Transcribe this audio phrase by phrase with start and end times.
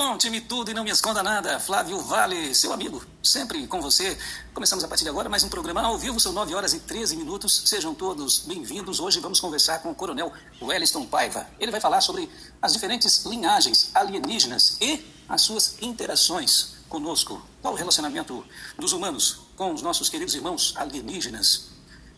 [0.00, 1.60] Conte-me tudo e não me esconda nada.
[1.60, 4.16] Flávio Vale, seu amigo, sempre com você.
[4.54, 7.18] Começamos a partir de agora mais um programa ao vivo, são 9 horas e 13
[7.18, 7.64] minutos.
[7.66, 8.98] Sejam todos bem-vindos.
[8.98, 10.32] Hoje vamos conversar com o coronel
[10.62, 11.46] Wellington Paiva.
[11.60, 12.30] Ele vai falar sobre
[12.62, 17.42] as diferentes linhagens alienígenas e as suas interações conosco.
[17.60, 18.42] Qual o relacionamento
[18.78, 21.68] dos humanos com os nossos queridos irmãos alienígenas?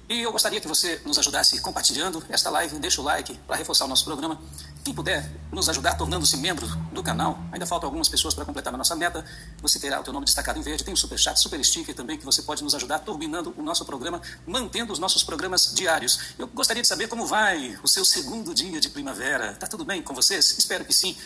[0.09, 3.87] E eu gostaria que você nos ajudasse compartilhando esta live, deixa o like para reforçar
[3.87, 4.39] o nosso programa.
[4.85, 8.77] Quem puder nos ajudar tornando-se membro do canal, ainda faltam algumas pessoas para completar a
[8.77, 9.25] nossa meta.
[9.61, 12.19] Você terá o teu nome destacado em verde, tem o super chat, super sticker também
[12.19, 16.35] que você pode nos ajudar turbinando o nosso programa, mantendo os nossos programas diários.
[16.37, 19.55] Eu gostaria de saber como vai o seu segundo dia de primavera.
[19.55, 20.59] Tá tudo bem com vocês?
[20.59, 21.17] Espero que sim.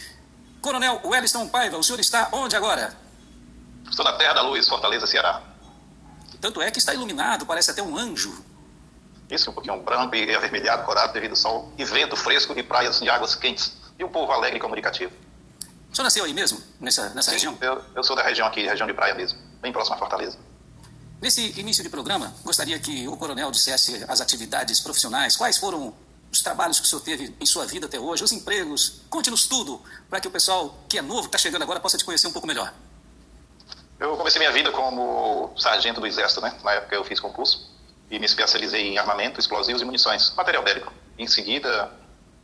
[0.60, 2.94] Coronel Wellington Paiva, o senhor está onde agora?
[3.88, 5.42] Estou na Terra da Luz, Fortaleza, Ceará.
[6.42, 8.44] Tanto é que está iluminado, parece até um anjo.
[9.30, 13.00] Isso, um pouquinho branco e avermelhado, corado devido ao sol, e vento fresco e praias
[13.00, 13.76] de águas quentes.
[13.98, 15.12] E um povo alegre e comunicativo.
[15.90, 17.58] O senhor nasceu aí mesmo, nessa, nessa Sim, região?
[17.60, 20.38] Eu, eu sou da região aqui, região de praia mesmo, bem próxima à Fortaleza.
[21.20, 25.94] Nesse início de programa, gostaria que o coronel dissesse as atividades profissionais, quais foram
[26.30, 29.00] os trabalhos que o senhor teve em sua vida até hoje, os empregos.
[29.08, 29.80] Conte-nos tudo,
[30.10, 32.32] para que o pessoal que é novo, que está chegando agora, possa te conhecer um
[32.32, 32.72] pouco melhor.
[33.98, 36.54] Eu comecei minha vida como sargento do Exército, né?
[36.62, 37.74] Na época eu fiz concurso
[38.10, 40.92] e me especializei em armamento, explosivos e munições, material bélico.
[41.18, 41.90] Em seguida,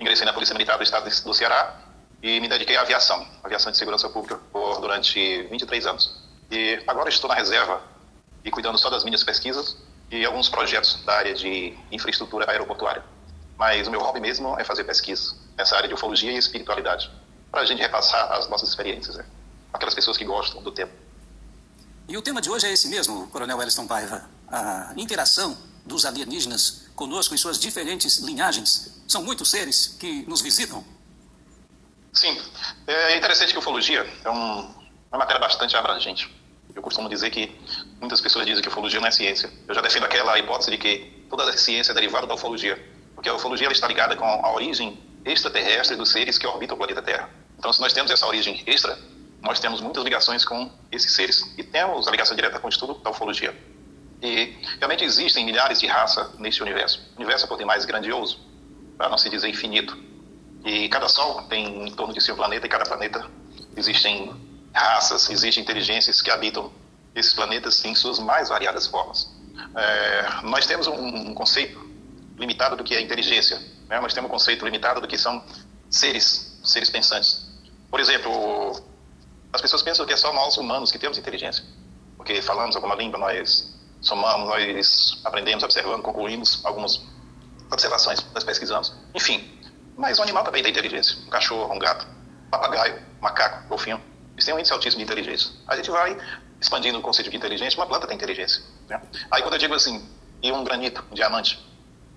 [0.00, 1.80] ingressei na Polícia Militar do Estado do Ceará
[2.22, 6.22] e me dediquei à aviação, aviação de segurança pública, por durante 23 anos.
[6.50, 7.83] E agora estou na reserva
[8.44, 9.77] e cuidando só das minhas pesquisas
[10.10, 13.02] e alguns projetos da área de infraestrutura aeroportuária.
[13.56, 17.10] Mas o meu hobby mesmo é fazer pesquisa, nessa área de ufologia e espiritualidade,
[17.50, 19.24] para a gente repassar as nossas experiências, né?
[19.72, 20.90] aquelas pessoas que gostam do tema.
[22.08, 24.28] E o tema de hoje é esse mesmo, Coronel Wellington Paiva.
[24.53, 29.03] A interação dos alienígenas conosco em suas diferentes linhagens.
[29.08, 30.84] São muitos seres que nos visitam.
[32.12, 32.39] Sim,
[32.86, 34.61] é interessante que ufologia é um,
[35.11, 36.30] uma matéria bastante abrangente.
[36.75, 37.50] Eu costumo dizer que
[37.98, 39.50] muitas pessoas dizem que ufologia não é ciência.
[39.67, 42.77] Eu já defendo aquela hipótese de que toda a ciência é derivada da ufologia,
[43.14, 47.01] porque a ufologia está ligada com a origem extraterrestre dos seres que orbitam o planeta
[47.01, 47.30] Terra.
[47.58, 48.98] Então, se nós temos essa origem extra,
[49.40, 51.55] nós temos muitas ligações com esses seres.
[51.57, 53.57] E temos a ligação direta com o estudo da ufologia.
[54.22, 57.00] E realmente existem milhares de raças neste universo.
[57.14, 58.38] O universo é por demais grandioso,
[58.96, 59.98] para não se dizer infinito.
[60.64, 63.28] E cada sol tem em torno de seu planeta, e cada planeta
[63.77, 64.33] existem
[64.72, 66.72] raças, existem inteligências que habitam
[67.16, 69.28] esses planetas em suas mais variadas formas.
[69.74, 71.78] É, nós temos um, um, conceito
[72.39, 73.58] limitado do que é inteligência.
[73.89, 74.00] Né?
[74.00, 75.44] Nós temos um conceito limitado do que são
[75.90, 77.50] seres, seres pensantes.
[77.90, 78.80] Por exemplo,
[79.52, 81.64] as pessoas pensam que é só nós humanos que temos inteligência,
[82.16, 87.01] porque falamos alguma língua, nós somamos, nós aprendemos, observando, concluímos algumas
[87.70, 88.92] observações, nós pesquisamos.
[89.14, 89.58] Enfim,
[89.96, 91.17] mas o animal também tem inteligência.
[91.27, 92.07] Um cachorro, um gato,
[92.46, 94.02] um papagaio, um macaco, um golfinho.
[94.35, 95.51] Eles têm um índice altíssimo de inteligência.
[95.67, 96.17] A gente vai
[96.61, 98.63] expandindo o conceito de inteligência, uma planta tem inteligência.
[98.89, 99.01] Né?
[99.30, 100.07] Aí quando eu digo assim,
[100.42, 101.58] e um granito, um diamante,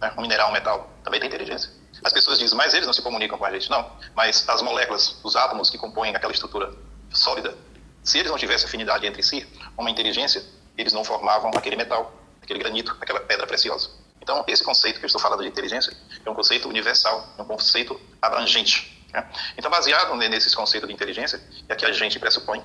[0.01, 0.11] né?
[0.17, 1.71] um mineral, um metal, também tem inteligência.
[2.03, 3.69] As pessoas dizem, mas eles não se comunicam com a gente.
[3.69, 6.73] Não, mas as moléculas, os átomos que compõem aquela estrutura
[7.11, 7.55] sólida,
[8.03, 9.47] se eles não tivessem afinidade entre si,
[9.77, 10.43] uma inteligência,
[10.77, 13.89] eles não formavam aquele metal, aquele granito, aquela pedra preciosa.
[14.21, 17.45] Então, esse conceito que eu estou falando de inteligência é um conceito universal, é um
[17.45, 19.07] conceito abrangente.
[19.13, 19.27] Né?
[19.57, 22.63] Então, baseado nesses conceitos de inteligência, é que a gente pressupõe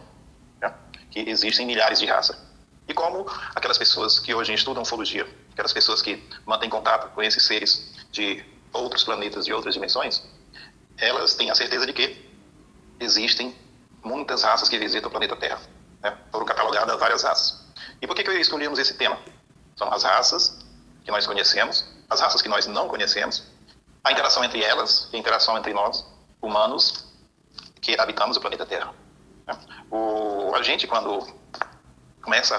[0.61, 0.73] né,
[1.11, 2.37] que existem milhares de raças.
[2.89, 7.45] E como aquelas pessoas que hoje estudam ufologia, aquelas pessoas que mantêm contato com esses
[7.45, 10.23] seres de outros planetas, de outras dimensões,
[10.97, 12.31] elas têm a certeza de que
[12.99, 13.55] existem
[14.03, 15.61] muitas raças que visitam o planeta Terra.
[16.03, 16.17] Né?
[16.33, 17.70] Foram catalogadas várias raças.
[18.01, 19.19] E por que, que escolhemos esse tema?
[19.77, 20.59] São as raças
[21.05, 23.45] que nós conhecemos, as raças que nós não conhecemos,
[24.03, 26.05] a interação entre elas e a interação entre nós,
[26.41, 27.07] humanos,
[27.81, 28.93] que habitamos o planeta Terra.
[29.47, 29.59] Né?
[29.91, 31.27] O, a gente, quando
[32.23, 32.57] começa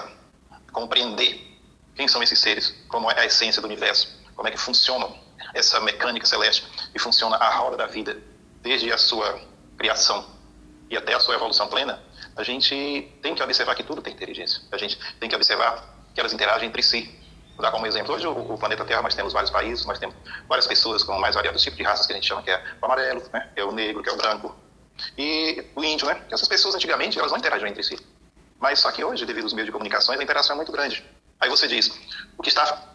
[0.50, 1.58] a compreender
[1.94, 5.08] quem são esses seres, como é a essência do universo, como é que funciona
[5.54, 8.20] essa mecânica celeste e funciona a roda da vida,
[8.60, 9.40] desde a sua
[9.76, 10.24] criação
[10.88, 12.02] e até a sua evolução plena,
[12.36, 14.62] a gente tem que observar que tudo tem inteligência.
[14.70, 17.10] A gente tem que observar que elas interagem entre si.
[17.54, 20.16] Vou dar como exemplo, hoje o, o, planeta Terra nós temos vários países, nós temos
[20.48, 22.84] várias pessoas com mais variados tipos de raças que a gente chama que é o
[22.86, 23.50] amarelo, né?
[23.54, 24.56] que é o negro, que é o branco,
[25.18, 26.22] e o índio, né?
[26.30, 27.98] Essas pessoas antigamente elas não interagiam entre si.
[28.58, 31.04] Mas só que hoje, devido aos meios de comunicações, a interação é muito grande.
[31.40, 31.90] Aí você diz,
[32.38, 32.94] o que está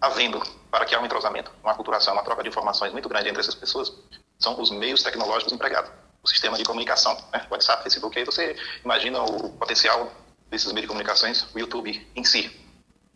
[0.00, 3.40] havendo para que há um entrosamento, uma aculturação, uma troca de informações muito grande entre
[3.40, 3.92] essas pessoas,
[4.38, 5.90] são os meios tecnológicos empregados
[6.24, 7.46] o sistema de comunicação, né?
[7.50, 10.10] WhatsApp, Facebook, aí você imagina o potencial
[10.50, 12.50] desses meios de comunicações, o YouTube em si.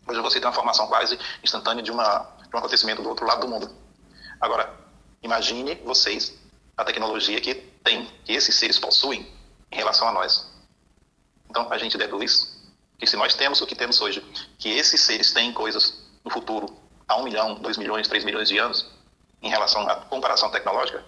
[0.07, 3.41] Hoje você tem uma informação quase instantânea de, uma, de um acontecimento do outro lado
[3.41, 3.75] do mundo.
[4.39, 4.71] Agora,
[5.23, 6.37] imagine vocês
[6.77, 9.27] a tecnologia que tem, que esses seres possuem,
[9.71, 10.47] em relação a nós.
[11.49, 12.59] Então, a gente deduz
[12.97, 14.21] que se nós temos o que temos hoje,
[14.57, 16.77] que esses seres têm coisas no futuro,
[17.07, 18.85] há um milhão, dois milhões, três milhões de anos,
[19.41, 21.03] em relação à comparação tecnológica,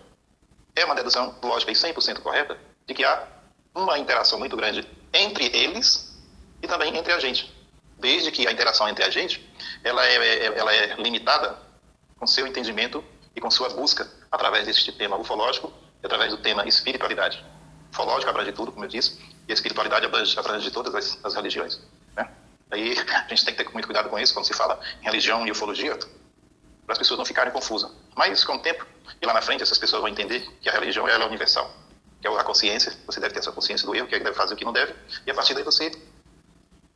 [0.76, 3.28] é uma dedução lógica e 100% correta de que há
[3.74, 6.18] uma interação muito grande entre eles
[6.62, 7.54] e também entre a gente.
[7.98, 9.48] Desde que a interação entre a gente
[9.84, 11.58] ela é, é ela é limitada
[12.18, 13.04] com seu entendimento
[13.36, 15.72] e com sua busca através deste tema ufológico
[16.02, 17.44] e através do tema espiritualidade.
[17.92, 21.80] Ufológico abrange tudo, como eu disse, e a espiritualidade abrange, abrange todas as, as religiões.
[22.16, 22.30] Né?
[22.72, 25.46] Aí a gente tem que ter muito cuidado com isso quando se fala em religião
[25.46, 25.98] e ufologia,
[26.92, 27.90] para as pessoas não ficarem confusas.
[28.16, 28.86] Mas com o tempo
[29.22, 31.72] e lá na frente essas pessoas vão entender que a religião é universal,
[32.20, 34.36] que é a consciência, você deve ter sua consciência do erro, que é que deve
[34.36, 34.94] fazer o que não deve,
[35.26, 35.92] e a partir daí você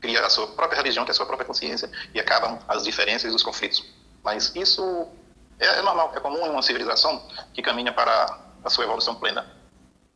[0.02, 3.32] cria a sua própria religião, que é a sua própria consciência, e acabam as diferenças
[3.32, 3.86] e os conflitos.
[4.22, 5.08] Mas isso
[5.60, 9.50] é, é normal, é comum em uma civilização que caminha para a sua evolução plena.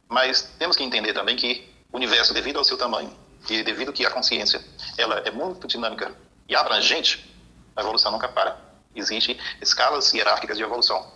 [0.10, 3.16] Mas temos que entender também que o universo, devido ao seu tamanho
[3.50, 4.62] e devido que a consciência
[4.98, 6.14] ela é muito dinâmica
[6.50, 7.34] e abrangente,
[7.76, 8.69] a evolução nunca para.
[8.96, 11.12] Existem escalas hierárquicas de evolução.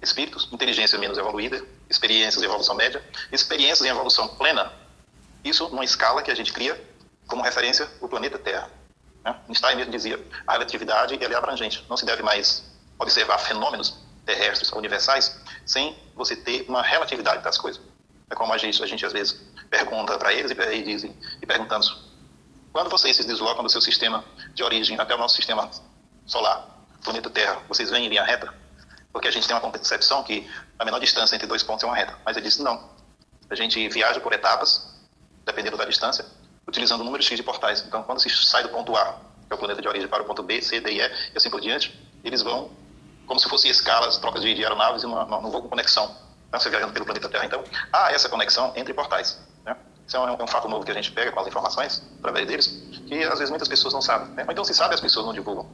[0.00, 4.72] Espíritos, inteligência menos evoluída, experiências em evolução média, experiências em evolução plena.
[5.44, 6.80] Isso numa escala que a gente cria
[7.26, 8.70] como referência o planeta Terra.
[9.24, 9.36] Né?
[9.48, 11.84] Einstein mesmo dizia, a relatividade ela é abrangente.
[11.88, 12.64] Não se deve mais
[12.98, 17.80] observar fenômenos terrestres universais sem você ter uma relatividade das coisas.
[18.30, 21.46] É como a gente, a gente às vezes pergunta para eles e, e dizem, e
[21.46, 22.10] perguntamos,
[22.72, 24.24] quando vocês se deslocam do seu sistema
[24.54, 25.70] de origem até o nosso sistema
[26.26, 26.66] solar,
[27.02, 28.52] planeta Terra, vocês vêm em linha reta?
[29.12, 31.94] Porque a gente tem uma concepção que a menor distância entre dois pontos é uma
[31.94, 32.16] reta.
[32.24, 32.90] Mas ele disse não.
[33.50, 34.94] A gente viaja por etapas,
[35.44, 36.24] dependendo da distância,
[36.66, 37.84] utilizando o número X de portais.
[37.86, 39.16] Então, quando se sai do ponto A,
[39.46, 41.36] que é o planeta de origem, para o ponto B, C, D e E, e
[41.36, 42.70] assim por diante, eles vão
[43.26, 46.14] como se fossem escalas, trocas de, de aeronaves e uma, uma, um voo com conexão.
[46.48, 47.44] Então, você viajando pelo planeta Terra.
[47.44, 47.62] Então,
[47.92, 49.40] há essa conexão entre portais.
[49.64, 49.76] Né?
[50.06, 52.46] Isso é um, é um, fato novo que a gente pega com as informações, através
[52.46, 52.66] deles,
[53.06, 54.28] que às vezes muitas pessoas não sabem.
[54.34, 54.44] Né?
[54.46, 55.66] Ou então, se sabe, as pessoas não divulgam.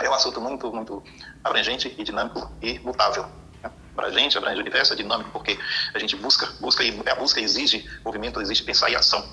[0.00, 1.02] É um assunto muito, muito
[1.44, 3.26] abrangente e dinâmico e mutável.
[3.62, 3.70] Né?
[3.96, 5.58] Abrangente, abrange o universo, é dinâmico, porque
[5.94, 9.26] a gente busca, busca e a busca exige movimento, exige pensar e ação.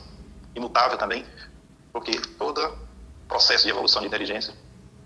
[0.56, 1.26] Imutável também,
[1.94, 2.78] porque todo
[3.28, 4.54] processo de evolução de inteligência,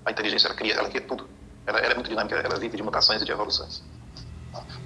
[0.06, 1.30] a inteligência ela cria, ela cria tudo.
[1.66, 3.84] Ela, ela é muito dinâmica, ela vive de mutações e de evoluções.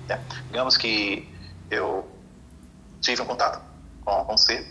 [0.09, 0.19] É.
[0.47, 1.27] Digamos que
[1.69, 2.09] eu
[3.01, 3.61] tive um contato
[4.03, 4.65] com, com você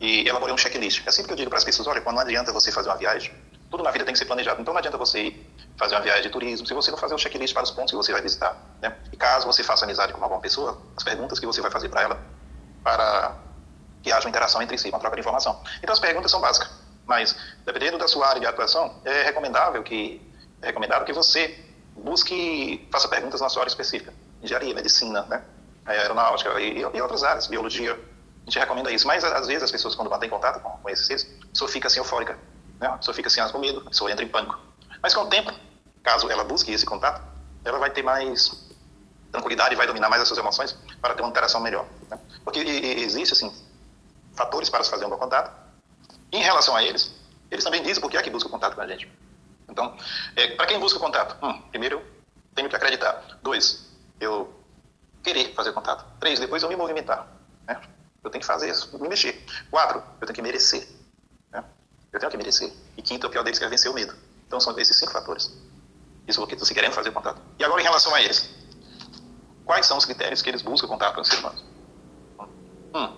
[0.00, 1.06] e elaborei um checklist.
[1.06, 2.96] É sempre que eu digo para as pessoas, olha, quando não adianta você fazer uma
[2.96, 3.32] viagem,
[3.70, 4.60] tudo na vida tem que ser planejado.
[4.60, 7.18] Então não adianta você ir fazer uma viagem de turismo se você não fazer um
[7.18, 8.56] checklist para os pontos que você vai visitar.
[8.80, 8.94] Né?
[9.12, 12.02] E caso você faça amizade com alguma pessoa, as perguntas que você vai fazer para
[12.02, 12.20] ela,
[12.82, 13.36] para
[14.02, 15.62] que haja uma interação entre si, uma troca de informação.
[15.78, 16.70] Então as perguntas são básicas,
[17.06, 20.20] mas dependendo da sua área de atuação, é recomendável que
[20.62, 21.58] é recomendável que você
[21.96, 24.12] busque, faça perguntas na sua área específica.
[24.42, 25.42] Engenharia, medicina, né?
[25.86, 27.92] aeronáutica e, e, outras áreas, biologia.
[27.92, 29.06] A gente recomenda isso.
[29.06, 31.98] Mas, às vezes, as pessoas, quando mantêm contato com, com esses seres, pessoa fica assim
[31.98, 32.38] eufórica.
[32.80, 32.86] Né?
[32.86, 34.58] A pessoa fica assim com medo, a pessoa entra em pânico.
[35.02, 35.52] Mas, com o tempo,
[36.02, 37.22] caso ela busque esse contato,
[37.64, 38.68] ela vai ter mais
[39.30, 41.86] tranquilidade e vai dominar mais as suas emoções para ter uma interação melhor.
[42.10, 42.18] Né?
[42.42, 43.54] Porque existe, assim,
[44.34, 45.60] fatores para se fazer um bom contato.
[46.32, 47.12] em relação a eles,
[47.50, 49.10] eles também dizem por que é que busca contato com a gente.
[49.68, 49.96] Então,
[50.36, 51.36] é, para quem busca contato?
[51.44, 52.04] Hum, primeiro, eu
[52.54, 53.38] tenho que acreditar.
[53.42, 53.88] Dois,
[54.20, 54.52] eu
[55.22, 56.04] querer fazer contato.
[56.18, 57.26] Três, depois eu me movimentar.
[57.66, 57.80] Né?
[58.22, 59.44] Eu tenho que fazer isso, me mexer.
[59.70, 60.86] Quatro, eu tenho que merecer.
[62.12, 62.72] Eu tenho que merecer.
[62.96, 64.14] E quinto, o pior deles, é vencer o medo.
[64.46, 65.50] Então, são esses cinco fatores.
[66.26, 67.40] Isso porque você querendo fazer contato.
[67.58, 68.50] E agora, em relação a eles.
[69.64, 71.64] Quais são os critérios que eles buscam contato com os seres humanos?
[72.94, 73.16] Um,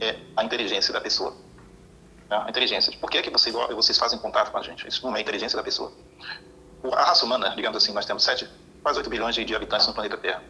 [0.00, 1.36] é a inteligência da pessoa.
[2.30, 2.96] A inteligência.
[2.98, 4.88] Por que, é que você, vocês fazem contato com a gente?
[4.88, 5.92] Isso não é a inteligência da pessoa.
[6.92, 8.48] A raça humana, digamos assim, nós temos 7,
[8.82, 10.42] quase 8 bilhões de habitantes no planeta Terra.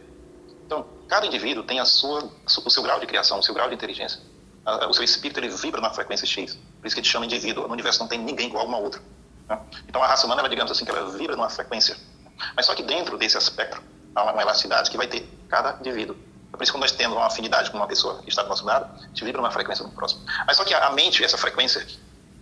[0.65, 3.75] Então, cada indivíduo tem a sua, o seu grau de criação, o seu grau de
[3.75, 4.19] inteligência.
[4.65, 6.53] O seu espírito ele vibra na frequência X.
[6.53, 7.67] Por isso que a gente chama indivíduo.
[7.67, 9.01] No universo não tem ninguém igual a uma outra.
[9.49, 9.59] Né?
[9.87, 11.97] Então, a raça humana, ela, digamos assim, que ela vibra numa frequência.
[12.55, 13.81] Mas só que dentro desse espectro
[14.15, 16.15] há uma elasticidade que vai ter cada indivíduo.
[16.53, 18.49] É por isso que quando nós temos uma afinidade com uma pessoa que está do
[18.49, 20.21] nosso lado, a gente vibra uma frequência muito próxima.
[20.45, 21.85] Mas só que a mente, essa frequência,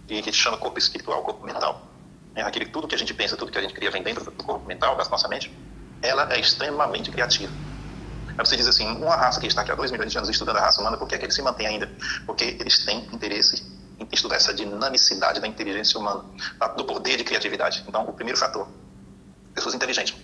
[0.08, 1.82] que a gente chama corpo espiritual, corpo mental,
[2.36, 4.32] é aquele tudo que a gente pensa, tudo que a gente cria vem dentro do
[4.32, 5.52] corpo mental, da nossa mente,
[6.02, 7.52] ela é extremamente criativa.
[8.38, 10.58] Aí você diz assim, uma raça que está aqui há dois milhões de anos estudando
[10.58, 11.90] a raça humana, por que, é que ele se mantém ainda?
[12.26, 13.64] Porque eles têm interesse
[14.00, 16.26] em estudar essa dinamicidade da inteligência humana,
[16.76, 17.84] do poder de criatividade.
[17.88, 18.68] Então, o primeiro fator,
[19.54, 20.16] pessoas inteligentes.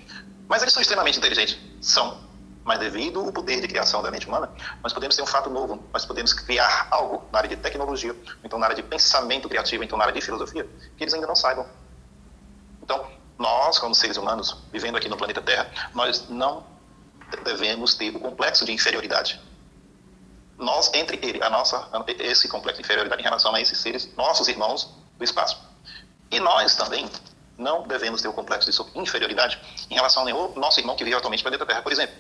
[0.48, 2.28] Mas eles são extremamente inteligentes, são
[2.68, 4.52] mas devido ao poder de criação da mente humana,
[4.84, 8.60] nós podemos ter um fato novo, nós podemos criar algo na área de tecnologia, então
[8.60, 11.66] na área de pensamento criativo, então na área de filosofia, que eles ainda não saibam.
[12.84, 13.08] Então,
[13.40, 16.66] nós, como seres humanos, vivendo aqui no planeta Terra, nós não
[17.44, 19.40] devemos ter o complexo de inferioridade.
[20.58, 21.88] nós, entre ele, a nossa,
[22.20, 25.62] esse complexo de inferioridade em relação a esses seres, nossos irmãos do espaço.
[26.32, 27.08] E nós também
[27.58, 31.44] não devemos ter o complexo de inferioridade em relação ao nosso irmão que vive atualmente
[31.44, 31.82] dentro da Terra.
[31.82, 32.16] Por exemplo,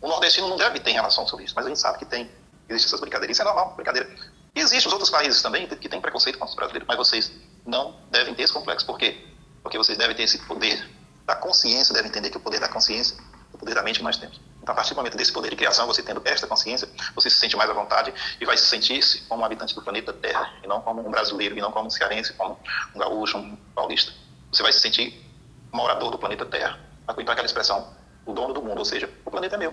[0.00, 2.30] o nordestino não deve ter relação sobre isso, mas a gente sabe que tem.
[2.68, 4.08] Existem essas brincadeiras, isso é normal, brincadeira.
[4.54, 7.30] Existem os outros países também que têm preconceito contra os brasileiros, mas vocês
[7.64, 8.84] não devem ter esse complexo.
[8.84, 9.24] Por quê?
[9.62, 10.88] Porque vocês devem ter esse poder
[11.24, 13.16] da consciência, devem entender que o poder da consciência
[13.56, 14.40] poder da mente nós temos.
[14.62, 17.36] Então, a partir do momento desse poder de criação, você tendo esta consciência, você se
[17.36, 20.66] sente mais à vontade e vai se sentir-se como um habitante do planeta Terra, e
[20.66, 22.58] não como um brasileiro, e não como um cearense, como
[22.94, 24.12] um gaúcho, um paulista.
[24.50, 25.24] Você vai se sentir
[25.72, 26.80] morador do planeta Terra.
[27.08, 27.94] Então, aquela expressão,
[28.24, 29.72] o dono do mundo, ou seja, o planeta é meu.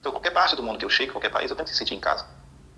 [0.00, 1.94] Então, qualquer parte do mundo que eu chegue, qualquer país, eu tenho que se sentir
[1.94, 2.26] em casa.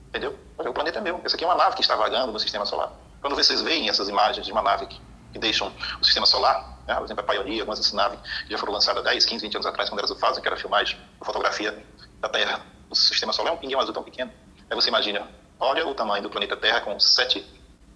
[0.09, 0.39] Entendeu?
[0.55, 1.21] Porque o planeta é meu.
[1.25, 2.93] Essa aqui é uma nave que está vagando no sistema solar.
[3.23, 5.01] Quando vocês veem essas imagens de uma nave que,
[5.33, 8.73] que deixam o sistema solar, né, por exemplo, a Pioneer, algumas dessas naves já foram
[8.73, 11.85] lançadas 10, 15, 20 anos atrás, quando elas fazem, que era filmagem, fotografia
[12.21, 12.61] da Terra,
[12.91, 14.33] o sistema solar é um pinguim azul tão pequeno.
[14.71, 17.45] Aí você imagina, olha o tamanho do planeta Terra com 7,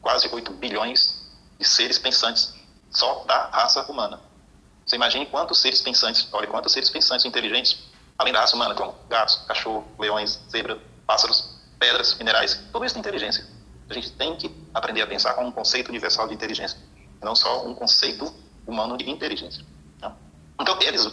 [0.01, 1.27] quase 8 bilhões
[1.59, 2.55] de seres pensantes
[2.91, 4.21] só da raça humana.
[4.87, 7.79] Você imagine quantos seres pensantes, olha quantos seres pensantes inteligentes
[8.19, 10.77] além da raça humana, como gatos, cachorro, leões, zebra,
[11.07, 13.47] pássaros, pedras, minerais, tudo isso tem inteligência.
[13.89, 16.77] A gente tem que aprender a pensar com um conceito universal de inteligência,
[17.23, 18.35] não só um conceito
[18.69, 19.65] humano de inteligência.
[19.99, 20.15] Tá?
[20.61, 21.09] Então, eles,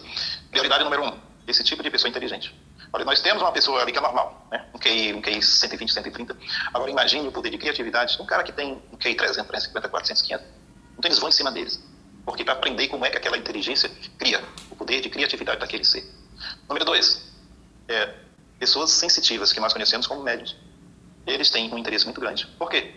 [0.51, 2.53] prioridade número um, esse tipo de pessoa inteligente.
[2.91, 4.65] Olha, nós temos uma pessoa ali que é normal, né?
[4.73, 6.37] um, QI, um QI 120, 130.
[6.73, 9.89] Agora, imagine o poder de criatividade de um cara que tem um QI 300, 350,
[9.89, 10.45] 400, 500.
[10.97, 11.81] Então, eles vão em cima deles.
[12.25, 16.03] Porque para aprender como é que aquela inteligência cria o poder de criatividade daquele ser.
[16.67, 17.31] Número dois,
[17.87, 18.13] é,
[18.59, 20.55] pessoas sensitivas que nós conhecemos como médios.
[21.25, 22.47] Eles têm um interesse muito grande.
[22.57, 22.93] Por quê?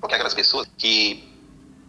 [0.00, 1.31] Porque aquelas pessoas que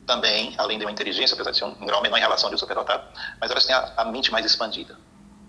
[0.05, 3.07] também, além de uma inteligência, apesar de ser um grau menor em relação ao superdotado,
[3.39, 4.97] mas elas têm a, a, mente mais expandida.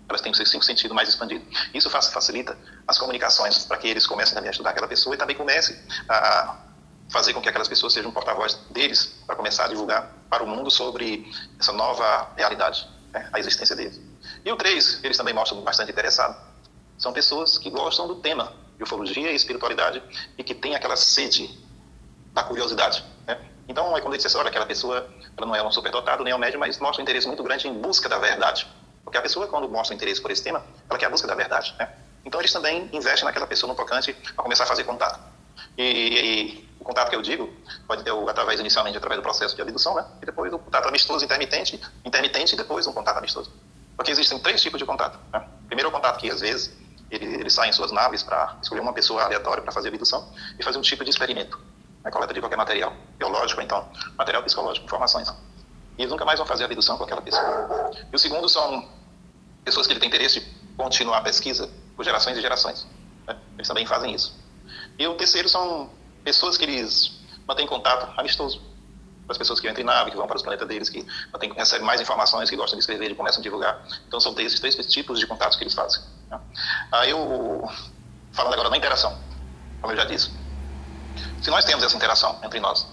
[0.07, 1.45] Elas têm o seu cinco sentido mais expandido.
[1.73, 2.57] Isso faz, facilita
[2.87, 5.75] as comunicações para que eles comecem também a estudar aquela pessoa e também comecem
[6.07, 6.57] a
[7.09, 10.69] fazer com que aquelas pessoas sejam porta-voz deles para começar a divulgar para o mundo
[10.71, 13.99] sobre essa nova realidade, né, a existência deles.
[14.43, 16.35] E o 3, eles também mostram bastante interessado.
[16.97, 20.01] São pessoas que gostam do tema de ufologia e espiritualidade
[20.37, 21.49] e que têm aquela sede
[22.33, 23.03] da curiosidade.
[23.27, 23.39] Né?
[23.67, 25.07] Então, é quando ele diz assim, olha, aquela pessoa
[25.37, 27.67] ela não é um superdotado nem é um médium, mas mostra um interesse muito grande
[27.67, 28.67] em busca da verdade.
[29.03, 31.75] Porque a pessoa, quando mostra interesse por esse tema, ela quer a busca da verdade.
[31.79, 31.89] Né?
[32.23, 35.19] Então, eles também investem naquela pessoa no tocante a começar a fazer contato.
[35.77, 37.51] E, e, o contato que eu digo
[37.87, 40.05] pode ter através inicialmente através do processo de abdução, né?
[40.21, 43.51] E depois o contato amistoso intermitente, intermitente e depois um contato amistoso.
[43.95, 45.17] Porque existem três tipos de contato.
[45.31, 45.47] Né?
[45.67, 46.71] Primeiro, o contato que, às vezes,
[47.09, 50.63] ele, eles saem em suas naves para escolher uma pessoa aleatória para fazer abdução e
[50.63, 51.59] fazer um tipo de experimento.
[52.05, 52.11] Né?
[52.11, 55.27] Coleta de qualquer material, biológico, então, material psicológico, informações.
[55.97, 57.91] E eles nunca mais vão fazer a abdução com aquela pessoa.
[58.11, 58.87] E o segundo são
[59.63, 60.45] pessoas que ele tem interesse de
[60.77, 62.85] continuar a pesquisa por gerações e gerações.
[63.27, 63.35] Né?
[63.55, 64.37] Eles também fazem isso.
[64.99, 65.89] E o terceiro são
[66.23, 67.11] pessoas que eles
[67.47, 68.61] mantêm contato amistoso
[69.25, 71.03] para as pessoas que entram em nave, que vão para os planetas deles, que
[71.39, 73.83] tem, recebem mais informações, que gostam de escrever e começam a divulgar.
[74.07, 76.03] Então, são esses três tipos de contatos que eles fazem.
[76.29, 76.39] Né?
[76.91, 77.67] Aí, eu,
[78.31, 79.17] falando agora da interação,
[79.81, 80.29] como eu já disse,
[81.45, 82.87] se nós temos essa interação entre nós,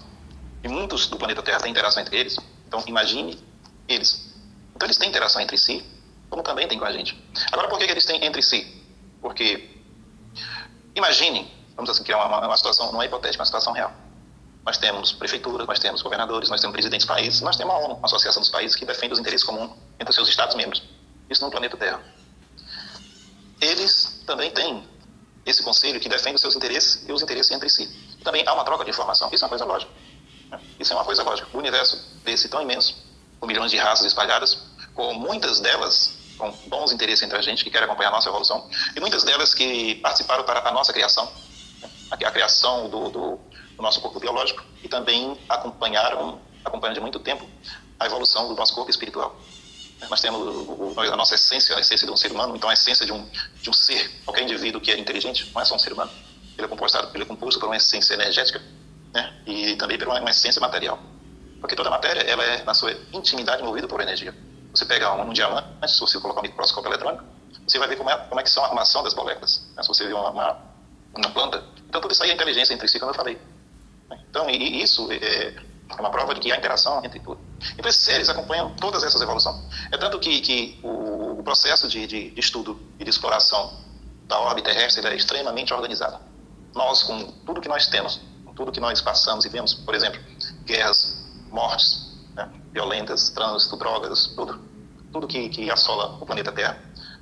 [0.63, 3.43] e muitos do planeta Terra têm interação entre eles, então imagine
[3.87, 4.31] eles.
[4.75, 5.83] Então, eles têm interação entre si,
[6.29, 7.19] como também tem com a gente.
[7.51, 8.79] Agora, por que, que eles têm entre si?
[9.19, 9.75] Porque,
[10.93, 13.91] imagine, vamos assim, criar uma, uma situação, não é hipotética, uma situação real
[14.63, 17.99] nós temos prefeituras, nós temos governadores, nós temos presidentes de países, nós temos a ONU,
[18.01, 20.83] a Associação dos Países, que defende os interesses comuns entre os seus Estados-membros.
[21.29, 22.01] Isso no planeta Terra.
[23.59, 24.87] Eles também têm
[25.45, 28.12] esse conselho que defende os seus interesses e os interesses entre si.
[28.23, 29.29] Também há uma troca de informação.
[29.31, 29.91] Isso é uma coisa lógica.
[30.79, 31.47] Isso é uma coisa lógica.
[31.53, 32.95] O universo desse tão imenso,
[33.39, 34.57] com milhões de raças espalhadas,
[34.93, 38.67] com muitas delas com bons interesses entre a gente, que querem acompanhar a nossa evolução,
[38.95, 41.31] e muitas delas que participaram para a nossa criação,
[41.79, 41.89] né?
[42.09, 43.39] a criação do, do
[43.75, 47.47] do nosso corpo biológico e também acompanharam, acompanham de muito tempo
[47.99, 49.35] a evolução do nosso corpo espiritual.
[50.09, 53.13] Nós temos a nossa essência, a essência de um ser humano, então a essência de
[53.13, 53.25] um,
[53.61, 56.11] de um ser, qualquer indivíduo que é inteligente, não é só um ser humano.
[56.57, 58.61] Ele é composto, ele é composto por uma essência energética
[59.13, 59.33] né?
[59.45, 60.99] e também por uma, uma essência material.
[61.59, 64.35] Porque toda matéria, ela é, na sua intimidade, movida por energia.
[64.73, 67.23] Você pega um, um diamante, se você colocar um microscópio eletrônico,
[67.65, 69.65] você vai ver como é, como é que são a armação das moléculas.
[69.75, 69.81] Né?
[69.83, 70.57] Se você vê uma, uma,
[71.15, 71.63] uma planta.
[71.87, 73.39] Então, tudo isso aí é inteligência entre si, como eu falei.
[74.29, 77.39] Então, e isso é, é uma prova de que há interação entre tudo.
[77.77, 79.63] Então, esses seres acompanham todas essas evoluções.
[79.91, 83.79] É tanto que, que o, o processo de, de, de, estudo e de exploração
[84.27, 86.19] da órbita terrestre é extremamente organizado.
[86.73, 90.19] Nós, com tudo que nós temos, com tudo que nós passamos e vemos, por exemplo,
[90.65, 94.59] guerras, mortes né, violentas, trânsito, drogas, tudo,
[95.11, 96.77] tudo que, que assola o planeta Terra,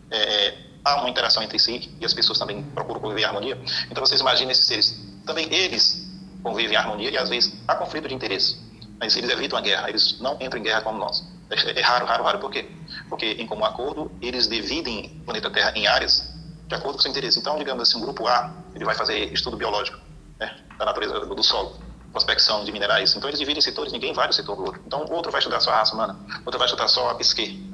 [0.09, 3.61] é, há uma interação entre si e as pessoas também procuram conviver em harmonia.
[3.89, 6.09] Então vocês imaginem esses seres, também eles
[6.41, 8.57] convivem em harmonia e às vezes há conflito de interesse,
[8.99, 11.23] mas eles evitam a guerra, eles não entram em guerra como nós.
[11.49, 12.69] É, é raro, raro, raro, por quê?
[13.09, 16.31] Porque em comum acordo eles dividem o planeta Terra em áreas
[16.71, 17.37] de acordo com seu interesse.
[17.37, 19.99] Então, digamos assim, um grupo A, ele vai fazer estudo biológico
[20.39, 21.75] né, da natureza do solo,
[22.13, 23.13] prospecção de minerais.
[23.13, 24.81] Então, eles dividem setores, ninguém vai no setor do outro.
[24.87, 27.69] Então, outro vai estudar só a raça humana, outro vai estudar só a psique,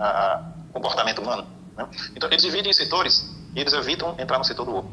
[0.70, 1.46] o comportamento humano.
[1.76, 1.88] Né?
[2.16, 4.92] Então, eles dividem em setores e eles evitam entrar no setor do outro.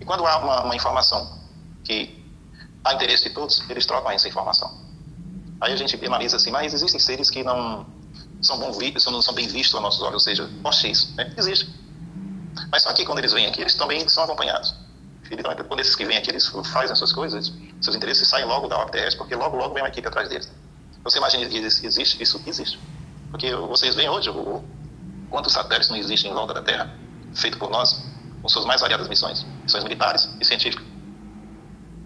[0.00, 1.38] E quando há uma, uma informação
[1.84, 2.24] que
[2.82, 4.80] há interesse de todos, eles trocam essa informação.
[5.60, 7.84] Aí a gente analisa assim, mas existem seres que não
[8.40, 8.72] são, bom,
[9.10, 11.14] não são bem vistos aos nossos olhos, ou seja, hostis.
[11.16, 11.34] Né?
[11.36, 11.68] Existe.
[12.70, 14.74] Mas só que quando eles vêm aqui, eles também são acompanhados.
[15.30, 18.66] Então, quando esses que vêm aqui, eles fazem as suas coisas, seus interesses saem logo
[18.66, 20.50] da OPTS, porque logo, logo vem uma equipe atrás deles.
[21.04, 22.20] Você imagina que existe?
[22.20, 22.80] Isso existe.
[23.30, 24.62] Porque vocês veem hoje o,
[25.30, 26.92] quantos satélites não existem em volta da Terra,
[27.34, 28.02] feito por nós,
[28.42, 30.84] com suas mais variadas missões, missões militares e científicas.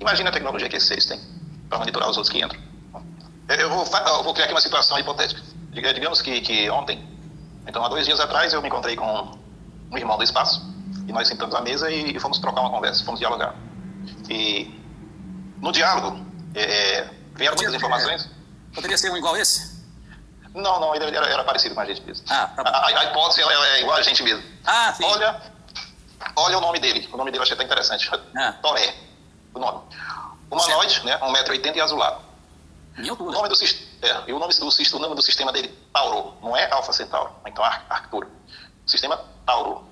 [0.01, 1.21] Imagina a tecnologia que esses têm
[1.69, 2.61] para monitorar os outros que entram.
[3.49, 5.41] Eu vou, eu vou criar aqui uma situação hipotética.
[5.73, 7.03] Digamos que, que ontem,
[7.67, 9.39] então há dois dias atrás, eu me encontrei com
[9.95, 10.61] um irmão do espaço,
[11.07, 13.55] e nós sentamos à mesa e, e fomos trocar uma conversa, fomos dialogar.
[14.29, 14.81] E
[15.61, 16.25] no diálogo,
[16.55, 18.29] é, vieram muitas informações.
[18.75, 19.75] Poderia ser um igual esse?
[20.53, 22.25] Não, não, ele era, era parecido com a gente mesmo.
[22.29, 24.45] Ah, tá a, a, hipótese é igual a gente mesmo.
[24.65, 25.05] Ah, sim.
[25.05, 25.41] Olha,
[26.37, 27.09] olha o nome dele.
[27.13, 28.11] O nome dele eu achei até interessante.
[28.37, 28.53] Ah.
[28.63, 28.95] Toré,
[29.53, 29.81] o nome.
[30.51, 31.19] Humanoide, né?
[31.19, 32.21] 1,80m e azulado.
[32.97, 33.55] O nome do,
[34.03, 36.35] é, e o nome do, o nome do sistema dele, Tauro.
[36.41, 38.31] Não é Alfa Centauro, então Arcturo.
[38.87, 39.85] Sistema Tauro.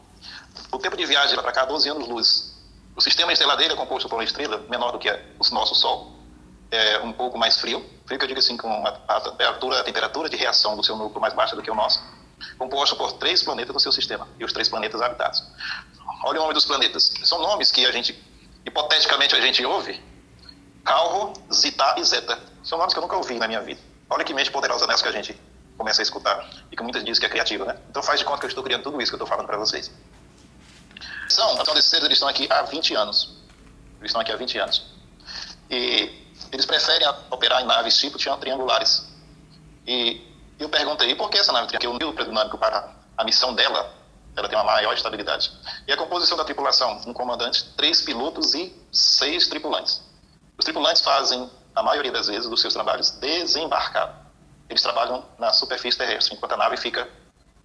[0.71, 2.53] O tempo de viagem para cá, 12 anos-luz.
[2.95, 6.13] O sistema estelar dele é composto por uma estrela menor do que o nosso Sol,
[6.73, 10.29] é um pouco mais frio, frio que eu digo assim, com a, temperatura, a temperatura
[10.29, 12.03] de reação do seu núcleo mais baixa do que o nosso,
[12.59, 15.45] composto por três planetas no seu sistema, e os três planetas habitados.
[16.25, 17.13] Olha o nome dos planetas.
[17.25, 18.19] São nomes que a gente,
[18.65, 20.03] hipoteticamente, a gente ouve.
[20.83, 22.39] Calvo, Zita e Zeta.
[22.65, 23.81] São nomes que eu nunca ouvi na minha vida.
[24.09, 25.39] Olha que mente poderosa nessa que a gente
[25.77, 27.77] começa a escutar e que muitas dizem que é criativa, né?
[27.91, 29.57] Então faz de conta que eu estou criando tudo isso que eu estou falando para
[29.59, 29.91] vocês.
[31.29, 33.37] São, então, desses seres, eles estão aqui há 20 anos.
[33.99, 34.85] Eles estão aqui há 20 anos.
[35.71, 36.11] E
[36.53, 39.07] eles preferem operar em naves tipo triangulares.
[39.87, 40.21] E
[40.59, 41.99] eu perguntei, por que essa nave triangular?
[41.99, 43.95] Porque o nível dinâmico para a missão dela,
[44.37, 45.51] ela tem uma maior estabilidade.
[45.87, 50.03] E a composição da tripulação, um comandante, três pilotos e seis tripulantes.
[50.59, 54.23] Os tripulantes fazem, a maioria das vezes, dos seus trabalhos desembarcado
[54.73, 57.09] eles trabalham na superfície terrestre, enquanto a nave fica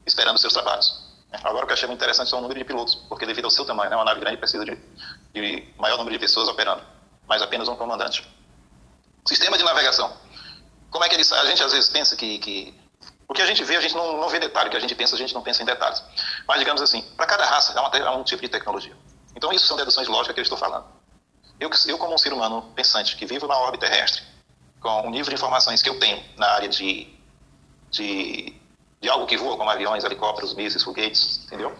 [0.05, 1.05] esperando seus trabalhos.
[1.31, 3.65] Agora, o que eu achei interessante é o número de pilotos, porque devido ao seu
[3.65, 4.77] tamanho, né, uma nave grande precisa de,
[5.33, 6.81] de maior número de pessoas operando,
[7.27, 8.25] mas apenas um comandante.
[9.25, 10.15] Sistema de navegação.
[10.89, 11.31] Como é que eles.
[11.33, 12.39] A gente às vezes pensa que.
[12.39, 12.73] que
[13.27, 14.95] o que a gente vê, a gente não, não vê detalhe, o que a gente
[14.95, 16.01] pensa, a gente não pensa em detalhes.
[16.47, 18.95] Mas, digamos assim, para cada raça há, uma, há um tipo de tecnologia.
[19.35, 20.85] Então, isso são deduções lógicas que eu estou falando.
[21.59, 24.23] Eu, eu, como um ser humano pensante, que vivo na órbita terrestre,
[24.79, 27.07] com o nível de informações que eu tenho na área de,
[27.89, 28.53] de,
[29.01, 31.75] de algo que voa, como aviões, helicópteros, mísseis, foguetes, entendeu?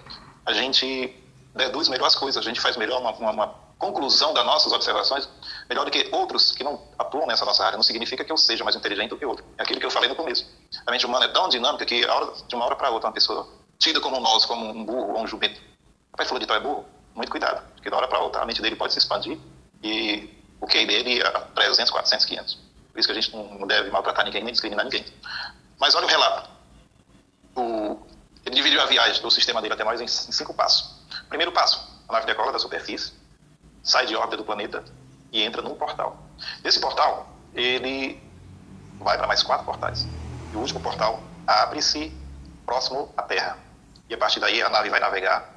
[0.46, 1.16] A gente
[1.56, 5.28] deduz melhor as coisas, a gente faz melhor uma, uma, uma conclusão das nossas observações,
[5.70, 7.78] melhor do que outros que não atuam nessa nossa área.
[7.78, 9.46] Não significa que eu seja mais inteligente do que outro.
[9.58, 10.46] É aquilo que eu falei no começo.
[10.86, 14.00] A mente humana é tão dinâmica que de uma hora para outra uma pessoa tida
[14.00, 15.62] como nós, como um burro ou um jumento.
[16.14, 16.86] O pai de tal é burro?
[17.14, 19.38] Muito cuidado, porque da hora para outra a mente dele pode se expandir
[19.84, 20.30] e
[20.60, 22.67] o QI dele é 300, 400, 500.
[22.98, 25.06] Por isso que a gente não deve maltratar ninguém, nem discriminar ninguém.
[25.80, 26.50] Mas olha o relato.
[27.56, 28.00] O,
[28.44, 30.96] ele dividiu a viagem do sistema dele até nós em, em cinco passos.
[31.30, 31.80] Primeiro passo,
[32.10, 33.14] a nave decola da superfície,
[33.84, 34.84] sai de órbita do planeta
[35.32, 36.18] e entra num portal.
[36.64, 38.20] Esse portal, ele
[39.00, 40.08] vai para mais quatro portais.
[40.52, 42.12] E o último portal abre-se
[42.66, 43.60] próximo à Terra.
[44.10, 45.54] E a partir daí a nave vai navegar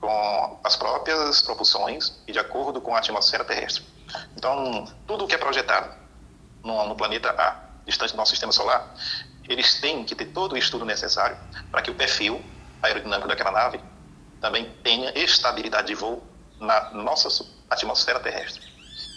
[0.00, 3.82] com as próprias propulsões e de acordo com a atmosfera terrestre.
[4.36, 6.03] Então, tudo o que é projetado
[6.64, 8.94] no, no planeta A, distante do nosso sistema solar,
[9.48, 11.36] eles têm que ter todo o estudo necessário
[11.70, 12.42] para que o perfil
[12.82, 13.80] aerodinâmico daquela nave
[14.40, 16.22] também tenha estabilidade de voo
[16.58, 17.28] na nossa
[17.68, 18.62] atmosfera terrestre.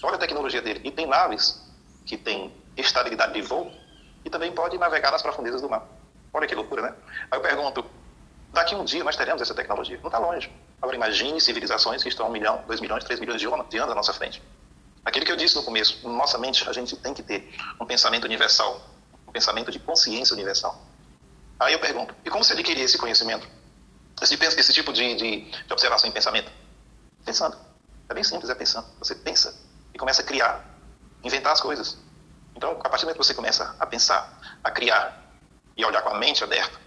[0.04, 0.82] Olha a tecnologia dele.
[0.84, 1.64] E tem naves
[2.06, 3.72] que têm estabilidade de voo
[4.24, 5.86] e também pode navegar nas profundezas do mar.
[6.34, 6.94] Olha que loucura, né?
[7.32, 7.86] Aí eu pergunto,
[8.54, 9.98] daqui um dia nós teremos essa tecnologia.
[9.98, 10.52] Não está longe.
[10.82, 13.96] Agora imagine civilizações que estão a um milhão, dois milhões, três milhões de anos à
[13.96, 14.42] nossa frente.
[15.04, 18.26] Aquilo que eu disse no começo, nossa mente a gente tem que ter um pensamento
[18.26, 18.82] universal,
[19.28, 20.82] um pensamento de consciência universal.
[21.60, 23.48] Aí eu pergunto, e como você adquirir esse conhecimento?
[24.22, 26.52] Esse, esse tipo de, de, de observação e pensamento?
[27.26, 27.58] Pensando.
[28.10, 28.88] É bem simples, é pensando.
[29.00, 29.58] Você pensa
[29.94, 30.66] e começa a criar,
[31.24, 31.98] inventar as coisas.
[32.56, 35.24] Então, a partir do momento que você começa a pensar, a criar
[35.76, 36.80] e a olhar com a mente aberta,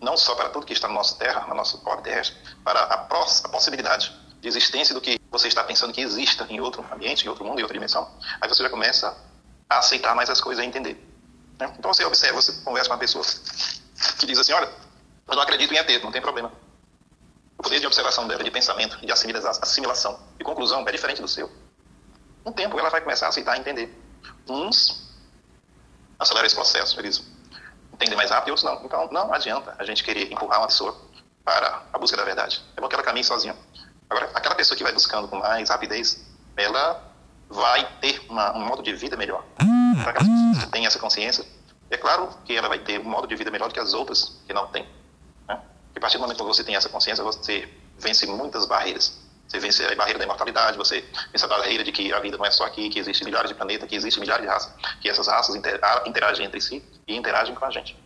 [0.00, 2.94] não só para tudo que está na nossa Terra, na nossa orbe terrestre, para a,
[2.94, 4.12] a possibilidade
[4.44, 7.60] de existência do que você está pensando que exista em outro ambiente, em outro mundo,
[7.60, 8.06] em outra dimensão,
[8.38, 9.16] aí você já começa
[9.70, 11.02] a aceitar mais as coisas, a entender.
[11.58, 11.74] Né?
[11.78, 13.24] Então você observa, você conversa com uma pessoa
[14.18, 14.70] que diz assim, olha,
[15.26, 16.52] eu não acredito em ET, não tem problema.
[17.56, 21.50] O poder de observação dela, de pensamento, de assimilação e conclusão é diferente do seu.
[22.44, 23.98] Um tempo ela vai começar a aceitar e entender.
[24.46, 25.10] Uns
[26.18, 27.24] aceleram esse processo, eles
[27.94, 28.84] entendem mais rápido e outros não.
[28.84, 31.00] Então não adianta a gente querer empurrar uma pessoa
[31.42, 32.62] para a busca da verdade.
[32.76, 33.56] É bom que ela caminhe sozinha.
[34.14, 36.24] Agora, aquela pessoa que vai buscando com mais rapidez,
[36.56, 37.02] ela
[37.48, 39.44] vai ter uma, um modo de vida melhor.
[40.04, 41.44] Para que ela tenha essa consciência,
[41.90, 44.40] é claro que ela vai ter um modo de vida melhor do que as outras
[44.46, 44.84] que não têm.
[45.48, 45.60] Né?
[45.86, 49.20] Porque a partir do momento que você tem essa consciência, você vence muitas barreiras.
[49.48, 52.46] Você vence a barreira da imortalidade, você vence a barreira de que a vida não
[52.46, 55.26] é só aqui, que existem milhares de planetas, que existem milhares de raças, que essas
[55.26, 55.56] raças
[56.06, 57.98] interagem entre si e interagem com a gente.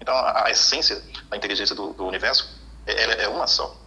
[0.00, 2.48] Então, a, a essência da inteligência do, do universo
[2.84, 3.85] é, é, uma só.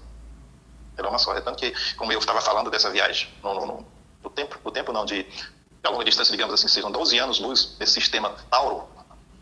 [0.99, 1.37] Ela é uma.
[1.37, 3.85] É tanto que, como eu estava falando dessa viagem, no, no,
[4.23, 5.49] no, tempo, o tempo não de, de
[5.83, 8.87] a longa distância, digamos assim, sejam 12 anos luz desse sistema Tauro,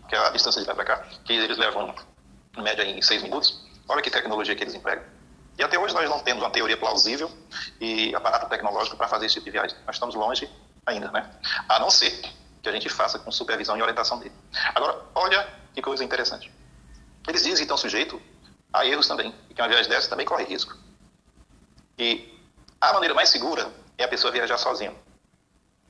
[0.07, 1.93] que é a distância de lá para cá, que eles levam,
[2.57, 3.65] em média, em 6 minutos.
[3.89, 5.03] Olha que tecnologia que eles empregam.
[5.57, 7.31] E até hoje nós não temos uma teoria plausível
[7.81, 9.75] e aparato tecnológico para fazer esse tipo de viagem.
[9.87, 10.47] Nós estamos longe
[10.85, 11.31] ainda, né?
[11.67, 12.11] A não ser
[12.61, 14.35] que a gente faça com supervisão e orientação dele.
[14.75, 16.51] Agora, olha que coisa interessante.
[17.27, 18.19] Eles dizem que estão sujeitos
[18.71, 20.77] a erros também, e que uma viagem dessa também corre risco.
[21.97, 22.31] E
[22.79, 24.93] a maneira mais segura é a pessoa viajar sozinha.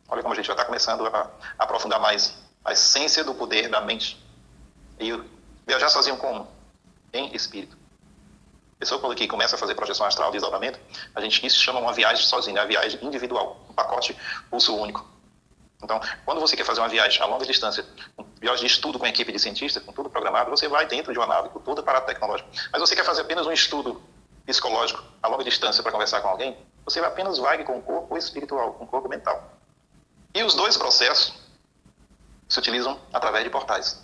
[0.07, 3.69] Olha como a gente já está começando a, a aprofundar mais a essência do poder
[3.69, 4.17] da mente.
[4.99, 5.11] E
[5.65, 6.47] viajar sozinho como?
[7.11, 7.77] Em espírito.
[8.75, 10.79] A pessoa quando aqui começa a fazer projeção astral de isolamento,
[11.13, 14.15] a gente isso chama uma viagem sozinha, uma viagem individual, um pacote
[14.49, 15.05] pulso único.
[15.83, 17.85] Então, quando você quer fazer uma viagem a longa distância,
[18.17, 21.11] uma viagem de estudo com a equipe de cientistas, com tudo programado, você vai dentro
[21.11, 22.49] de uma nave com todo o aparato tecnológico.
[22.71, 24.01] Mas você quer fazer apenas um estudo
[24.47, 28.73] psicológico a longa distância para conversar com alguém, você apenas vai com o corpo espiritual,
[28.73, 29.51] com o corpo mental.
[30.33, 31.33] E os dois processos
[32.47, 34.01] se utilizam através de portais.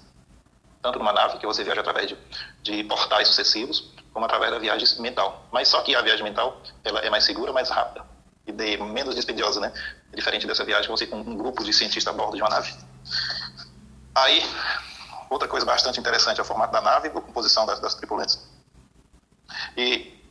[0.81, 2.17] Tanto numa nave, que você viaja através de,
[2.61, 5.45] de portais sucessivos, como através da viagem mental.
[5.49, 8.05] Mas só que a viagem mental ela é mais segura, mais rápida
[8.45, 9.71] e de, menos dispendiosa, né?
[10.11, 12.73] É diferente dessa viagem você com um grupo de cientistas a bordo de uma nave.
[14.13, 14.43] Aí,
[15.29, 18.45] outra coisa bastante interessante é o formato da nave e a composição das, das tripulantes.
[19.77, 20.21] E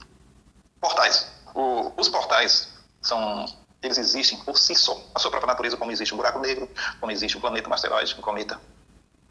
[0.83, 1.29] portais.
[1.55, 2.69] O, os portais
[3.01, 3.47] são
[3.83, 7.11] eles existem por si só, a sua própria natureza, como existe um buraco negro, como
[7.11, 8.61] existe um planeta, um asteroide, um cometa,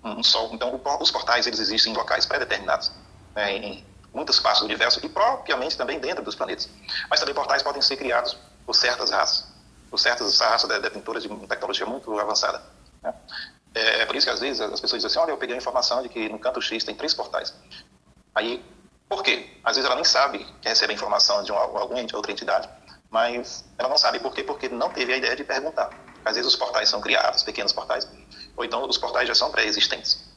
[0.03, 0.49] um sol.
[0.51, 2.91] Então, os portais eles existem em locais pré-determinados,
[3.33, 6.69] né, em muitas partes do universo e propriamente também dentro dos planetas.
[7.09, 9.47] Mas também portais podem ser criados por certas raças,
[9.89, 12.61] por certas raças detentoras de tecnologia muito avançada.
[13.01, 13.13] Né?
[13.73, 15.57] É, é, por isso que às vezes as pessoas dizem assim, olha, eu peguei a
[15.57, 17.53] informação de que no canto X tem três portais.
[18.35, 18.61] Aí,
[19.11, 19.45] por quê?
[19.61, 22.69] Às vezes ela nem sabe que recebe a informação de uma, alguma outra entidade,
[23.09, 25.89] mas ela não sabe por quê, porque não teve a ideia de perguntar.
[26.23, 28.07] Às vezes os portais são criados, pequenos portais,
[28.55, 30.31] ou então os portais já são pré-existentes.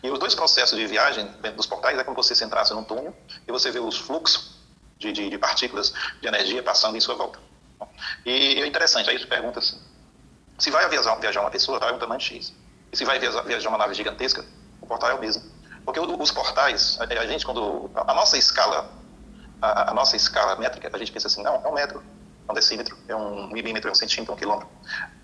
[0.00, 2.84] E os dois processos de viagem dentro dos portais é como você se entrasse num
[2.84, 3.16] túnel
[3.48, 4.60] e você vê os fluxos
[4.96, 7.40] de, de, de partículas de energia passando em sua volta.
[8.24, 9.82] E é interessante, aí você pergunta assim,
[10.56, 12.54] se vai viajar, viajar uma pessoa, é um tamanho X.
[12.92, 14.44] E se vai viajar uma nave gigantesca,
[14.80, 15.42] o portal é o mesmo.
[15.84, 17.90] Porque os portais, a gente quando...
[17.94, 18.90] A nossa escala,
[19.60, 22.02] a, a nossa escala métrica, a gente pensa assim, não, é um metro,
[22.48, 24.68] é um decímetro, é um milímetro, é um centímetro, é um quilômetro.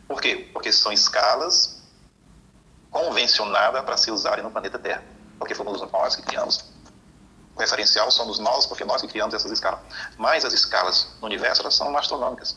[0.07, 0.49] Por quê?
[0.53, 1.79] Porque são escalas
[2.91, 5.03] convencionada para se usarem no planeta Terra,
[5.39, 6.65] porque fomos nós que criamos.
[7.55, 9.81] O referencial somos nós, porque nós que criamos essas escalas.
[10.17, 12.57] Mas as escalas no universo elas são astronômicas.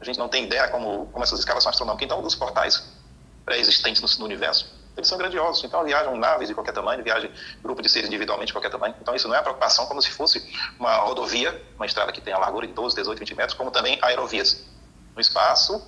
[0.00, 2.04] A gente não tem ideia como, como essas escalas são astronômicas.
[2.04, 2.84] Então, os portais
[3.44, 5.64] pré-existentes no, no, universo, eles são grandiosos.
[5.64, 7.30] Então, viajam naves de qualquer tamanho, viajam
[7.62, 8.94] grupo de seres individualmente de qualquer tamanho.
[9.00, 10.46] Então, isso não é uma preocupação como se fosse
[10.78, 13.98] uma rodovia, uma estrada que tem a largura de 12, 18, 20 metros, como também
[14.02, 14.64] aerovias.
[15.14, 15.82] No espaço,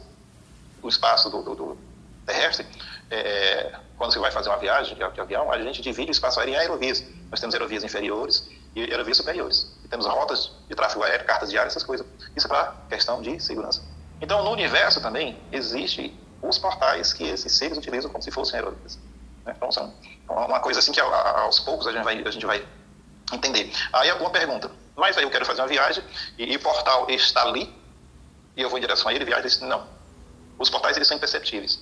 [0.83, 1.79] o espaço do, do, do
[2.27, 2.67] terrestre,
[3.11, 6.55] é, quando você vai fazer uma viagem de, avião, a gente divide o espaço aéreo
[6.55, 7.05] em aerovias.
[7.31, 9.73] Nós temos aerovias inferiores e aerovias superiores.
[9.85, 12.07] E temos rotas de tráfego aéreo, cartas diárias, essas coisas.
[12.35, 13.83] Isso é para questão de segurança.
[14.21, 16.17] Então, no universo também, existe
[16.49, 18.99] os portais que esses seres utilizam como se fossem aerovias.
[19.45, 19.55] Né?
[19.57, 19.93] Então, são
[20.29, 22.67] uma coisa assim que aos poucos a gente vai, a gente vai
[23.33, 23.73] entender.
[23.93, 24.71] Aí, alguma pergunta.
[24.97, 26.05] Mas aí eu quero fazer uma viagem
[26.39, 27.75] e, o portal está ali
[28.57, 29.69] e eu vou em direção a ele, viagem.
[29.69, 29.87] Não.
[30.59, 31.81] Os portais, eles são imperceptíveis.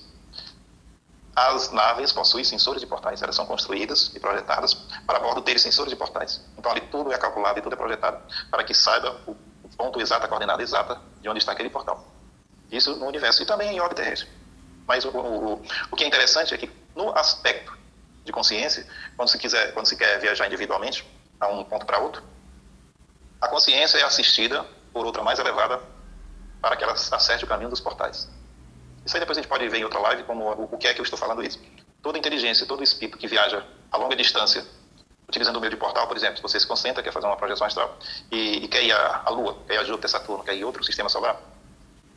[1.35, 5.91] As naves possuem sensores de portais, elas são construídas e projetadas para bordo ter sensores
[5.91, 6.41] de portais.
[6.57, 8.21] Então ali tudo é calculado e tudo é projetado
[8.51, 9.35] para que saiba o
[9.75, 12.05] ponto exato, a coordenada exata de onde está aquele portal.
[12.71, 14.29] Isso no universo e também em órbita terrestre.
[14.87, 17.77] Mas o, o, o que é interessante é que no aspecto
[18.23, 21.05] de consciência, quando se, quiser, quando se quer viajar individualmente
[21.39, 22.23] a um ponto para outro,
[23.41, 25.81] a consciência é assistida por outra mais elevada
[26.61, 28.29] para que ela acerte o caminho dos portais.
[29.05, 31.01] Isso aí depois a gente pode ver em outra live como o que é que
[31.01, 31.59] eu estou falando isso.
[32.01, 34.65] Toda inteligência, todo espírito que viaja a longa distância,
[35.27, 37.67] utilizando o meio de portal, por exemplo, se você se concentra, quer fazer uma projeção
[37.67, 37.97] astral
[38.31, 40.83] e, e quer ir à, Lua, quer ir a Júpiter, Saturno, quer ir a outro
[40.83, 41.37] sistema solar,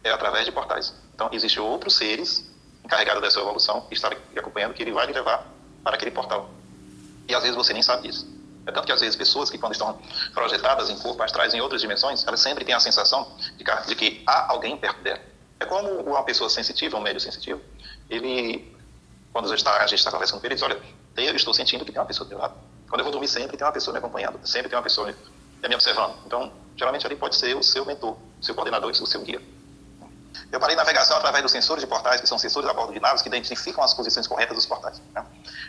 [0.05, 0.94] é através de portais.
[1.12, 2.48] Então, existem outros seres
[2.87, 5.44] encarregados dessa evolução estão acompanhando que ele vai lhe levar
[5.83, 6.49] para aquele portal.
[7.29, 8.27] E às vezes você nem sabe disso.
[8.64, 10.01] É tanto que às vezes pessoas que quando estão
[10.33, 14.53] projetadas em corpo astrais em outras dimensões, elas sempre têm a sensação de que, há
[14.53, 15.20] alguém perto dela.
[15.59, 17.61] É como uma pessoa sensitiva, um médio sensitivo,
[18.09, 18.75] ele,
[19.33, 20.81] quando está, a gente está conversando com ele, diz, olha,
[21.16, 22.55] eu estou sentindo que tem uma pessoa do meu lado.
[22.88, 25.12] Quando eu vou dormir sempre, tem uma pessoa me acompanhando, sempre tem uma pessoa
[25.68, 26.14] me observando.
[26.27, 29.40] Então, geralmente ali pode ser o seu mentor, o seu coordenador, o seu guia.
[30.51, 33.22] Eu parei navegação através dos sensores de portais, que são sensores a bordo de naves
[33.22, 35.01] que identificam as posições corretas dos portais.
[35.12, 35.25] Né?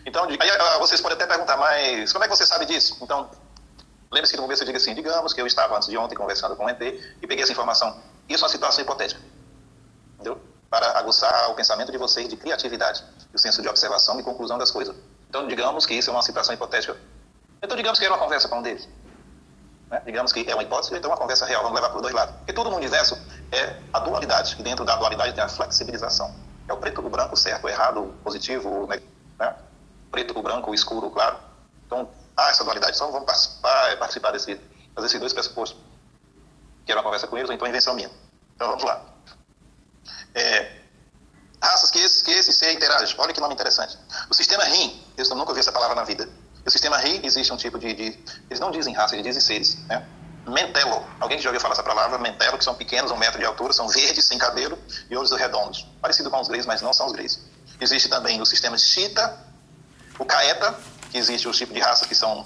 [0.05, 2.97] Então, aí ah, vocês podem até perguntar, mas como é que você sabe disso?
[3.01, 3.29] Então,
[4.11, 6.55] lembre-se que no começo eu digo assim, digamos que eu estava antes de ontem conversando
[6.55, 7.99] com o ET e peguei essa informação.
[8.29, 9.21] Isso é uma situação hipotética.
[10.15, 10.39] Entendeu?
[10.69, 13.03] Para aguçar o pensamento de vocês de criatividade,
[13.33, 14.95] o senso de observação e conclusão das coisas.
[15.29, 16.97] Então, digamos que isso é uma situação hipotética.
[17.61, 18.87] Então, digamos que era uma conversa com um deles.
[19.89, 20.01] Né?
[20.05, 22.35] Digamos que é uma hipótese, então é uma conversa real, vamos levar por dois lados.
[22.37, 23.17] Porque tudo no universo
[23.51, 26.33] é a dualidade, e dentro da dualidade tem a flexibilização.
[26.67, 28.87] É o preto, o branco, o certo, o errado, o positivo,
[29.39, 29.55] né?
[30.11, 31.37] preto, o branco, o escuro, o claro.
[31.85, 32.95] Então, há essa dualidade.
[32.95, 34.59] Então, vamos participar, participar desse,
[34.93, 35.79] fazer esses dois pressupostos.
[36.85, 38.11] Que era uma conversa com eles, ou então invenção minha.
[38.55, 39.01] Então, vamos lá.
[40.35, 40.81] É,
[41.61, 43.15] raças que esse, que esse ser interage.
[43.17, 43.97] Olha que nome interessante.
[44.29, 46.27] O sistema RIM, eu nunca ouvi essa palavra na vida.
[46.67, 49.77] O sistema RIM existe um tipo de, de, Eles não dizem raça, eles dizem seres.
[49.85, 50.05] Né?
[50.45, 51.01] Mentelo.
[51.17, 52.17] Alguém já ouviu falar essa palavra?
[52.17, 54.77] Mentelo, que são pequenos, um metro de altura, são verdes, sem cabelo
[55.09, 55.87] e olhos redondos.
[56.01, 57.39] Parecido com os greys, mas não são os greys.
[57.79, 59.39] Existe também o sistema Chita,
[60.19, 60.77] o Caeta,
[61.09, 62.45] que existe os tipos de raça que são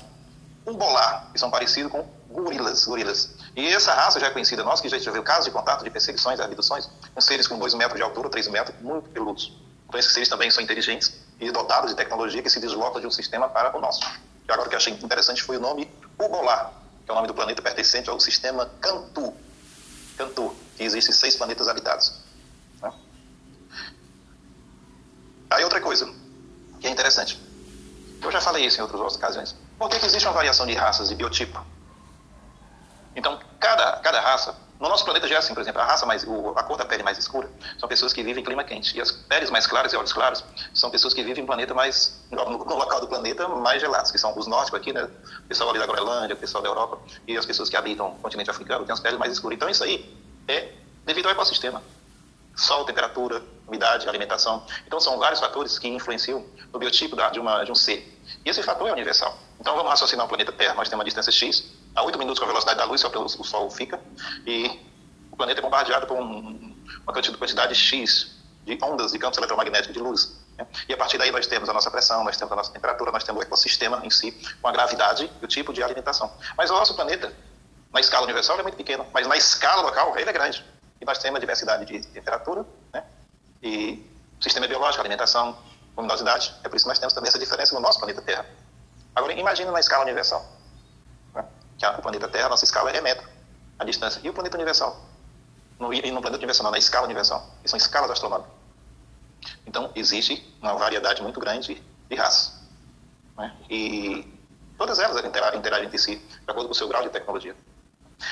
[0.67, 3.31] um bolar, que são parecidos com gorilas, gorilas.
[3.55, 6.39] E essa raça já é conhecida, nós que já tivemos casos de contato de perseguições
[6.39, 9.51] e abduções, com seres com 2 metros de altura, 3 metros, muito peludos.
[9.87, 13.11] Então esses seres também são inteligentes e dotados de tecnologia que se deslocam de um
[13.11, 14.01] sistema para o nosso.
[14.47, 16.71] E agora o que eu achei interessante foi o nome Ugolar,
[17.03, 19.33] que é o nome do planeta pertencente ao sistema Cantu.
[20.15, 22.13] Cantu, que existem seis planetas habitados.
[22.79, 22.93] Né?
[25.49, 26.13] Aí outra coisa,
[26.79, 27.41] que é interessante.
[28.21, 29.55] Eu já falei isso em outras ocasiões.
[29.79, 31.65] Por que, que existe uma variação de raças e biotipo?
[33.15, 36.23] Então, cada, cada raça, no nosso planeta já é assim, por exemplo, a raça mais,
[36.23, 37.47] o, a cor da pele mais escura
[37.77, 38.97] são pessoas que vivem em clima quente.
[38.97, 40.43] E as peles mais claras e olhos claros
[40.73, 44.17] são pessoas que vivem em planeta mais, no, no local do planeta mais gelados, que
[44.17, 45.03] são os nórdicos aqui, né?
[45.03, 48.19] O pessoal ali da Groenlândia, o pessoal da Europa, e as pessoas que habitam o
[48.19, 49.55] continente africano têm as peles mais escuras.
[49.55, 50.73] Então, isso aí é
[51.05, 51.83] devido ao ecossistema.
[52.55, 54.65] Sol, temperatura, umidade, alimentação.
[54.87, 56.43] Então, são vários fatores que influenciam
[56.73, 58.19] no biotipo da, de, uma, de um ser.
[58.43, 59.37] E esse fator é universal.
[59.59, 60.73] Então, vamos raciocinar o planeta Terra.
[60.73, 63.25] Nós temos uma distância X, a 8 minutos com a velocidade da luz, só pelo
[63.25, 63.99] o Sol fica,
[64.45, 64.79] e
[65.31, 69.99] o planeta é bombardeado por um, uma quantidade X de ondas de campos eletromagnéticos de
[69.99, 70.37] luz.
[70.57, 70.67] Né?
[70.87, 73.23] E a partir daí nós temos a nossa pressão, nós temos a nossa temperatura, nós
[73.23, 76.31] temos o ecossistema em si, com a gravidade e o tipo de alimentação.
[76.55, 77.33] Mas o nosso planeta,
[77.91, 80.63] na escala universal, é muito pequeno, mas na escala local, ele é grande.
[80.99, 83.03] E nós temos a diversidade de temperatura, né?
[83.63, 84.05] e
[84.39, 85.57] sistema biológico, alimentação,
[85.97, 86.53] luminosidade.
[86.63, 88.45] É por isso que nós temos também essa diferença no nosso planeta Terra.
[89.15, 90.60] Agora, imagine na escala universal
[91.89, 93.27] que o planeta Terra, a nossa escala é metro,
[93.79, 94.21] a distância.
[94.23, 95.01] E o planeta universal?
[95.79, 97.49] No, e no planeta universal, não, na escala universal.
[97.63, 98.51] Que são escalas astronômicas.
[99.65, 102.53] Então, existe uma variedade muito grande de raças.
[103.37, 103.55] Né?
[103.69, 104.31] E
[104.77, 107.55] todas elas interagem, interagem entre si, de acordo com o seu grau de tecnologia.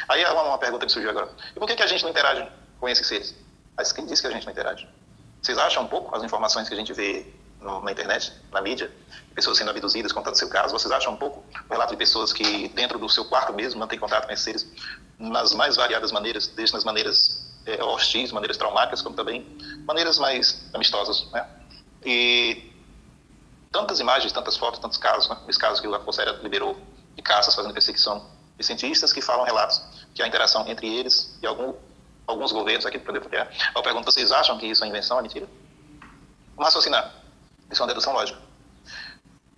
[0.07, 1.31] Aí uma, uma pergunta que surgiu agora.
[1.55, 2.47] E por que, que a gente não interage
[2.79, 3.35] com esses seres?
[3.75, 4.88] Mas quem disse que a gente não interage?
[5.41, 7.25] Vocês acham um pouco as informações que a gente vê
[7.62, 8.91] no, na internet, na mídia,
[9.36, 10.72] pessoas sendo abduzidas, contando seu caso.
[10.72, 14.00] Vocês acham um pouco o relato de pessoas que, dentro do seu quarto mesmo, mantêm
[14.00, 14.67] contato com esses seres
[15.17, 19.45] nas mais variadas maneiras, desde nas maneiras é, hostis, maneiras traumáticas, como também
[19.86, 21.45] maneiras mais amistosas, né?
[22.06, 22.72] E
[23.72, 25.38] tantas imagens, tantas fotos, tantos casos, né?
[25.48, 26.78] Esse caso que o Força liberou
[27.15, 28.26] de caças fazendo perseguição
[28.58, 29.82] de cientistas que falam relatos
[30.13, 31.74] que a interação entre eles e algum,
[32.26, 33.52] alguns governos aqui do planeta Terra.
[33.76, 35.48] Eu pergunto, vocês acham que isso é invenção, é mentira?
[36.56, 37.18] Vamos raciocinar.
[37.71, 38.39] Isso é uma dedução lógica.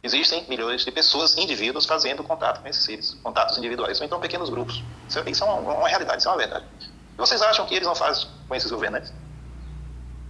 [0.03, 4.49] Existem milhões de pessoas, indivíduos, fazendo contato com esses seres, contatos individuais, ou então pequenos
[4.49, 4.83] grupos.
[5.07, 6.65] Isso, é, é uma, uma, realidade, isso é uma verdade.
[7.15, 9.13] Vocês acham que eles não fazem com esses governantes?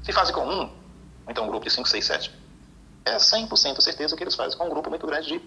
[0.04, 2.36] Se fazem com um, ou então um grupo de 5, 6, 7,
[3.06, 5.42] é 100% certeza que eles fazem com um grupo muito grande de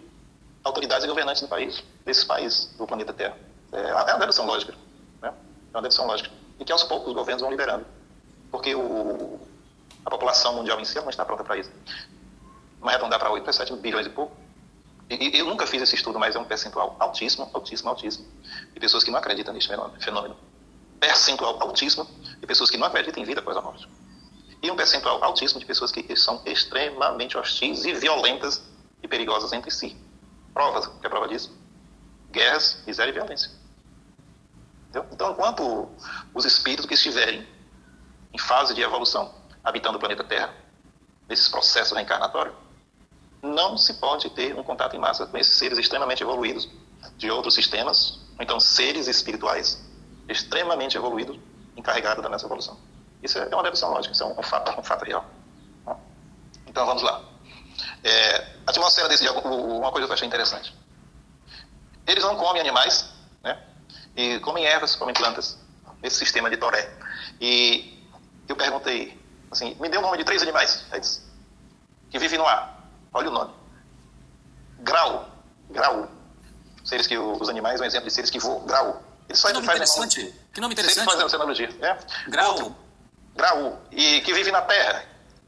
[0.64, 3.36] autoridades e governantes do país, desses países do planeta Terra.
[3.72, 4.72] É uma dedução lógica.
[5.20, 5.28] Né?
[5.72, 6.30] É uma dedução lógica.
[6.58, 7.84] E que aos poucos os governos vão liberando.
[8.50, 9.38] Porque o,
[10.06, 11.70] a população mundial em si não está pronta para isso.
[12.84, 14.36] Vamos arredondar para 8, 7 bilhões e pouco.
[15.08, 18.26] E, eu nunca fiz esse estudo, mas é um percentual altíssimo, altíssimo, altíssimo,
[18.72, 20.36] de pessoas que não acreditam nesse fenômeno.
[21.00, 22.06] Percentual altíssimo
[22.38, 23.88] de pessoas que não acreditam em vida após a morte.
[24.62, 28.62] E um percentual altíssimo de pessoas que são extremamente hostis e violentas
[29.02, 29.96] e perigosas entre si.
[30.52, 31.52] Provas, que é prova disso?
[32.30, 33.50] Guerras, miséria e violência.
[34.88, 35.08] Entendeu?
[35.12, 35.88] Então, enquanto
[36.34, 37.46] os espíritos que estiverem
[38.32, 40.54] em fase de evolução, habitando o planeta Terra,
[41.28, 42.63] nesses processos reencarnatórios,
[43.44, 46.68] não se pode ter um contato em massa com esses seres extremamente evoluídos
[47.18, 49.84] de outros sistemas, então seres espirituais
[50.28, 51.38] extremamente evoluídos
[51.76, 52.78] encarregados da nossa evolução.
[53.22, 55.24] Isso é uma dedução lógica, isso é um, fato, um fato real.
[56.66, 57.22] Então vamos lá.
[58.02, 60.74] É, a atmosfera desse dia, uma coisa que eu achei interessante.
[62.06, 63.10] Eles não comem animais,
[63.42, 63.62] né?
[64.16, 65.58] E comem ervas, comem plantas,
[66.02, 66.90] nesse sistema de Toré.
[67.40, 68.02] E
[68.48, 69.18] eu perguntei,
[69.50, 70.84] assim, me dê o nome de três animais,
[72.10, 72.73] que vivem no ar.
[73.14, 73.54] Olha o nome.
[74.80, 75.28] Grau.
[75.70, 76.08] Grau.
[76.84, 78.66] Seres que os animais, um exemplo de seres que voam.
[78.66, 79.02] Grau.
[79.28, 80.34] Ele só que nome interessante.
[80.52, 81.04] Que nome interessante.
[81.04, 81.70] Sempre faz a analogia.
[81.78, 81.98] Né?
[82.28, 82.50] Grau.
[82.50, 82.76] Outro,
[83.34, 83.80] grau.
[83.90, 85.04] E que vive na terra.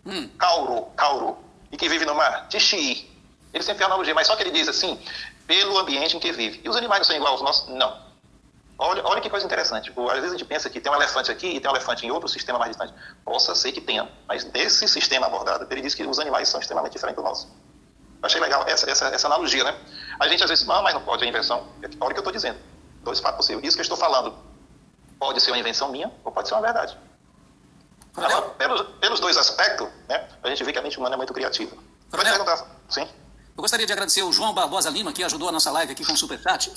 [0.06, 0.28] Hum.
[0.38, 0.86] Cauro.
[0.96, 1.36] Cauro.
[1.70, 2.48] E que vive no mar.
[2.48, 3.10] Tixi.
[3.52, 4.98] Ele sempre faz analogia, mas só que ele diz assim,
[5.46, 6.60] pelo ambiente em que vive.
[6.64, 7.68] E os animais não são iguais aos nossos?
[7.68, 8.05] Não.
[8.78, 9.90] Olha, olha que coisa interessante.
[9.90, 12.10] Às vezes a gente pensa que tem um elefante aqui e tem um elefante em
[12.10, 12.92] outro sistema mais distante.
[13.24, 16.92] Possa ser que tenha, mas nesse sistema abordado, ele diz que os animais são extremamente
[16.92, 17.48] diferentes do nosso.
[18.22, 19.78] Achei legal essa, essa, essa analogia, né?
[20.20, 21.66] A gente às vezes, ah, mas não pode, é invenção.
[22.00, 22.58] Olha o que eu estou dizendo.
[23.02, 23.66] Dois fatos possíveis.
[23.66, 24.34] Isso que eu estou falando
[25.18, 26.98] pode ser uma invenção minha ou pode ser uma verdade.
[28.16, 31.32] Agora, pelos, pelos dois aspectos, né, a gente vê que a mente humana é muito
[31.32, 31.76] criativa.
[32.10, 32.66] Pode perguntar.
[32.88, 33.08] Sim?
[33.56, 36.12] Eu gostaria de agradecer o João Barbosa Lima, que ajudou a nossa live aqui com
[36.12, 36.70] o Superchat.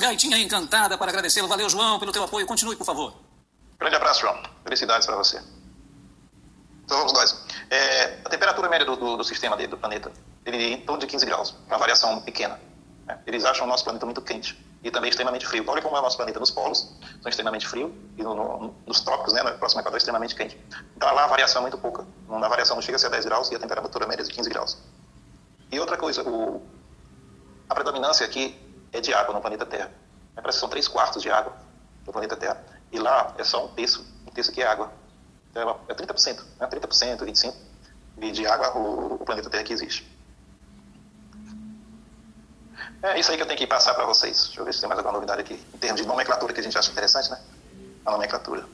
[0.00, 1.46] Gaitinha encantada para agradecê-lo.
[1.46, 2.44] Valeu, João, pelo teu apoio.
[2.44, 3.14] Continue, por favor.
[3.78, 4.36] Grande abraço, João.
[4.64, 5.40] Felicidades para você.
[6.84, 7.44] Então vamos nós.
[7.70, 10.10] É, a temperatura média do, do, do, sistema dele, do planeta,
[10.44, 12.58] ele é em torno de 15 graus, uma variação pequena.
[13.06, 13.20] Né?
[13.24, 15.64] Eles acham o nosso planeta muito quente e também extremamente frio.
[15.68, 19.00] Olha como é o nosso planeta nos polos, são extremamente frio, e no, no, nos
[19.02, 20.60] trópicos, né, no próximo equador, extremamente quente.
[20.96, 22.04] Então lá a variação é muito pouca.
[22.28, 24.50] A variação não chega a ser 10 graus e a temperatura média é de 15
[24.50, 24.78] graus.
[25.72, 26.62] E outra coisa, o,
[27.66, 28.54] a predominância aqui
[28.92, 29.90] é de água no planeta Terra.
[30.36, 31.56] É, parece que são 3 quartos de água
[32.06, 32.62] no planeta Terra.
[32.92, 34.92] E lá é só um terço, um terço que é água.
[35.50, 36.66] Então é 30%, né?
[36.66, 40.06] 30%, 25% de água o, o planeta Terra que existe.
[43.02, 44.44] É isso aí que eu tenho que passar para vocês.
[44.44, 45.54] Deixa eu ver se tem mais alguma novidade aqui.
[45.74, 47.40] Em termos de nomenclatura que a gente acha interessante, né?
[48.04, 48.64] A nomenclatura.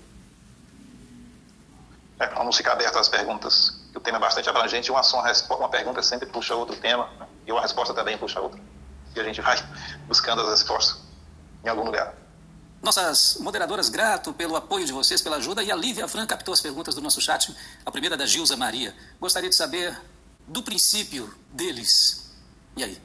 [2.20, 5.02] É, vamos ficar abertos às perguntas o tema é bastante abrangente, uma,
[5.50, 7.26] uma pergunta sempre puxa outro tema, né?
[7.46, 8.60] e uma resposta também puxa outra.
[9.14, 9.56] E a gente vai
[10.06, 11.02] buscando as respostas
[11.64, 12.14] em algum lugar.
[12.80, 16.60] Nossas moderadoras, grato pelo apoio de vocês, pela ajuda, e a Lívia Fran captou as
[16.60, 17.54] perguntas do nosso chat,
[17.84, 18.94] a primeira da Gilza Maria.
[19.20, 20.00] Gostaria de saber
[20.46, 22.30] do princípio deles.
[22.76, 23.02] E aí?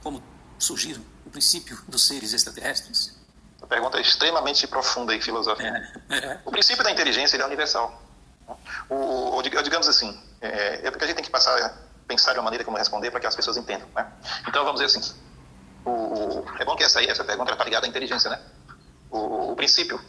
[0.00, 0.22] Como
[0.60, 3.20] surgiram o princípio dos seres extraterrestres?
[3.62, 5.90] A pergunta é extremamente profunda em filosofia.
[6.10, 6.38] É.
[6.44, 8.02] O princípio da inteligência é universal.
[8.88, 12.44] O, o, digamos assim, é, é, porque a gente tem que passar, pensar de uma
[12.44, 13.88] maneira como responder para que as pessoas entendam.
[13.94, 14.12] Né?
[14.48, 15.14] Então, vamos dizer assim,
[15.84, 18.30] o, é bom que essa, aí, essa pergunta está ligada à inteligência.
[18.30, 18.40] Né?
[19.10, 20.00] O, o princípio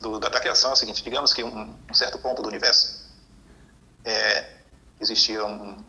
[0.00, 3.06] do, da, da, criação é o seguinte, digamos que um, um certo ponto do universo
[4.04, 4.56] é,
[5.00, 5.84] existia um,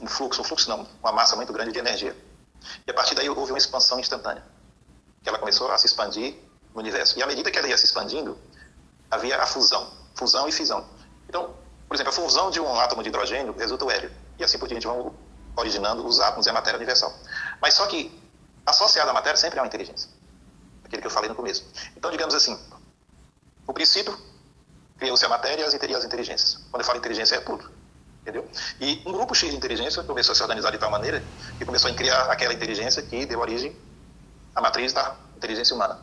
[0.00, 2.16] um fluxo, um fluxo não, uma massa muito grande de energia.
[2.86, 4.44] E a partir daí houve uma expansão instantânea,
[5.28, 6.34] ela começou a se expandir
[6.74, 7.18] no universo.
[7.18, 8.38] E à medida que ela ia se expandindo,
[9.10, 10.86] havia a fusão, fusão e fisão.
[11.28, 11.54] Então,
[11.86, 14.10] por exemplo, a fusão de um átomo de hidrogênio resulta o hélio.
[14.38, 15.14] E assim por diante vão
[15.56, 17.12] originando os átomos e a matéria universal.
[17.60, 18.16] Mas só que,
[18.64, 20.08] associada à matéria, sempre há uma inteligência.
[20.84, 21.64] Aquele que eu falei no começo.
[21.96, 22.58] Então, digamos assim,
[23.66, 24.16] o princípio
[24.98, 26.58] criou-se a matéria e as inteligências.
[26.70, 27.70] Quando eu falo inteligência, é tudo.
[28.22, 28.46] Entendeu?
[28.80, 31.22] E um grupo X de inteligência começou a se organizar de tal maneira
[31.56, 33.74] que começou a criar aquela inteligência que deu origem
[34.58, 35.98] à matriz da inteligência humana.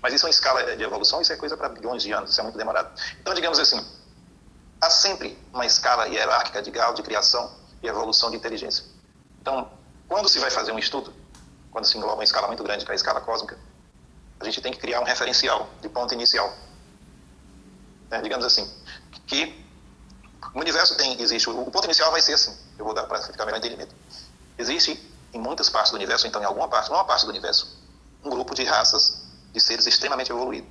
[0.00, 2.40] Mas isso é uma escala de evolução, isso é coisa para bilhões de anos, isso
[2.40, 2.88] é muito demorado.
[3.20, 3.84] Então, digamos assim,
[4.80, 7.50] há sempre uma escala hierárquica de grau de criação
[7.82, 8.84] e evolução de inteligência.
[9.40, 9.70] Então,
[10.06, 11.12] quando se vai fazer um estudo,
[11.72, 13.58] quando se engloba uma escala muito grande, que é a escala cósmica,
[14.38, 16.54] a gente tem que criar um referencial de ponto inicial.
[18.10, 18.70] É, digamos assim,
[19.26, 19.66] que
[20.54, 23.44] o universo tem, existe, o ponto inicial vai ser assim, eu vou dar para ficar
[23.46, 23.94] melhor entendimento.
[24.56, 27.78] Existe em muitas partes do universo, então em alguma parte, numa parte do universo,
[28.24, 29.22] um grupo de raças
[29.52, 30.70] de seres extremamente evoluídos.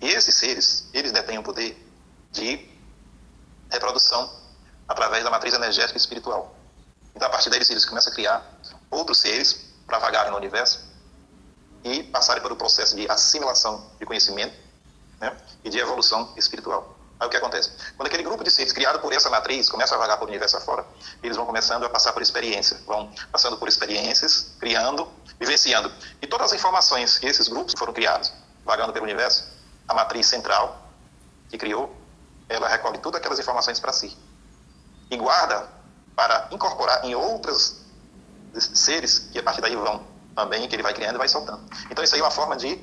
[0.00, 1.76] E esses seres, eles detêm o poder
[2.30, 2.68] de
[3.70, 4.30] reprodução
[4.86, 6.54] através da matriz energética e espiritual.
[7.14, 8.58] Então, a partir daí, eles começam a criar
[8.90, 10.80] outros seres para vagarem no universo
[11.82, 14.54] e passarem pelo processo de assimilação de conhecimento
[15.20, 16.97] né, e de evolução espiritual.
[17.20, 17.70] Aí o que acontece?
[17.96, 20.86] Quando aquele grupo de seres criado por essa matriz começa a vagar pelo universo afora,
[21.22, 25.08] eles vão começando a passar por experiência, vão passando por experiências, criando,
[25.38, 25.92] vivenciando.
[26.22, 28.32] E todas as informações que esses grupos foram criados,
[28.64, 29.44] vagando pelo universo,
[29.88, 30.88] a matriz central
[31.48, 31.92] que criou,
[32.48, 34.16] ela recolhe todas aquelas informações para si.
[35.10, 35.68] E guarda
[36.14, 37.80] para incorporar em outros
[38.54, 40.06] seres que a partir daí vão
[40.36, 41.62] também, que ele vai criando e vai soltando.
[41.90, 42.78] Então isso aí é uma forma de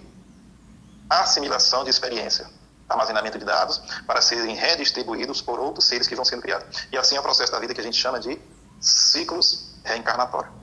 [1.10, 2.50] assimilação de experiência
[2.88, 6.88] armazenamento de dados para serem redistribuídos por outros seres que vão sendo criados.
[6.92, 8.40] E assim é o processo da vida que a gente chama de
[8.80, 10.54] ciclos reencarnatórios.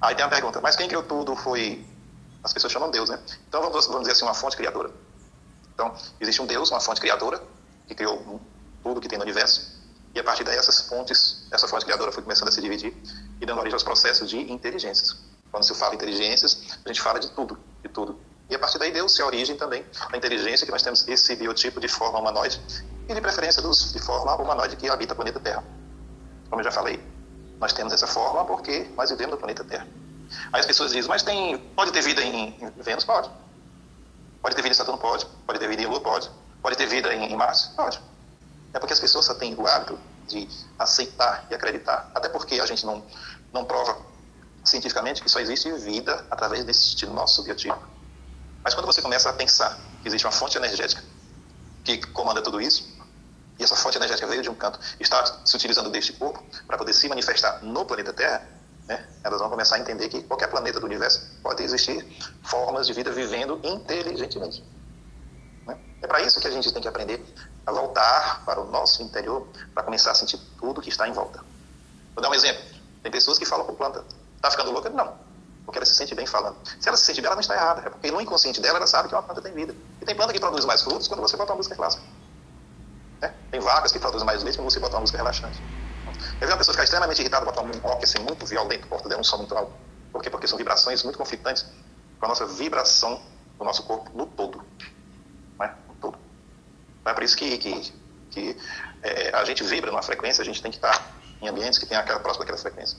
[0.00, 1.86] Aí tem uma pergunta, mas quem criou tudo foi.
[2.42, 3.18] As pessoas chamam Deus, né?
[3.48, 4.90] Então vamos, vamos dizer assim, uma fonte criadora.
[5.74, 7.42] Então, existe um Deus, uma fonte criadora,
[7.86, 8.40] que criou
[8.82, 9.76] tudo que tem no universo.
[10.14, 12.96] E a partir daí, essas fontes, essa fonte criadora foi começando a se dividir
[13.40, 15.16] e dando origem aos processos de inteligências.
[15.50, 18.18] Quando se fala inteligências, a gente fala de tudo, de tudo.
[18.48, 21.80] E a partir daí deu-se a origem também da inteligência, que nós temos esse biotipo
[21.80, 22.60] de forma humanoide,
[23.08, 25.64] e de preferência dos, de forma humanoide que habita o planeta Terra.
[26.48, 27.02] Como eu já falei,
[27.58, 29.86] nós temos essa forma porque nós vivemos no planeta Terra.
[30.52, 33.04] Aí as pessoas dizem, mas tem, pode ter vida em, em Vênus?
[33.04, 33.30] Pode.
[34.42, 35.00] Pode ter vida em Saturno?
[35.00, 35.26] Pode.
[35.46, 36.00] Pode ter vida em Lua?
[36.00, 36.30] Pode.
[36.62, 37.68] Pode ter vida em, em Marte?
[37.74, 38.00] Pode.
[38.72, 42.10] É porque as pessoas só têm o hábito de aceitar e acreditar.
[42.14, 43.04] Até porque a gente não,
[43.52, 43.96] não prova
[44.64, 47.95] cientificamente que só existe vida através desse nosso biotipo.
[48.66, 51.00] Mas quando você começa a pensar que existe uma fonte energética
[51.84, 52.84] que comanda tudo isso,
[53.60, 56.92] e essa fonte energética veio de um canto, está se utilizando deste corpo para poder
[56.92, 58.44] se manifestar no planeta Terra,
[58.88, 62.04] né, elas vão começar a entender que qualquer planeta do universo pode existir
[62.42, 64.64] formas de vida vivendo inteligentemente.
[65.64, 65.78] Né?
[66.02, 67.24] É para isso que a gente tem que aprender
[67.64, 71.38] a voltar para o nosso interior para começar a sentir tudo que está em volta.
[72.16, 72.64] Vou dar um exemplo.
[73.00, 74.04] Tem pessoas que falam com planta,
[74.34, 74.90] está ficando louca?
[74.90, 75.25] Não
[75.66, 76.56] porque ela se sente bem falando.
[76.80, 77.82] Se ela se sente bem, ela não está errada.
[77.84, 79.74] É porque no inconsciente dela, ela sabe que uma planta tem vida.
[80.00, 82.04] E tem planta que produz mais frutos quando você bota uma música clássica.
[83.20, 83.32] É?
[83.50, 85.60] Tem vacas que produzem mais leite quando você bota uma música relaxante.
[86.40, 89.20] Eu vi uma pessoa ficar extremamente irritada, botar um rock assim, muito violento, porta dela,
[89.20, 89.72] um som muito alto.
[90.12, 90.30] Por quê?
[90.30, 91.66] Porque são vibrações muito conflitantes
[92.20, 93.20] com a nossa vibração
[93.58, 94.64] do nosso corpo no todo.
[95.58, 95.74] Não é?
[95.88, 96.16] No todo.
[97.04, 97.92] É por isso que, que,
[98.30, 98.56] que
[99.02, 101.12] é, a gente vibra numa frequência, a gente tem que estar
[101.42, 102.96] em ambientes que tem aquela próxima daquela frequência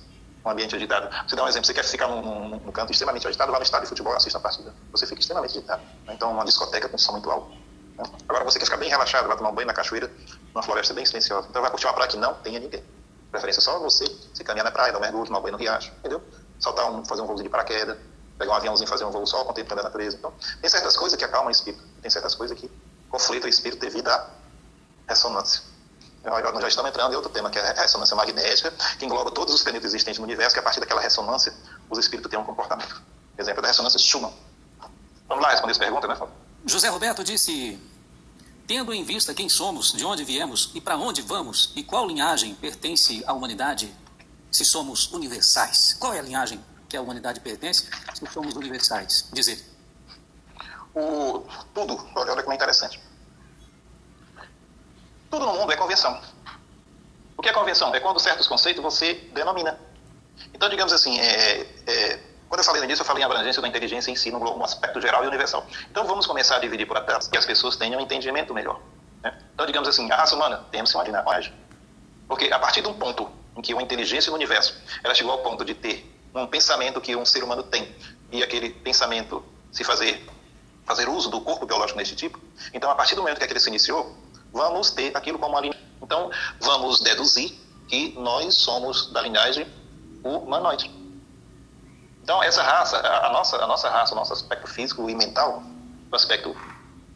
[0.48, 1.10] um ambiente agitado.
[1.28, 3.64] Você dá um exemplo, você quer ficar num, num, num canto extremamente agitado, vá no
[3.64, 4.74] estádio de futebol assista a partida.
[4.92, 5.82] Você fica extremamente agitado.
[6.06, 6.14] Né?
[6.14, 7.50] Então, uma discoteca com som muito alto.
[7.50, 8.04] Né?
[8.28, 10.12] Agora, você quer ficar bem relaxado, vai tomar um banho na cachoeira,
[10.54, 11.48] numa floresta bem silenciosa.
[11.50, 12.84] Então, vai curtir uma praia que não tenha ninguém.
[13.32, 15.92] Preferência só você, você caminhar na praia, dar um mergulho, tomar um banho no riacho,
[16.00, 16.24] entendeu?
[16.60, 17.98] Saltar um, fazer um voo de paraquedas,
[18.38, 20.16] pegar um aviãozinho, fazer um voo só, contemplando a natureza.
[20.16, 22.72] Então, tem certas coisas que acalmam o espírito, tem certas coisas que
[23.10, 24.30] conflitam o espírito devido à
[25.08, 25.62] ressonância.
[26.24, 29.54] Nós já estamos entrando em outro tema, que é a ressonância magnética, que engloba todos
[29.54, 31.54] os planetas existentes no universo, que a partir daquela ressonância,
[31.90, 33.02] os espíritos têm um comportamento.
[33.38, 34.34] Exemplo da ressonância Schumann.
[35.28, 36.34] Vamos lá responder essa pergunta, né, Fábio?
[36.66, 37.80] José Roberto disse:
[38.68, 42.54] Tendo em vista quem somos, de onde viemos e para onde vamos, e qual linhagem
[42.56, 43.94] pertence à humanidade,
[44.52, 45.96] se somos universais.
[46.00, 49.30] Qual é a linhagem que a humanidade pertence, se somos universais?
[49.32, 49.64] Dizer.
[50.94, 53.00] O, tudo, olha, olha como é interessante.
[55.30, 56.22] Tudo no mundo é convenção.
[57.38, 57.94] O que é convenção?
[57.94, 59.80] É quando certos conceitos você denomina.
[60.54, 64.10] Então, digamos assim, é, é, quando eu falei nisso, eu falei em abrangência da inteligência
[64.10, 65.66] em si, num, aspecto geral e universal.
[65.92, 68.80] Então, vamos começar a dividir por etapas, que as pessoas tenham um entendimento melhor.
[69.22, 69.38] Né?
[69.54, 71.54] Então, digamos assim, a raça humana, temos uma linhagem.
[72.28, 75.40] Porque a partir de um ponto em que uma inteligência no universo, ela chegou ao
[75.40, 77.96] ponto de ter um pensamento que um ser humano tem,
[78.32, 80.24] e aquele pensamento se fazer,
[80.86, 82.40] fazer uso do corpo biológico nesse tipo,
[82.74, 84.16] então, a partir do momento que aquele se iniciou,
[84.52, 85.82] vamos ter aquilo como linhagem.
[86.02, 86.32] Então,
[86.62, 89.68] vamos deduzir que nós somos da linhagem
[90.24, 90.92] humanoide.
[92.22, 95.64] Então, essa raça, a nossa, a nossa raça, o nosso aspecto físico e mental,
[96.12, 96.56] o aspecto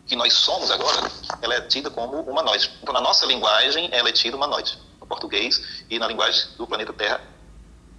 [0.05, 1.11] que nós somos agora,
[1.41, 2.71] ela é tida como humanoide.
[2.81, 4.79] Então, na nossa linguagem, ela é tida humanoide.
[4.99, 7.21] No português e na linguagem do planeta Terra,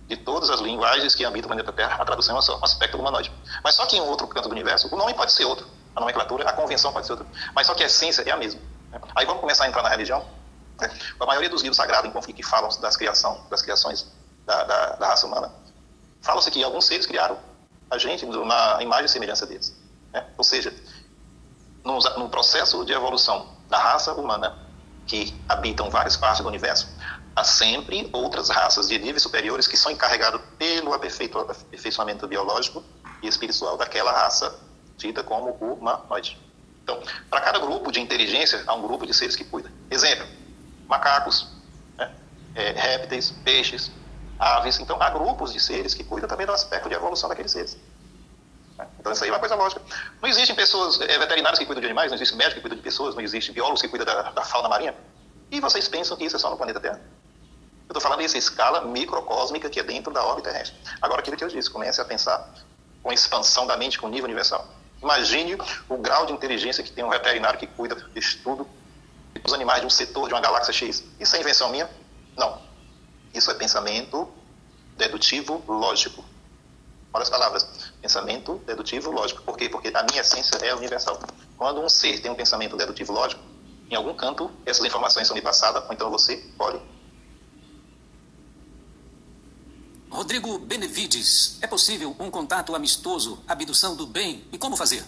[0.09, 2.99] de todas as linguagens que habitam o planeta Terra, a tradução é só, um aspecto
[2.99, 3.33] humanoide.
[3.63, 6.49] Mas só que em outro canto do universo, o nome pode ser outro, a nomenclatura,
[6.49, 8.61] a convenção pode ser outra, mas só que a essência é a mesma.
[9.15, 10.25] Aí vamos começar a entrar na religião.
[11.21, 14.07] A maioria dos livros sagrados em conflito que falam das criação, das criações
[14.45, 15.53] da, da, da raça humana,
[16.21, 17.39] falam-se que alguns seres criaram
[17.91, 19.77] a gente na imagem e semelhança deles.
[20.13, 20.27] Né?
[20.37, 20.75] Ou seja,
[21.85, 24.59] no, no processo de evolução da raça humana
[25.07, 26.89] que habitam várias partes do universo,
[27.35, 32.83] há sempre outras raças de níveis superiores que são encarregadas pelo aperfeiçoamento biológico
[33.23, 34.59] e espiritual daquela raça
[34.97, 36.39] dita como humanoide.
[36.83, 39.71] Então, para cada grupo de inteligência, há um grupo de seres que cuida.
[39.91, 40.27] Exemplo,
[40.89, 41.49] macacos,
[41.97, 42.13] né?
[42.55, 43.91] é, répteis, peixes,
[44.39, 44.79] aves.
[44.81, 47.79] Então, há grupos de seres que cuidam também do aspecto de evolução daqueles seres.
[48.77, 48.87] Né?
[48.99, 49.81] Então, isso aí é uma coisa lógica.
[50.21, 52.83] Não existem pessoas é, veterinárias que cuidam de animais, não existe médico que cuida de
[52.83, 54.95] pessoas, não existe biólogos que cuidam da, da fauna marinha.
[55.51, 57.01] E vocês pensam que isso é só no planeta Terra?
[57.89, 60.77] Eu estou falando dessa escala microcósmica que é dentro da órbita terrestre.
[61.01, 62.53] Agora, aquilo que eu disse, comece a pensar
[63.03, 64.67] com a expansão da mente, com nível universal.
[65.03, 68.69] Imagine o grau de inteligência que tem um veterinário que cuida de estudo
[69.43, 71.05] dos animais de um setor de uma galáxia X.
[71.19, 71.91] Isso é invenção minha?
[72.37, 72.61] Não.
[73.35, 74.29] Isso é pensamento
[74.97, 76.25] dedutivo lógico.
[77.13, 77.93] Olha as palavras.
[78.01, 79.43] Pensamento dedutivo lógico.
[79.43, 79.69] Por quê?
[79.69, 81.21] Porque a minha essência é universal.
[81.57, 83.43] Quando um ser tem um pensamento dedutivo lógico,
[83.91, 86.81] em algum canto essas informações são me passadas, ou então você pode.
[90.13, 94.45] Rodrigo Benevides, é possível um contato amistoso, abdução do bem?
[94.53, 95.03] E como fazer?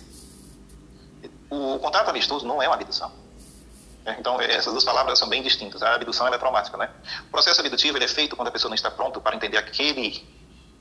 [1.50, 3.12] O contato amistoso não é uma abdução.
[4.06, 5.82] É, então, essas duas palavras são bem distintas.
[5.82, 6.88] A abdução é traumática, né?
[7.28, 10.26] O processo abdutivo é feito quando a pessoa não está pronta para entender aquele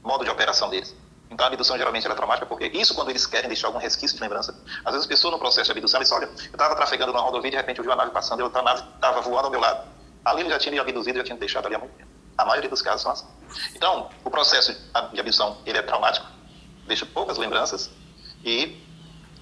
[0.02, 0.96] modo de operação deles.
[1.30, 4.24] Então, a abdução geralmente é traumática porque isso quando eles querem deixar algum resquício de
[4.24, 4.58] lembrança.
[4.86, 7.50] Às vezes, a pessoa no processo de abdução, ela olha, eu estava trafegando numa rodovia
[7.50, 9.60] e de repente eu vi uma nave passando e outra nave estava voando ao meu
[9.60, 9.86] lado.
[10.24, 12.13] Ali ele já tinha me abduzido, já tinha deixado ali há muito tempo.
[12.38, 13.26] A maioria dos casos são assim.
[13.76, 14.74] Então, o processo
[15.14, 16.26] de abdução, ele é traumático,
[16.88, 17.90] deixa poucas lembranças
[18.44, 18.82] e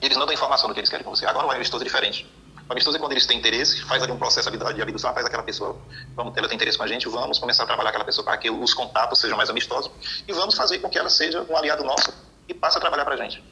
[0.01, 1.25] eles não dão informação do que eles querem com você.
[1.25, 2.29] Agora, o amistoso é diferente.
[2.67, 5.43] O amistoso é quando eles têm interesse, faz ali um processo de abdução, faz aquela
[5.43, 5.77] pessoa,
[6.15, 8.49] vamos, ela tem interesse com a gente, vamos começar a trabalhar aquela pessoa para que
[8.49, 9.91] os contatos sejam mais amistosos
[10.27, 12.13] e vamos fazer com que ela seja um aliado nosso
[12.47, 13.43] e passe a trabalhar para a gente.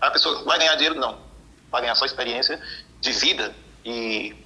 [0.00, 0.94] A pessoa vai ganhar dinheiro?
[0.94, 1.18] Não.
[1.70, 2.60] Vai ganhar só experiência
[3.00, 3.54] de vida
[3.84, 4.36] e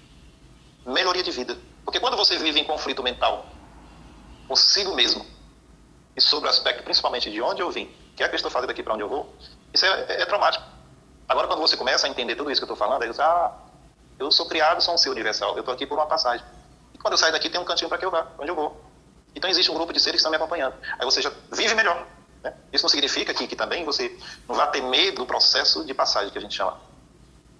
[0.86, 1.58] melhoria de vida.
[1.84, 3.46] Porque quando você vive em conflito mental
[4.46, 5.26] consigo mesmo
[6.16, 8.70] e sobre o aspecto principalmente de onde eu vim, o que é que estou fazendo
[8.70, 9.32] aqui para onde eu vou,
[9.72, 10.64] isso é, é, é, traumático.
[11.28, 13.52] Agora, quando você começa a entender tudo isso que eu estou falando, aí você, ah,
[14.18, 15.54] eu sou criado, sou um ser universal.
[15.54, 16.44] Eu estou aqui por uma passagem.
[16.94, 18.80] E quando eu sair daqui, tem um cantinho para que eu vá, onde eu vou.
[19.34, 20.74] Então existe um grupo de seres que estão me acompanhando.
[20.98, 22.06] Aí você já vive melhor.
[22.42, 22.54] Né?
[22.72, 24.18] Isso não significa que, que também você
[24.48, 26.80] não vai ter medo do processo de passagem que a gente chama,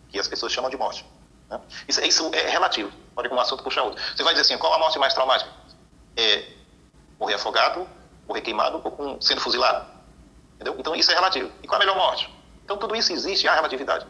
[0.09, 1.05] que as pessoas chamam de morte.
[1.51, 1.61] Né?
[1.87, 2.91] Isso, isso, é relativo.
[3.15, 4.03] Pode um assunto puxar outro.
[4.17, 5.51] Você vai dizer assim, qual a morte mais traumática?
[6.17, 6.57] É
[7.19, 7.89] morrer afogado,
[8.27, 9.87] morrer queimado ou com, sendo fuzilado.
[10.55, 10.77] Entendeu?
[10.79, 11.51] Então isso é relativo.
[11.63, 12.33] E qual a melhor morte?
[12.65, 14.07] Então tudo isso existe, há relatividade.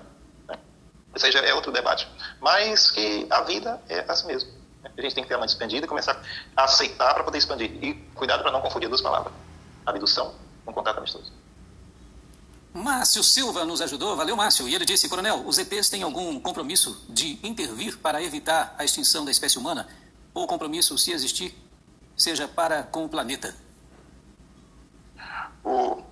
[1.12, 2.06] Ou seja, é outro debate.
[2.40, 4.50] Mas que a vida é assim mesmo.
[4.84, 6.22] A gente tem que ter a mente expandida e começar
[6.54, 7.72] a aceitar para poder expandir.
[7.82, 9.32] E cuidado para não confundir duas palavras.
[9.84, 10.34] Abdução
[10.64, 11.32] com contato amistoso.
[12.74, 14.68] Márcio Silva nos ajudou, valeu Márcio.
[14.68, 19.24] E ele disse, coronel, os ETs têm algum compromisso de intervir para evitar a extinção
[19.24, 19.88] da espécie humana?
[20.34, 21.56] Ou compromisso, se existir,
[22.16, 23.54] seja para com o planeta?
[25.64, 26.02] O...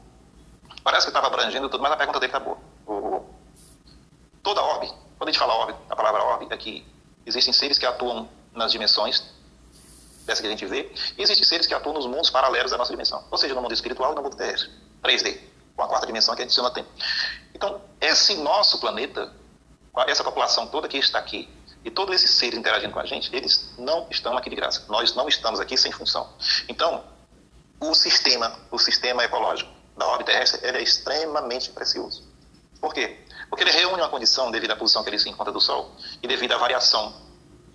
[0.83, 2.59] Parece que estava abrangendo tudo, mas a pergunta dele está boa.
[2.87, 3.35] O
[4.45, 4.87] toda orbe,
[5.17, 6.87] quando a gente fala a palavra orbe é que
[7.25, 9.25] existem seres que atuam nas dimensões
[10.27, 12.91] dessa que a gente vê, e existem seres que atuam nos mundos paralelos da nossa
[12.91, 14.71] dimensão, ou seja, no mundo espiritual e no mundo terrestre,
[15.03, 15.39] 3D,
[15.77, 16.89] com a quarta dimensão que a gente chama tempo.
[17.55, 19.33] Então, esse nosso planeta,
[20.07, 21.49] essa população toda que está aqui,
[21.85, 24.85] e todos esses seres interagindo com a gente, eles não estão aqui de graça.
[24.89, 26.29] Nós não estamos aqui sem função.
[26.69, 27.05] Então,
[27.79, 32.27] o sistema, o sistema ecológico da órbita terrestre, ele é extremamente precioso.
[32.81, 33.19] Por quê?
[33.49, 36.27] Porque ele reúne uma condição devido à posição que ele se encontra do Sol e
[36.27, 37.15] devido à variação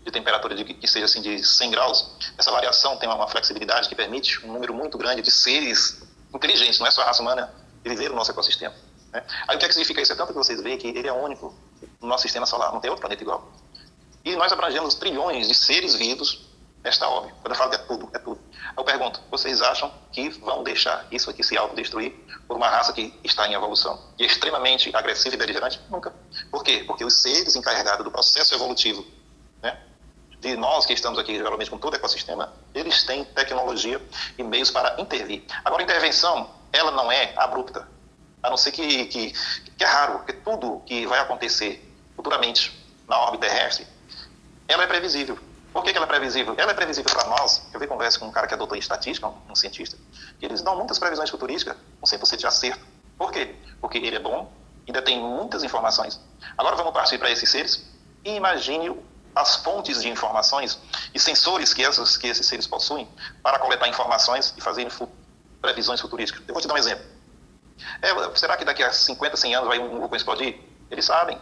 [0.04, 2.12] de temperatura de, que seja assim de 100 graus.
[2.38, 6.02] Essa variação tem uma flexibilidade que permite um número muito grande de seres
[6.34, 7.54] inteligentes, não é só a raça humana,
[7.84, 8.74] viver no nosso ecossistema.
[9.12, 9.24] Né?
[9.48, 10.14] Aí o que, é que significa isso?
[10.14, 11.54] É tanto que vocês veem que ele é único
[12.02, 13.52] no nosso sistema solar, não tem outro planeta igual.
[14.24, 16.50] E nós abrangemos trilhões de seres vivos
[16.84, 17.36] nesta órbita.
[17.42, 18.40] Quando eu falo que é tudo, é tudo.
[18.78, 22.14] Eu pergunto, vocês acham que vão deixar isso aqui se autodestruir
[22.48, 25.80] por uma raça que está em evolução e é extremamente agressiva e beligerante?
[25.90, 26.14] Nunca.
[26.50, 26.84] Por quê?
[26.86, 29.06] Porque os seres encarregados do processo evolutivo,
[29.62, 29.78] né,
[30.40, 34.02] de nós que estamos aqui geralmente com todo o ecossistema, eles têm tecnologia
[34.38, 35.44] e meios para intervir.
[35.66, 37.88] Agora, a intervenção, ela não é abrupta,
[38.42, 39.34] a não ser que, que,
[39.78, 42.72] que é raro, porque tudo que vai acontecer futuramente
[43.08, 43.86] na órbita terrestre,
[44.70, 45.38] ela é previsível.
[45.74, 46.54] Por que, que ela é previsível?
[46.58, 47.68] Ela é previsível para nós.
[47.74, 49.98] Eu vi conversa com um cara que é doutor em estatística, um, cientista,
[50.40, 52.86] e eles dão muitas previsões futurísticas com 100% de acerto.
[53.18, 53.56] Por quê?
[53.82, 54.52] Porque ele é bom,
[54.88, 56.20] ainda tem muitas informações.
[56.58, 57.86] Agora vamos partir para esses seres
[58.24, 58.96] e imagine
[59.36, 60.80] as fontes de informações
[61.14, 63.08] e sensores que, essas, que esses seres possuem
[63.42, 64.88] para coletar informações e fazer
[65.62, 66.44] previsões futurísticas.
[66.48, 67.06] Eu vou te dar um exemplo.
[68.02, 70.60] É, será que daqui a 50, 100 anos vai um vulcão explodir?
[70.90, 71.40] Eles sabem.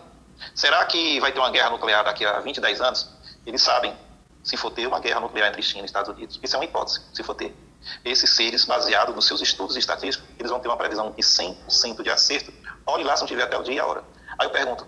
[0.53, 3.09] Será que vai ter uma guerra nuclear daqui a 20, 10 anos?
[3.47, 3.95] Eles sabem
[4.43, 6.37] se for ter uma guerra nuclear entre China e Estados Unidos.
[6.43, 7.55] Isso é uma hipótese, se for ter.
[8.03, 12.09] Esses seres, baseados nos seus estudos estatísticos, eles vão ter uma previsão de 100% de
[12.09, 12.51] acerto.
[12.85, 14.03] Olhe lá se não tiver até o dia e a hora.
[14.37, 14.85] Aí eu pergunto,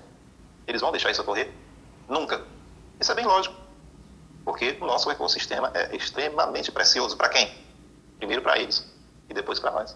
[0.67, 1.53] eles vão deixar isso ocorrer?
[2.09, 2.45] Nunca.
[2.99, 3.55] Isso é bem lógico.
[4.43, 7.15] Porque o nosso ecossistema é extremamente precioso.
[7.15, 7.49] Para quem?
[8.17, 8.85] Primeiro para eles
[9.29, 9.95] e depois para nós.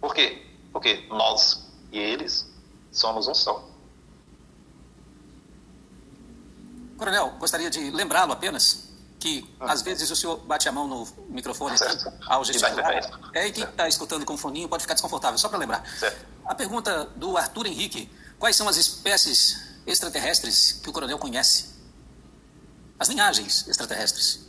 [0.00, 0.44] Por quê?
[0.72, 2.52] Porque nós e eles
[2.90, 3.64] somos um só.
[6.98, 8.88] Coronel, gostaria de lembrá-lo apenas
[9.18, 9.72] que ah.
[9.72, 12.92] às vezes o senhor bate a mão no microfone aqui, ao gesticular.
[13.34, 15.84] É, e quem está escutando com foninho pode ficar desconfortável, só para lembrar.
[15.98, 16.26] Certo.
[16.44, 21.78] A pergunta do Arthur Henrique: quais são as espécies extraterrestres que o coronel conhece?
[22.98, 24.46] As linhagens extraterrestres.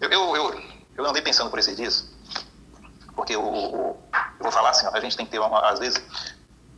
[0.00, 0.62] Eu, eu, eu,
[0.96, 2.06] eu andei pensando por esses dias,
[3.14, 3.98] porque eu, eu,
[4.38, 6.02] vou falar assim: a gente tem que ter, uma, às vezes,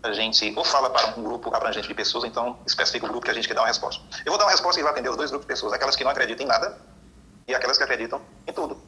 [0.02, 3.30] a gente ou fala para um grupo abrangente de pessoas, então especifica o grupo que
[3.30, 4.02] a gente quer dar uma resposta.
[4.24, 6.04] Eu vou dar uma resposta que vai atender os dois grupos de pessoas, aquelas que
[6.04, 6.78] não acreditam em nada
[7.48, 8.80] e aquelas que acreditam em tudo.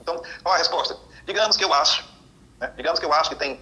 [0.00, 0.96] Então, qual a resposta?
[1.26, 2.04] Digamos que eu acho,
[2.60, 2.72] né?
[2.76, 3.58] digamos que eu acho que tem,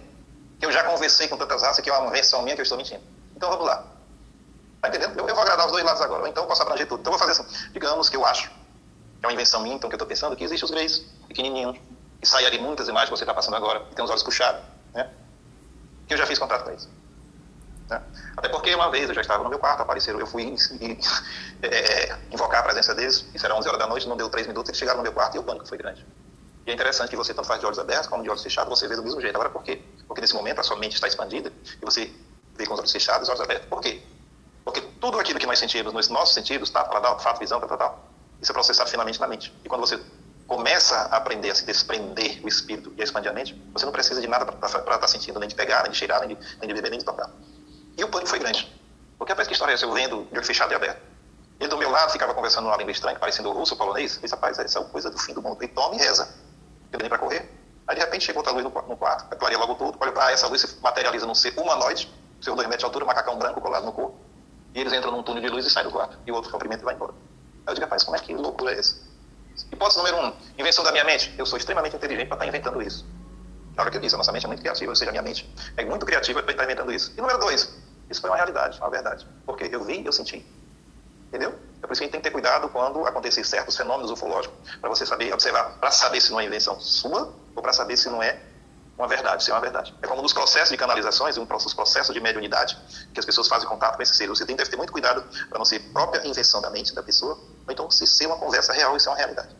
[0.59, 2.77] que eu já conversei com tantas raças que é uma versão minha que eu estou
[2.77, 3.01] mentindo.
[3.35, 3.85] Então vamos lá.
[4.81, 5.17] Tá entendendo?
[5.17, 6.99] Eu, eu vou agradar os dois lados agora, então eu posso abranger tudo.
[6.99, 7.71] Então eu vou fazer assim.
[7.71, 10.43] Digamos que eu acho, que é uma invenção minha, então que eu estou pensando, que
[10.43, 11.77] existem os greys pequenininhos,
[12.19, 14.61] que saem ali muitas imagens que você está passando agora, que tem os olhos puxados,
[14.93, 15.09] né?
[16.07, 16.89] Que eu já fiz contato com eles.
[17.89, 18.01] Né?
[18.37, 20.43] Até porque uma vez eu já estava no meu quarto, apareceram, eu fui
[21.61, 24.69] é, invocar a presença deles, isso era 11 horas da noite, não deu 3 minutos,
[24.69, 26.05] eles chegaram no meu quarto e o pânico foi grande.
[26.65, 28.87] E é interessante que você tanto faz de olhos abertos como de olhos fechados, você
[28.87, 29.35] vê do mesmo jeito.
[29.35, 29.81] Agora, por quê?
[30.07, 31.51] Porque nesse momento a sua mente está expandida
[31.81, 32.11] e você
[32.55, 33.67] vê com os olhos fechados e os olhos abertos.
[33.67, 34.01] Por quê?
[34.63, 38.09] Porque tudo aquilo que nós sentimos, nos nossos sentidos, tá, paladar, fato, visão, tal, tal,
[38.41, 39.53] isso é processado finalmente na mente.
[39.63, 39.99] E quando você
[40.55, 43.91] começa a aprender a se desprender o espírito e a expandir a mente, você não
[43.91, 46.57] precisa de nada para estar tá sentindo, nem de pegar, nem de cheirar, nem de,
[46.59, 47.27] nem de beber, nem de tocar.
[47.97, 48.71] E o pânico foi grande.
[49.17, 49.75] Porque a que história?
[49.81, 51.01] Eu lendo de olho fechado e aberto.
[51.59, 54.15] Ele do meu lado ficava conversando uma língua estranha, parecendo russo, polonês.
[54.15, 55.63] Eu disse, rapaz, essa é coisa do fim do mundo.
[55.63, 56.31] E toma e reza.
[56.91, 57.49] Eu nem para correr.
[57.87, 59.97] Aí de repente chegou outra luz no, no quarto, clareia logo tudo.
[59.99, 63.37] Olha para essa luz se materializa num ser humanoide, seu dois metros de altura, macacão
[63.37, 64.15] branco colado no corpo.
[64.75, 66.15] E eles entram num túnel de luz e saem do quarto.
[66.27, 67.13] E o outro cumprimenta e vai embora.
[67.65, 69.12] Aí eu digo, rapaz, como é que loucura é essa?
[69.71, 71.33] Hipótese número um, invenção da minha mente.
[71.37, 73.05] Eu sou extremamente inteligente para estar inventando isso.
[73.75, 75.23] Na hora que eu disse, a nossa mente é muito criativa, ou seja, a minha
[75.23, 77.11] mente é muito criativa para estar inventando isso.
[77.17, 77.75] E número dois,
[78.09, 79.27] isso foi uma realidade, uma verdade.
[79.45, 80.45] Porque eu vi eu senti.
[81.27, 81.57] Entendeu?
[81.81, 84.55] É por isso que a gente tem que ter cuidado quando acontecer certos fenômenos ufológicos,
[84.79, 88.09] para você saber observar, para saber se não é invenção sua ou para saber se
[88.09, 88.39] não é
[88.97, 89.93] uma verdade, se é uma verdade.
[90.01, 92.77] É como nos processos de canalizações, um processos de mediunidade,
[93.13, 94.37] que as pessoas fazem contato com esses seres.
[94.37, 97.33] Você tem que ter muito cuidado para não ser própria invenção da mente da pessoa,
[97.35, 99.55] ou então se ser uma conversa real, isso é uma realidade.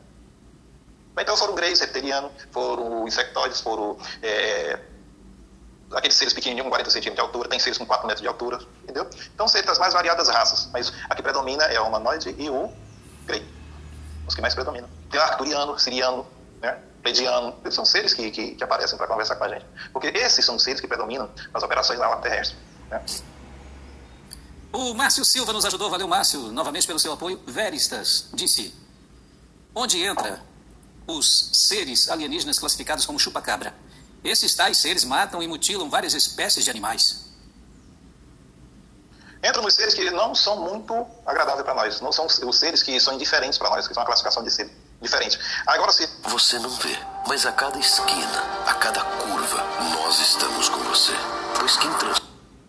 [1.18, 4.80] Então foram greys, reptilianos, foram insectoides, foram é,
[5.92, 8.60] aqueles seres pequenininhos com 40 centímetros de altura, tem seres com 4 metros de altura,
[8.84, 9.08] entendeu?
[9.34, 12.72] Então seres das mais variadas raças, mas a que predomina é o humanoide e o
[13.26, 13.48] grey,
[14.28, 14.90] os que mais predominam.
[15.10, 16.28] Tem o arcturiano, siriano,
[16.62, 16.82] né?
[17.06, 19.66] Eles são seres que, que, que aparecem para conversar com a gente.
[19.92, 22.58] Porque esses são seres que predominam nas operações na terrestre.
[22.90, 23.04] Né?
[24.72, 27.40] O Márcio Silva nos ajudou, valeu Márcio, novamente pelo seu apoio.
[27.46, 28.74] Veristas disse,
[29.76, 30.42] onde entra
[31.06, 33.76] os seres alienígenas classificados como chupa-cabra?
[34.24, 37.26] Esses tais seres matam e mutilam várias espécies de animais.
[39.44, 42.98] Entram nos seres que não são muito agradáveis para nós, não são os seres que
[43.02, 44.72] são indiferentes para nós, que são uma classificação de seres
[45.04, 45.40] diferente.
[45.68, 46.98] Agora se você não vê,
[47.28, 51.14] mas a cada esquina, a cada curva, nós estamos com você.
[51.60, 52.22] Pois quem trans...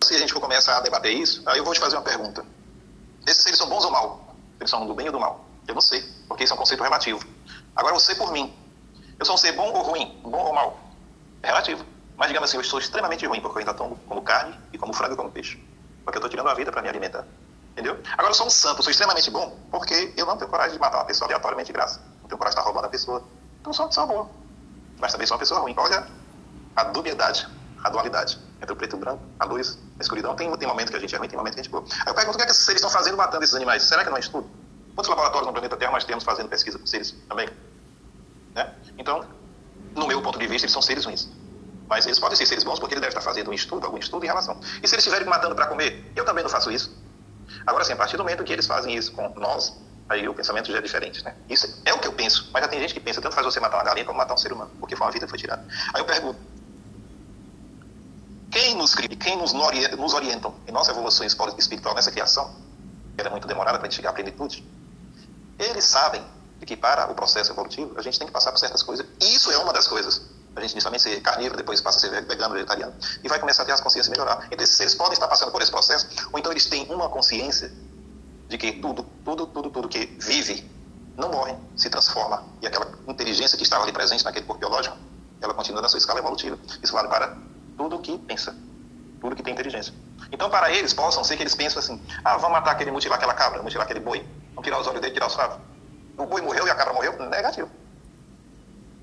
[0.03, 2.45] Se a gente for começar a debater isso, aí eu vou te fazer uma pergunta.
[3.25, 4.35] Esses seres são bons ou mal?
[4.59, 5.45] Eles são do bem ou do mal?
[5.67, 7.19] Eu não sei, porque isso é um conceito relativo.
[7.75, 8.53] Agora você por mim.
[9.17, 10.19] Eu sou um ser bom ou ruim?
[10.23, 10.79] Bom ou mal?
[11.41, 11.83] É relativo.
[12.15, 14.93] Mas digamos assim, eu estou extremamente ruim porque eu ainda tomo como carne e como
[14.93, 15.57] frango e como peixe.
[16.03, 17.25] Porque eu estou tirando a vida para me alimentar.
[17.71, 17.99] Entendeu?
[18.13, 20.99] Agora eu sou um santo, sou extremamente bom porque eu não tenho coragem de matar
[20.99, 23.23] uma pessoa aleatoriamente de graça não tem coragem de estar roubando a pessoa.
[23.61, 24.29] Então sou uma pessoa boa.
[24.99, 25.75] Mas também sou uma pessoa ruim.
[25.77, 26.07] Olha
[26.75, 27.47] a dubiedade,
[27.83, 30.35] a dualidade entre o preto e o branco, a luz, a escuridão.
[30.35, 31.85] Tem, tem momento que a gente é ruim, tem momento que a gente é boa.
[32.05, 33.83] Aí eu pergunto o que, é que esses seres estão fazendo matando esses animais?
[33.83, 34.49] Será que não é estudo?
[34.95, 37.47] Quantos laboratórios no planeta Terra nós temos fazendo pesquisa com seres também?
[38.55, 38.73] Né?
[38.97, 39.25] Então,
[39.93, 41.29] no meu ponto de vista, eles são seres ruins.
[41.87, 44.23] Mas eles podem ser seres bons porque ele deve estar fazendo um estudo, algum estudo
[44.23, 44.59] em relação.
[44.81, 46.97] E se eles estiverem matando para comer, eu também não faço isso.
[47.67, 50.71] Agora sim, a partir do momento que eles fazem isso com nós, aí o pensamento
[50.71, 51.35] já é diferente, né?
[51.49, 53.59] Isso é o que eu penso, mas já tem gente que pensa, tanto faz você
[53.59, 55.65] matar uma galinha como matar um ser humano, porque foi uma vida que foi tirada.
[55.93, 56.39] Aí eu pergunto,
[58.51, 62.55] quem nos cria, quem nos, nos orientam em nossa evolução espiritual nessa criação,
[63.15, 64.65] que era muito demorada para a gente chegar à plenitude,
[65.57, 66.23] eles sabem
[66.65, 69.57] que para o processo evolutivo a gente tem que passar por certas coisas, isso é
[69.57, 70.21] uma das coisas.
[70.55, 73.65] A gente inicialmente ser carnívoro, depois passa a ser vegano, vegetariano, e vai começar a
[73.65, 74.47] ter as consciências melhorar.
[74.49, 77.73] Então esses seres podem estar passando por esse processo, ou então eles têm uma consciência
[78.47, 80.69] de que tudo, tudo, tudo, tudo que vive
[81.17, 82.43] não morre, se transforma.
[82.61, 84.97] E aquela inteligência que estava ali presente naquele corpo biológico,
[85.41, 86.57] ela continua na sua escala evolutiva.
[86.83, 87.37] Isso vale para
[87.77, 88.55] tudo que pensa,
[89.21, 89.93] tudo que tem inteligência.
[90.31, 93.33] Então, para eles, possam ser que eles pensem assim: ah, vamos matar aquele, mutilar aquela
[93.33, 95.57] cabra, mutilar aquele boi, vamos tirar os olhos dele, tirar os favos.
[96.17, 97.17] O boi morreu e a cabra morreu?
[97.29, 97.69] Negativo.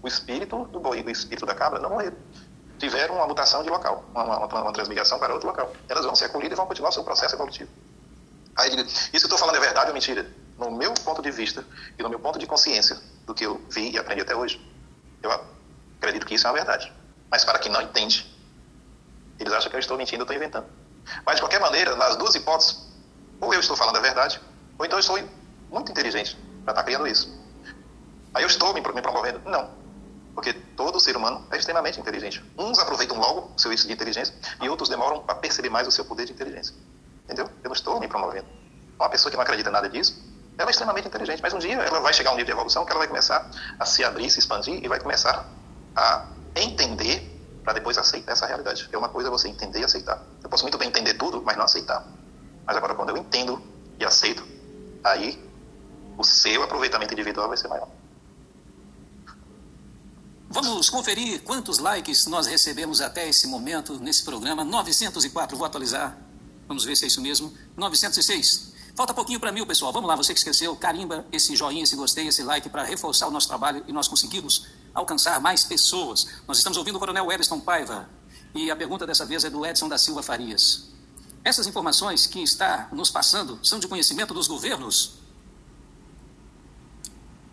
[0.02, 2.16] O espírito do boi e o espírito da cabra não morreram.
[2.78, 5.72] tiveram uma mutação de local, uma, uma, uma transmigração para outro local.
[5.88, 7.70] Elas vão ser acolhidas e vão continuar o seu processo evolutivo.
[8.56, 10.30] Aí diga, isso que eu estou falando é verdade ou mentira?
[10.58, 11.64] No meu ponto de vista
[11.98, 14.60] e no meu ponto de consciência do que eu vi e aprendi até hoje,
[15.22, 15.30] eu
[15.98, 16.92] acredito que isso é uma verdade.
[17.30, 18.30] Mas para quem não entende,
[19.38, 20.66] eles acham que eu estou mentindo, eu estou inventando.
[21.24, 22.86] Mas de qualquer maneira, nas duas hipóteses,
[23.40, 24.40] ou eu estou falando a verdade,
[24.78, 25.18] ou então eu sou
[25.70, 27.32] muito inteligente para estar criando isso.
[28.34, 29.40] Aí eu estou me promovendo?
[29.48, 29.70] Não.
[30.34, 32.42] Porque todo ser humano é extremamente inteligente.
[32.56, 35.90] Uns aproveitam logo o seu isso de inteligência e outros demoram para perceber mais o
[35.90, 36.74] seu poder de inteligência.
[37.24, 37.46] Entendeu?
[37.62, 38.46] Eu não estou me promovendo.
[38.98, 40.22] Uma pessoa que não acredita em nada disso,
[40.58, 42.84] ela é extremamente inteligente, mas um dia ela vai chegar a um nível de evolução
[42.84, 45.46] que ela vai começar a se abrir, se expandir e vai começar
[45.96, 47.30] a entender
[47.64, 48.88] para depois aceitar essa realidade.
[48.92, 50.22] É uma coisa você entender e aceitar.
[50.42, 52.04] Eu posso muito bem entender tudo, mas não aceitar.
[52.66, 53.62] Mas agora, quando eu entendo
[53.98, 54.46] e aceito,
[55.02, 55.42] aí
[56.18, 57.88] o seu aproveitamento individual vai ser maior.
[60.50, 64.64] Vamos conferir quantos likes nós recebemos até esse momento nesse programa.
[64.64, 66.14] 904, vou atualizar.
[66.72, 67.52] Vamos ver se é isso mesmo.
[67.76, 68.72] 906.
[68.96, 69.92] Falta pouquinho para mil, pessoal.
[69.92, 73.30] Vamos lá, você que esqueceu, carimba esse joinha, esse gostei, esse like para reforçar o
[73.30, 76.26] nosso trabalho e nós conseguirmos alcançar mais pessoas.
[76.48, 78.08] Nós estamos ouvindo o Coronel Edson Paiva
[78.54, 80.88] e a pergunta dessa vez é do Edson da Silva Farias.
[81.44, 85.18] Essas informações que está nos passando são de conhecimento dos governos?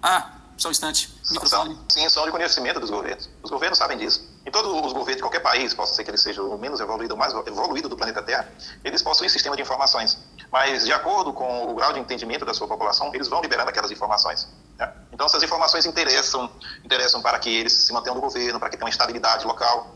[0.01, 1.13] Ah, só um instante.
[1.29, 1.77] Microfone.
[1.89, 3.29] Sim, são de conhecimento dos governos.
[3.43, 4.28] Os governos sabem disso.
[4.45, 7.13] Em todos os governos de qualquer país, possa ser que ele seja o menos evoluído
[7.13, 8.47] ou mais evoluído do planeta Terra,
[8.83, 10.17] eles possuem sistema de informações.
[10.51, 13.91] Mas, de acordo com o grau de entendimento da sua população, eles vão liberando aquelas
[13.91, 14.47] informações.
[14.77, 14.91] Né?
[15.11, 16.49] Então, essas informações interessam,
[16.83, 19.93] interessam para que eles se mantenham no governo, para que tenham estabilidade local,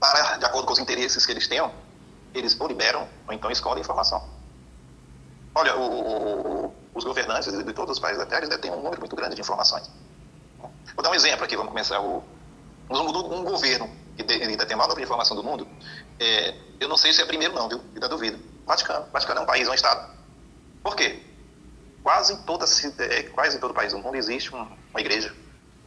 [0.00, 1.72] para, de acordo com os interesses que eles tenham,
[2.34, 4.22] eles ou liberam ou então escondem informação.
[5.54, 9.00] Olha, o, o, os governantes de todos os países da Terra eles têm um número
[9.00, 9.90] muito grande de informações.
[10.94, 12.00] Vou dar um exemplo aqui, vamos começar.
[12.00, 12.22] O,
[12.90, 15.66] um, um governo que ainda tem a maior informação do mundo,
[16.18, 17.80] é, eu não sei se é primeiro não, viu?
[17.94, 18.38] Ainda duvido.
[18.66, 19.06] Vaticano.
[19.12, 20.10] Vaticano é um país, é um Estado.
[20.82, 21.22] Por quê?
[22.02, 22.64] Quase em, toda,
[22.98, 25.34] é, quase em todo país do mundo existe uma, uma igreja.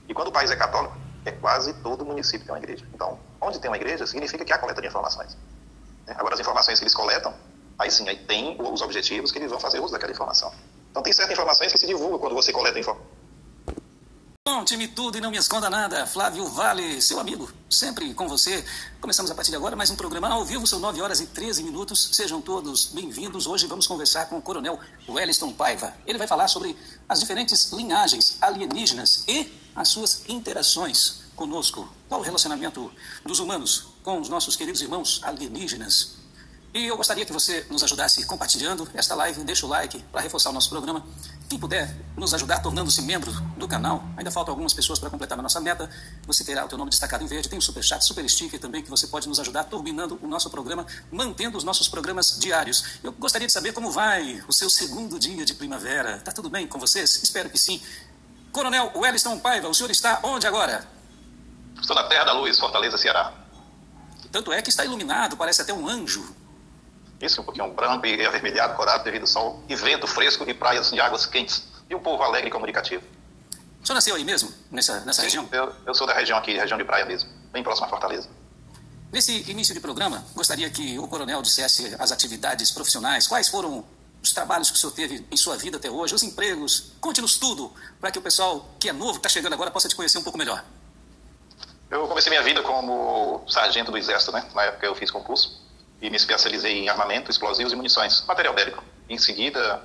[0.08, 2.86] E quando o país é católico, é quase todo município tem uma igreja.
[2.94, 5.38] Então, onde tem uma igreja, significa que há coleta de informações.
[6.08, 7.34] Agora, as informações que eles coletam
[7.80, 10.52] Aí sim, aí tem os objetivos que eles vão fazer uso daquela informação.
[10.92, 13.08] Então tem certas informações que se divulgam quando você coleta informação.
[14.52, 16.08] Conte-me tudo e não me esconda nada.
[16.08, 18.66] Flávio Vale, seu amigo, sempre com você.
[19.00, 21.62] Começamos a partir de agora mais um programa ao vivo, são 9 horas e 13
[21.62, 22.10] minutos.
[22.14, 23.46] Sejam todos bem-vindos.
[23.46, 25.94] Hoje vamos conversar com o coronel Wellington Paiva.
[26.04, 26.76] Ele vai falar sobre
[27.08, 31.88] as diferentes linhagens alienígenas e as suas interações conosco.
[32.10, 32.92] Qual o relacionamento
[33.24, 36.18] dos humanos com os nossos queridos irmãos alienígenas?
[36.74, 40.50] E eu gostaria que você nos ajudasse compartilhando esta live, deixa o like para reforçar
[40.50, 41.06] o nosso programa.
[41.50, 45.42] Quem puder nos ajudar tornando-se membro do canal, ainda faltam algumas pessoas para completar a
[45.42, 45.90] nossa meta.
[46.28, 48.84] Você terá o teu nome destacado em verde, tem o super chat, super sticker também
[48.84, 53.00] que você pode nos ajudar turbinando o nosso programa, mantendo os nossos programas diários.
[53.04, 56.20] Eu gostaria de saber como vai o seu segundo dia de primavera.
[56.20, 57.24] Tá tudo bem com vocês?
[57.24, 57.82] Espero que sim.
[58.52, 60.88] Coronel Wellington Paiva, o senhor está onde agora?
[61.82, 63.34] Estou na Terra da Luz, Fortaleza, Ceará.
[64.32, 66.36] Tanto é que está iluminado, parece até um anjo.
[67.22, 70.90] Isso, um pouquinho branco e avermelhado, corado devido ao sol, e vento fresco e praias
[70.90, 71.68] de águas quentes.
[71.90, 73.04] E um povo alegre e comunicativo.
[73.82, 75.50] O senhor nasceu aí mesmo, nessa, nessa Sim, região?
[75.52, 78.30] Eu, eu sou da região aqui, região de praia mesmo, bem próxima à Fortaleza.
[79.12, 83.84] Nesse início de programa, gostaria que o coronel dissesse as atividades profissionais, quais foram
[84.22, 87.74] os trabalhos que o senhor teve em sua vida até hoje, os empregos, conte-nos tudo,
[88.00, 90.24] para que o pessoal que é novo, que está chegando agora, possa te conhecer um
[90.24, 90.64] pouco melhor.
[91.90, 94.48] Eu comecei minha vida como sargento do Exército, né?
[94.54, 95.69] Na época eu fiz concurso
[96.02, 98.84] e me especializei em armamento, explosivos e munições, material bélico.
[99.10, 99.82] Em seguida,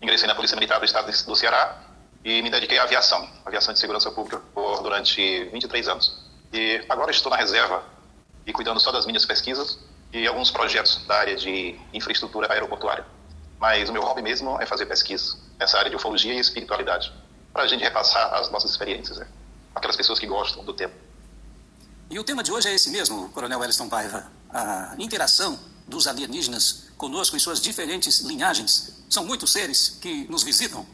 [0.00, 1.82] ingressei na Polícia Militar do Estado do Ceará
[2.24, 6.24] e me dediquei à aviação, aviação de segurança pública, por durante 23 anos.
[6.52, 7.82] E agora estou na reserva
[8.46, 9.78] e cuidando só das minhas pesquisas
[10.12, 13.04] e alguns projetos da área de infraestrutura aeroportuária.
[13.58, 17.12] Mas o meu hobby mesmo é fazer pesquisa, nessa área de ufologia e espiritualidade,
[17.52, 19.26] para a gente repassar as nossas experiências, né?
[19.74, 20.92] aquelas pessoas que gostam do tema.
[22.08, 26.88] E o tema de hoje é esse mesmo, Coronel Wellington Paiva a interação dos alienígenas
[26.96, 29.04] conosco em suas diferentes linhagens.
[29.08, 30.86] São muitos seres que nos visitam.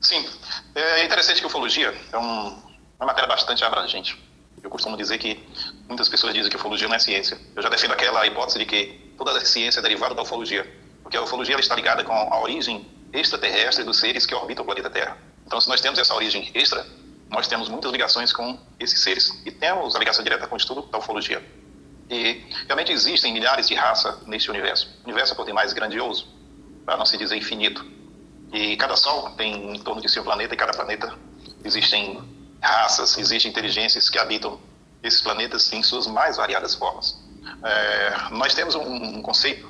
[0.00, 0.28] Sim.
[0.74, 2.60] É interessante que a ufologia é um,
[2.98, 4.20] uma matéria bastante abrangente.
[4.62, 5.42] Eu costumo dizer que
[5.88, 7.40] muitas pessoas dizem que a ufologia não é ciência.
[7.54, 10.64] Eu já defendo aquela hipótese de que toda a ciência é derivada da ufologia.
[11.02, 14.90] Porque a ufologia está ligada com a origem extraterrestre dos seres que orbitam o planeta
[14.90, 15.16] Terra.
[15.46, 16.86] Então, se nós temos essa origem extra,
[17.28, 19.32] nós temos muitas ligações com esses seres.
[19.44, 21.42] E temos a ligação direta com o estudo da ufologia.
[22.12, 24.86] E realmente existem milhares de raças neste universo.
[25.00, 26.28] O universo é por demais grandioso,
[26.84, 27.82] para não se dizer infinito.
[28.52, 31.18] E cada sol tem em torno de seu planeta, e cada planeta
[31.64, 32.22] existem
[32.60, 34.60] raças, existem inteligências que habitam
[35.02, 37.18] esses planetas em suas mais variadas formas.
[37.64, 39.66] É, nós temos um, um, conceito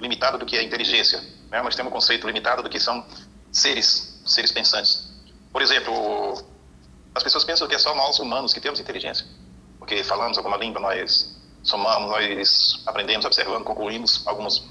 [0.00, 1.20] limitado do que é inteligência.
[1.52, 1.62] Né?
[1.62, 3.06] Nós temos um conceito limitado do que são
[3.52, 5.08] seres, seres pensantes.
[5.52, 6.44] Por exemplo,
[7.14, 9.24] as pessoas pensam que é só nós humanos que temos inteligência,
[9.78, 11.36] porque falamos alguma língua, nós
[11.66, 14.64] somamos, nós aprendemos, observando, concluímos algumas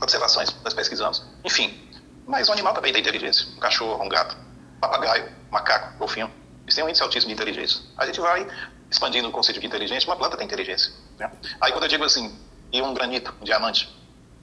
[0.00, 1.22] observações, nós pesquisamos.
[1.44, 1.88] Enfim,
[2.26, 3.46] mas o animal também tem inteligência.
[3.56, 4.36] Um cachorro, um gato,
[4.76, 6.30] um papagaio, um macaco, um golfinho.
[6.64, 7.80] Eles têm um índice altíssimo de inteligência.
[7.96, 8.46] A gente vai
[8.90, 10.92] expandindo o conceito de inteligência, uma planta tem inteligência.
[11.18, 11.30] Né?
[11.60, 12.38] Aí quando eu digo assim,
[12.72, 13.88] e um granito, um diamante,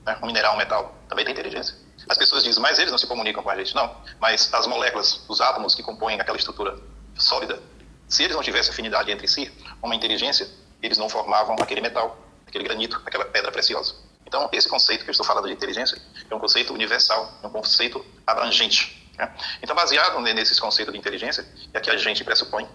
[0.04, 0.16] né?
[0.22, 1.76] um mineral, um metal, também tem inteligência.
[2.08, 3.74] As pessoas dizem, mas eles não se comunicam com a gente.
[3.74, 6.78] Não, mas as moléculas, os átomos que compõem aquela estrutura
[7.16, 7.60] sólida,
[8.08, 10.48] se eles não tivessem afinidade entre si, uma inteligência,
[10.82, 13.94] eles não formavam aquele metal, aquele granito, aquela pedra preciosa.
[14.26, 17.50] Então, esse conceito que eu estou falando de inteligência é um conceito universal, é um
[17.50, 19.10] conceito abrangente.
[19.16, 19.30] Né?
[19.62, 22.66] Então, baseado nesses conceitos de inteligência, é que a gente pressupõe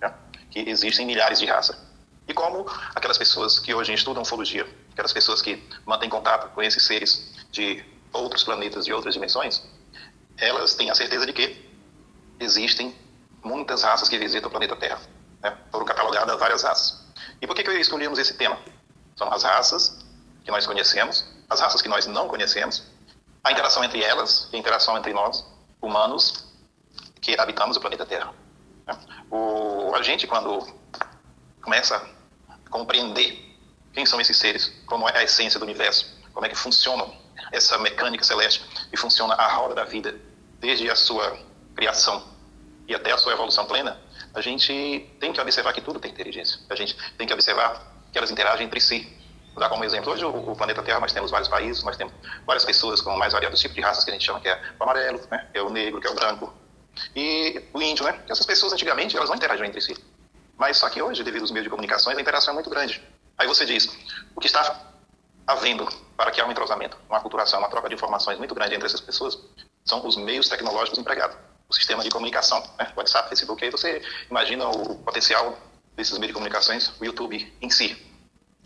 [0.00, 0.14] né?
[0.50, 1.76] que existem milhares de raças.
[2.28, 6.84] E como aquelas pessoas que hoje estudam ufologia, aquelas pessoas que mantêm contato com esses
[6.84, 9.62] seres de outros planetas, de outras dimensões,
[10.38, 11.68] elas têm a certeza de que
[12.38, 12.94] existem
[13.42, 15.00] muitas raças que visitam o planeta Terra.
[15.42, 15.56] Né?
[15.70, 17.01] Foram catalogadas várias raças.
[17.40, 18.58] E por que, que escolhemos esse tema?
[19.16, 19.98] São as raças
[20.44, 22.84] que nós conhecemos, as raças que nós não conhecemos,
[23.44, 25.44] a interação entre elas e a interação entre nós,
[25.80, 26.44] humanos,
[27.20, 28.32] que habitamos o planeta Terra.
[29.30, 30.66] O, a gente, quando
[31.62, 31.96] começa
[32.48, 33.56] a compreender
[33.92, 37.06] quem são esses seres, como é a essência do universo, como é que funciona
[37.52, 40.18] essa mecânica celeste e funciona a roda da vida,
[40.58, 41.38] desde a sua
[41.74, 42.24] criação
[42.88, 44.00] e até a sua evolução plena,
[44.34, 46.60] a gente tem que observar que tudo tem inteligência.
[46.68, 49.10] A gente tem que observar que elas interagem entre si.
[49.52, 52.14] Vou dar como exemplo, hoje o, planeta Terra nós temos vários países, nós temos
[52.46, 54.82] várias pessoas com mais variados tipos de raças que a gente chama que é o
[54.82, 55.46] amarelo, né?
[55.52, 56.52] é o negro, que é o branco,
[57.14, 58.18] e o índio, né?
[58.28, 59.94] Essas pessoas antigamente elas não interagiam entre si.
[60.56, 63.02] Mas só que hoje, devido aos meios de comunicações, a interação é muito grande.
[63.36, 63.88] Aí você diz,
[64.34, 64.80] o que está
[65.46, 68.86] havendo para que há um entrosamento, uma culturação, uma troca de informações muito grande entre
[68.86, 69.38] essas pessoas,
[69.84, 71.36] são os meios tecnológicos empregados.
[71.72, 72.92] O sistema de comunicação, né?
[72.94, 75.58] WhatsApp, Facebook, aí você imagina o potencial
[75.96, 77.96] desses meios de comunicações, o YouTube em si.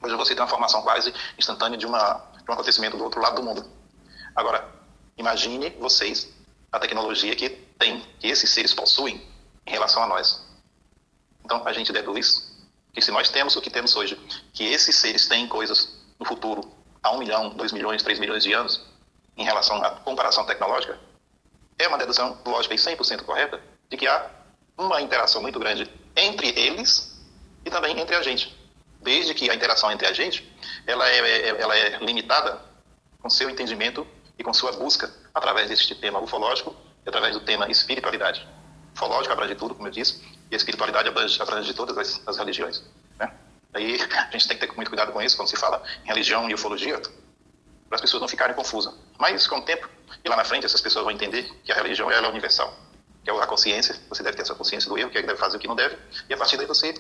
[0.03, 3.37] Hoje você tem uma formação quase instantânea de, uma, de um acontecimento do outro lado
[3.37, 3.65] do mundo.
[4.35, 4.69] Agora,
[5.17, 6.35] imagine vocês
[6.73, 9.25] a tecnologia que tem, que esses seres possuem
[9.65, 10.45] em relação a nós.
[11.45, 12.57] Então, a gente deduz
[12.93, 14.17] que se nós temos o que temos hoje,
[14.53, 16.69] que esses seres têm coisas no futuro,
[17.01, 18.81] há um milhão, dois milhões, três milhões de anos,
[19.37, 20.99] em relação à comparação tecnológica,
[21.79, 24.31] é uma dedução lógica e 100% correta de que há
[24.77, 27.17] uma interação muito grande entre eles
[27.65, 28.55] e também entre a gente.
[29.01, 30.51] Desde que a interação entre a gente
[30.87, 32.61] ela é, é ela é limitada
[33.21, 34.07] com seu entendimento
[34.39, 36.75] e com sua busca através deste tema ufológico
[37.05, 38.47] e através do tema espiritualidade.
[38.95, 42.83] Ufológico abrange tudo, como eu disse, e a espiritualidade abrange, abrange todas as, as religiões.
[43.19, 43.31] Né?
[43.75, 43.99] Aí
[44.29, 46.55] a gente tem que ter muito cuidado com isso quando se fala em religião e
[46.55, 47.01] ufologia,
[47.89, 48.95] para as pessoas não ficarem confusas.
[49.19, 49.89] Mas com o tempo
[50.25, 52.75] e lá na frente essas pessoas vão entender que a religião ela é universal,
[53.23, 55.27] que é a consciência, você deve ter a sua consciência do erro, que é que
[55.27, 55.97] deve fazer o que não deve,
[56.29, 56.95] e a partir daí você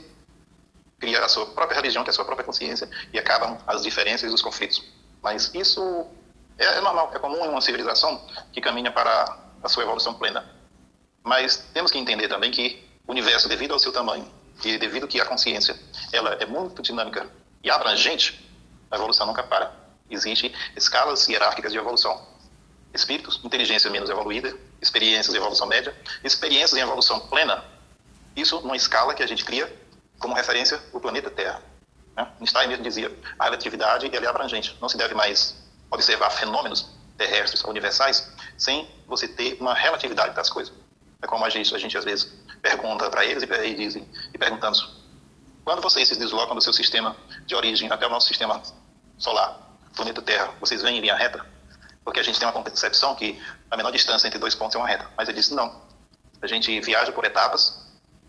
[0.99, 4.30] cria a sua própria religião, que é a sua própria consciência, e acabam as diferenças
[4.30, 4.82] e os conflitos.
[5.22, 6.07] Mas isso
[6.59, 10.49] é, é normal, é comum em uma civilização que caminha para a sua evolução plena.
[11.22, 14.30] Mas temos que entender também que o universo, devido ao seu tamanho
[14.64, 15.78] e devido que a consciência
[16.12, 17.28] ela é muito dinâmica
[17.62, 18.49] e abrangente,
[18.91, 19.86] a evolução nunca para.
[20.11, 22.26] Existem escalas hierárquicas de evolução.
[22.94, 27.64] Espíritos, inteligência menos evoluída, experiências em evolução média, experiências em evolução plena.
[28.34, 29.70] Isso numa escala que a gente cria
[30.18, 31.62] como referência o planeta Terra.
[32.16, 32.26] Né?
[32.40, 35.57] Einstein mesmo dizia, a relatividade é abrangente, não se deve mais
[35.90, 40.72] observar fenômenos terrestres universais sem você ter uma relatividade das coisas.
[41.20, 42.32] É como a gente, a gente às vezes
[42.62, 44.96] pergunta para eles e, dizem, e perguntamos,
[45.64, 48.62] quando vocês se deslocam do seu sistema de origem até o nosso sistema
[49.18, 49.65] solar,
[49.97, 51.44] planeta Terra, vocês vêm em linha reta?
[52.05, 54.86] Porque a gente tem uma concepção que a menor distância entre dois pontos é uma
[54.86, 55.11] reta.
[55.16, 55.82] Mas ele disse não.
[56.40, 57.84] A gente viaja por etapas,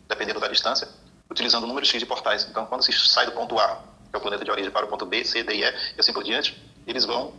[0.08, 0.88] dependendo da distância,
[1.30, 2.48] utilizando o número X de portais.
[2.50, 3.76] Então, quando se sai do ponto A,
[4.10, 6.00] que é o planeta de origem, para o ponto B, C, D e E, e
[6.00, 7.34] assim por diante, eles vão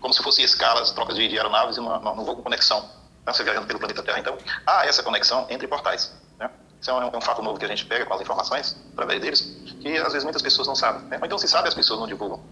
[0.00, 2.88] como se fossem escalas, trocas de, de aeronaves e uma, uma, voo conexão.
[3.22, 4.18] Então, você viajando pelo planeta Terra.
[4.18, 6.14] Então, há essa conexão entre portais.
[6.38, 6.50] Né?
[6.80, 9.20] Isso é um, é um, fato novo que a gente pega com as informações, através
[9.20, 9.40] deles,
[9.80, 11.02] que às vezes muitas pessoas não sabem.
[11.08, 11.18] Né?
[11.18, 12.42] Ou então, se sabe, as pessoas não divulgam.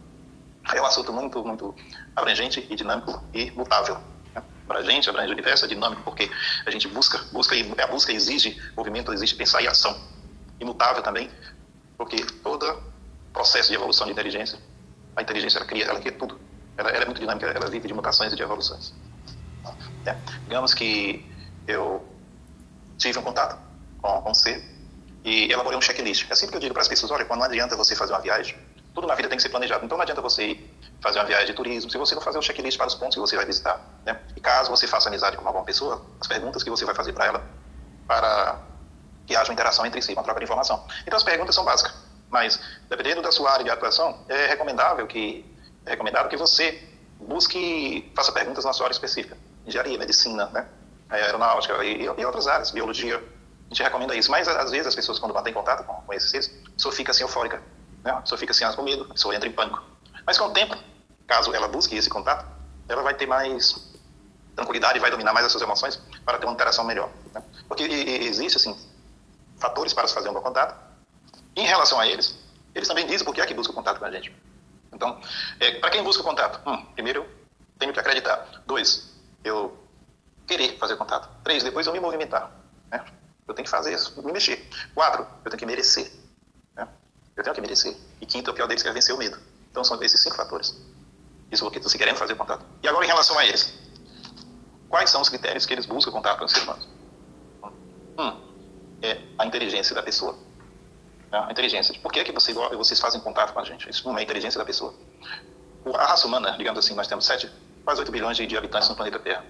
[0.75, 1.75] É um assunto muito, muito
[2.14, 3.99] abrangente e dinâmico e mutável.
[4.35, 4.43] Né?
[4.69, 6.31] Abrangente, abrange o universo, é dinâmico, porque
[6.64, 9.97] a gente busca, busca e a busca exige movimento, exige pensar e ação.
[10.59, 11.31] Imutável também,
[11.97, 12.83] porque todo
[13.33, 14.59] processo de evolução de inteligência,
[15.14, 16.41] a inteligência ela cria, ela cria tudo.
[16.77, 18.93] Ela, ela, é muito dinâmica, ela vive de mutações e de evoluções.
[20.05, 20.17] É.
[20.45, 21.25] Digamos que
[21.67, 22.07] eu
[22.99, 23.59] tive um contato
[24.01, 24.62] com, com um ser
[25.25, 26.31] e elaborei um checklist.
[26.31, 28.21] É sempre que eu digo para as pessoas, olha, quando não adianta você fazer uma
[28.21, 28.57] viagem,
[28.97, 29.84] tudo na vida tem que ser planejado.
[29.84, 30.59] Então não adianta você
[31.03, 33.20] fazer uma viagem de turismo se você não fazer um checklist para os pontos que
[33.20, 33.78] você vai visitar.
[34.07, 34.18] Né?
[34.34, 37.26] E caso você faça amizade com alguma pessoa, as perguntas que você vai fazer para
[37.26, 37.47] ela,
[38.07, 38.59] para
[39.26, 40.82] que haja uma interação entre si, uma troca de informação.
[41.03, 41.92] Então as perguntas são básicas,
[42.30, 45.44] mas dependendo da sua área de atuação, é recomendável que
[45.84, 46.82] é recomendável que você
[47.20, 49.36] busque faça perguntas na sua área específica,
[49.66, 50.66] engenharia, medicina, né?
[51.11, 53.16] aeronáutica e, e outras áreas, biologia.
[53.18, 56.30] A gente recomenda isso, mas às vezes as pessoas quando mantêm contato com, com esses
[56.30, 57.62] seres, pessoa fica assim eufórica,
[58.07, 58.13] né?
[58.13, 59.83] a pessoa fica assim com medo, a pessoa entra em pânico.
[60.25, 60.77] Mas com o tempo,
[61.27, 62.47] caso ela busque esse contato,
[62.89, 63.93] ela vai ter mais
[64.55, 67.11] tranquilidade, vai dominar mais as suas emoções para ter uma interação melhor.
[67.35, 67.43] Né?
[67.69, 68.77] Porque existe assim
[69.59, 70.77] fatores para se fazer um bom contato.
[71.57, 72.39] Em relação a eles,
[72.75, 74.35] eles também dizem por que é que busca contato com a gente.
[74.93, 75.21] Então,
[75.59, 77.29] é, para quem busca contato, um, primeiro eu
[77.79, 78.63] tenho que acreditar.
[78.67, 79.77] Dois, eu
[80.47, 81.29] querer fazer contato.
[81.43, 82.51] Três, depois eu me movimentar.
[82.91, 83.05] Né?
[83.49, 84.69] Eu tenho que fazer isso, me mexer.
[84.95, 86.11] Quatro, eu tenho que merecer.
[87.37, 87.95] Eu tenho que merecer.
[88.20, 89.39] E quinto, o pior deles, que é vencer o medo.
[89.70, 90.74] Então são esses cinco fatores.
[91.53, 92.64] Isso estou se querendo fazer contato.
[92.82, 93.72] E agora em relação a eles.
[94.89, 96.89] Quais são os critérios que eles buscam contato com os seres humanos?
[98.18, 98.41] Um,
[99.03, 100.39] é a inteligência da pessoa.
[101.30, 101.99] É a inteligência.
[102.01, 103.89] Por que, é que você, vocês fazem contato com a gente?
[103.91, 104.95] Isso não é a inteligência da pessoa.
[105.95, 107.51] A raça humana, digamos assim, nós temos 7,
[107.84, 109.45] quase 8 bilhões de habitantes no planeta Terra.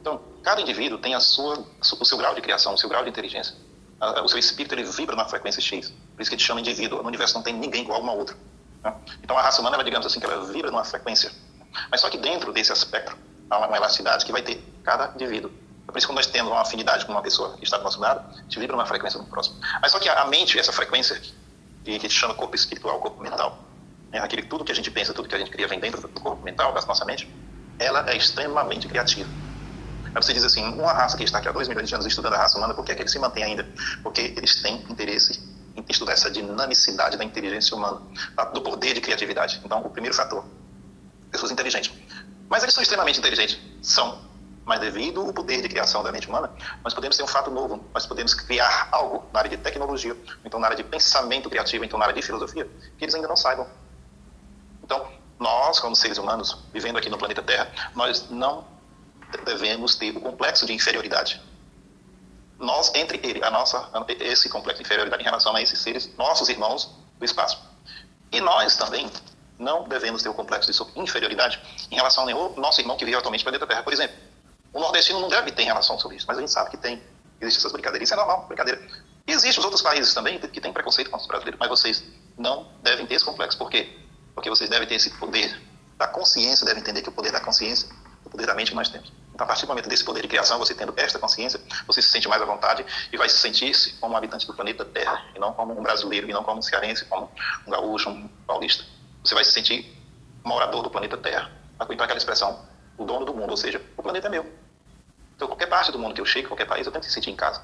[0.00, 1.64] Então, cada indivíduo tem a sua,
[2.00, 3.54] o seu grau de criação, o seu grau de inteligência.
[4.00, 5.90] O seu espírito ele vibra numa frequência X.
[5.90, 7.02] Por isso que gente chama indivíduo.
[7.02, 8.34] No universo não tem ninguém igual a uma outra.
[8.82, 8.94] Né?
[9.22, 11.30] Então, a raça humana, ela, digamos assim, que ela vibra numa frequência.
[11.90, 13.16] Mas só que dentro desse aspecto,
[13.50, 15.52] há uma elasticidade que vai ter cada indivíduo.
[15.86, 18.34] Por isso, quando nós temos uma afinidade com uma pessoa que está do nosso lado,
[18.42, 19.56] gente vibra numa frequência no próximo.
[19.82, 21.20] Mas só que a mente, essa frequência,
[21.84, 23.58] que, que chama corpo espiritual, corpo mental,
[24.12, 26.08] é aquele tudo que a gente pensa, tudo que a gente cria vem dentro do
[26.08, 27.28] corpo mental, da nossa mente,
[27.78, 29.28] ela é extremamente criativa.
[30.14, 32.34] Aí você diz assim, uma raça que está aqui há dois milhões de anos estudando
[32.34, 33.66] a raça humana, por que, é que ele se mantém ainda?
[34.02, 35.40] Porque eles têm interesse
[35.76, 38.00] em estudar essa dinamicidade da inteligência humana,
[38.52, 39.60] do poder de criatividade.
[39.64, 40.44] Então, o primeiro fator,
[41.30, 41.92] pessoas inteligentes.
[42.48, 44.28] Mas eles são extremamente inteligentes, são.
[44.64, 46.50] Mas devido ao poder de criação da mente humana,
[46.84, 50.60] nós podemos ter um fato novo, nós podemos criar algo na área de tecnologia, então
[50.60, 53.66] na área de pensamento criativo, então na área de filosofia, que eles ainda não saibam.
[54.82, 55.08] Então,
[55.38, 58.66] nós, como seres humanos, vivendo aqui no planeta Terra, nós não
[59.44, 61.40] devemos ter o complexo de inferioridade.
[62.58, 63.88] Nós, entre ele, a nossa,
[64.20, 67.58] esse complexo de inferioridade em relação a esses seres, nossos irmãos do espaço.
[68.30, 69.10] E nós também
[69.58, 71.60] não devemos ter o complexo de inferioridade
[71.90, 73.82] em relação ao nosso irmão que vive atualmente no planeta Terra.
[73.82, 74.16] Por exemplo,
[74.72, 77.02] o nordestino não deve ter relação sobre isso, mas a gente sabe que tem.
[77.40, 78.80] Existem essas brincadeiras, isso é normal, brincadeira.
[79.26, 82.04] Existem os outros países também que têm preconceito com os brasileiros, mas vocês
[82.36, 83.56] não devem ter esse complexo.
[83.56, 83.98] Por quê?
[84.34, 85.60] Porque vocês devem ter esse poder
[85.96, 87.88] da consciência, devem entender que o poder da consciência,
[88.24, 89.12] o poder da mente que nós temos.
[89.40, 92.28] A partir do momento desse poder de criação, você tendo esta consciência, você se sente
[92.28, 95.54] mais à vontade e vai se sentir-se como um habitante do planeta Terra, e não
[95.54, 97.30] como um brasileiro, e não como um cearense, como
[97.66, 98.84] um gaúcho, um paulista.
[99.24, 99.96] Você vai se sentir
[100.44, 101.50] morador do planeta Terra.
[101.80, 102.66] Então, aquela expressão,
[102.98, 104.44] o dono do mundo, ou seja, o planeta é meu.
[105.36, 107.30] Então, qualquer parte do mundo que eu chegue, qualquer país, eu tenho que se sentir
[107.30, 107.62] em casa.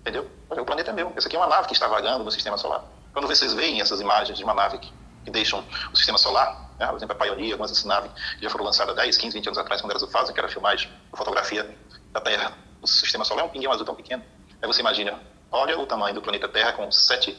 [0.00, 0.30] Entendeu?
[0.48, 1.12] O planeta é meu.
[1.16, 2.84] Essa aqui é uma nave que está vagando no sistema solar.
[3.12, 4.92] Quando vocês veem essas imagens de uma nave que,
[5.24, 6.86] que deixam o sistema solar né?
[6.86, 8.10] Por exemplo, a Pioneer, algumas dessas naves
[8.40, 11.76] já foram lançadas 10, 15, 20 anos atrás, quando elas fazem, que era filmagem, fotografia
[12.12, 12.56] da Terra.
[12.80, 14.24] O sistema solar é um pinguim azul tão pequeno.
[14.62, 15.20] Aí você imagina,
[15.50, 17.36] olha o tamanho do planeta Terra com 7,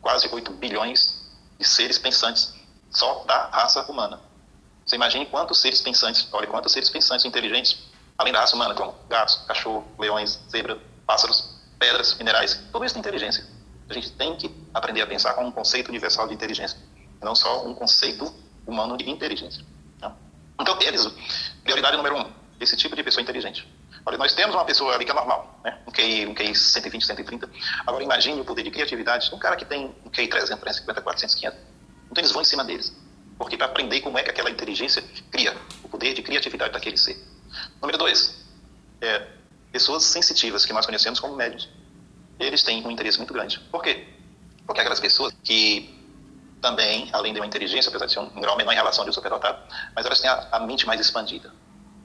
[0.00, 1.20] quase 8 bilhões
[1.58, 2.54] de seres pensantes
[2.90, 4.20] só da raça humana.
[4.84, 7.78] Você imagine quantos seres pensantes, olha quantos seres pensantes inteligentes,
[8.18, 13.00] além da raça humana, como gatos, cachorro, leões, zebra, pássaros, pedras, minerais, tudo isso tem
[13.00, 13.46] inteligência.
[13.88, 16.78] A gente tem que aprender a pensar com um conceito universal de inteligência,
[17.22, 18.32] não só um conceito
[18.70, 19.64] humano de inteligência.
[20.00, 20.14] Tá?
[20.60, 21.06] Então, eles,
[21.62, 23.66] prioridade número um, esse tipo de pessoa inteligente.
[24.04, 25.78] Olha, nós temos uma pessoa ali que é normal, né?
[25.86, 27.50] um QI, um QI 120, 130.
[27.86, 31.02] Agora, imagine o poder de criatividade de um cara que tem um QI 300, 350,
[31.02, 31.58] 400, 500.
[32.10, 32.96] Então, eles vão em cima deles.
[33.36, 37.16] Porque para aprender como é que aquela inteligência cria, o poder de criatividade daquele ser.
[37.80, 38.44] Número dois,
[39.00, 39.26] é,
[39.72, 41.68] pessoas sensitivas, que nós conhecemos como médios.
[42.38, 43.58] Eles têm um interesse muito grande.
[43.70, 44.06] Por quê?
[44.66, 45.99] Porque aquelas pessoas que
[46.60, 49.58] também, além de uma inteligência, apesar de ser um grau menor em relação ao superdotado,
[49.94, 51.52] mas elas têm a, a, mente mais expandida.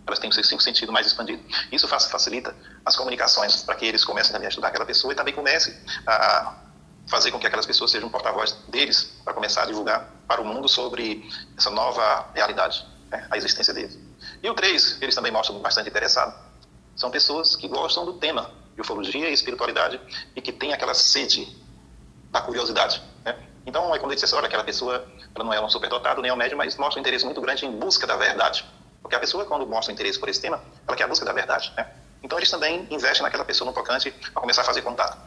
[0.07, 1.43] Elas têm o cinco sentido mais expandido.
[1.71, 5.33] Isso facilita as comunicações para que eles comecem também a estudar aquela pessoa e também
[5.33, 5.75] comecem
[6.05, 6.55] a
[7.07, 10.67] fazer com que aquelas pessoas sejam porta-voz deles para começar a divulgar para o mundo
[10.67, 11.27] sobre
[11.57, 13.97] essa nova realidade, né, a existência deles.
[14.41, 16.35] E o três, eles também mostram bastante interessado.
[16.95, 19.99] São pessoas que gostam do tema de ufologia e espiritualidade
[20.35, 21.47] e que têm aquela sede
[22.31, 23.01] da curiosidade.
[23.23, 23.37] Né?
[23.65, 26.29] Então, é quando ele diz assim, olha, aquela pessoa ela não é um superdotado, nem
[26.29, 28.65] é um médium, mas mostra um interesse muito grande em busca da verdade.
[29.01, 31.73] Porque a pessoa, quando mostra interesse por esse tema, ela quer a busca da verdade.
[31.75, 31.87] Né?
[32.23, 35.17] Então, eles também investem naquela pessoa no tocante para começar a fazer contato.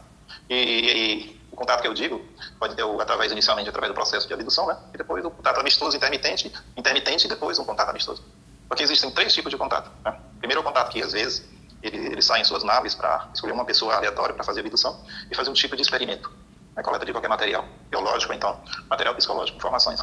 [0.49, 2.25] E, e, O contato que eu digo
[2.57, 4.77] pode ter através inicialmente através do processo de abdução, né?
[4.93, 8.23] E depois o contato amistoso intermitente, intermitente e depois um contato amistoso.
[8.67, 9.91] Porque existem três tipos de contato.
[10.05, 10.17] Né?
[10.39, 11.43] Primeiro, o contato que às vezes
[11.81, 15.35] ele, eles saem em suas naves para escolher uma pessoa aleatória para fazer abdução e
[15.35, 16.31] fazer um tipo de experimento,
[16.79, 16.83] né?
[16.83, 18.59] coleta de qualquer material biológico, então
[18.89, 20.01] material psicológico, informações.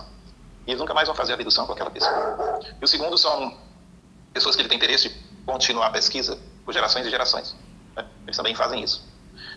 [0.66, 2.60] E eles nunca mais vão fazer abdução com aquela pessoa.
[2.80, 3.56] E o segundo são
[4.32, 5.14] pessoas que ele tem interesse de
[5.44, 7.56] continuar a pesquisa por gerações e gerações.
[7.94, 8.06] Né?
[8.24, 9.06] Eles também fazem isso.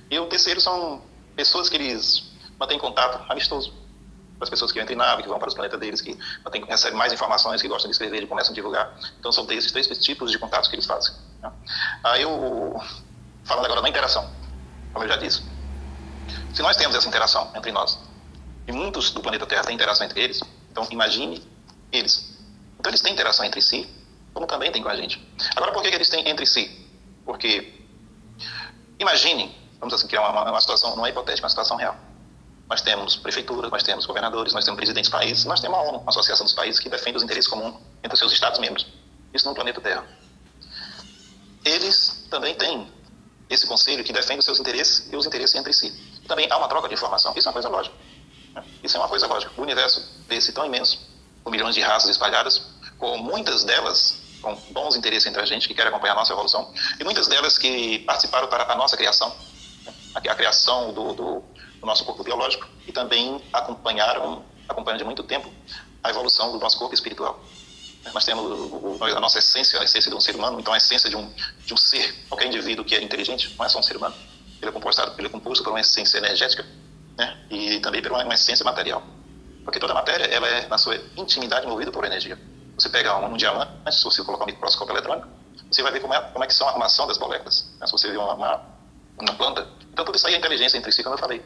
[0.10, 1.02] E o terceiro são
[1.36, 3.74] pessoas que eles mantêm contato amistoso
[4.42, 6.18] as pessoas que entram em nave, que vão para os planetas deles, que
[6.50, 8.98] tem, recebem mais informações, que gostam de escrever e começam a divulgar.
[9.20, 11.14] Então, são esses três tipos de contatos que eles fazem.
[11.42, 11.52] Né?
[12.06, 12.82] Aí, eu,
[13.44, 14.30] falando agora da interação,
[14.94, 15.44] como eu já disse,
[16.54, 17.98] se nós temos essa interação entre nós,
[18.68, 20.42] e muitos do planeta Terra têm interação entre eles,
[20.72, 21.44] então imagine
[21.92, 22.38] eles.
[22.80, 23.90] Então, eles têm interação entre si,
[24.34, 25.22] como também tem com a gente.
[25.56, 26.88] Agora, por que, que eles têm entre si?
[27.26, 27.74] Porque,
[28.98, 31.98] imagine, vamos assim, criar uma, uma situação, não é hipotética, é uma situação real
[32.70, 36.04] nós temos prefeituras, nós temos governadores, nós temos presidentes de países, nós temos a ONU,
[36.06, 38.86] a Associação dos Países, que defende os interesses comuns entre os seus Estados-membros.
[39.34, 40.06] Isso no planeta Terra.
[41.66, 42.88] Eles também têm
[43.50, 45.92] esse conselho que defende os seus interesses e os interesses entre si.
[46.30, 47.34] Também há uma troca de informação.
[47.36, 47.96] Isso é uma coisa lógica.
[48.82, 49.52] Isso é uma coisa lógica.
[49.58, 50.98] O universo desse tão imenso,
[51.44, 52.62] com milhões de raças espalhadas,
[52.98, 56.74] com muitas delas com bons interesses entre a gente, que querem acompanhar a nossa evolução,
[56.98, 59.36] e muitas delas que participaram para a nossa criação,
[60.16, 61.44] a criação do, do
[61.80, 65.52] do nosso corpo biológico e também acompanharam, acompanham de muito tempo
[66.04, 67.40] a evolução do nosso corpo espiritual.
[68.14, 71.16] Nós temos a nossa essência, a essência de um ser humano, então a essência de
[71.16, 71.32] um,
[71.66, 74.16] de um ser, qualquer indivíduo que é inteligente, não é só um ser humano,
[74.62, 76.66] ele é composto, ele é composto por uma essência energética
[77.18, 77.38] né?
[77.50, 79.04] e também por uma, uma essência material.
[79.64, 82.40] Porque toda matéria, ela é, na sua intimidade, movida por energia.
[82.78, 85.28] Você pega um, um diamante, se você colocar um microscópio eletrônico,
[85.70, 87.70] você vai ver como é, como é que são a armação das moléculas.
[87.80, 87.86] Né?
[87.86, 88.62] Se você vê uma, uma,
[89.20, 89.68] uma planta.
[89.92, 91.44] Então, tudo isso aí é inteligência entre si, como eu falei.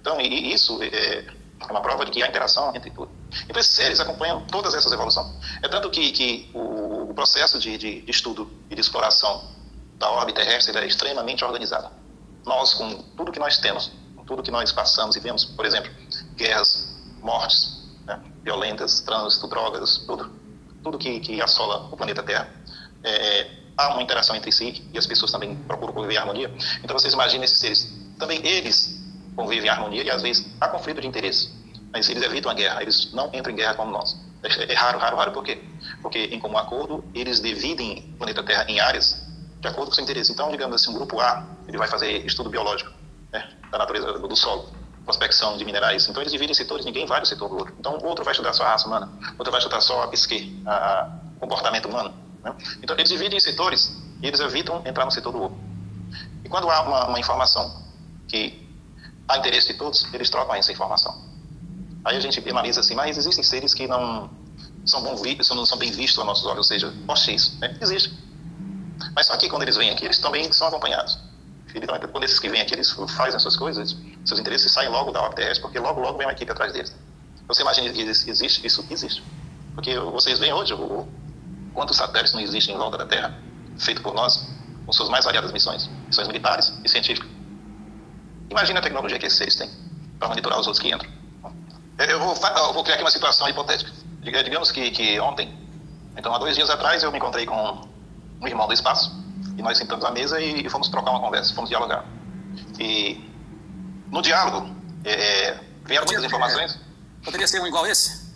[0.00, 3.10] Então, e isso é, é uma prova de que há interação entre tudo.
[3.44, 5.26] Então, esses seres acompanham todas essas evoluções.
[5.62, 9.44] É tanto que, que o, o processo de, de, de, estudo e de exploração
[9.98, 11.90] da órbita terrestre é extremamente organizado.
[12.46, 15.90] Nós, com tudo que nós temos, com tudo que nós passamos e vemos, por exemplo,
[16.36, 20.30] guerras, mortes né, violentas, trânsito, drogas, tudo,
[20.82, 22.48] tudo que, que assola o planeta Terra,
[23.02, 26.54] é, há uma interação entre si e as pessoas também procuram conviver em harmonia.
[26.82, 28.96] Então, vocês imaginem esses seres, também eles
[29.34, 31.50] convivem em harmonia e às vezes há conflito de interesse.
[31.92, 34.16] Mas eles evitam a guerra, eles não entram em guerra como nós.
[34.42, 35.32] É, é raro, raro, raro.
[35.32, 35.62] Por quê?
[36.00, 39.25] Porque, em comum acordo, eles dividem o planeta Terra em áreas
[39.60, 40.32] de acordo com o seu interesse.
[40.32, 42.90] Então, digamos assim, o grupo A ele vai fazer estudo biológico
[43.32, 44.68] né, da natureza do, do solo,
[45.04, 46.08] prospecção de minerais.
[46.08, 47.74] Então, eles dividem setores, ninguém vai no setor do outro.
[47.78, 50.62] Então, outro vai estudar só a raça humana, outro vai estudar só a psique,
[51.36, 52.14] o comportamento humano.
[52.42, 52.54] Né?
[52.82, 55.58] Então, eles dividem em setores e eles evitam entrar no setor do outro.
[56.44, 57.82] E quando há uma, uma informação
[58.28, 58.66] que
[59.28, 61.26] há interesse de todos, eles trocam essa informação.
[62.04, 64.30] Aí a gente analisa assim, mas existem seres que não
[64.84, 65.16] são, bom
[65.56, 67.76] não são bem vistos aos nossos olhos, ou seja, hostis, né?
[67.80, 68.14] Existe.
[69.14, 71.18] Mas só que quando eles vêm aqui, eles também são acompanhados.
[71.74, 75.10] Então, quando esses que vêm aqui, eles fazem as suas coisas, seus interesses saem logo
[75.10, 76.94] da terrestre, porque logo, logo vem uma equipe atrás deles.
[77.48, 78.66] Você imagina que existe?
[78.66, 79.22] Isso existe.
[79.74, 81.06] Porque vocês veem hoje o,
[81.74, 83.38] quantos satélites não existem em volta da Terra,
[83.78, 84.46] feito por nós,
[84.86, 87.28] com suas mais variadas missões, missões militares e científicas.
[88.48, 89.70] Imagina a tecnologia que esses têm
[90.18, 91.10] para monitorar os outros que entram.
[91.98, 93.90] Eu vou, eu vou criar aqui uma situação hipotética.
[94.22, 95.54] Digamos que, que ontem,
[96.16, 97.86] então há dois dias atrás, eu me encontrei com
[98.40, 99.12] um irmão do espaço
[99.56, 102.04] e nós sentamos à mesa e, fomos trocar uma conversa, fomos dialogar.
[102.78, 103.30] E
[104.10, 104.74] no diálogo,
[105.04, 106.78] é, vieram muitas informações.
[107.24, 108.26] Poderia ser um igual esse?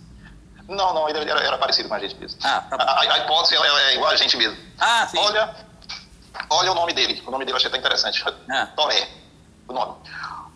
[0.68, 2.38] Não, não, ele era, era parecido com a gente mesmo.
[2.42, 4.56] Ah, tá a, a, hipótese é igual a gente mesmo.
[4.78, 5.18] Ah, sim.
[5.18, 5.54] Olha,
[6.48, 7.22] olha o nome dele.
[7.26, 8.24] O nome dele eu achei até interessante.
[8.48, 8.66] Ah.
[8.76, 9.08] Toré
[9.70, 9.94] o nome.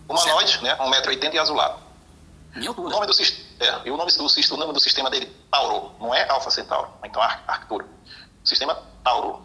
[0.09, 0.77] Humanoide, né?
[0.77, 1.79] 1,80m e azulado.
[2.55, 2.89] Minha altura.
[2.89, 5.93] O nome do, é, e o nome do, o nome do sistema dele, Tauro.
[5.99, 7.89] Não é Alfa Centauro, então Ar Arcturo.
[8.45, 9.43] Sistema Tauro.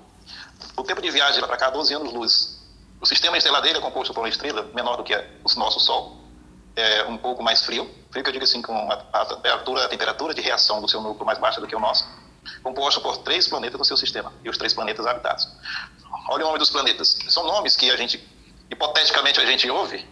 [0.75, 2.59] O tempo de viagem para cá, 12 anos luz.
[3.01, 6.17] O sistema estelar dele é composto por uma estrela menor do que o nosso Sol.
[6.75, 7.89] É um pouco mais frio.
[8.11, 11.01] Frio que eu digo assim, com a, a temperatura, a temperatura de reação do seu
[11.01, 12.05] núcleo mais baixa do que o nosso.
[12.61, 14.33] Composto por três planetas no seu sistema.
[14.43, 15.47] E os três planetas habitados.
[16.29, 17.17] Olha o nome dos planetas.
[17.29, 18.21] São nomes que a gente
[18.69, 20.05] hipoteticamente a gente ouve,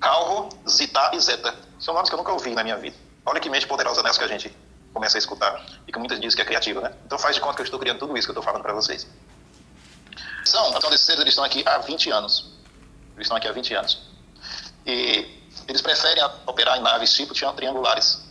[0.00, 1.54] Calvo, Zita e Zeta.
[1.78, 2.96] São nomes que eu nunca ouvi na minha vida.
[3.24, 4.54] Olha que mente poderosa nessa que a gente
[4.92, 6.92] começa a escutar e que muitas dizem que é criativa, né?
[7.06, 8.72] Então faz de conta que eu estou criando tudo isso que eu estou falando para
[8.72, 9.06] vocês.
[10.44, 12.52] São, então, seres, eles estão aqui há 20 anos.
[13.14, 14.00] Eles estão aqui há 20 anos.
[14.86, 18.22] E eles preferem operar em naves tipo triangulares.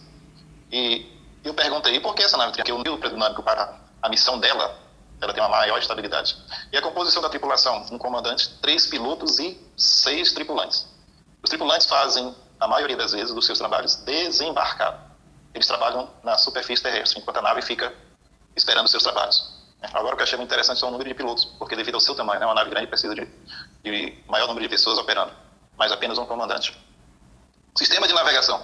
[0.71, 1.05] E
[1.43, 2.83] eu perguntei, por que essa nave triangular?
[2.83, 4.77] Porque o nível dinâmico para a missão dela
[5.21, 6.37] ela tem uma maior estabilidade.
[6.71, 10.87] E a composição da tripulação, um comandante, três pilotos e seis tripulantes.
[11.43, 15.08] Os tripulantes fazem, a maioria das vezes, dos seus trabalhos desembarcados.
[15.53, 17.93] Eles trabalham na superfície terrestre, enquanto a nave fica
[18.55, 19.57] esperando seus trabalhos.
[19.81, 22.01] Agora, o que eu achei muito interessante são o número de pilotos, porque devido ao
[22.01, 23.25] seu tamanho, né, uma nave grande precisa de,
[23.83, 25.31] de maior número de pessoas operando,
[25.77, 26.77] mas apenas um comandante.
[27.75, 28.61] Sistema de navegação.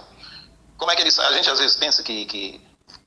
[0.76, 1.18] Como é que eles.
[1.18, 2.26] A gente às vezes pensa que.
[2.26, 2.60] que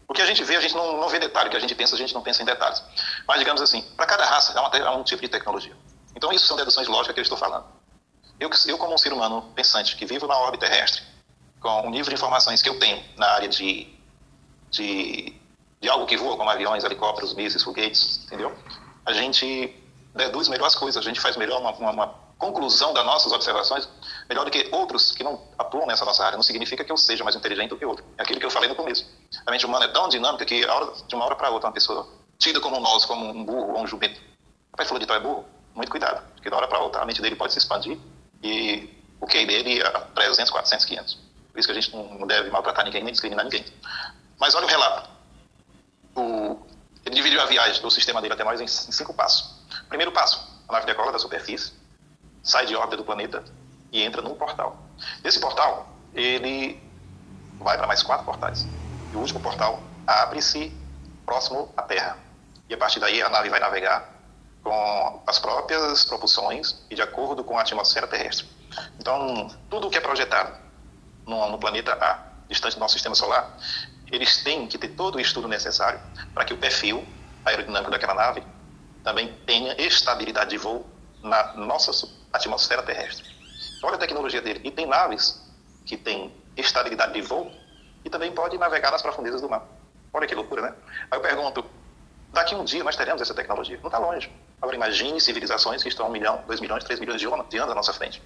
[0.07, 1.49] o que a gente vê, a gente não, não vê detalhe.
[1.49, 2.84] O que a gente pensa, a gente não pensa em detalhes.
[3.27, 5.76] Mas, digamos assim, para cada raça é, uma, é um tipo de tecnologia.
[6.15, 7.68] Então, isso são deduções lógicas que eu estou falando.
[8.39, 11.03] Eu, eu, como um ser humano pensante, que vivo na órbita terrestre,
[11.60, 13.88] com o nível de informações que eu tenho na área de,
[14.72, 15.34] de,
[15.81, 18.56] de algo que voa, como aviões, helicópteros, mísseis, foguetes, entendeu?
[19.06, 19.76] A gente
[20.15, 22.07] deduz melhor as coisas, a gente faz melhor uma, uma, uma
[22.38, 23.88] conclusão das nossas observações
[24.30, 26.38] melhor do que outros que não atuam nessa nossa área.
[26.38, 28.06] Não significa que eu seja mais inteligente do que outro.
[28.18, 29.06] É aquilo que eu falei no começo.
[29.45, 32.07] A mente humana é tão dinâmica que de uma hora para outra uma pessoa
[32.38, 34.22] tida como nós, como um burro ou um jumento.
[34.72, 35.45] O pai falou de tal é burro,
[35.76, 37.98] muito cuidado, porque uma hora para outra a mente dele pode se expandir
[38.41, 41.28] e o QI dele é 300, 400, 500.
[41.60, 43.65] Por isso que a gente não deve maltratar ninguém, nem discriminar ninguém.
[44.40, 45.10] Mas olha o relato.
[46.15, 46.57] O,
[47.06, 49.60] ele dividiu a viagem do sistema dele até nós em, em cinco passos.
[49.90, 51.73] Primeiro passo, a nave decola da superfície,
[52.41, 53.44] sai de órbita do planeta
[53.91, 54.77] e entra num portal.
[55.22, 56.81] Esse portal, ele
[57.60, 58.65] vai para mais quatro portais.
[59.11, 60.72] E o último portal abre-se
[61.26, 62.18] próximo à Terra.
[62.69, 64.14] E a partir daí a nave vai navegar
[64.64, 68.48] com as próprias propulsões e de acordo com a atmosfera terrestre.
[68.98, 70.68] Então, tudo o que é projetado
[71.25, 73.57] no, no planeta A, distante do nosso sistema solar,
[74.11, 75.99] eles têm que ter todo o estudo necessário
[76.33, 77.05] para que o perfil
[77.45, 78.43] aerodinâmico daquela nave
[79.03, 80.85] também tenha estabilidade de voo
[81.21, 81.91] na nossa
[82.33, 83.25] atmosfera terrestre.
[83.83, 84.61] Olha a tecnologia dele.
[84.63, 85.41] E tem naves
[85.85, 87.51] que têm estabilidade de voo
[88.03, 89.65] e também pode navegar nas profundezas do mar.
[90.13, 90.75] Olha que loucura, né?
[91.09, 91.65] Aí eu pergunto,
[92.33, 93.77] daqui um dia nós teremos essa tecnologia?
[93.77, 94.31] Não está longe.
[94.61, 97.75] Agora imagine civilizações que estão a um milhão, dois milhões, três milhões de anos à
[97.75, 98.21] nossa frente.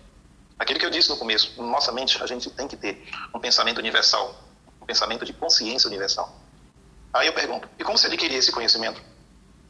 [0.58, 3.80] Aquilo que eu disse no começo, nossa mente a gente tem que ter um pensamento
[3.80, 4.36] universal,
[4.82, 6.34] um pensamento de consciência universal.
[7.14, 9.02] Aí eu pergunto, e como se adquirir esse conhecimento?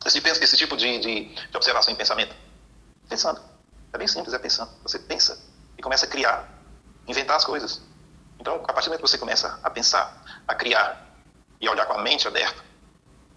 [0.06, 2.36] Esse, esse tipo de, de, de observação e pensamento?
[3.08, 3.42] Pensando.
[3.92, 4.72] É bem simples, é pensando.
[4.84, 5.42] Você pensa
[5.78, 6.50] e começa a criar,
[7.08, 7.82] inventar as coisas.
[8.40, 11.06] Então, a partir do momento que você começa a pensar, a criar
[11.62, 12.62] e a olhar com a mente aberta,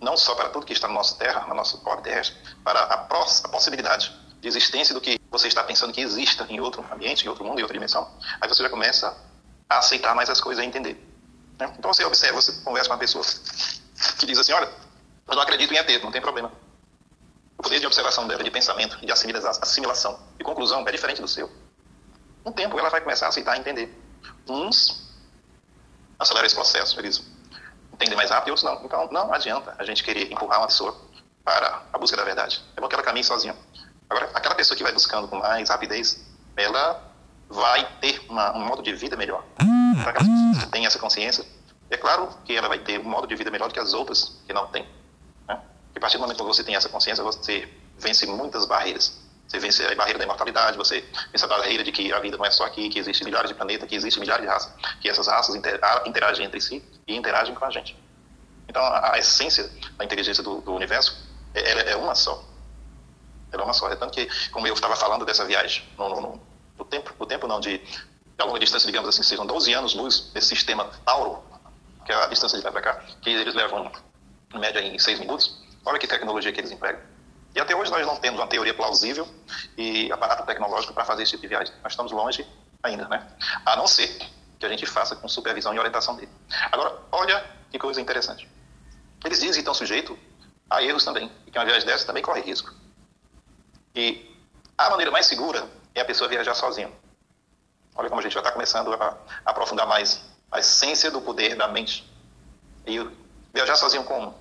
[0.00, 2.94] não só para tudo que está na nossa Terra, na nossa orbe terrestre, para a,
[2.94, 7.28] a possibilidade de existência do que você está pensando que exista em outro ambiente, em
[7.28, 8.08] outro mundo, em outra dimensão,
[8.40, 9.16] aí você já começa
[9.68, 10.94] a aceitar mais as coisas, a entender.
[11.58, 11.72] Né?
[11.78, 13.24] Então você observa, você conversa com uma pessoa
[14.18, 14.70] que diz assim, olha,
[15.26, 16.52] eu não acredito em ET, não tem problema.
[17.58, 21.50] O poder de observação dela, de pensamento, de assimilação e conclusão é diferente do seu.
[22.44, 23.92] Um tempo ela vai começar a aceitar e entender.
[24.48, 25.10] Uns
[26.18, 27.24] aceleram esse processo, eles
[27.92, 28.84] entendem mais rápido e outros não.
[28.84, 30.96] Então não adianta a gente querer empurrar uma pessoa
[31.44, 32.62] para a busca da verdade.
[32.76, 33.56] É bom que ela caminhe sozinha.
[34.08, 36.24] Agora, aquela pessoa que vai buscando com mais rapidez,
[36.56, 37.02] ela
[37.48, 39.44] vai ter uma, um modo de vida melhor.
[40.02, 41.44] Para aquelas pessoas que têm essa consciência,
[41.90, 44.40] é claro que ela vai ter um modo de vida melhor do que as outras
[44.46, 44.86] que não têm.
[45.48, 45.60] Né?
[45.94, 47.68] E a partir do momento que você tem essa consciência, você
[47.98, 49.24] vence muitas barreiras.
[49.46, 52.44] Você vence a barreira da imortalidade, você vence a barreira de que a vida não
[52.44, 55.28] é só aqui, que existe milhares de planetas, que existe milhares de raças, que essas
[55.28, 57.96] raças interagem entre si e interagem com a gente.
[58.68, 61.16] Então, a, a essência da inteligência do, do universo
[61.54, 62.44] é, é, uma só.
[63.56, 63.90] Ela é uma só.
[63.90, 66.40] É tanto que, como eu estava falando dessa viagem, no, no,
[66.78, 70.30] no tempo, no tempo não, de, de longa distância, digamos assim, sejam 12 anos luz
[70.32, 71.42] desse sistema Tauro,
[72.04, 73.90] que é a distância de lá para cá, que eles levam,
[74.54, 75.58] em média, em 6 minutos.
[75.84, 77.00] Olha que tecnologia que eles empregam.
[77.54, 79.26] E até hoje nós não temos uma teoria plausível
[79.78, 81.74] e aparato tecnológico para fazer esse tipo de viagem.
[81.82, 82.46] Nós estamos longe
[82.82, 83.26] ainda, né?
[83.64, 84.08] A não ser
[84.58, 86.30] que a gente faça com supervisão e orientação dele.
[86.70, 88.48] Agora, olha que coisa interessante.
[89.24, 90.16] Eles dizem que estão sujeitos
[90.68, 92.74] a erros também, e que uma viagem dessa também corre risco.
[93.96, 94.30] E
[94.76, 96.92] a maneira mais segura é a pessoa viajar sozinha.
[97.96, 101.56] Olha como a gente já está começando a, a aprofundar mais a essência do poder
[101.56, 102.08] da mente.
[102.86, 102.98] E
[103.52, 104.34] viajar sozinho como?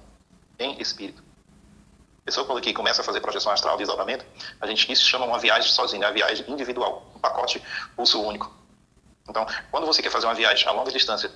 [0.60, 1.23] Em espírito
[2.26, 4.26] pessoa quando que começa a fazer projeção astral de isolamento,
[4.60, 7.61] a gente isso chama uma viagem sozinha, uma viagem individual, um pacote
[7.95, 8.52] pulso único.
[9.30, 11.32] Então, quando você quer fazer uma viagem a longa distância,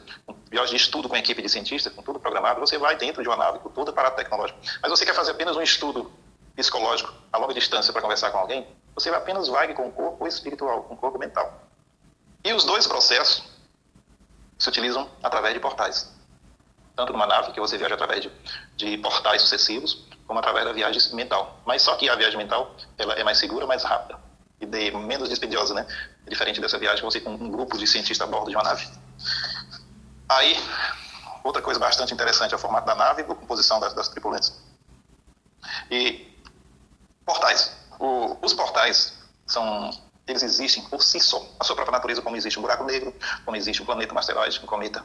[0.49, 3.29] viagem de estudo com a equipe de cientistas, com tudo programado, você vai dentro de
[3.29, 4.59] uma nave com todo o aparato tecnológico.
[4.81, 6.11] Mas você quer fazer apenas um estudo
[6.59, 10.83] psicológico a longa distância para conversar com alguém, você apenas vai com o corpo espiritual,
[10.83, 11.63] com o corpo mental.
[12.43, 13.43] E os dois processos
[14.57, 16.11] se utilizam através de portais.
[16.97, 18.31] Tanto numa nave, que você viaja através de,
[18.75, 21.59] de portais sucessivos, como através da viagem mental.
[21.65, 24.19] Mas só que a viagem mental ela é mais segura, mais rápida
[24.59, 25.87] e de, menos dispendiosa, né?
[26.27, 28.85] Diferente dessa viagem você com um grupo de cientistas a bordo de uma nave.
[30.27, 30.57] Aí,
[31.41, 34.53] outra coisa bastante interessante é o formato da nave e a composição das, das tripulantes.
[35.89, 36.29] E
[37.29, 37.71] portais.
[37.99, 39.13] O, os portais
[39.45, 39.91] são
[40.27, 43.57] eles existem por si só, a sua própria natureza, como existe um buraco negro, como
[43.57, 45.03] existe um planeta, um asteroide, um cometa,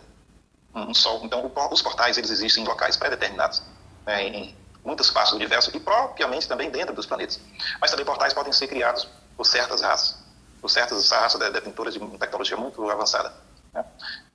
[0.75, 1.23] um sol.
[1.25, 3.63] Então, os portais eles existem em locais pré-determinados,
[4.05, 7.41] né, em muitas partes do universo e propriamente também dentro dos planetas.
[7.81, 10.19] Mas também portais podem ser criados por certas raças,
[10.61, 13.33] por certas raças detentoras de tecnologia muito avançada.
[13.73, 13.83] Né?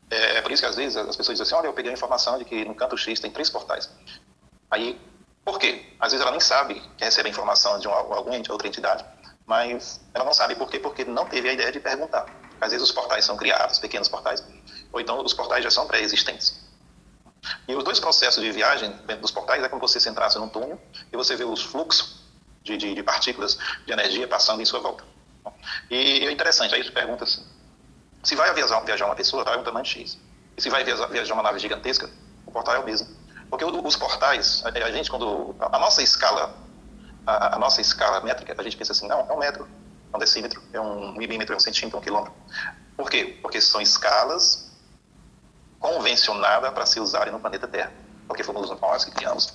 [0.10, 1.94] É, é por isso que às vezes as pessoas dizem assim, olha, eu peguei a
[1.94, 3.92] informação de que no canto X tem três portais.
[4.72, 5.00] Aí,
[5.44, 5.86] por quê?
[6.00, 9.06] Às vezes ela nem sabe que recebe a informação de um, alguma outra entidade,
[9.46, 12.26] mas ela não sabe por quê, porque não teve a ideia de perguntar.
[12.62, 14.44] Às vezes os portais são criados, pequenos portais,
[14.92, 16.68] ou então os portais já são pré-existentes.
[17.68, 20.50] E os dois processos de viagem dentro dos portais é como você se entrasse num
[20.50, 20.80] túnel
[21.12, 22.20] e você vê os fluxos
[22.64, 25.04] de, de, de partículas de energia passando em sua volta.
[25.90, 27.46] E é interessante, aí você pergunta assim,
[28.24, 30.18] se vai viajar, viajar uma pessoa, vai um tamanho X.
[30.58, 32.10] E se vai viajar uma nave gigantesca,
[32.46, 33.08] o portal é o mesmo.
[33.50, 35.56] Porque os portais, a gente quando...
[35.60, 36.56] A nossa escala
[37.30, 39.68] a, a, nossa escala métrica, a gente pensa assim, não, é um metro,
[40.12, 42.34] é um decímetro, é um milímetro, é um centímetro, é um quilômetro.
[42.98, 43.38] Por quê?
[43.42, 44.70] Porque são escalas
[45.80, 47.92] convencionadas para se usarem no planeta Terra.
[48.28, 49.54] Porque fomos nós que criamos.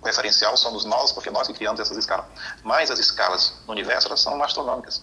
[0.00, 2.26] O referencial somos nós, porque nós que criamos essas escalas.
[2.62, 5.02] Mas as escalas no universo, elas são astronômicas.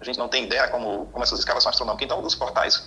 [0.00, 2.04] A gente não tem ideia como, como essas escalas são astronômicas.
[2.04, 2.84] Então, os portais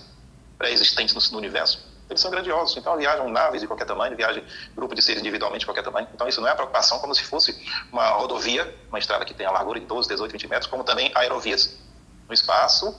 [0.57, 2.75] pré-existentes no, no universo eles são grandiosos.
[2.77, 4.43] Então, viajam naves de qualquer tamanho, viajam
[4.75, 6.07] grupo de seres individualmente de qualquer tamanho.
[6.13, 7.57] Então, isso não é a preocupação como se fosse
[7.91, 11.11] uma rodovia, uma estrada que tem a largura de 12, 18, 20 metros, como também
[11.15, 11.77] aerovias.
[12.27, 12.97] No espaço,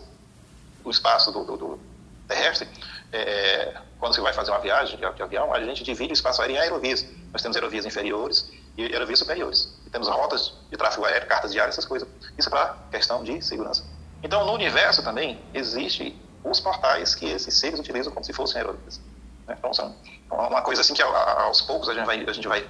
[0.84, 1.80] o espaço do, do, do
[2.26, 2.68] terrestre,
[3.12, 6.42] é, quando você vai fazer uma viagem de, de, avião, a gente divide o espaço
[6.42, 7.06] aéreo em aerovias.
[7.32, 9.74] Nós temos aerovias inferiores e aerovias superiores.
[9.86, 12.08] E temos rotas de tráfego aéreo, cartas diárias, essas coisas.
[12.36, 13.84] Isso é para questão de segurança.
[14.22, 16.16] Então, no universo também existe
[16.50, 19.00] os portais que esses seres utilizam como se fossem aeronaves.
[19.46, 19.56] Né?
[19.58, 19.94] Então, são
[20.30, 22.68] uma coisa assim que aos poucos a gente vai, a gente vai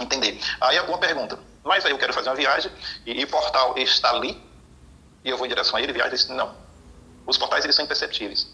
[0.00, 0.40] entender.
[0.60, 2.70] Aí alguma pergunta, mas aí eu quero fazer uma viagem
[3.06, 4.42] e, e o portal está ali
[5.24, 6.54] e eu vou em direção a ele, viagem, disse, não.
[7.26, 8.46] Os portais eles são imperceptíveis.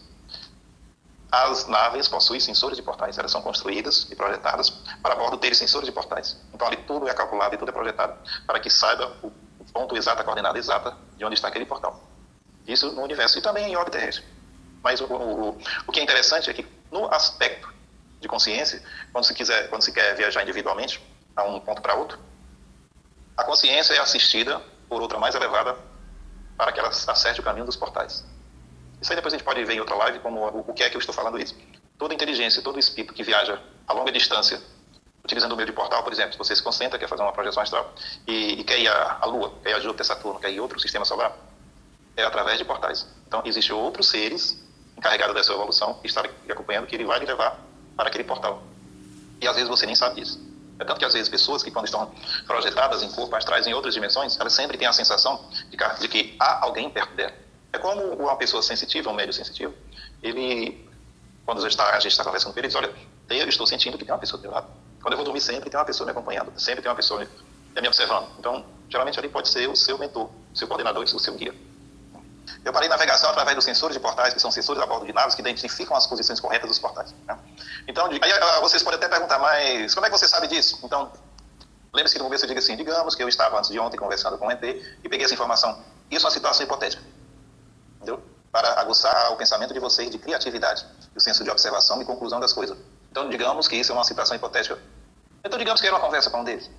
[1.29, 4.69] As naves possuem sensores de portais, elas são construídas e projetadas
[5.01, 6.37] para bordo terem sensores de portais.
[6.53, 9.31] Então ali tudo é calculado e tudo é projetado para que saiba o
[9.71, 12.01] ponto exato, a coordenada exata de onde está aquele portal.
[12.67, 14.25] Isso no universo e também em órbita terrestre.
[14.83, 17.71] Mas o, o, o que é interessante é que, no aspecto
[18.19, 18.81] de consciência,
[19.11, 21.01] quando se, quiser, quando se quer viajar individualmente,
[21.35, 22.19] a um ponto para outro,
[23.37, 25.77] a consciência é assistida por outra mais elevada
[26.57, 28.23] para que ela acerte o caminho dos portais.
[29.01, 30.95] Isso aí depois a gente pode ver em outra live como o que é que
[30.95, 31.57] eu estou falando isso.
[31.97, 34.61] Toda inteligência, todo espírito que viaja a longa distância,
[35.23, 37.63] utilizando o meio de portal, por exemplo, se você se concentra, quer fazer uma projeção
[37.63, 37.93] astral
[38.27, 40.79] e, e quer ir à, Lua, quer ir a Júpiter, Saturno, quer ir a outro
[40.79, 41.35] sistema solar,
[42.15, 43.07] é através de portais.
[43.27, 44.63] Então, existem outros seres
[45.01, 47.59] encarregado dessa evolução estar acompanhando que ele vai lhe levar
[47.97, 48.61] para aquele portal.
[49.41, 50.39] E às vezes você nem sabe disso.
[50.79, 52.11] É tanto que às vezes pessoas que quando estão
[52.45, 56.07] projetadas em corpo astrais em outras dimensões, elas sempre têm a sensação de que, de
[56.07, 57.33] que há alguém perto dela.
[57.73, 59.73] É como uma pessoa sensitiva, um médio sensitivo,
[60.21, 60.87] ele,
[61.45, 62.93] quando a gente está, conversando com ele diz, olha,
[63.29, 64.67] eu estou sentindo que tem uma pessoa do meu lado.
[65.01, 67.27] Quando eu vou dormir sempre tem uma pessoa me acompanhando, sempre tem uma pessoa me,
[67.81, 68.27] me observando.
[68.37, 71.55] Então, geralmente ali pode ser o seu mentor, o seu coordenador, o seu guia.
[72.63, 75.35] Eu parei navegação através dos sensores de portais, que são sensores a bordo de naves
[75.35, 77.13] que identificam as posições corretas dos portais.
[77.27, 77.37] Né?
[77.87, 80.79] Então, aí ah, vocês podem até perguntar, mas como é que você sabe disso?
[80.83, 81.11] Então,
[81.93, 84.37] lembre-se que no começo eu digo assim, digamos que eu estava antes de ontem conversando
[84.37, 85.83] com o ET e peguei essa informação.
[86.09, 87.03] Isso é uma situação hipotética.
[87.97, 88.21] Entendeu?
[88.51, 92.51] Para aguçar o pensamento de vocês de criatividade, o senso de observação e conclusão das
[92.51, 92.77] coisas.
[93.09, 94.77] Então, digamos que isso é uma situação hipotética.
[95.43, 96.69] Então, digamos que era uma conversa com um deles.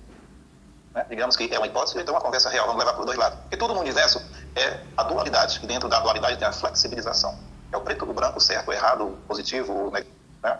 [0.93, 1.05] Né?
[1.09, 3.39] Digamos que é uma hipótese, então é uma conversa real, vamos levar por dois lados.
[3.39, 4.21] Porque tudo no universo
[4.55, 7.37] é a dualidade, e dentro da dualidade tem a flexibilização.
[7.71, 10.59] É o preto, o branco, o certo, o errado, o positivo, o né?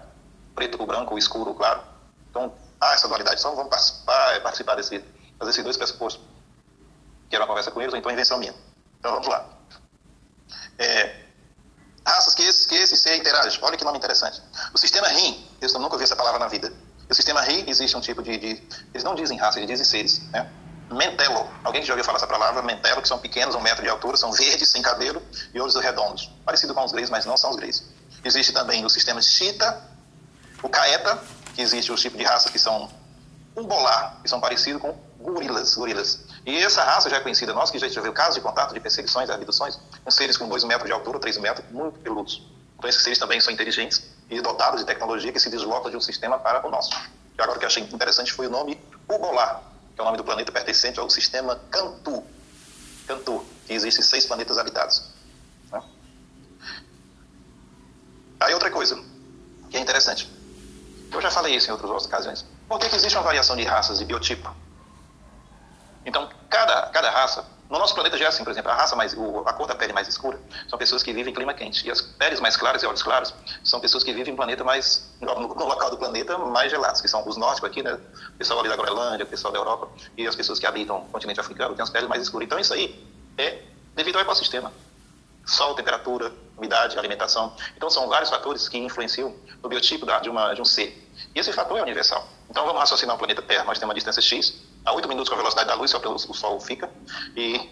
[0.56, 1.82] preto, o branco, o escuro, o claro.
[2.30, 3.40] Então, há essa dualidade.
[3.40, 5.04] Então, vamos participar, participar desse,
[5.38, 6.24] fazer esses dois pressupostos.
[7.30, 8.54] Que era uma conversa com eles, ou então invenção minha.
[9.00, 9.46] Então, vamos lá.
[10.80, 11.24] É,
[12.06, 13.60] raças que esse, que esse ser interage.
[13.62, 14.42] Olha que nome interessante.
[14.74, 16.74] O sistema RIM, eu nunca ouvi essa palavra na vida.
[17.14, 20.20] O sistema RI existe um tipo de, de, Eles não dizem raça, eles dizem seres.
[20.32, 20.50] Né?
[20.90, 21.48] Mentelo.
[21.64, 22.64] Alguém já ouviu falar essa palavra?
[22.64, 25.22] Mentelo, que são pequenos, um metro de altura, são verdes, sem cabelo
[25.54, 26.32] e olhos redondos.
[26.44, 27.84] Parecido com os greys, mas não são os greys.
[28.26, 29.80] Existe também o sistema Chita,
[30.64, 31.22] o Caeta,
[31.54, 32.90] que existe os tipos de raças que são
[33.56, 36.26] um bolar, que são parecidos com gorilas, gorilas.
[36.48, 39.30] E essa raça já é conhecida nossa, que já viu casos de contato, de perseguições,
[39.30, 42.42] abduções, com seres com 2 metros de altura, 3 metros, muito peludos.
[42.76, 44.02] Então esses seres também são inteligentes
[44.38, 46.92] e dotados de tecnologia que se deslocam de um sistema para o nosso.
[47.38, 48.80] E agora o que eu achei interessante foi o nome
[49.10, 49.62] Ugolar,
[49.96, 52.24] que é o nome do planeta pertencente ao sistema Cantu.
[53.08, 55.04] Cantu, que existe seis planetas habitados.
[55.72, 55.84] Né?
[58.40, 59.02] Aí outra coisa,
[59.70, 60.30] que é interessante.
[61.12, 62.46] Eu já falei isso em outras ocasiões.
[62.68, 64.54] Por que, que existe uma variação de raças e biotipo?
[66.06, 69.14] Então, cada, cada raça No nosso planeta já é assim, por exemplo, a raça mais,
[69.14, 71.88] o, a cor da pele mais escura são pessoas que vivem em clima quente.
[71.88, 73.34] E as peles mais claras e olhos claros
[73.64, 77.08] são pessoas que vivem em planeta mais, no, no local do planeta mais gelados, que
[77.08, 77.94] são os nórdicos aqui, né?
[77.94, 81.06] O pessoal ali da Groenlândia, o pessoal da Europa, e as pessoas que habitam o
[81.10, 82.46] continente africano têm as peles mais escuras.
[82.46, 83.08] Então isso aí
[83.38, 83.64] é
[83.96, 84.72] devido ao ecossistema.
[85.46, 87.56] Sol, temperatura, umidade, alimentação.
[87.76, 91.10] Então são vários fatores que influenciam no biotipo da, de, uma, de um ser.
[91.34, 92.28] E esse fator é universal.
[92.50, 93.64] Então vamos raciocinar o planeta Terra.
[93.64, 96.16] Nós temos uma distância x, a 8 minutos com a velocidade da luz, só pelo
[96.16, 96.90] o Sol fica,
[97.36, 97.70] e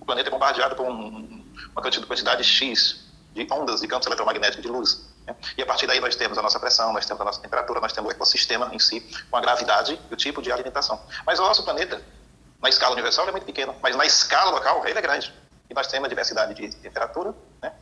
[0.00, 4.68] o planeta é bombardeado por um, uma quantidade x de ondas de campos eletromagnéticos de
[4.68, 5.06] luz.
[5.26, 5.34] Né?
[5.56, 7.92] E a partir daí nós temos a nossa pressão, nós temos a nossa temperatura, nós
[7.92, 11.00] temos o ecossistema em si, com a gravidade e o tipo de alimentação.
[11.24, 12.02] Mas o nosso planeta,
[12.60, 15.32] na escala universal, é muito pequeno, mas na escala local, ele é grande.
[15.70, 17.72] E nós temos a diversidade de temperatura, né?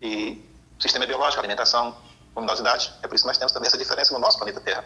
[0.00, 0.44] e
[0.78, 1.96] sistema biológico, alimentação,
[2.34, 2.92] luminosidade.
[3.02, 4.84] É por isso que nós temos também essa diferença no nosso planeta Terra.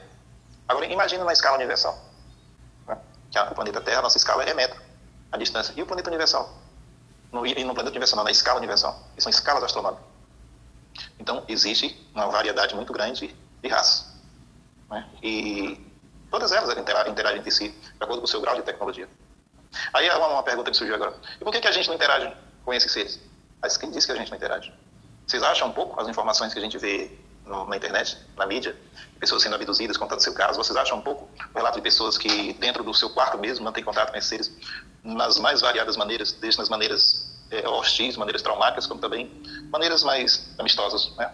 [0.68, 1.98] Agora, imagine na escala universal.
[3.30, 4.80] Que o planeta Terra, a nossa escala é metro,
[5.32, 5.72] a distância.
[5.76, 6.54] E o planeta universal?
[7.32, 9.02] No, e no planeta universal, não, na escala universal.
[9.14, 10.04] Que são escalas astronômicas.
[11.18, 14.06] Então, existe uma variedade muito grande de raças.
[14.90, 15.08] Né?
[15.22, 15.86] E
[16.30, 19.08] todas elas interagem, interagem entre si, de acordo com o seu grau de tecnologia.
[19.92, 21.14] Aí uma, uma pergunta que surgiu agora.
[21.40, 22.32] E por que, que a gente não interage
[22.64, 23.20] com esses seres?
[23.60, 24.72] Mas quem disse que a gente não interage?
[25.26, 27.10] Vocês acham um pouco as informações que a gente vê
[27.46, 28.76] no, na internet, na mídia,
[29.18, 32.52] pessoas sendo abduzidas, contando seu caso, vocês acham um pouco o relato de pessoas que
[32.54, 34.52] dentro do seu quarto mesmo mantêm contato com esses seres
[35.02, 39.30] nas mais variadas maneiras, desde nas maneiras é, hostis, maneiras traumáticas, como também
[39.70, 41.32] maneiras mais amistosas, né?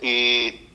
[0.00, 0.68] E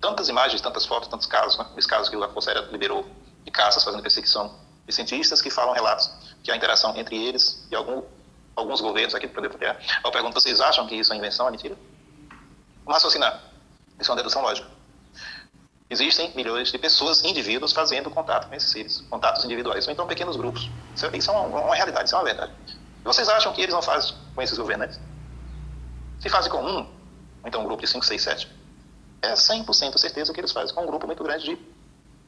[0.00, 1.66] tantas imagens, tantas fotos, tantos casos, né?
[1.76, 3.04] Os casos que o Força liberou
[3.44, 4.54] de caças fazendo perseguição
[4.86, 6.10] de cientistas que falam relatos
[6.42, 8.02] que a interação entre eles e algum,
[8.54, 9.80] alguns governos aqui do planeta Terra.
[10.04, 11.76] Eu pergunto, vocês acham que isso é invenção, é mentira?
[12.84, 13.49] Vamos raciocinar.
[14.00, 14.66] Isso é uma dedução lógica.
[15.90, 20.36] Existem milhões de pessoas, indivíduos, fazendo contato com esses seres, contatos individuais, ou então pequenos
[20.36, 20.70] grupos.
[20.94, 22.52] Isso é, isso é uma, uma, realidade, isso é uma verdade.
[22.66, 25.00] E vocês acham que eles não fazem com esses governantes?
[26.20, 26.86] Se fazem com um, ou
[27.44, 28.56] então um grupo de 5, 6, 7,
[29.22, 31.58] é 100% certeza que eles fazem com um grupo muito grande de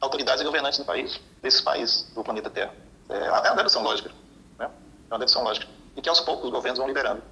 [0.01, 2.73] autoridades e governantes do país, desses países do planeta Terra.
[3.09, 4.11] É, é uma dedução lógica.
[4.59, 4.65] Né?
[5.09, 5.67] É uma dedução lógica.
[5.95, 7.23] E que aos poucos os governos vão liberando.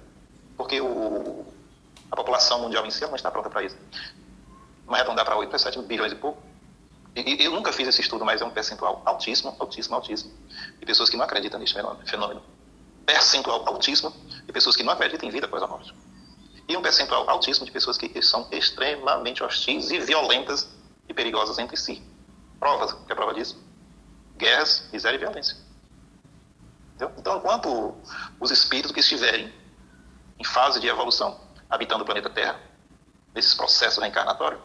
[0.56, 1.44] Porque o,
[2.10, 3.76] a população mundial em si não está pronta para isso
[4.84, 6.42] vamos arredondar para 8, 7 bilhões e pouco.
[7.14, 10.32] E, eu nunca fiz esse estudo, mas é um percentual altíssimo, altíssimo, altíssimo,
[10.78, 12.42] de pessoas que não acreditam nesse fenômeno.
[13.04, 14.14] Percentual altíssimo
[14.46, 15.94] de pessoas que não acreditam em vida após a morte.
[16.68, 20.68] E um percentual altíssimo de pessoas que são extremamente hostis e violentas
[21.08, 22.02] e perigosas entre si.
[22.58, 23.62] Provas, que é prova disso?
[24.36, 25.56] Guerras, miséria e violência.
[26.94, 27.14] Entendeu?
[27.18, 27.94] Então, enquanto
[28.40, 29.52] os espíritos que estiverem
[30.38, 32.58] em fase de evolução, habitando o planeta Terra,
[33.34, 34.60] nesses processos reencarnatórios,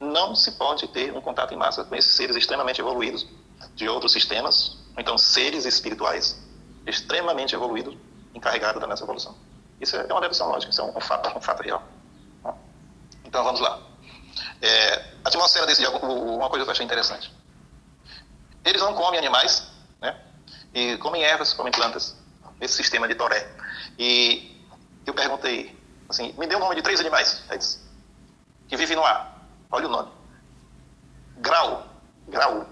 [0.00, 3.26] não se pode ter um contato em massa com esses seres extremamente evoluídos
[3.74, 6.40] de outros sistemas, então seres espirituais
[6.86, 7.96] extremamente evoluídos
[8.34, 9.36] encarregados da nossa evolução.
[9.80, 11.82] Isso é uma dedução lógica, isso é um fato, um fato real.
[13.24, 13.80] Então vamos lá.
[14.60, 14.94] É,
[15.24, 17.32] a atmosfera desse dia, uma coisa que eu achei interessante.
[18.64, 19.68] Eles não comem animais,
[20.00, 20.18] né?
[20.72, 22.16] E comem ervas, comem plantas,
[22.60, 23.46] esse sistema de Toré.
[23.98, 24.64] E
[25.06, 27.44] eu perguntei, assim, me dê o nome de três animais,
[28.68, 29.33] que vivem no ar.
[29.74, 30.08] Olha o nome.
[31.38, 31.84] Grau.
[32.28, 32.64] Grau.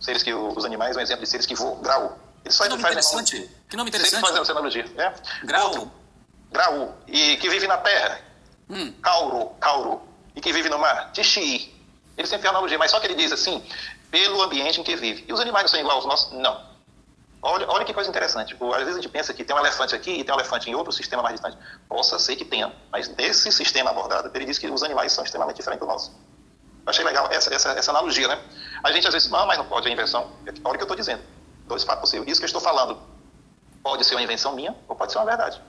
[0.00, 1.76] Seres que os animais, um exemplo de seres que voam.
[1.82, 2.18] Grau.
[2.42, 3.36] Eles que nome interessante.
[3.36, 4.20] Nome, que nome interessante.
[4.20, 4.84] Sempre fazendo analogia.
[4.94, 5.14] Né?
[5.44, 5.66] Grau.
[5.66, 5.92] Outro,
[6.50, 6.96] grau.
[7.06, 8.18] E que vive na terra.
[8.70, 8.92] Hum.
[9.02, 9.50] Cauro.
[9.60, 10.02] Cauro.
[10.34, 11.12] E que vive no mar.
[11.12, 11.70] Tixi.
[12.16, 13.62] Ele sempre faz analogia, mas só que ele diz assim,
[14.10, 15.26] pelo ambiente em que vive.
[15.28, 16.32] E os animais não são iguais aos nossos?
[16.32, 16.71] Não.
[17.44, 18.56] Olha, olha que coisa interessante.
[18.60, 20.74] Às vezes a gente pensa que tem um elefante aqui e tem um elefante em
[20.76, 21.58] outro sistema mais distante.
[21.88, 25.56] Possa ser que tenha, mas nesse sistema abordado, ele diz que os animais são extremamente
[25.56, 26.12] diferentes do nosso.
[26.86, 28.40] Eu achei legal essa, essa, essa analogia, né?
[28.84, 30.30] A gente às vezes, ah, mas não pode, é invenção.
[30.64, 31.22] Olha o que eu estou dizendo.
[31.66, 32.30] Dois fatos possíveis.
[32.30, 33.00] Isso que eu estou falando
[33.82, 35.60] pode ser uma invenção minha ou pode ser uma verdade.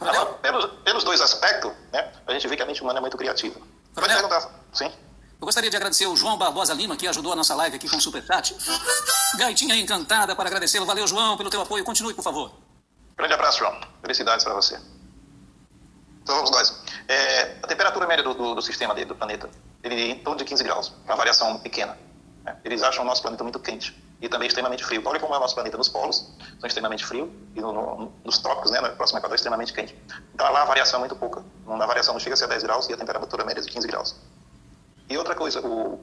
[0.00, 3.16] Agora, pelos, pelos dois aspectos, né, a gente vê que a mente humana é muito
[3.16, 3.60] criativa.
[3.94, 4.48] Pode perguntar.
[4.72, 4.92] Sim.
[5.42, 7.96] Eu gostaria de agradecer o João Barbosa Lima, que ajudou a nossa live aqui com
[7.96, 8.56] o Superchat.
[9.36, 10.86] Gaitinha encantada para agradecê-lo.
[10.86, 11.82] Valeu, João, pelo teu apoio.
[11.82, 12.52] Continue, por favor.
[13.16, 13.76] Grande abraço, João.
[14.00, 14.80] Felicidades para você.
[16.22, 16.80] Então vamos nós.
[17.08, 19.50] É, a temperatura média do, do, do, sistema dele, do planeta,
[19.82, 20.92] ele é em torno de 15 graus.
[21.04, 21.98] Uma variação pequena.
[22.44, 22.56] Né?
[22.62, 25.02] Eles acham o nosso planeta muito quente e também extremamente frio.
[25.04, 26.18] Olha como é o nosso planeta nos polos,
[26.60, 30.00] são extremamente frio, e no, no, nos trópicos, né, no próximo equador, extremamente quente.
[30.32, 31.44] Então lá a variação é muito pouca.
[31.66, 33.88] A variação não chega a ser 10 graus e a temperatura média é de 15
[33.88, 34.14] graus.
[35.12, 36.00] E outra coisa, o,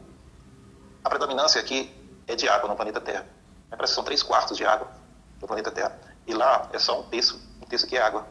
[1.04, 1.92] a predominância aqui
[2.28, 3.26] é de água no planeta Terra.
[3.72, 4.88] É, são 3 quartos de água
[5.42, 6.00] no planeta Terra.
[6.28, 8.28] E lá é só um terço, um terço que é água.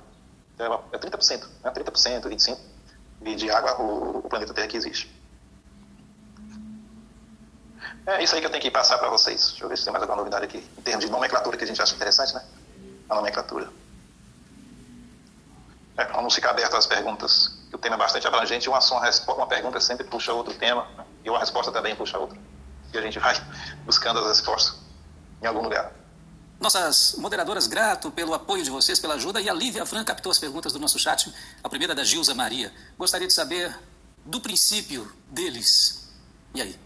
[0.54, 1.72] Então, é 30%, né?
[1.72, 5.12] 30%, 25% de água o, o planeta Terra que existe.
[8.06, 9.48] É isso aí que eu tenho que passar para vocês.
[9.48, 10.58] Deixa eu ver se tem mais alguma novidade aqui.
[10.78, 12.44] Em termos de nomenclatura que a gente acha interessante, né?
[13.10, 13.68] a nomenclatura.
[15.98, 18.78] É, vamos ficar abertos às perguntas, que o tema é bastante abrangente, uma,
[19.34, 21.04] uma pergunta sempre puxa outro tema, né?
[21.24, 22.38] e uma resposta também puxa outra.
[22.94, 23.34] E a gente vai
[23.84, 24.78] buscando as respostas
[25.42, 25.92] em algum lugar.
[26.60, 29.40] Nossas moderadoras, grato pelo apoio de vocês, pela ajuda.
[29.40, 31.32] E a Lívia Fran captou as perguntas do nosso chat.
[31.62, 32.72] A primeira da Gilza Maria.
[32.96, 33.76] Gostaria de saber
[34.24, 36.08] do princípio deles.
[36.54, 36.78] E aí?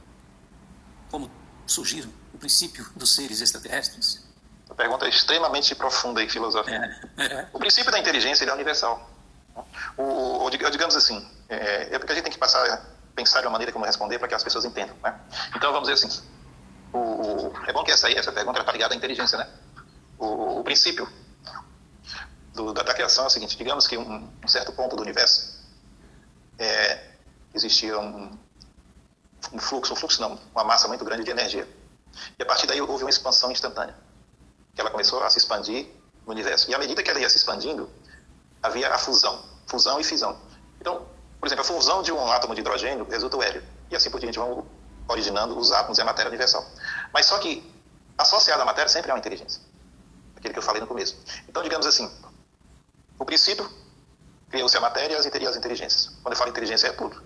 [1.11, 1.31] Como
[1.67, 4.23] surgiram o princípio dos seres extraterrestres?
[4.73, 6.99] A pergunta é extremamente profunda em filosofia.
[7.19, 7.47] É.
[7.53, 9.07] O princípio da inteligência é universal.
[9.99, 12.82] O, o, digamos assim, é, é, porque a gente tem que passar,
[13.15, 14.97] pensar de uma maneira como responder para que as pessoas entendam.
[15.03, 15.15] Né?
[15.55, 16.23] Então vamos dizer assim,
[16.90, 19.47] o, o, é bom que essa aí, essa pergunta está ligada à inteligência, né?
[20.19, 21.07] O, o princípio
[22.55, 25.62] do, da, da, criação é o seguinte: digamos que um, um certo ponto do universo
[26.59, 27.11] é,
[27.53, 28.39] existia um,
[29.53, 31.69] um fluxo, um fluxo não, uma massa muito grande de energia.
[32.39, 33.94] E a partir daí houve uma expansão instantânea,
[34.74, 35.86] que ela começou a se expandir
[36.27, 36.70] no universo.
[36.70, 37.90] E à medida que ela ia se expandindo,
[38.62, 40.39] havia a fusão, fusão e fisão.
[40.81, 41.07] Então,
[41.40, 43.62] por exemplo, a fusão de um átomo de hidrogênio resulta o hélio.
[43.90, 44.66] E assim por diante vão
[45.09, 46.65] originando os átomos e a matéria universal.
[47.12, 47.69] Mas só que
[48.16, 49.61] associado à matéria sempre há uma inteligência.
[50.36, 51.16] Aquele que eu falei no começo.
[51.49, 52.11] Então, digamos assim,
[53.19, 53.69] o princípio
[54.51, 56.07] criou-se a matéria e as inteligências.
[56.23, 57.23] Quando eu falo inteligência, é tudo.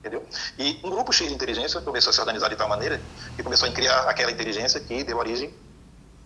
[0.00, 0.24] Entendeu?
[0.58, 3.00] E um grupo X de inteligência começou a se organizar de tal maneira
[3.34, 5.52] que começou a criar aquela inteligência que deu origem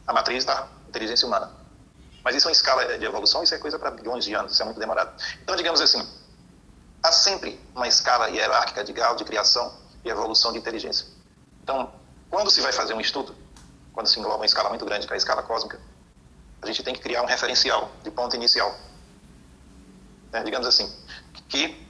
[0.06, 1.50] à matriz da inteligência humana.
[2.24, 4.62] Mas isso é uma escala de evolução, isso é coisa para bilhões de anos, isso
[4.62, 5.12] é muito demorado.
[5.42, 6.06] Então, digamos assim,
[7.02, 9.74] há sempre uma escala hierárquica de grau de criação
[10.04, 11.06] e evolução de inteligência.
[11.62, 11.92] Então,
[12.30, 13.34] quando se vai fazer um estudo,
[13.92, 15.80] quando se engloba uma escala muito grande, que é a escala cósmica,
[16.60, 18.74] a gente tem que criar um referencial de ponto inicial.
[20.32, 20.90] É, digamos assim,
[21.48, 21.86] que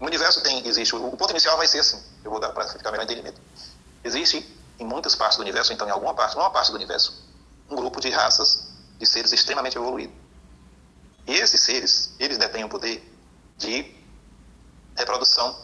[0.00, 2.90] o universo tem, existe, o ponto inicial vai ser assim, eu vou dar para ficar
[2.90, 3.40] melhor entendimento.
[4.04, 4.44] Existe
[4.78, 7.24] em muitas partes do universo, então em alguma parte, numa parte do universo,
[7.70, 10.14] um grupo de raças de seres extremamente evoluídos.
[11.26, 13.02] E esses seres, eles detêm o poder
[13.56, 13.94] de
[14.96, 15.56] reprodução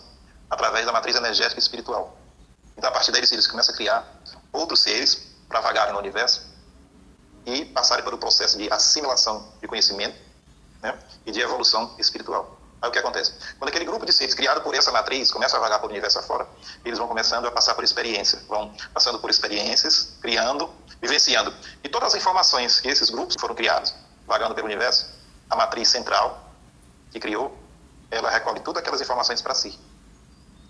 [0.50, 2.16] através da matriz energética e espiritual.
[2.76, 4.20] Então, a partir deles, eles começam a criar
[4.52, 6.42] outros seres para vagarem no universo
[7.46, 10.16] e passarem pelo processo de assimilação de conhecimento
[10.80, 12.58] né, e de evolução espiritual.
[12.82, 13.32] Aí o que acontece?
[13.58, 16.48] Quando aquele grupo de seres criado por essa matriz começa a vagar pelo universo afora,
[16.84, 20.68] eles vão começando a passar por experiência, vão passando por experiências, criando,
[21.00, 21.54] vivenciando.
[21.84, 23.94] E todas as informações que esses grupos foram criados,
[24.26, 25.06] vagando pelo universo,
[25.48, 26.50] a matriz central
[27.12, 27.56] que criou,
[28.10, 29.78] ela recolhe todas aquelas informações para si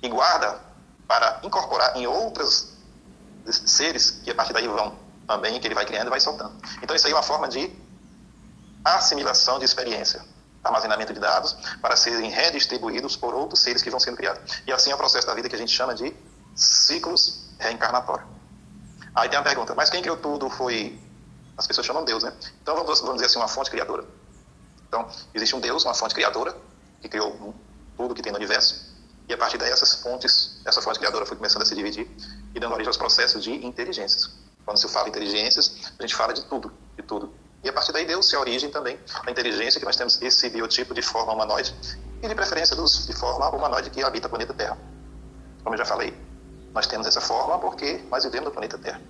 [0.03, 0.61] e guarda
[1.09, 2.75] para incorporar em outros
[3.51, 6.55] seres que a partir daí vão também, que ele vai criando e vai soltando.
[6.83, 7.75] Então isso aí é uma forma de
[8.85, 10.23] assimilação de experiência,
[10.63, 14.63] armazenamento de dados para serem redistribuídos por outros seres que vão sendo criados.
[14.67, 16.15] E assim é o processo da vida que a gente chama de
[16.55, 18.29] ciclos reencarnatórios.
[19.15, 20.99] Aí tem a pergunta, mas quem criou tudo foi...
[21.57, 22.33] As pessoas chamam Deus, né?
[22.63, 24.05] Então vamos, vamos dizer assim, uma fonte criadora.
[24.89, 26.57] Então, existe um Deus, uma fonte criadora,
[27.01, 27.55] que criou
[27.97, 28.93] tudo que tem no universo.
[29.29, 32.11] E a partir daí, essas fontes, essa fonte criadora foi começando a se dividir
[32.55, 34.31] e dando origem aos processos de inteligências.
[34.65, 37.33] Quando se fala inteligências, a gente fala de tudo, de tudo.
[37.63, 40.93] E a partir daí deu-se a origem também da inteligência, que nós temos esse biotipo
[40.93, 41.75] de forma humanoide
[42.21, 44.77] e de preferência dos, de forma humanoide que habita o planeta Terra.
[45.63, 46.13] Como eu já falei,
[46.75, 49.01] nós temos essa forma porque nós vivemos no planeta Terra.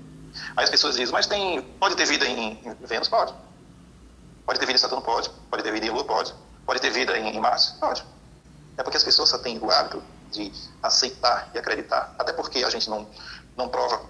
[0.57, 3.09] Aí as pessoas dizem, mas tem, pode ter vida em, em Vênus?
[3.09, 3.35] Pode.
[4.45, 5.03] Pode ter vida em Saturno?
[5.03, 5.31] Pode.
[5.51, 6.05] Pode ter vida em Lua?
[6.05, 6.35] Pode.
[6.67, 7.73] Pode ter vida em, em Marte?
[7.79, 8.05] Pode.
[8.77, 10.53] É porque as pessoas só têm o hábito de
[10.83, 12.15] aceitar e acreditar.
[12.19, 13.09] Até porque a gente não,
[13.57, 14.03] não prova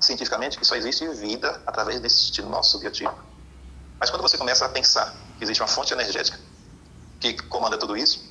[0.00, 3.33] cientificamente que só existe vida através desse nosso biotipo.
[4.04, 6.38] Mas quando você começa a pensar que existe uma fonte energética
[7.18, 8.22] que comanda tudo isso,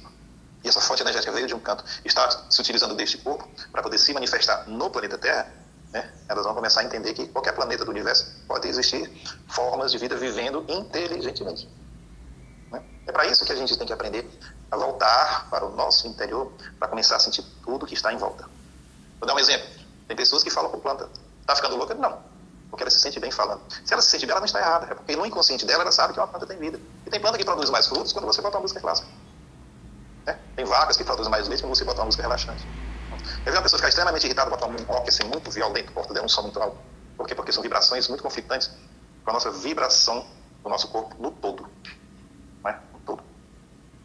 [0.64, 3.98] e essa fonte energética veio de um canto, está se utilizando deste corpo para poder
[3.98, 5.52] se manifestar no planeta Terra,
[5.92, 9.12] né, elas vão começar a entender que qualquer planeta do universo pode existir
[9.48, 11.68] formas de vida vivendo inteligentemente.
[12.72, 12.84] Né?
[13.08, 14.30] É para isso que a gente tem que aprender
[14.70, 18.48] a voltar para o nosso interior para começar a sentir tudo que está em volta.
[19.20, 19.68] Vou dar um exemplo.
[20.08, 21.10] Tem pessoas que falam com planta,
[21.42, 21.96] está ficando louca?
[21.96, 22.22] Não,
[22.74, 23.62] porque ela se sente bem falando.
[23.86, 25.92] Se ela se sente bem, ela não está errada, é porque no inconsciente dela ela
[25.92, 26.80] sabe que uma planta tem vida.
[27.06, 29.08] E tem planta que produz mais frutos quando você bota uma música clássica.
[30.26, 30.36] É?
[30.56, 32.68] Tem vacas que produzem mais leite quando você bota uma música relaxante.
[33.46, 36.26] Eu vi uma pessoa ficar extremamente irritada, botar um rock assim, muito violento, porta dela
[36.26, 36.76] um som muito alto.
[37.16, 37.36] Por quê?
[37.36, 38.72] Porque são vibrações muito conflitantes
[39.24, 40.26] com a nossa vibração
[40.64, 41.70] do nosso corpo no todo.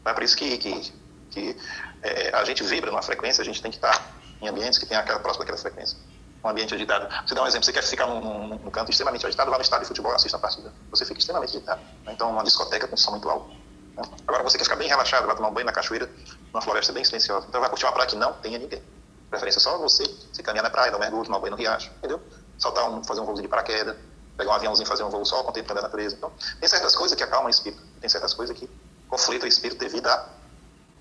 [0.04, 0.92] É por isso que, que,
[1.30, 1.56] que
[2.02, 4.96] é, a gente vibra numa frequência, a gente tem que estar em ambientes que tem
[4.96, 5.98] aquela próxima daquela frequência.
[6.42, 7.08] Um ambiente agitado.
[7.26, 9.62] Você dá um exemplo, você quer ficar num, num, num canto extremamente agitado, vá no
[9.62, 10.72] estádio de futebol assista a partida.
[10.90, 11.80] Você fica extremamente agitado.
[12.04, 12.12] Né?
[12.12, 13.48] Então, uma discoteca com som muito alto.
[13.96, 14.02] Né?
[14.26, 16.08] Agora, você quer ficar bem relaxado, vai tomar um banho na cachoeira,
[16.52, 17.46] numa floresta bem silenciosa.
[17.48, 18.82] Então, vai curtir uma praia que não tenha ninguém.
[19.30, 21.90] Preferência só você, se caminhar na praia, dar um mergulho, tomar um banho no riacho,
[21.98, 22.20] entendeu?
[22.56, 23.96] Saltar um, fazer um voo de paraquedas,
[24.36, 26.14] pegar um aviãozinho fazer um voo só, contemplando a natureza.
[26.16, 28.70] Então, tem certas coisas que acalmam o espírito, tem certas coisas que
[29.08, 30.28] conflitam o espírito devido à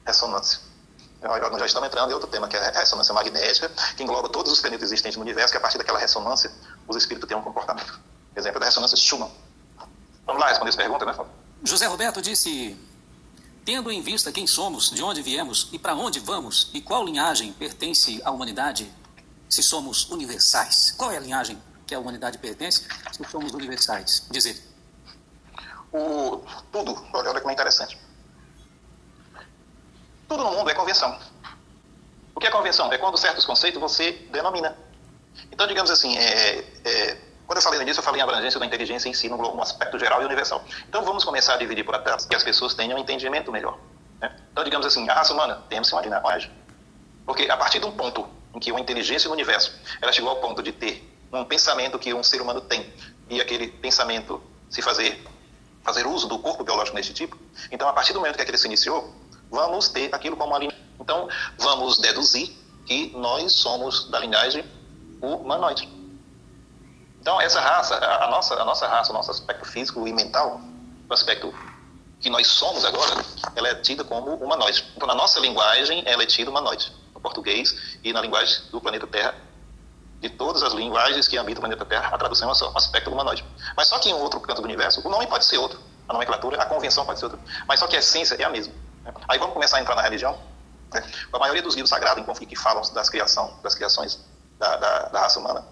[0.06, 0.60] ressonância.
[1.22, 4.52] Nós já estamos entrando em outro tema, que é a ressonância magnética, que engloba todos
[4.52, 6.52] os planetas existentes no universo, que a partir daquela ressonância,
[6.88, 8.00] os espíritos têm um comportamento.
[8.36, 9.32] Exemplo da ressonância Schumann.
[10.26, 11.32] Vamos lá responder essa pergunta, né, Fábio?
[11.64, 12.78] José Roberto disse:
[13.66, 17.52] Tendo em vista quem somos, de onde viemos e para onde vamos, e qual linhagem
[17.54, 18.94] pertence à humanidade,
[19.50, 20.94] se somos universais.
[20.98, 24.28] Qual é a linhagem que a humanidade pertence, se somos universais?
[24.30, 24.62] Dizer.
[25.92, 27.98] O, tudo, olha, olha como é interessante.
[30.28, 31.18] Tudo no mundo é convenção.
[32.36, 32.92] O que é convenção?
[32.92, 34.78] É quando certos conceitos você denomina.
[35.52, 39.08] Então, digamos assim, é, é, quando eu falei nisso, eu falei em abrangência da inteligência
[39.08, 40.64] em si, num aspecto geral e universal.
[40.88, 43.78] Então, vamos começar a dividir por etapas, que as pessoas tenham um entendimento melhor.
[44.20, 44.36] Né?
[44.52, 46.50] Então, digamos assim, a raça humana, temos imaginar mais.
[47.26, 50.38] Porque a partir de um ponto em que uma inteligência no universo, ela chegou ao
[50.38, 52.92] ponto de ter um pensamento que um ser humano tem,
[53.30, 55.22] e aquele pensamento se fazer,
[55.84, 57.38] fazer uso do corpo biológico nesse tipo,
[57.72, 59.14] então, a partir do momento que aquele se iniciou,
[59.50, 60.80] vamos ter aquilo como linhagem.
[61.00, 62.56] Então, vamos deduzir
[62.86, 64.66] que nós somos da linhagem
[65.22, 65.88] humanoide.
[67.20, 70.62] Então, essa raça, a nossa, a nossa raça, o nosso aspecto físico e mental,
[71.10, 71.54] o aspecto
[72.20, 73.24] que nós somos agora,
[73.56, 74.86] ela é tida como humanoide.
[74.96, 76.92] Então, na nossa linguagem, ela é tida humanoide.
[77.14, 79.36] No português e na linguagem do planeta Terra,
[80.20, 83.46] de todas as linguagens que habitam o planeta Terra, a tradução é um aspecto humanoide.
[83.76, 86.62] Mas só que em outro canto do universo, o nome pode ser outro, a nomenclatura,
[86.62, 88.74] a convenção pode ser outra, mas só que a essência é a mesma.
[89.28, 90.38] Aí vamos começar a entrar na religião.
[91.34, 94.20] A maioria dos livros sagrados, que falam das, criação, das criações
[94.58, 95.66] da, da, da raça humana,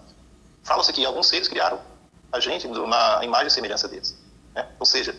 [0.62, 1.80] falam-se que alguns seres criaram
[2.32, 4.18] a gente na imagem e semelhança deles.
[4.54, 4.68] Né?
[4.78, 5.16] Ou seja,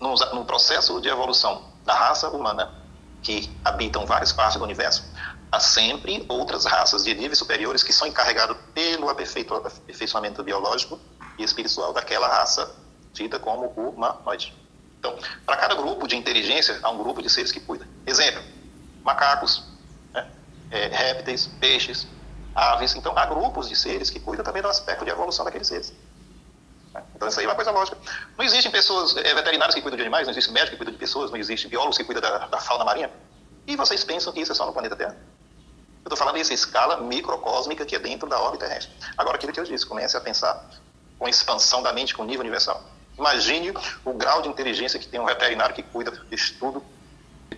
[0.00, 2.74] no, no processo de evolução da raça humana,
[3.22, 5.04] que habitam várias partes do universo,
[5.52, 10.98] há sempre outras raças de níveis superiores que são encarregadas pelo aperfeiçoamento biológico
[11.38, 12.74] e espiritual daquela raça
[13.12, 14.54] dita como humanoide.
[15.00, 17.88] Então, para cada grupo de inteligência, há um grupo de seres que cuida.
[18.06, 18.42] Exemplo,
[19.02, 19.64] macacos,
[20.12, 20.30] né?
[20.70, 22.06] é, répteis, peixes,
[22.54, 22.94] aves.
[22.94, 25.94] Então, há grupos de seres que cuidam também do aspecto de evolução daqueles seres.
[27.16, 27.96] Então, isso aí é uma coisa lógica.
[28.36, 30.98] Não existem pessoas é, veterinárias que cuidam de animais, não existe médico que cuida de
[30.98, 33.10] pessoas, não existe biólogos que cuidam da, da fauna marinha.
[33.66, 35.16] E vocês pensam que isso é só no planeta Terra?
[36.04, 38.92] Eu estou falando dessa escala microcósmica que é dentro da órbita terrestre.
[39.16, 40.68] Agora, aquilo que eu disse, comece a pensar
[41.18, 42.82] com expansão da mente, com nível universal.
[43.20, 46.82] Imagine o grau de inteligência que tem um veterinário que cuida de estudo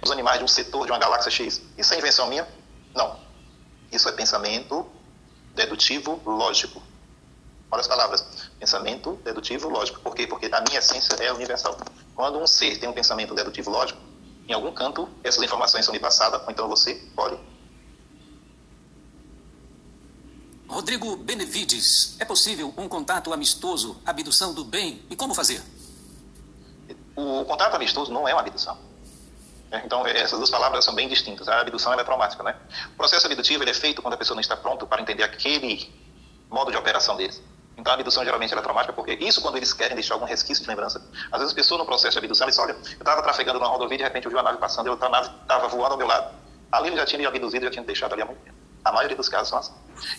[0.01, 1.63] dos animais de um setor de uma galáxia X.
[1.79, 2.49] Isso é invenção minha?
[2.93, 3.17] Não.
[3.93, 4.85] Isso é pensamento
[5.55, 6.83] dedutivo lógico.
[7.71, 8.51] Olha as palavras.
[8.59, 10.01] Pensamento dedutivo lógico.
[10.01, 10.27] Por quê?
[10.27, 11.79] Porque a minha essência é universal.
[12.17, 14.01] Quando um ser tem um pensamento dedutivo lógico,
[14.49, 17.39] em algum canto essas informações são me passadas, ou então você pode
[20.73, 25.03] Rodrigo Benevides, é possível um contato amistoso, abdução do bem?
[25.11, 25.63] E como fazer?
[27.15, 28.79] O contato amistoso não é uma abdução.
[29.71, 31.47] É, então, essas duas palavras são bem distintas.
[31.47, 32.57] A abdução é traumática, né?
[32.95, 35.93] O processo abdutivo é feito quando a pessoa não está pronta para entender aquele
[36.51, 37.43] modo de operação deles.
[37.77, 40.71] Então, a abdução geralmente é traumática porque isso quando eles querem deixar algum resquício de
[40.71, 41.07] lembrança.
[41.31, 43.97] Às vezes a pessoa no processo de abdução, eles olha, eu estava trafegando numa rodovia
[43.97, 46.07] e de repente eu vi uma nave passando e outra nave estava voando ao meu
[46.07, 46.35] lado.
[46.71, 48.62] Ali ele já tinha me abduzido, já tinha deixado ali há muito tempo.
[48.85, 49.73] A maioria dos casos são assim.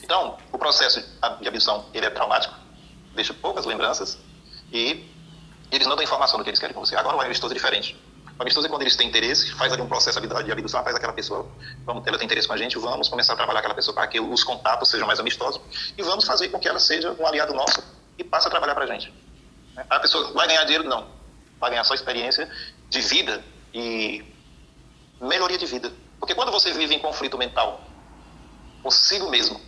[0.04, 1.04] Então, o processo
[1.42, 2.54] de abdução, ele é traumático,
[3.14, 4.18] deixa poucas lembranças
[4.72, 5.10] e
[5.72, 6.96] eles não dão informação do que eles querem com você.
[6.96, 8.00] Agora, o amistoso é diferente.
[8.38, 11.14] O amistoso é quando eles têm interesse, faz ali um processo de abdução, faz aquela
[11.14, 11.48] pessoa,
[11.86, 14.20] vamos, ela tem interesse com a gente, vamos começar a trabalhar aquela pessoa para que
[14.20, 15.62] os contatos sejam mais amistosos
[15.96, 17.84] e vamos fazer com que ela seja um aliado nosso
[18.18, 19.14] e passe a trabalhar para a gente.
[19.90, 20.84] A pessoa vai ganhar dinheiro?
[20.84, 21.08] Não.
[21.60, 22.50] Vai ganhar só experiência
[22.90, 24.24] de vida e
[25.22, 25.92] melhoria de vida.
[26.20, 27.82] Porque quando você vive em conflito mental
[28.84, 29.60] consigo mesmo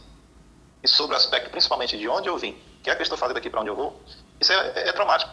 [0.83, 3.37] e sobre o aspecto principalmente de onde eu vim, que é o que estou fazendo
[3.37, 3.99] aqui para onde eu vou,
[4.39, 5.31] isso é, é, é, traumático.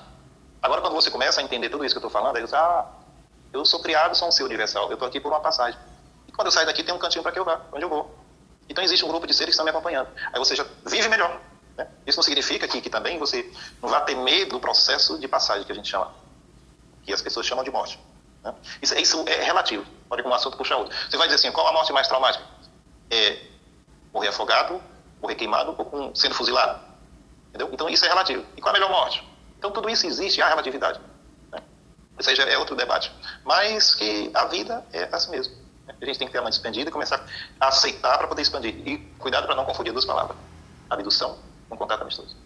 [0.63, 2.87] Agora, quando você começa a entender tudo isso que eu estou falando, aí você, ah,
[3.53, 5.79] eu sou criado, sou um ser universal, eu estou aqui por uma passagem.
[6.27, 8.17] E quando eu sair daqui, tem um cantinho para que eu vá, onde eu vou.
[8.69, 10.09] Então, existe um grupo de seres que estão me acompanhando.
[10.33, 11.39] Aí você já vive melhor.
[11.77, 11.87] Né?
[12.07, 13.53] Isso não significa que, que também você
[13.83, 16.15] não vai ter medo do processo de passagem, que a gente chama,
[17.03, 17.99] que as pessoas chamam de morte.
[18.43, 18.55] Né?
[18.81, 19.85] Isso, isso é relativo.
[20.09, 20.97] Pode um assunto puxar outro.
[21.11, 22.45] Você vai dizer assim, qual a morte mais traumática?
[23.11, 23.52] É
[24.13, 24.83] morrer afogado,
[25.21, 26.81] morrer queimado ou sendo fuzilado.
[27.49, 27.69] Entendeu?
[27.73, 28.45] Então isso é relativo.
[28.57, 29.27] E qual é a melhor morte?
[29.59, 31.01] Então tudo isso existe, há relatividade.
[31.51, 31.63] Né?
[32.17, 33.13] Ou seja, é outro debate.
[33.45, 35.55] Mas que a vida é assim mesmo.
[35.87, 35.95] Né?
[36.01, 37.25] A gente tem que ter a mente expandida e começar
[37.61, 38.75] a aceitar para poder expandir.
[38.87, 40.37] E cuidado para não confundir duas palavras.
[40.89, 42.37] Abdução com contato amistoso.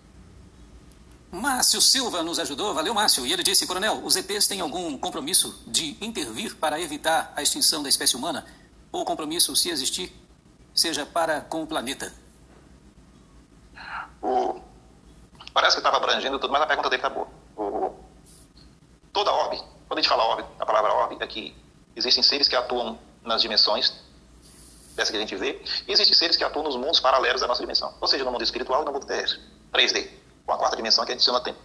[1.31, 3.27] Márcio Silva nos ajudou, valeu Márcio.
[3.27, 7.83] E ele disse, coronel, os ETs têm algum compromisso de intervir para evitar a extinção
[7.83, 8.47] da espécie humana?
[8.93, 10.13] Ou compromisso, se existir,
[10.77, 12.13] seja para com o planeta?
[14.23, 14.61] O,
[15.57, 17.27] Parece que estava abrangendo tudo, mas a pergunta dele está boa.
[17.57, 17.95] O,
[19.11, 19.57] toda orbe,
[19.89, 21.57] quando a gente fala orbe, a palavra orbe é que
[21.97, 24.05] existem seres que atuam nas dimensões
[24.95, 27.63] dessa que a gente vê, e existem seres que atuam nos mundos paralelos da nossa
[27.63, 29.41] dimensão, ou seja, no mundo espiritual e no mundo terrestre,
[29.73, 30.11] 3D,
[30.45, 31.59] com a quarta dimensão que a gente chama tempo.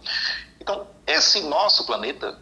[0.58, 2.38] Então, esse nosso planeta,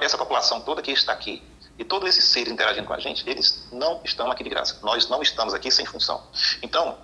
[0.00, 1.42] essa população toda que está aqui,
[1.80, 4.78] e todos esses seres interagindo com a gente, eles não estão aqui de graça.
[4.82, 6.22] Nós não estamos aqui sem função.
[6.62, 6.98] Então,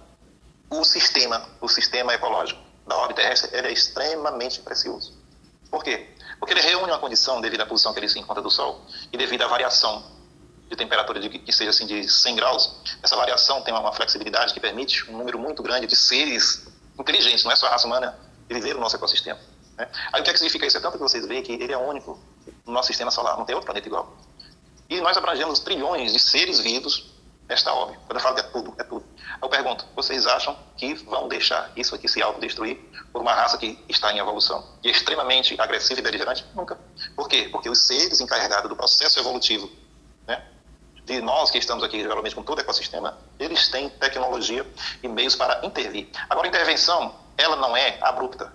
[0.68, 5.14] o sistema, o sistema ecológico da órbita terrestre, ele é extremamente precioso.
[5.70, 6.10] Por quê?
[6.38, 9.16] Porque ele reúne uma condição devido à posição que ele se encontra do Sol e
[9.16, 10.04] devido à variação
[10.68, 12.76] de temperatura de, que seja assim de 100 graus.
[13.02, 16.66] Essa variação tem uma flexibilidade que permite um número muito grande de seres
[16.98, 18.14] inteligentes, não é só a raça humana,
[18.46, 19.40] viver no nosso ecossistema.
[19.78, 19.88] Né?
[20.12, 20.76] Aí o que, é que significa isso?
[20.76, 22.20] É tanto que vocês veem que ele é único
[22.66, 24.14] no nosso sistema solar, não tem outro planeta igual.
[24.88, 27.16] E nós abrangemos trilhões de seres vivos
[27.48, 27.98] nesta obra.
[28.06, 29.04] Quando eu falo que é tudo, é tudo.
[29.40, 32.78] Eu pergunto, vocês acham que vão deixar isso aqui se autodestruir
[33.12, 36.44] por uma raça que está em evolução e é extremamente agressiva e beligerante?
[36.54, 36.78] Nunca.
[37.14, 37.48] Por quê?
[37.50, 39.70] Porque os seres encarregados do processo evolutivo,
[40.26, 40.42] né,
[41.04, 44.66] de nós que estamos aqui geralmente com todo o ecossistema, eles têm tecnologia
[45.02, 46.08] e meios para intervir.
[46.28, 48.52] Agora, a intervenção, ela não é abrupta,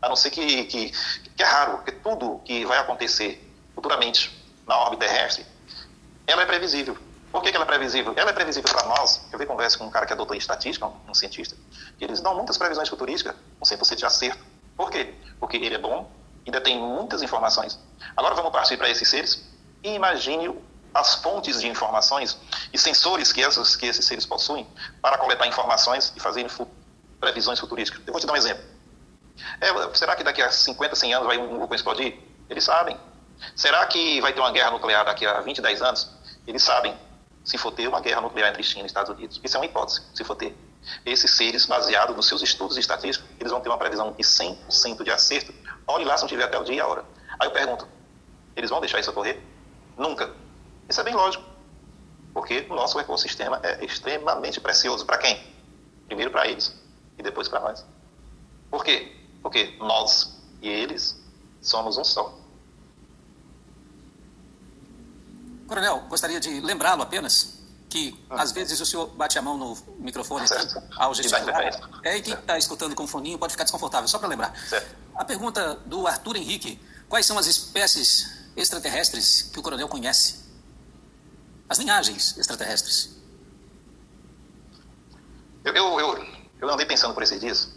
[0.00, 4.30] a não ser que, que, que é raro, porque tudo que vai acontecer futuramente
[4.66, 5.44] na órbita terrestre,
[6.30, 6.96] ela é previsível.
[7.32, 8.12] Por que, que ela é previsível?
[8.16, 9.20] Ela é previsível para nós.
[9.32, 11.56] Eu vi conversa com um cara que é doutor em estatística, um, cientista,
[12.00, 14.44] e eles dão muitas previsões futurísticas com 100% de acerto.
[14.76, 15.14] Por quê?
[15.38, 16.10] Porque ele é bom,
[16.44, 17.78] ainda tem muitas informações.
[18.16, 19.44] Agora vamos partir para esses seres
[19.82, 20.56] e imagine
[20.92, 22.36] as fontes de informações
[22.72, 24.66] e sensores que, essas, que esses seres possuem
[25.00, 26.46] para coletar informações e fazer
[27.20, 28.02] previsões futurísticas.
[28.06, 28.64] Eu vou te dar um exemplo.
[29.60, 32.18] É, será que daqui a 50, 100 anos vai um vulcão explodir?
[32.48, 32.98] Eles sabem.
[33.54, 36.10] Será que vai ter uma guerra nuclear daqui a 20, 10 anos?
[36.50, 36.98] Eles sabem
[37.44, 39.40] se for ter uma guerra nuclear entre China e Estados Unidos.
[39.42, 40.56] Isso é uma hipótese, se for ter.
[41.06, 45.12] Esses seres, baseados nos seus estudos estatísticos, eles vão ter uma previsão de 100% de
[45.12, 45.54] acerto.
[45.86, 47.04] Olhe lá se não tiver até o dia e a hora.
[47.38, 47.86] Aí eu pergunto,
[48.56, 49.40] eles vão deixar isso ocorrer?
[49.96, 50.34] Nunca.
[50.88, 51.44] Isso é bem lógico.
[52.34, 55.06] Porque o nosso ecossistema é extremamente precioso.
[55.06, 55.40] Para quem?
[56.08, 56.76] Primeiro para eles
[57.16, 57.86] e depois para nós.
[58.68, 59.16] Por quê?
[59.40, 61.16] Porque nós e eles
[61.62, 62.39] somos um só.
[65.70, 68.42] Coronel, gostaria de lembrá-lo apenas que ah.
[68.42, 70.82] às vezes o senhor bate a mão no microfone certo.
[70.96, 71.62] ao gesticular.
[72.02, 74.52] É, e quem está escutando com foninho pode ficar desconfortável, só para lembrar.
[74.68, 74.96] Certo.
[75.14, 80.40] A pergunta do Arthur Henrique: quais são as espécies extraterrestres que o coronel conhece?
[81.68, 83.10] As linhagens extraterrestres.
[85.64, 86.26] Eu, eu, eu,
[86.62, 87.70] eu andei pensando por esses dias,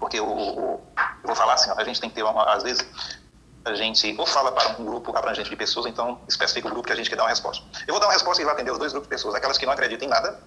[0.00, 0.82] porque eu, eu,
[1.22, 2.84] vou falar assim: a gente tem que ter, uma, às vezes,
[3.64, 6.92] a gente ou fala para um grupo abrangente de pessoas, então especifica o grupo que
[6.92, 7.64] a gente quer dar uma resposta.
[7.86, 9.66] Eu vou dar uma resposta que vai atender os dois grupos de pessoas, aquelas que
[9.66, 10.40] não acreditam em nada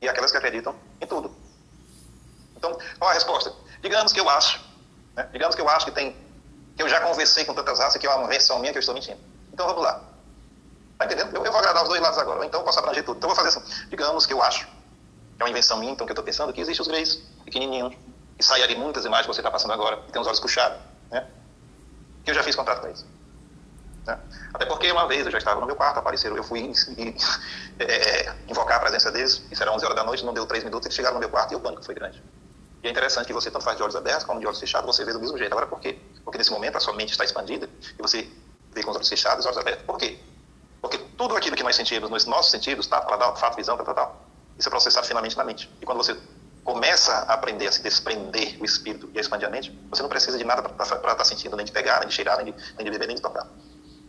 [0.00, 1.34] e aquelas que acreditam em tudo.
[2.56, 3.52] Então, qual a resposta?
[3.80, 4.60] Digamos que eu acho,
[5.16, 5.28] né?
[5.32, 6.14] digamos que eu acho que tem,
[6.76, 8.94] que eu já conversei com tantas raças que é uma versão minha que eu estou
[8.94, 9.18] mentindo.
[9.52, 10.00] Então vamos lá.
[10.98, 11.34] Tá entendendo?
[11.34, 13.16] Eu, eu vou agradar os dois lados agora, então eu posso abranger tudo.
[13.16, 13.88] Então eu vou fazer assim.
[13.88, 16.60] Digamos que eu acho, que é uma invenção minha, então que eu estou pensando, que
[16.60, 17.94] existem os greys, pequenininhos,
[18.36, 20.78] que saem ali muitas imagens que você está passando agora, que tem os olhos puxados,
[21.10, 21.26] né?
[22.24, 23.04] Que eu já fiz contrato com eles.
[24.06, 24.18] Né?
[24.52, 26.60] Até porque uma vez eu já estava no meu quarto, apareceram, eu fui
[27.78, 30.86] é, invocar a presença deles, isso era 11 horas da noite, não deu 3 minutos,
[30.86, 32.22] eles chegaram no meu quarto e o pânico foi grande.
[32.82, 35.04] E é interessante que você tanto faz de olhos abertos como de olhos fechados, você
[35.04, 35.52] vê do mesmo jeito.
[35.52, 35.98] Agora por quê?
[36.24, 38.28] Porque nesse momento a sua mente está expandida e você
[38.72, 39.84] vê com os olhos fechados e os olhos abertos.
[39.84, 40.18] Por quê?
[40.80, 43.94] Porque tudo aquilo que nós sentimos nos nossos sentidos, tá, paladar, fato, visão, tal, tal,
[43.94, 44.26] tal,
[44.58, 45.70] isso é processado finalmente na mente.
[45.80, 46.16] E quando você
[46.64, 50.08] começa a aprender a se desprender o espírito e a expandir a mente, você não
[50.08, 52.74] precisa de nada para estar tá sentindo, nem de pegar, nem de cheirar, nem de,
[52.76, 53.46] nem de beber, nem de tocar.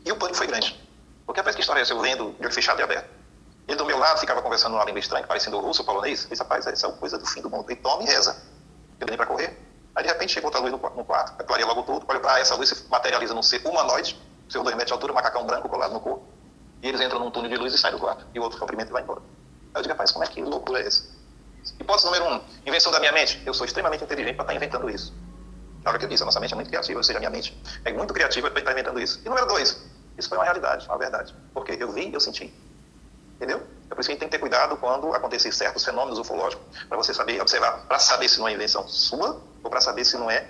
[0.06, 0.80] E o pânico foi grande.
[1.26, 1.92] Porque a que história é?
[1.92, 3.10] Eu lendo de olho fechado e aberto.
[3.68, 6.24] Ele do meu lado ficava conversando numa língua estranha, parecendo russo, polonês.
[6.24, 7.72] Eu disse, rapaz, essa é uma coisa do fim do mundo.
[7.72, 8.36] E toma e reza.
[9.00, 9.58] Eu nem para correr.
[9.96, 12.06] Aí de repente chegou outra luz no, quarto, clareia logo tudo.
[12.08, 14.20] Olha para essa luz se materializa num ser humanoide,
[14.50, 16.26] seu dois metros de altura, macacão branco colado no corpo.
[16.82, 18.26] E eles entram num túnel de luz e saem do quarto.
[18.34, 19.22] E o outro cumprimenta e vai embora.
[19.22, 21.06] Aí eu digo, rapaz, como é que loucura é essa?
[21.80, 23.42] Hipótese número um, invenção da minha mente.
[23.46, 25.14] Eu sou extremamente inteligente para estar inventando isso.
[25.84, 27.30] Na hora que eu disse, a nossa mente é muito criativa, ou seja, a minha
[27.30, 29.22] mente é muito criativa para estar inventando isso.
[29.24, 29.84] E número dois,
[30.18, 31.36] isso foi uma realidade, uma verdade.
[31.54, 32.54] Porque eu vi e eu senti.
[33.36, 33.62] Entendeu?
[33.90, 36.66] É por isso que a gente tem que ter cuidado quando acontecer certos fenômenos ufológicos,
[36.88, 40.18] para você saber observar, para saber se não é invenção sua ou para saber se
[40.18, 40.48] não é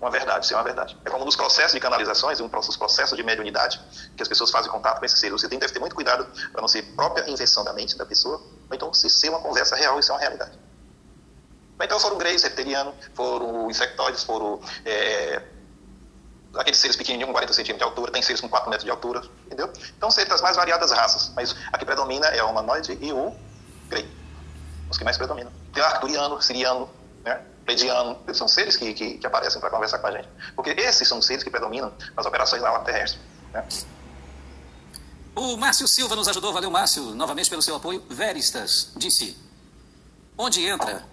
[0.00, 0.96] uma verdade, se é uma verdade.
[1.04, 3.80] É como nos processos de canalizações, um os processos de mediunidade,
[4.16, 5.40] que as pessoas fazem contato com esses seres.
[5.40, 8.38] Você tem, deve ter muito cuidado para não ser própria invenção da mente da pessoa,
[8.38, 10.58] ou então se ser uma conversa real e ser uma realidade.
[11.80, 15.42] Então foram greys, reptilianos, foram insectoides, foram é,
[16.54, 19.22] aqueles seres pequenininhos com 40 centímetros de altura, tem seres com 4 metros de altura,
[19.46, 19.72] entendeu?
[19.96, 23.34] Então seres das mais variadas raças, mas a que predomina é o humanoide e o
[23.88, 24.08] grey,
[24.90, 25.52] os que mais predominam.
[25.72, 26.90] Tem o arcturiano, siriano,
[27.24, 27.40] né?
[27.68, 30.26] Pleidiano, eles são seres que, que, que aparecem para conversar com a gente.
[30.56, 33.20] Porque esses são seres que predominam nas operações na terrestre.
[33.52, 33.62] Né?
[35.36, 38.02] O Márcio Silva nos ajudou, valeu Márcio, novamente pelo seu apoio.
[38.08, 39.36] Veristas disse:
[40.38, 41.04] Onde entra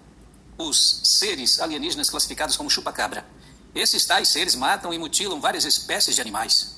[0.56, 3.26] os seres alienígenas classificados como chupa-cabra?
[3.74, 6.74] Esses tais seres matam e mutilam várias espécies de animais.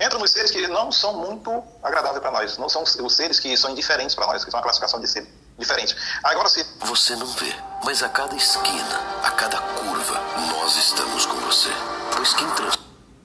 [0.00, 3.56] Entram nos seres que não são muito agradáveis para nós, não são os seres que
[3.56, 5.96] são indiferentes para nós, que são uma classificação de ser diferente.
[6.22, 6.64] Agora, se.
[6.80, 7.54] Você não vê,
[7.84, 11.70] mas a cada esquina, a cada curva, nós estamos com você.
[12.16, 12.82] Pois quem trans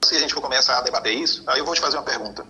[0.08, 2.46] se a gente for começar a debater isso, aí eu vou te fazer uma pergunta.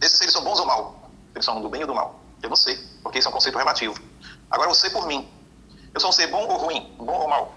[0.00, 1.10] Esses seres são bons ou mal?
[1.34, 2.20] Eles são do bem ou do mal?
[2.42, 3.94] Eu não sei, porque isso é um conceito relativo.
[4.50, 5.30] Agora, eu sei por mim.
[5.94, 6.94] Eu sou um ser bom ou ruim?
[6.98, 7.54] Bom ou mal?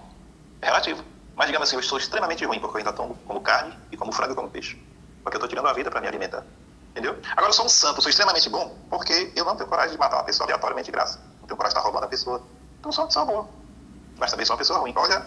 [0.62, 1.04] É relativo.
[1.34, 4.12] Mas, digamos assim, eu estou extremamente ruim, porque eu ainda tomo como carne e como
[4.12, 4.80] frango e como peixe.
[5.22, 6.44] Porque eu estou tirando a vida para me alimentar.
[6.92, 7.18] Entendeu?
[7.32, 10.16] Agora, eu sou um santo, sou extremamente bom, porque eu não tenho coragem de matar
[10.16, 11.20] uma pessoa aleatoriamente de graça.
[11.46, 12.42] Tenho coragem de estar roubando a pessoa.
[12.78, 13.48] Então, sou uma pessoa boa.
[14.18, 14.92] Mas também sou uma pessoa ruim.
[14.96, 15.26] Olha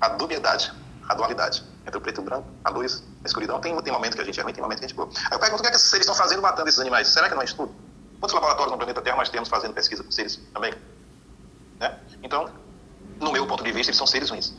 [0.00, 0.72] a dubiedade,
[1.08, 3.60] a dualidade entre o preto e o branco, a luz, a escuridão.
[3.60, 5.10] Tem, tem momento que a gente é ruim, tem momento que a gente é boa.
[5.16, 7.08] Aí eu pergunto o que, é que esses seres estão fazendo matando esses animais?
[7.08, 7.74] Será que não é estudo?
[8.20, 10.72] Quantos laboratórios no planeta Terra nós temos fazendo pesquisa com seres também?
[11.80, 11.98] Né?
[12.22, 12.48] Então,
[13.20, 14.54] no meu ponto de vista, eles são seres ruins.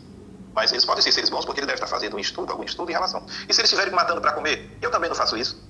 [0.53, 2.89] Mas eles podem ser seres bons porque ele deve estar fazendo um estudo, algum estudo
[2.89, 3.25] em relação.
[3.47, 5.61] E se eles estiverem matando para comer, eu também não faço isso.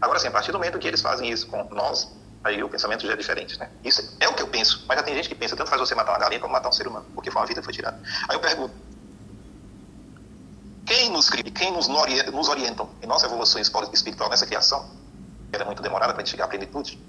[0.00, 2.08] Agora sim, a partir do momento que eles fazem isso com nós,
[2.44, 3.70] aí o pensamento já é diferente, né?
[3.84, 5.94] Isso é o que eu penso, mas já tem gente que pensa tanto faz você
[5.94, 8.00] matar uma galinha como matar um ser humano, porque foi uma vida que foi tirada.
[8.28, 8.74] Aí eu pergunto,
[10.84, 14.90] quem nos cria, quem nos, nos orientam em nossa evolução espiritual nessa criação,
[15.50, 17.00] que era muito demorada para a gente chegar à plenitude,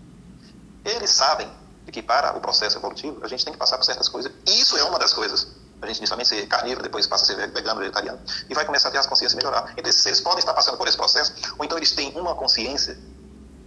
[0.86, 1.50] eles sabem
[1.92, 4.32] que para o processo evolutivo a gente tem que passar por certas coisas.
[4.48, 5.48] Isso é uma das coisas.
[5.82, 8.20] A gente inicialmente ser carnívoro, depois passa a ser vegano, vegetariano,
[8.50, 9.74] e vai começar a ter as consciências melhorar.
[9.78, 12.98] Então esses seres podem estar passando por esse processo, ou então eles têm uma consciência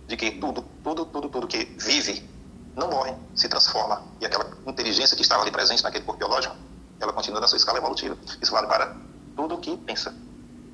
[0.06, 2.28] de que tudo, tudo, tudo, tudo que vive
[2.74, 4.02] não morre, se transforma.
[4.20, 6.54] E aquela inteligência que estava ali presente naquele corpo biológico,
[7.00, 8.16] ela continua na sua escala evolutiva.
[8.40, 8.94] Isso vale para
[9.34, 10.14] tudo que pensa,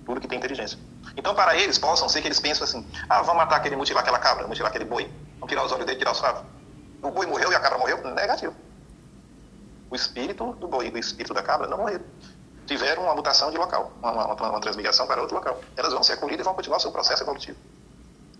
[0.05, 0.79] tudo que tem inteligência.
[1.17, 4.19] Então, para eles, possam ser que eles pensam assim: ah, vamos matar aquele, mutilar aquela
[4.19, 6.43] cabra, mutilar aquele boi, vamos tirar os olhos dele, tirar os favos.
[7.03, 8.03] O boi morreu e a cabra morreu?
[8.15, 8.55] Negativo.
[9.91, 12.05] O espírito do boi e o espírito da cabra não morreram.
[12.67, 15.61] Tiveram uma mutação de local, uma, uma, uma transmigração para outro local.
[15.77, 17.59] Elas vão ser acolhidas e vão continuar seu processo evolutivo.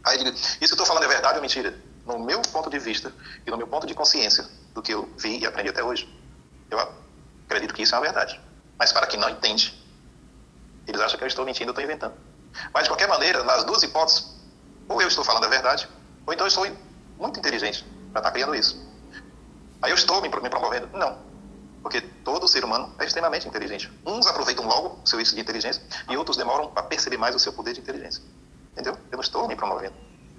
[0.04, 1.74] Aí, isso que eu estou falando é verdade ou mentira?
[2.04, 3.12] No meu ponto de vista
[3.46, 6.08] e no meu ponto de consciência do que eu vi e aprendi até hoje,
[6.70, 6.78] eu
[7.46, 8.40] acredito que isso é uma verdade.
[8.78, 9.80] Mas para quem não entende,
[10.86, 12.14] eles acham que eu estou mentindo, eu estou inventando.
[12.74, 14.34] Mas, de qualquer maneira, nas duas hipóteses,
[14.88, 15.88] ou eu estou falando a verdade,
[16.26, 16.66] ou então eu sou
[17.18, 18.76] muito inteligente para estar criando isso.
[19.80, 20.88] Aí eu estou me, promovendo?
[20.96, 21.18] Não.
[21.82, 23.90] Porque todo ser humano é extremamente inteligente.
[24.06, 27.38] Uns aproveitam logo o seu isso de inteligência e outros demoram para perceber mais o
[27.38, 28.22] seu poder de inteligência.
[28.72, 28.94] Entendeu?
[29.10, 29.94] Eu não estou me promovendo.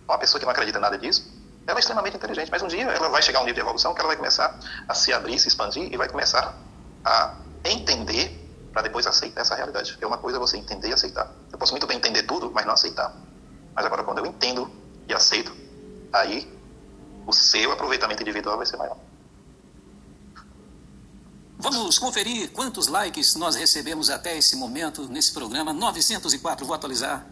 [0.08, 1.32] Uma pessoa que não acredita em nada disso,
[1.66, 3.94] ela é extremamente inteligente, mas um dia ela vai chegar a um nível de evolução
[3.94, 6.58] que ela vai começar a se abrir, se expandir e vai começar
[7.06, 8.40] a entender
[8.74, 9.98] para depois aceitar essa realidade.
[10.02, 11.32] É uma coisa você entender e aceitar.
[11.52, 13.16] Eu posso muito bem entender tudo, mas não aceitar.
[13.74, 14.70] Mas agora, quando eu entendo
[15.08, 15.56] e aceito,
[16.12, 16.52] aí
[17.26, 18.98] o seu aproveitamento individual vai ser maior.
[21.58, 25.72] Vamos conferir quantos likes nós recebemos até esse momento nesse programa.
[25.72, 27.26] 904, vou atualizar.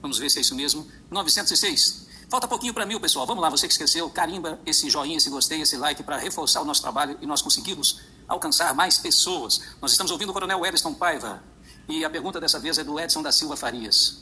[0.00, 0.86] Vamos ver se é isso mesmo.
[1.10, 2.06] 906.
[2.28, 3.26] Falta pouquinho para mil, pessoal.
[3.26, 6.64] Vamos lá, você que esqueceu, carimba esse joinha, esse gostei, esse like para reforçar o
[6.64, 9.60] nosso trabalho e nós conseguirmos alcançar mais pessoas.
[9.80, 11.42] Nós estamos ouvindo o Coronel Wellington Paiva
[11.88, 14.18] e a pergunta dessa vez é do Edson da Silva Farias.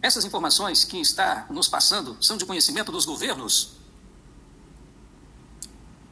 [0.00, 3.72] Essas informações que está nos passando são de conhecimento dos governos?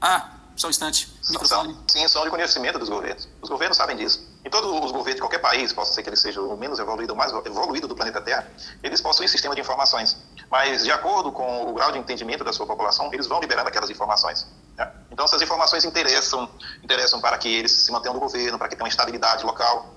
[0.00, 1.08] Ah, só um instante.
[1.30, 1.76] Microfone.
[1.88, 3.28] Sim, são de conhecimento dos governos.
[3.40, 4.29] Os governos sabem disso.
[4.42, 7.12] Em todos os governos de qualquer país, possa ser que ele seja o menos evoluído
[7.12, 8.50] ou mais evoluído do planeta Terra,
[8.82, 10.16] eles possuem sistema de informações.
[10.50, 13.90] Mas, de acordo com o grau de entendimento da sua população, eles vão liberando aquelas
[13.90, 14.46] informações.
[14.78, 14.90] Né?
[15.10, 16.48] Então, essas informações interessam,
[16.82, 19.90] interessam para que eles se mantenham no governo, para que tenham estabilidade local,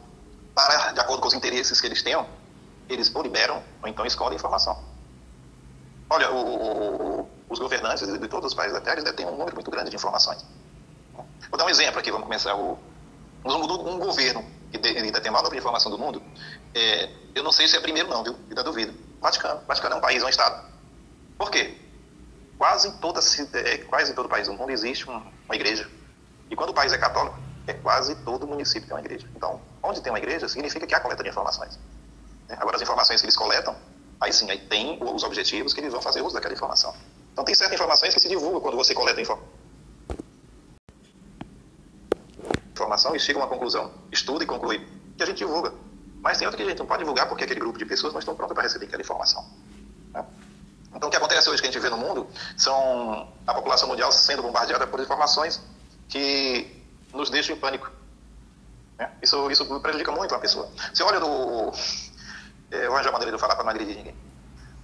[0.53, 2.27] para, de acordo com os interesses que eles tenham,
[2.89, 4.77] eles ou liberam ou então escondem a informação.
[6.09, 9.71] Olha, o, o, os governantes de todos os países da Terra têm um número muito
[9.71, 10.45] grande de informações.
[11.49, 12.55] Vou dar um exemplo aqui, vamos começar.
[12.55, 12.77] O,
[13.45, 16.21] um governo que tem a maior de informação do mundo,
[16.73, 18.35] é, eu não sei se é primeiro não, viu?
[18.49, 18.93] Ainda duvido.
[19.21, 19.61] Vaticano.
[19.67, 20.67] Vaticano é um país, é um Estado.
[21.37, 21.77] Por quê?
[22.57, 23.19] Quase em, toda,
[23.53, 25.89] é, quase em todo país do mundo existe uma, uma igreja.
[26.49, 27.37] E quando o país é católico,
[27.67, 29.27] é quase todo município tem uma igreja.
[29.35, 31.79] Então, onde tem uma igreja, significa que há coleta de informações.
[32.47, 32.57] Né?
[32.59, 33.75] Agora, as informações que eles coletam,
[34.19, 36.93] aí sim, aí tem os objetivos que eles vão fazer uso daquela informação.
[37.31, 39.21] Então, tem certas informações que se divulgam quando você coleta
[42.73, 44.85] informação e chega a uma conclusão, estuda e conclui,
[45.15, 45.73] que a gente divulga.
[46.21, 48.19] Mas tem outra que a gente não pode divulgar porque aquele grupo de pessoas não
[48.19, 49.45] estão prontas para receber aquela informação.
[50.13, 50.25] Né?
[50.95, 54.11] Então, o que acontece hoje que a gente vê no mundo são a população mundial
[54.11, 55.61] sendo bombardeada por informações
[56.07, 56.81] que
[57.13, 57.91] nos deixam em pânico.
[58.97, 59.11] Né?
[59.21, 60.69] Isso, isso prejudica muito a pessoa.
[60.93, 61.73] Você olha do.
[62.71, 64.15] É, eu arranjo a maneira de falar para não agredir ninguém.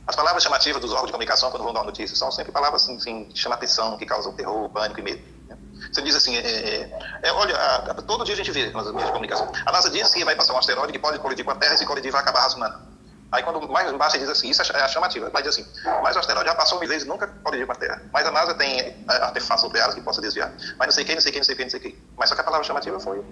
[0.05, 2.83] As palavras chamativas dos órgãos de comunicação, quando vão dar uma notícia, são sempre palavras
[2.83, 5.21] assim, assim, que chamam atenção, que causam terror, pânico e medo.
[5.47, 5.55] Né?
[5.91, 6.91] Você diz assim, é, é,
[7.23, 9.51] é olha, a, a, todo dia a gente vê nas meios de comunicação.
[9.65, 11.77] A NASA diz que vai passar um asteroide que pode colidir com a Terra e
[11.77, 12.88] se colidir vai acabar humana.
[13.31, 16.19] Aí quando mais embaixo diz assim, isso é a chamativa, vai dizer assim, mas o
[16.19, 18.01] asteroide já passou mil vezes e nunca colidiu com a Terra.
[18.11, 20.51] Mas a NASA tem é, artefatos nucleares que possa desviar.
[20.77, 22.03] Mas não sei quem, não sei quem, não sei quem, não sei quem.
[22.18, 23.23] Mas só que a palavra chamativa foi,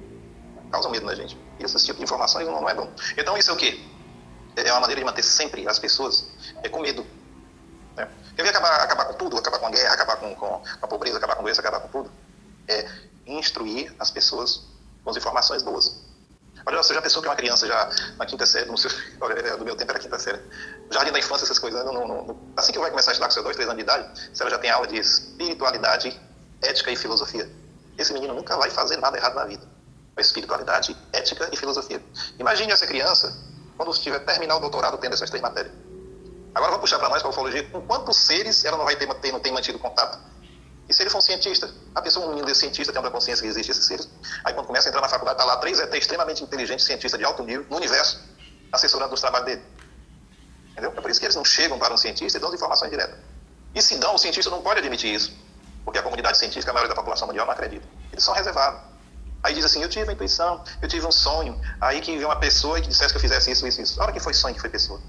[0.71, 1.37] causa medo na gente.
[1.59, 2.91] E esse tipo de informações não, não é bom.
[3.17, 3.79] Então isso é o quê?
[4.55, 6.27] É uma maneira de manter sempre as pessoas
[6.61, 7.05] é, com medo.
[7.95, 8.07] Né?
[8.35, 11.17] Quer ver acabar, acabar com tudo, acabar com a guerra, acabar com, com a pobreza,
[11.17, 12.11] acabar com doença, acabar com tudo?
[12.67, 12.89] É
[13.25, 14.63] instruir as pessoas
[15.03, 16.07] com as informações boas.
[16.65, 19.63] Olha, você já pensou que uma criança já na quinta série, no seu, é, do
[19.63, 20.41] meu tempo era quinta série,
[20.91, 23.55] jardim da infância, essas coisas, não, assim que vai começar a estudar com seus dois,
[23.55, 26.19] três anos de idade, se ela já tem aula de espiritualidade,
[26.61, 27.49] ética e filosofia.
[27.97, 29.65] Esse menino nunca vai fazer nada errado na vida.
[30.17, 32.03] Espiritualidade, ética e filosofia.
[32.37, 33.33] Imagine essa criança
[33.77, 35.73] quando estiver terminar o doutorado tendo essas três matérias.
[36.53, 39.07] Agora vamos puxar para nós, para a ufologia, com quantos seres ela não vai ter,
[39.15, 40.19] ter, não tem mantido contato?
[40.89, 41.69] E se ele for um cientista?
[41.93, 44.07] A pessoa, um desse cientista, tem uma consciência que existe esses seres.
[44.43, 47.25] Aí quando começa a entrar na faculdade, está lá três ET extremamente inteligentes, cientistas de
[47.25, 48.21] alto nível, no universo,
[48.71, 49.63] assessorando os trabalhos dele.
[50.71, 50.93] Entendeu?
[50.95, 53.19] É por isso que eles não chegam para um cientista e dão as informações diretas.
[53.75, 55.35] E se dão, o cientista não pode admitir isso.
[55.83, 57.85] Porque a comunidade científica, a maioria da população mundial, não acredita.
[58.11, 58.81] Eles são reservados.
[59.43, 62.39] Aí diz assim, eu tive a intuição, eu tive um sonho, aí que veio uma
[62.39, 63.99] pessoa e que dissesse que eu fizesse isso, isso, isso.
[63.99, 64.99] A hora que foi sonho, que foi pessoa.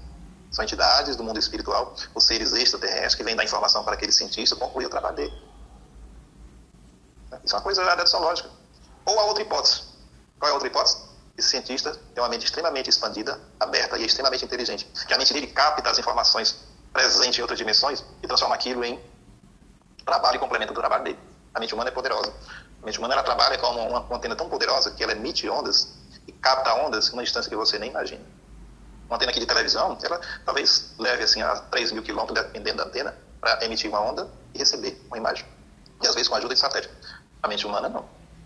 [0.51, 4.55] São entidades do mundo espiritual, os seres extraterrestres que vêm dar informação para aquele cientista
[4.55, 5.48] concluir o trabalho dele.
[7.43, 8.49] Isso é uma coisa da dedução lógica.
[9.05, 9.83] Ou a outra hipótese.
[10.39, 10.97] Qual é a outra hipótese?
[11.37, 14.85] Esse cientista tem uma mente extremamente expandida, aberta e extremamente inteligente.
[15.07, 16.57] Que a mente dele capta as informações
[16.91, 18.99] presentes em outras dimensões e transforma aquilo em
[20.05, 21.19] trabalho e complemento do trabalho dele.
[21.53, 22.33] A mente humana é poderosa.
[22.81, 25.93] A mente humana ela trabalha como uma, antena tão poderosa que ela emite ondas
[26.27, 28.21] e capta ondas uma distância que você nem imagina.
[29.07, 32.83] Uma antena aqui de televisão, ela talvez leve assim a 3 mil quilômetros dependendo da
[32.85, 35.45] antena para emitir uma onda e receber uma imagem.
[36.01, 36.93] E às vezes com a ajuda de satélite.
[37.41, 38.05] A mente humana não.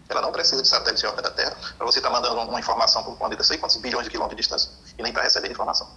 [0.10, 2.60] Ela não precisa de satélite em órbita da Terra para você estar tá mandando uma
[2.60, 5.50] informação para um planeta sei quantos bilhões de quilômetros de distância e nem para receber
[5.50, 5.90] informação.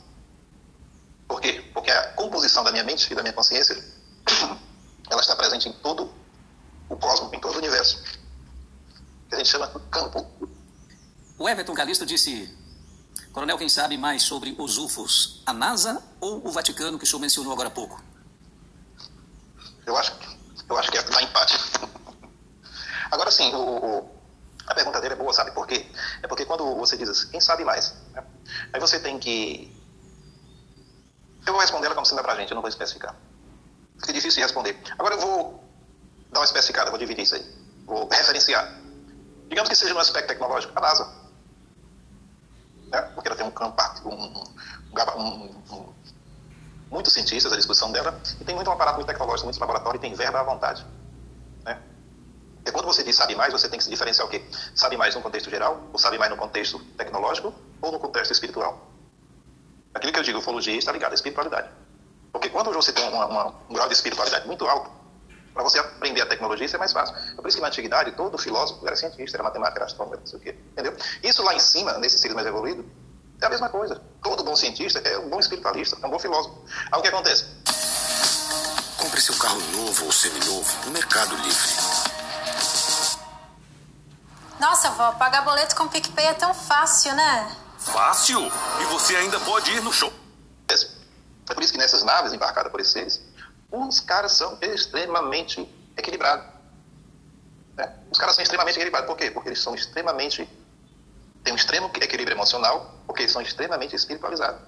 [1.28, 1.64] Por quê?
[1.74, 3.74] Porque a composição da minha mente e da minha consciência
[5.10, 6.12] ela está presente em todo
[6.88, 8.02] o cosmos, em todo o universo.
[9.28, 10.26] Que a gente chama de campo.
[11.38, 12.56] O Everton Calixto disse:
[13.32, 15.42] Coronel, quem sabe mais sobre os UFOs?
[15.44, 18.02] A NASA ou o Vaticano que o senhor mencionou agora há pouco?
[19.84, 20.12] Eu acho,
[20.68, 21.54] eu acho que é dar empate.
[23.10, 24.10] Agora sim, o, o,
[24.66, 25.86] a pergunta dele é boa, sabe por quê?
[26.22, 27.94] É porque quando você diz assim, quem sabe mais?
[28.12, 28.24] Né?
[28.72, 29.74] Aí você tem que.
[31.46, 33.14] Eu vou responder ela como se dá pra gente, eu não vou especificar.
[34.00, 34.78] Fica difícil de responder.
[34.98, 35.64] Agora eu vou
[36.32, 37.56] dar uma especificada, vou dividir isso aí.
[37.86, 38.74] Vou referenciar.
[39.48, 41.08] Digamos que seja no aspecto tecnológico, a NASA.
[42.88, 43.00] Né?
[43.14, 44.44] Porque ela tem um campo, um,
[45.16, 45.94] um, um,
[46.90, 50.00] muitos cientistas à disposição dela, e tem muito um aparato muito tecnológico, muitos laboratórios, e
[50.00, 50.84] tem verba à vontade.
[52.66, 54.44] E quando você diz sabe mais, você tem que se diferenciar o quê?
[54.74, 58.90] Sabe mais no contexto geral, ou sabe mais no contexto tecnológico, ou no contexto espiritual?
[59.94, 61.70] Aquilo que eu digo, ufologia está ligado à espiritualidade.
[62.32, 64.90] Porque quando você tem uma, uma, um grau de espiritualidade muito alto,
[65.54, 67.16] para você aprender a tecnologia, isso é mais fácil.
[67.16, 70.26] É por isso que na antiguidade, todo filósofo era cientista, era matemático, era astrônomo, não
[70.26, 70.54] sei o quê.
[70.72, 70.94] Entendeu?
[71.22, 72.84] Isso lá em cima, nesses seres mais evoluídos,
[73.40, 74.02] é a mesma coisa.
[74.22, 76.62] Todo bom cientista é um bom espiritualista, é um bom filósofo.
[76.92, 77.46] Aí o que acontece?
[78.98, 82.05] Compre seu carro novo ou seminovo no Mercado Livre.
[84.58, 87.56] Nossa, vó, pagar boleto com PicPay é tão fácil, né?
[87.78, 88.40] Fácil?
[88.80, 90.12] E você ainda pode ir no show.
[91.48, 93.22] É por isso que nessas naves embarcadas por esses
[93.70, 96.46] os caras são extremamente equilibrados.
[97.76, 97.92] Né?
[98.10, 99.08] Os caras são extremamente equilibrados.
[99.08, 99.30] Por quê?
[99.30, 100.48] Porque eles são extremamente.
[101.42, 104.60] têm um extremo equilíbrio emocional, porque eles são extremamente espiritualizados.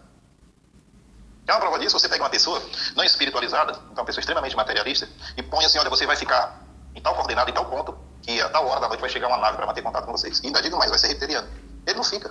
[1.47, 2.63] É uma prova disso, você pega uma pessoa
[2.95, 6.61] não espiritualizada, então uma pessoa extremamente materialista, e põe assim: olha, você vai ficar
[6.95, 7.99] em tal coordenada, em tal ponto,
[8.29, 10.39] que a tal hora da noite vai chegar uma nave para manter contato com vocês.
[10.41, 11.49] E ainda digo mais, vai ser reptiliano.
[11.87, 12.31] Ele não fica.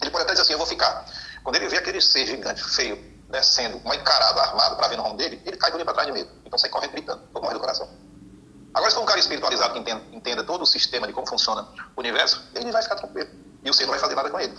[0.00, 1.04] Ele pode até dizer assim, eu vou ficar.
[1.44, 2.96] Quando ele vê aquele ser gigante, feio,
[3.28, 6.14] descendo, um encarado, armado para ver no nome dele, ele cai do para trás de
[6.14, 6.30] medo.
[6.46, 7.86] Então sai correndo gritando, vou morrer do coração.
[8.72, 11.68] Agora, se for um cara espiritualizado que entenda, entenda, todo o sistema de como funciona
[11.94, 13.28] o universo, ele vai ficar tranquilo.
[13.62, 14.56] E o ser não vai fazer nada com ele.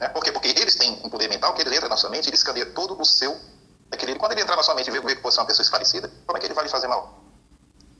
[0.00, 0.32] É, por quê?
[0.32, 3.00] Porque eles têm um poder mental que ele entra na sua mente, ele escaneia todo
[3.00, 3.40] o seu
[3.90, 4.20] equilíbrio.
[4.20, 6.36] Quando ele entrar na sua mente e ver que você é uma pessoa esclarecida, como
[6.36, 7.21] é que ele vai lhe fazer mal?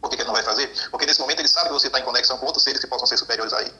[0.02, 0.68] Por que, que ele não vai fazer?
[0.90, 3.06] Porque nesse momento ele sabe que você está em conexão com outros seres que possam
[3.06, 3.72] ser superiores a ele.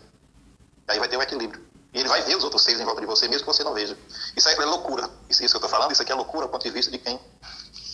[0.87, 1.61] Aí vai ter um equilíbrio.
[1.93, 3.75] E ele vai ver os outros seres em volta de você, mesmo que você não
[3.75, 3.99] veja.
[4.37, 5.11] Isso aí é loucura.
[5.29, 6.99] Isso, isso que eu estou falando, isso aqui é loucura do ponto de vista de
[6.99, 7.21] quem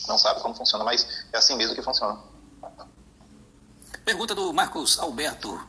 [0.06, 2.18] não sabe como funciona, mas é assim mesmo que funciona.
[4.04, 5.60] Pergunta do Marcos Alberto.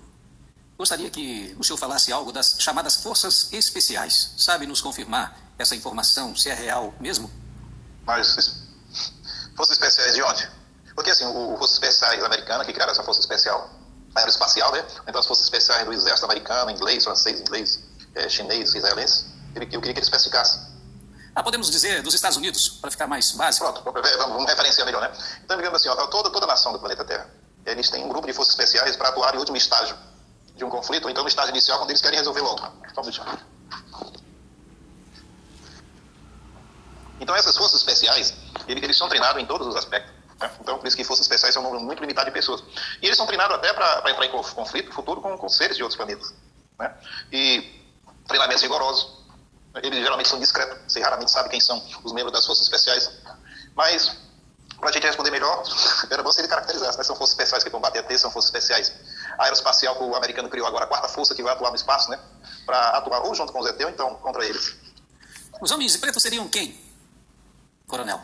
[0.78, 4.34] Gostaria que o senhor falasse algo das chamadas forças especiais.
[4.38, 7.30] Sabe nos confirmar essa informação, se é real mesmo?
[8.06, 8.66] Mas,
[9.56, 10.59] forças especiais de onde?
[11.00, 13.70] Porque, assim, o Forças Especiais americana, que criaram essa força especial
[14.14, 14.86] aeroespacial, né?
[15.08, 17.80] Então, as forças especiais do exército americano, inglês, francês, inglês,
[18.16, 20.60] é, chinês, israelense, eu queria que ele especificasse.
[21.34, 23.64] Ah, podemos dizer dos Estados Unidos, para ficar mais básico?
[23.72, 23.82] Pronto,
[24.18, 25.10] vamos, referenciar melhor, né?
[25.42, 27.30] Então, digamos assim, ó, toda, toda nação do planeta Terra,
[27.66, 29.96] eles têm um grupo de forças especiais para atuar em último estágio
[30.54, 32.74] de um conflito, ou então no estágio inicial, quando eles querem resolver logo.
[33.04, 33.40] Deixar.
[37.22, 38.34] Então, essas forças especiais,
[38.68, 40.19] eles são treinados em todos os aspectos.
[40.40, 40.52] Né?
[40.62, 42.64] Então, por isso que forças especiais são um número muito limitado de pessoas.
[43.02, 45.98] E eles são treinados até para entrar em conflito futuro com, com seres de outros
[45.98, 46.34] planetas.
[46.78, 46.96] Né?
[47.32, 47.80] E
[48.28, 49.20] treinamentos rigorosos,
[49.84, 53.12] eles geralmente são discretos, você raramente sabe quem são os membros das forças especiais.
[53.76, 54.18] Mas,
[54.80, 55.64] para a gente responder melhor,
[56.10, 57.04] era bom se ele caracterizasse, né?
[57.04, 58.94] São forças especiais que vão bater a T, são forças especiais.
[59.38, 62.20] Aeroespacial, que o americano criou agora, a quarta força que vai atuar no espaço, né?
[62.66, 64.76] Para atuar ou junto com os ET ou então contra eles.
[65.62, 66.80] Os homens de preto seriam quem,
[67.88, 68.22] coronel?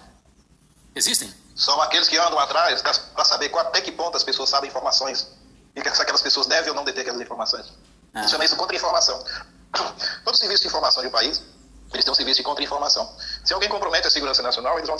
[0.95, 1.44] Existem?
[1.55, 5.31] São aqueles que andam atrás para saber até que ponto as pessoas sabem informações
[5.73, 7.71] e que aquelas pessoas devem ou não deter aquelas informações.
[8.13, 8.21] Ah.
[8.21, 9.23] Isso chama isso contra-informação.
[10.25, 11.41] Todo serviço de informação de um país,
[11.93, 13.09] eles têm um serviço de contra-informação.
[13.43, 14.97] Se alguém compromete a segurança nacional, eles vão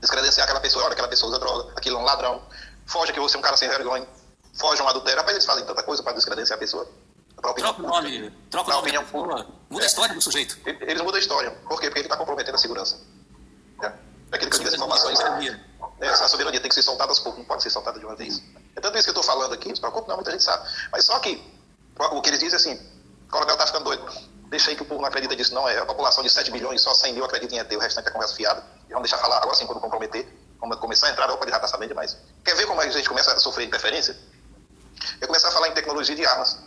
[0.00, 0.84] descredenciar aquela pessoa.
[0.86, 2.42] Olha, aquela pessoa usa droga, aquilo é um ladrão,
[2.86, 4.06] foge que você é um cara sem vergonha,
[4.54, 5.18] foge um adultério.
[5.18, 6.88] Rapaz, eles fazem tanta coisa para descredenciar a pessoa.
[7.36, 9.46] Troca o nome, troca o nome.
[9.68, 10.58] Muda a história do sujeito.
[10.64, 11.50] Eles mudam a história.
[11.50, 11.88] Por quê?
[11.88, 12.98] Porque ele está comprometendo a segurança.
[13.82, 13.92] É.
[14.32, 15.18] Aquele que diz as informações.
[16.00, 18.14] É, a soberania tem que ser soltada aos poucos, não pode ser soltada de uma
[18.14, 18.42] vez.
[18.74, 20.68] É tanto isso que eu estou falando aqui, não se preocupe, não, muita gente sabe.
[20.92, 21.42] Mas só que
[21.98, 22.74] o que eles dizem é assim:
[23.26, 24.04] o coronel está ficando doido.
[24.48, 25.68] Deixa aí que o povo não acredita nisso, não.
[25.68, 28.10] É a população de 7 bilhões, só 100 mil acredita em ET, o restante é
[28.10, 28.62] conversa fiada.
[28.88, 30.28] E vamos deixar falar agora sim, quando comprometer,
[30.58, 32.16] quando começar a entrar, opa, ele já está sabendo demais.
[32.44, 34.16] Quer ver como a gente começa a sofrer interferência?
[35.20, 36.58] Eu começar a falar em tecnologia de armas.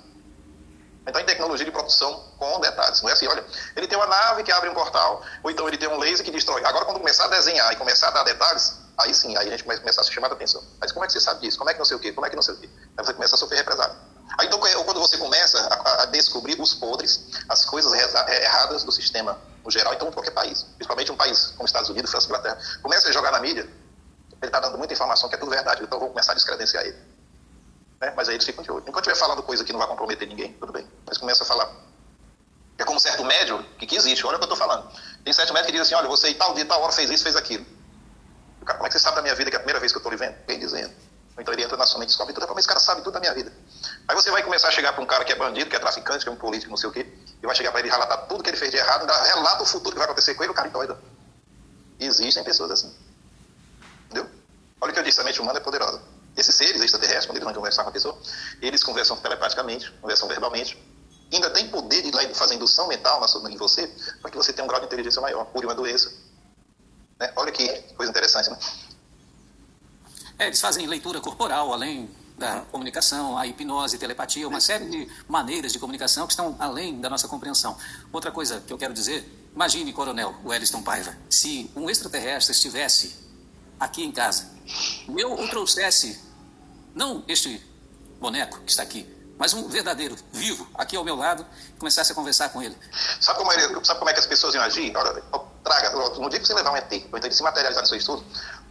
[1.10, 3.02] Então, em tecnologia de produção com detalhes.
[3.02, 3.44] Não é assim, olha,
[3.76, 6.32] ele tem uma nave que abre um portal, ou então ele tem um laser que
[6.32, 6.64] destrói.
[6.64, 9.66] Agora, quando começar a desenhar e começar a dar detalhes, aí sim, aí a gente
[9.66, 10.64] vai começar a se chamar a atenção.
[10.80, 11.58] Mas como é que você sabe disso?
[11.58, 12.12] Como é que não sei o quê?
[12.12, 12.70] Como é que não sei o quê?
[12.98, 13.96] Aí você começa a sofrer represália.
[14.38, 19.38] Aí, então, quando você começa a, a descobrir os podres, as coisas erradas do sistema
[19.66, 23.12] no geral, então, qualquer país, principalmente um país como Estados Unidos, França, Inglaterra, começa a
[23.12, 26.34] jogar na mídia, ele está dando muita informação que é tudo verdade, então vou começar
[26.34, 26.98] a descredenciar ele.
[28.02, 28.14] Né?
[28.16, 28.84] Mas aí eles ficam de olho.
[28.88, 30.88] Enquanto estiver falando coisa que não vai comprometer ninguém, tudo bem.
[31.06, 31.70] Mas começa a falar.
[32.78, 34.90] É como certo médio que, que existe, olha o que eu estou falando.
[35.24, 37.36] Tem certo médico que diz assim, olha, você tal dia, tal hora fez isso, fez
[37.36, 37.66] aquilo.
[38.66, 39.98] Cara, como é que você sabe da minha vida que é a primeira vez que
[39.98, 40.36] eu estou lhe vendo?
[40.46, 40.94] Quem dizendo?
[41.38, 42.48] Então ele entra na sua mente e descobre tudo.
[42.50, 43.52] Mas esse cara sabe tudo da minha vida.
[44.08, 46.24] Aí você vai começar a chegar para um cara que é bandido, que é traficante,
[46.24, 47.08] que é um político, não sei o quê,
[47.42, 49.66] e vai chegar para ele relatar tudo que ele fez de errado, ainda relata o
[49.66, 50.98] futuro que vai acontecer com ele, o cara doido.
[52.00, 52.94] Existem pessoas assim.
[54.06, 54.30] Entendeu?
[54.82, 56.02] Olha o que eu disse, a mente humana é poderosa.
[56.40, 58.18] Esses seres extraterrestres, quando eles vão conversar com a pessoa,
[58.62, 60.82] eles conversam telepaticamente, conversam verbalmente,
[61.34, 63.88] ainda tem poder de fazer indução mental em você,
[64.22, 66.10] para que você tenha um grau de inteligência maior, cure uma doença.
[67.20, 67.34] Né?
[67.36, 67.68] Olha que
[67.98, 68.58] coisa interessante, né?
[70.38, 75.74] É, eles fazem leitura corporal, além da comunicação, a hipnose, telepatia, uma série de maneiras
[75.74, 77.78] de comunicação que estão além da nossa compreensão.
[78.14, 83.28] Outra coisa que eu quero dizer, imagine, coronel Wellington Paiva, se um extraterrestre estivesse
[83.78, 84.58] aqui em casa
[85.18, 86.20] eu o trouxesse,
[86.94, 87.64] não este
[88.20, 89.08] boneco que está aqui,
[89.38, 91.46] mas um verdadeiro, vivo, aqui ao meu lado,
[91.78, 92.78] começasse a conversar com ele.
[93.22, 94.96] Sabe como, ele, sabe como é que as pessoas iam agir?
[94.96, 95.22] Olha,
[95.64, 97.98] traga, no dia que você levar um ET, ou então ele se materializar no seu
[97.98, 98.26] estudo,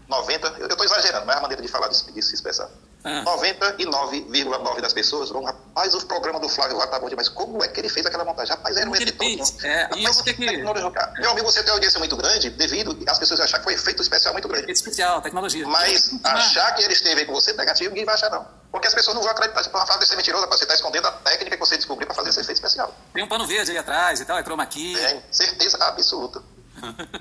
[0.08, 2.68] 90, eu estou exagerando, mas é a maneira de falar, de se expressar.
[3.04, 3.22] Ah.
[3.24, 7.28] 99,9 das pessoas vão, rapaz, o programa do Flávio lá tá bom demais.
[7.28, 8.54] Como é que ele fez aquela montagem?
[8.54, 9.64] Rapaz, era um ET todo.
[9.64, 10.34] É, rapaz, que...
[10.36, 14.02] Meu amigo, você tem uma audiência muito grande devido às pessoas acharem que foi efeito
[14.02, 14.70] especial muito grande.
[14.70, 15.66] Especial, tecnologia.
[15.66, 18.46] Mas achar que ele esteve aí com você negativo, ninguém vai achar, não.
[18.70, 19.62] Porque as pessoas não vão acreditar.
[19.70, 22.30] Pode falar de ser mentirosa, você está escondendo a técnica que você descobriu para fazer
[22.30, 22.92] esse efeito especial.
[23.14, 24.94] Tem um pano verde aí atrás e tal, é chroma key.
[24.94, 26.42] Tem, certeza absoluta.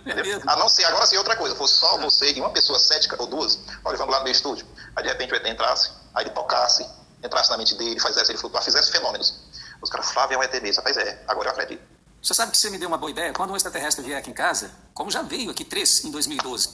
[0.06, 3.16] É a não ser, agora sim, outra coisa, fosse só você e uma pessoa cética
[3.20, 4.66] ou duas, olha, vamos lá no meu estúdio.
[4.96, 6.88] Aí de repente o ET entrasse, aí ele tocasse,
[7.24, 9.48] entrasse na mente dele, fizesse ele flutuar, fizesse fenômenos.
[9.82, 10.78] Os caras, Flávio é um ET mesmo.
[10.78, 11.82] Rapaz, é, agora eu acredito.
[12.22, 13.32] Você sabe que você me deu uma boa ideia?
[13.32, 16.70] Quando um extraterrestre vier aqui em casa, como já veio aqui três em 2012,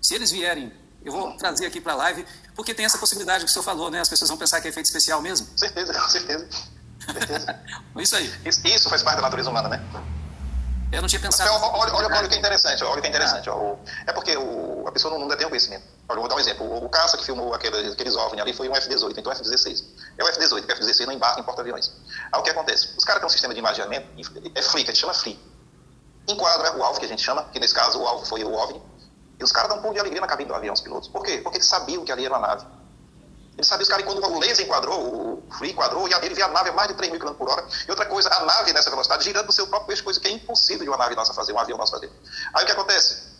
[0.00, 0.72] se eles vierem,
[1.04, 3.90] eu vou trazer aqui para a live, porque tem essa possibilidade que o senhor falou,
[3.90, 4.00] né?
[4.00, 5.46] As pessoas vão pensar que é efeito especial mesmo.
[5.56, 6.48] Certeza, com certeza.
[7.12, 7.60] certeza.
[7.98, 8.32] isso aí.
[8.44, 9.82] Isso, isso faz parte da natureza humana, né?
[10.90, 11.50] Eu não tinha pensado.
[11.50, 13.50] Então, olha, olha, olha o que é interessante, olha o que é interessante.
[13.50, 13.76] Ah.
[14.06, 15.84] é porque o, a pessoa não, não detém o conhecimento.
[16.08, 16.66] Olha, eu vou dar um exemplo.
[16.66, 19.84] O, o caça que filmou aqueles, aqueles OVNI ali foi um F-18, então F-16.
[20.16, 21.92] É o F-18, que o F-16 não embarca em porta-aviões.
[22.32, 22.88] Aí o que acontece?
[22.96, 24.08] Os caras têm um sistema de imaginamento,
[24.54, 25.38] é FLI, que a gente chama FLI.
[26.26, 28.82] Enquadra o alvo, que a gente chama, que nesse caso o alvo foi o OVNI,
[29.38, 31.08] e os caras dão um pulo de alegria na cabine do avião, os pilotos.
[31.08, 31.38] Por quê?
[31.42, 32.66] Porque eles sabiam que ali era uma nave.
[33.58, 36.48] Ele sabia os caras, quando o laser enquadrou, o Free enquadrou, e ele via a
[36.48, 37.66] nave a mais de 3 mil km por hora.
[37.88, 40.30] E outra coisa, a nave nessa velocidade girando no seu próprio eixo, coisa que é
[40.30, 42.08] impossível de uma nave nossa fazer, um avião nosso fazer.
[42.54, 43.36] Aí o que acontece?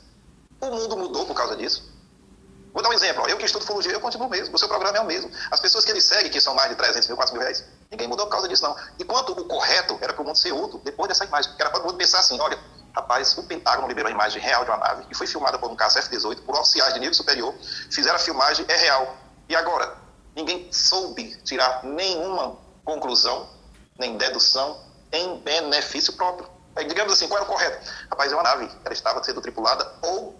[0.60, 1.88] O mundo mudou por causa disso.
[2.72, 3.28] Vou dar um exemplo.
[3.28, 4.52] Eu que estudo ufologia, eu continuo mesmo.
[4.52, 5.30] O seu programa é o mesmo.
[5.52, 8.08] As pessoas que ele segue, que são mais de 300 mil, 4 mil reais, ninguém
[8.08, 8.76] mudou por causa disso, não.
[8.98, 11.52] Enquanto o correto era para o mundo ser outro, depois dessa imagem.
[11.56, 12.58] Era para o mundo pensar assim, olha,
[12.92, 15.76] rapaz, o Pentágono liberou a imagem real de uma nave, que foi filmada por um
[15.76, 17.54] caça F-18, por oficiais de nível superior,
[17.88, 19.16] fizeram a filmagem, é real.
[19.48, 20.07] E agora?
[20.38, 23.50] Ninguém soube tirar nenhuma conclusão,
[23.98, 26.48] nem dedução em benefício próprio.
[26.76, 27.84] Aí, digamos assim, qual era o correto?
[28.08, 30.38] Rapaz, é uma nave, ela estava sendo tripulada ou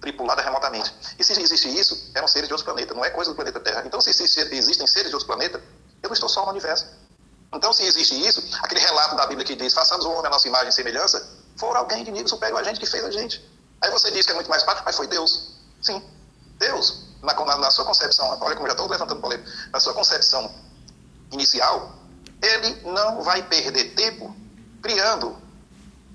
[0.00, 0.90] tripulada remotamente.
[1.18, 3.82] E se existe isso, eram seres de outros planetas, não é coisa do planeta Terra.
[3.84, 5.60] Então, se existem seres de outros planetas,
[6.02, 6.86] eu não estou só no universo.
[7.52, 10.48] Então, se existe isso, aquele relato da Bíblia que diz, façamos o homem a nossa
[10.48, 13.46] imagem e semelhança, for alguém de nível superior a gente que fez a gente.
[13.82, 15.58] Aí você diz que é muito mais prático, mas foi Deus.
[15.82, 16.02] Sim,
[16.58, 20.50] Deus na, na, na sua concepção, olha como já estou levantando polêmica, na sua concepção
[21.32, 21.92] inicial,
[22.40, 24.34] ele não vai perder tempo
[24.82, 25.36] criando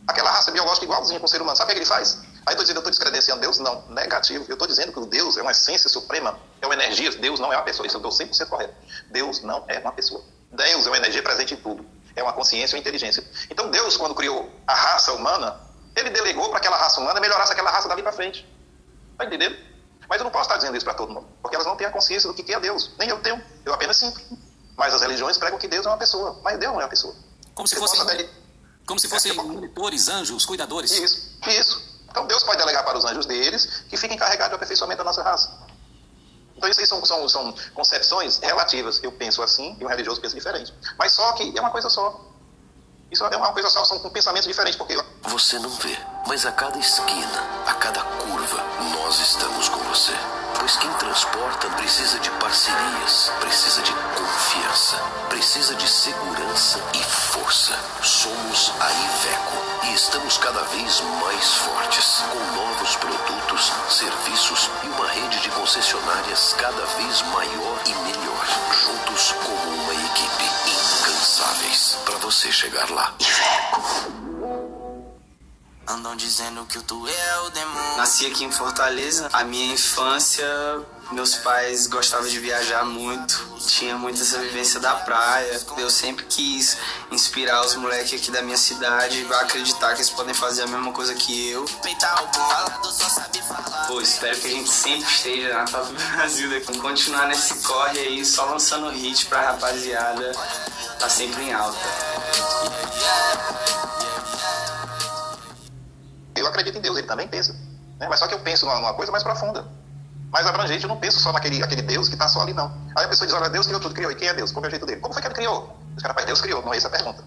[0.08, 1.58] aquela raça biológica igualzinha com o ser humano.
[1.58, 2.20] Sabe o que ele faz?
[2.46, 3.60] Aí estou dizendo, eu estou descredenciando Deus?
[3.60, 4.46] Não, negativo.
[4.48, 7.12] Eu estou dizendo que o Deus é uma essência suprema, é uma energia.
[7.12, 7.86] Deus não é uma pessoa.
[7.86, 8.74] Isso eu estou 100% correto.
[9.10, 10.24] Deus não é uma pessoa.
[10.52, 11.86] Deus é uma energia presente em tudo.
[12.16, 13.24] É uma consciência, uma inteligência.
[13.50, 15.60] Então Deus, quando criou a raça humana,
[15.96, 18.48] ele delegou para aquela raça humana melhorasse aquela raça dali para frente.
[19.12, 19.56] Está entendendo?
[20.12, 21.90] Mas eu não posso estar dizendo isso para todo mundo, porque elas não têm a
[21.90, 22.92] consciência do que é Deus.
[23.00, 24.20] Nem eu tenho, eu apenas sinto.
[24.76, 27.16] Mas as religiões pregam que Deus é uma pessoa, mas Deus não é uma pessoa.
[27.56, 28.30] Como se fossem, dele...
[28.86, 30.92] como se fossem é, monitores, anjos, cuidadores.
[30.92, 31.82] Isso, isso.
[32.10, 35.24] Então Deus pode delegar para os anjos deles que fiquem encarregados do aperfeiçoamento da nossa
[35.24, 35.66] raça.
[36.58, 39.02] Então isso aí são, são, são concepções relativas.
[39.02, 40.74] Eu penso assim e um religioso pensa diferente.
[41.00, 42.20] Mas só que é uma coisa só.
[43.10, 45.02] Isso é uma coisa só, são pensamentos diferentes, porque...
[45.24, 50.14] Você não vê, mas a cada esquina, a cada curva, nós estamos com você.
[50.60, 54.95] Pois quem transporta precisa de parcerias, precisa de confiança,
[55.30, 57.77] precisa de segurança e força.
[58.03, 65.07] Somos a Iveco e estamos cada vez mais fortes, com novos produtos, serviços e uma
[65.07, 68.45] rede de concessionárias cada vez maior e melhor.
[68.72, 73.14] Juntos como uma equipe incansáveis para você chegar lá.
[73.19, 74.31] Iveco.
[75.92, 77.98] Andam dizendo que o tu é o demônio.
[77.98, 79.28] Nasci aqui em Fortaleza.
[79.34, 80.48] A minha infância,
[81.12, 83.46] meus pais gostavam de viajar muito.
[83.68, 85.62] Tinha muito essa vivência da praia.
[85.78, 86.78] Eu sempre quis
[87.12, 90.94] inspirar os moleques aqui da minha cidade a acreditar que eles podem fazer a mesma
[90.94, 91.66] coisa que eu.
[93.88, 96.48] Pô, espero que a gente sempre esteja na Top Brasil.
[96.48, 96.62] Né?
[96.80, 100.32] Continuar nesse corre aí, só lançando hit pra rapaziada.
[100.98, 101.78] Tá sempre em alta.
[106.36, 107.53] Eu acredito em Deus, ele também pensa.
[107.99, 108.08] Né?
[108.10, 109.68] Mas só que eu penso numa, numa coisa mais profunda,
[110.32, 110.84] mais abrangente.
[110.84, 112.72] Eu não penso só naquele aquele Deus que está só ali, não.
[112.95, 114.12] Aí a pessoa diz: Olha, Deus criou tudo, criou.
[114.12, 114.52] E quem é Deus?
[114.52, 115.02] Como é o jeito dele?
[115.02, 115.78] Como foi que ele criou?
[115.95, 116.62] Os caras, Deus criou.
[116.64, 117.24] Não é essa a pergunta.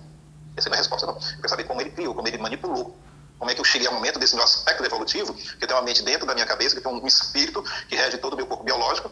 [0.57, 1.15] Essa não é a resposta, não.
[1.15, 2.97] Eu quero saber como ele criou, como ele manipulou.
[3.39, 5.85] Como é que eu cheguei ao momento desse meu aspecto evolutivo, que eu tenho uma
[5.85, 8.65] mente dentro da minha cabeça, que tem um espírito que rege todo o meu corpo
[8.65, 9.11] biológico,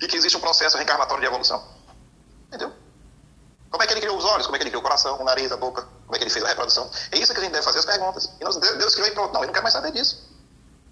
[0.00, 1.66] e que existe um processo reencarnatório de evolução.
[2.48, 2.72] Entendeu?
[3.74, 4.46] Como é que ele criou os olhos?
[4.46, 5.82] Como é que ele criou o coração, o nariz, a boca?
[5.82, 6.88] Como é que ele fez a reprodução?
[7.10, 8.30] É isso que a gente deve fazer as perguntas.
[8.40, 9.34] E nós, Deus criou e pronto.
[9.34, 10.30] Não, eu não quero mais saber disso.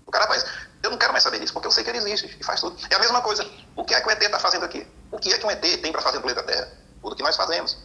[0.04, 0.44] O cara faz,
[0.82, 2.76] eu não quero mais saber disso, porque eu sei que ele existe e faz tudo.
[2.90, 3.48] É a mesma coisa.
[3.76, 4.84] O que é que o ET está fazendo aqui?
[5.12, 6.72] O que é que um ET tem para fazer no planeta Terra?
[7.00, 7.78] Tudo que nós fazemos.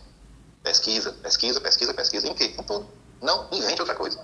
[0.64, 2.28] Pesquisa, pesquisa, pesquisa, pesquisa.
[2.28, 2.56] Em quê?
[2.58, 2.90] Em tudo.
[3.22, 4.20] Não invente outra coisa.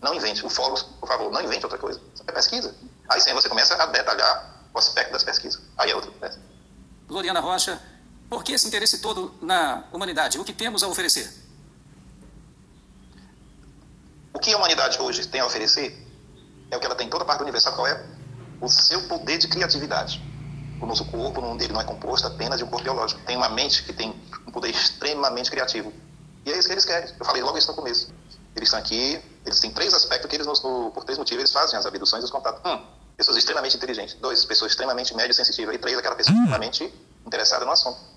[0.00, 0.46] Não invente.
[0.46, 2.00] O Fórum, por favor, não invente outra coisa.
[2.26, 2.74] É pesquisa.
[3.10, 5.60] Aí sim você começa a detalhar o aspecto das pesquisas.
[5.76, 6.40] Aí é outra coisa.
[7.06, 7.78] Gloriana Rocha,
[8.28, 10.38] por que esse interesse todo na humanidade?
[10.38, 11.32] O que temos a oferecer?
[14.32, 15.96] O que a humanidade hoje tem a oferecer
[16.70, 17.64] é o que ela tem em toda parte do universo.
[17.64, 18.04] Sabe qual é?
[18.60, 20.22] O seu poder de criatividade.
[20.80, 23.20] O nosso corpo não, ele não é composto apenas de um corpo biológico.
[23.22, 24.14] Tem uma mente que tem
[24.46, 25.92] um poder extremamente criativo.
[26.44, 27.08] E é isso que eles querem.
[27.18, 28.08] Eu falei logo isso no começo.
[28.54, 31.78] Eles estão aqui, eles têm três aspectos que eles, no, por três motivos, eles fazem
[31.78, 32.60] as abduções e os contatos.
[32.64, 32.84] Um,
[33.16, 34.14] pessoas extremamente inteligentes.
[34.20, 35.74] Dois, pessoas extremamente médio sensitivas.
[35.74, 36.92] E três, aquela pessoa extremamente
[37.26, 38.15] interessada no assunto.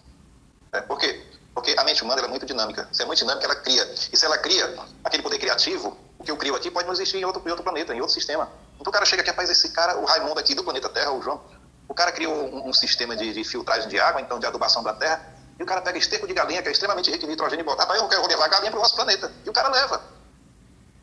[0.71, 1.25] É, por quê?
[1.53, 2.87] Porque a mente humana é muito dinâmica.
[2.91, 3.83] Se é muito dinâmica, ela cria.
[4.11, 7.17] E se ela cria aquele poder criativo, o que eu crio aqui pode não existir
[7.17, 8.49] em outro, em outro planeta, em outro sistema.
[8.79, 11.21] Então o cara chega aqui, rapaz, esse cara, o Raimundo aqui do planeta Terra, o
[11.21, 11.41] João,
[11.87, 14.93] o cara criou um, um sistema de, de, filtragem de água, então de adubação da
[14.93, 17.65] Terra, e o cara pega esterco de galinha, que é extremamente rico em nitrogênio, e
[17.65, 19.31] bota, rapaz, eu quero levar a galinha para o nosso planeta.
[19.45, 20.01] E o cara leva.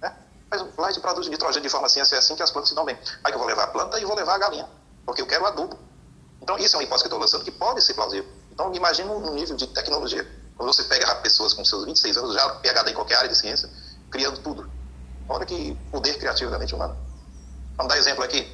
[0.01, 0.15] Né?
[0.51, 2.85] Mas lá de produz nitrogênio de forma assim, assim, assim que as plantas se dão
[2.85, 2.99] bem.
[3.25, 4.69] Aí eu vou levar a planta e vou levar a galinha,
[5.05, 5.79] porque eu quero adubo.
[6.41, 8.31] Então isso é uma hipótese que eu estou lançando que pode ser plausível.
[8.57, 10.27] Então, imagina um nível de tecnologia.
[10.57, 13.69] Quando você pega pessoas com seus 26 anos, já PhD em qualquer área de ciência,
[14.11, 14.71] criando tudo.
[15.29, 16.97] Olha que poder criativo da mente humana.
[17.77, 18.51] Vamos dar exemplo aqui.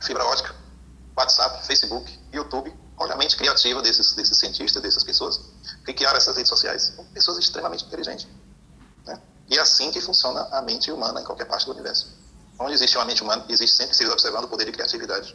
[0.00, 0.52] Fibra ótica,
[1.16, 5.40] WhatsApp, Facebook, YouTube, Olha a mente criativa desses, desses cientistas, dessas pessoas,
[5.86, 6.92] que criaram essas redes sociais.
[7.14, 8.28] Pessoas extremamente inteligentes.
[9.06, 9.18] Né?
[9.48, 12.12] E é assim que funciona a mente humana em qualquer parte do universo.
[12.58, 15.34] Onde existe uma mente humana, existe sempre seres observando o poder de criatividade.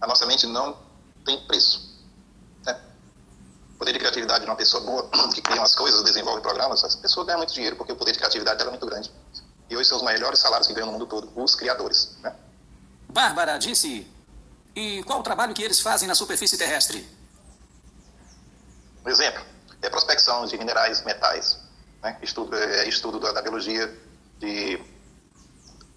[0.00, 0.76] A nossa mente não
[1.24, 1.93] tem preço.
[3.84, 6.96] O poder de criatividade de uma pessoa boa, que cria umas coisas, desenvolve programas, essa
[6.96, 9.12] pessoa ganha muito dinheiro, porque o poder de criatividade dela é muito grande.
[9.68, 12.16] E hoje são os maiores salários que ganham no mundo todo, os criadores.
[12.22, 12.34] Né?
[13.10, 14.10] Bárbara disse
[14.74, 17.06] e qual o trabalho que eles fazem na superfície terrestre?
[19.04, 19.44] Um exemplo
[19.82, 21.58] é prospecção de minerais, metais,
[22.02, 22.16] né?
[22.22, 23.86] estudo, é, estudo da, da, biologia,
[24.38, 24.80] de.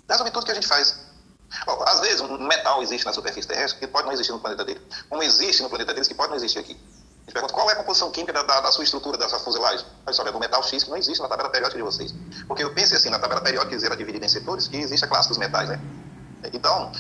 [0.10, 1.08] Resume tudo que a gente faz.
[1.66, 4.66] Bom, às vezes, um metal existe na superfície terrestre que pode não existir no planeta
[4.66, 4.82] dele.
[5.10, 6.78] Como existe no planeta deles que pode não existir aqui.
[7.34, 9.86] Qual é a composição química da, da, sua estrutura, da sua fuselagem.
[10.06, 12.14] Olha só, é do metal X que não existe na tabela periódica de vocês.
[12.48, 15.08] Porque eu pensei assim, na tabela periódica, que era dividida em setores, que existe a
[15.08, 15.80] classe dos metais, né?
[16.54, 16.92] Então,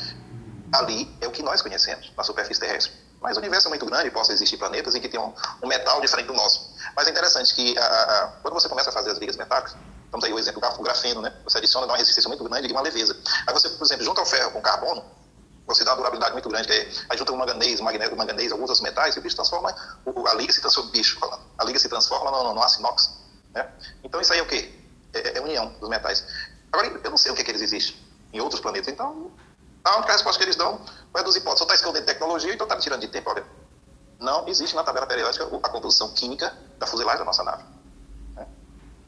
[0.74, 2.91] ali é o que nós conhecemos na superfície terrestre.
[3.22, 5.34] Mas o universo é muito grande, possa existir planetas em que tem um,
[5.64, 6.76] um metal diferente do nosso.
[6.95, 9.76] Mas é interessante que a, a, quando você começa a fazer as ligas metálicas,
[10.06, 11.34] estamos aí o exemplo do grafeno, né?
[11.45, 13.18] Você adiciona uma resistência muito grande e uma leveza.
[13.48, 15.04] Aí você, por exemplo, junta o ferro com o carbono,
[15.68, 18.52] você dá uma durabilidade muito grande, que é, junta o manganês, o magnésico, o manganês,
[18.52, 19.76] alguns outros metais, e o bicho transforma,
[20.06, 22.80] o, a liga se transforma, bicho falando, a liga se transforma no, no, no aço
[22.80, 23.19] inox.
[23.53, 23.69] Né?
[24.03, 24.73] Então isso aí é o quê?
[25.14, 26.26] É, é união dos metais.
[26.72, 27.95] Agora, eu não sei o que, é que eles existem
[28.31, 29.31] em outros planetas, então
[29.84, 30.81] a única resposta que eles dão
[31.15, 31.61] é dos hipóteses.
[31.61, 33.30] Ou está escondendo tecnologia, então está me tirando de tempo.
[33.30, 33.45] Olha,
[34.19, 37.64] não existe na tabela periódica a composição química da fuselagem da nossa nave.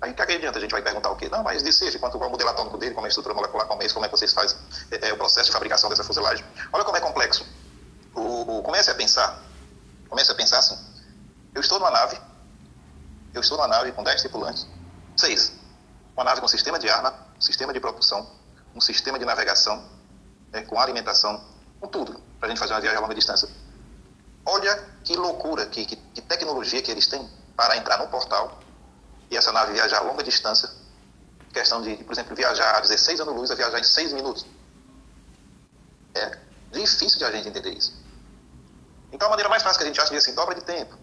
[0.02, 0.58] Aí que, é adianta?
[0.58, 1.28] A gente vai perguntar o quê?
[1.30, 3.84] Não, mas disse quanto qual o modelo atômico dele, como é a estrutura molecular, como
[3.84, 4.58] é, como é que vocês fazem
[4.92, 6.46] é, é, o processo de fabricação dessa fuselagem.
[6.72, 7.46] Olha como é complexo.
[8.16, 9.44] O, o, comece a pensar,
[10.08, 10.78] comece a pensar assim.
[11.54, 12.18] Eu estou numa nave,
[13.34, 14.68] eu estou numa nave com 10 tripulantes,
[15.18, 15.54] seis.
[16.16, 18.30] Uma nave com sistema de arma, sistema de propulsão,
[18.74, 19.84] um sistema de navegação,
[20.52, 21.44] né, com alimentação,
[21.80, 23.50] com tudo, para a gente fazer uma viagem a longa distância.
[24.46, 28.60] Olha que loucura, que, que, que, tecnologia que eles têm para entrar no portal
[29.30, 30.70] e essa nave viajar a longa distância.
[31.54, 34.46] Questão de, por exemplo, viajar a 16 anos-luz a viajar em 6 minutos.
[36.16, 36.38] É
[36.72, 37.94] difícil de a gente entender isso.
[39.12, 40.96] Então, a maneira mais fácil que a gente acha de assim, dobra de tempo.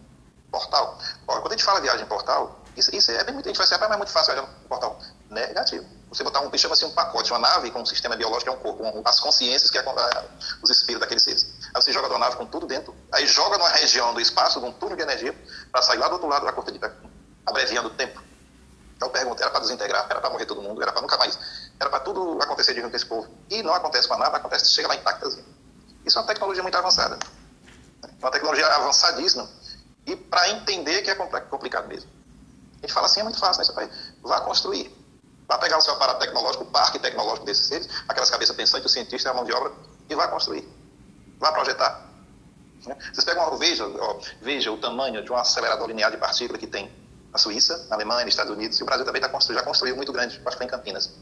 [0.50, 0.98] Portal.
[1.26, 3.46] Olha, quando a gente fala viagem em portal, isso, isso é bem muito.
[3.46, 4.98] A gente vai ser, mas é muito fácil viajar no portal.
[5.28, 5.84] Negativo.
[6.08, 8.84] Você botar um, chama-se um pacote, uma nave com um sistema biológico, é um corpo,
[8.84, 10.24] um, as consciências, que é a,
[10.62, 11.52] os espíritos daqueles seres.
[11.74, 14.68] Aí você joga uma nave com tudo dentro, aí joga numa região do espaço, com
[14.68, 15.34] um túnel de energia,
[15.72, 16.78] para sair lá do outro lado da corta de
[17.46, 18.20] abreviando o tempo.
[18.96, 21.38] Então pergunta, era para desintegrar, era para morrer todo mundo, era para nunca mais,
[21.78, 23.28] era para tudo acontecer de junto com esse povo.
[23.50, 25.44] E não acontece com a nave, acontece, chega lá intactazinha.
[26.04, 27.18] Isso é uma tecnologia muito avançada.
[28.18, 29.48] Uma tecnologia avançadíssima.
[30.06, 32.10] E para entender que é complicado mesmo.
[32.78, 33.64] A gente fala assim, é muito fácil, né?
[33.64, 33.90] Você vai,
[34.22, 34.94] vá construir.
[35.48, 38.92] Vá pegar o seu aparato tecnológico, o parque tecnológico desses seres, aquelas cabeças pensantes, o
[38.92, 39.72] cientista, a mão de obra,
[40.08, 40.66] e vá construir.
[41.38, 42.08] Vá projetar.
[42.86, 42.96] Né?
[43.12, 46.92] Vocês pegam, veja, ó, veja o tamanho de um acelerador linear de partícula que tem
[47.32, 50.12] na Suíça, na Alemanha, Estados Unidos, e o Brasil também tá construindo, já construiu muito
[50.12, 51.12] grande, acho que foi em Campinas.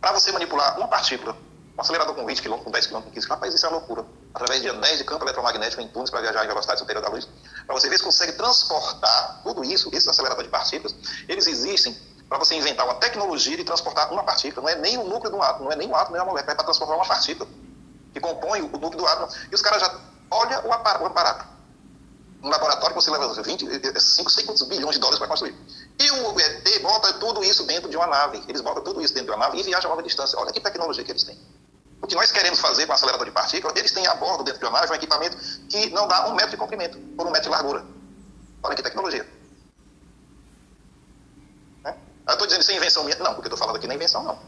[0.00, 1.36] Para você manipular uma partícula,
[1.76, 3.78] um acelerador com 20 km, com 10 km, com 15 km, rapaz, isso é uma
[3.78, 4.04] loucura.
[4.34, 7.28] Através de anéis de campo eletromagnético em túneis para viajar em velocidade superior da luz,
[7.66, 10.94] para você ver se consegue transportar tudo isso, esses aceleradores de partículas,
[11.28, 11.96] eles existem
[12.28, 14.62] para você inventar uma tecnologia de transportar uma partícula.
[14.62, 16.52] Não é nem o núcleo do átomo, não é nem o átomo, nem a molécula,
[16.52, 17.46] é para transportar uma partícula
[18.12, 19.28] que compõe o núcleo do átomo.
[19.50, 20.00] E os caras já
[20.30, 21.51] olham o aparato.
[22.42, 25.54] Um laboratório que você leva 20, 5, 5 bilhões de dólares para construir.
[25.98, 28.42] E o ET bota tudo isso dentro de uma nave.
[28.48, 30.38] Eles botam tudo isso dentro de uma nave e viajam a longa distância.
[30.38, 31.38] Olha que tecnologia que eles têm.
[32.00, 34.58] O que nós queremos fazer com o acelerador de partículas, eles têm a bordo dentro
[34.58, 35.36] de uma nave um equipamento
[35.68, 37.86] que não dá um metro de comprimento por um metro de largura.
[38.60, 39.24] Olha que tecnologia.
[42.26, 43.16] Eu estou dizendo isso é invenção minha.
[43.16, 44.38] Não, porque eu estou falando aqui não é invenção, não.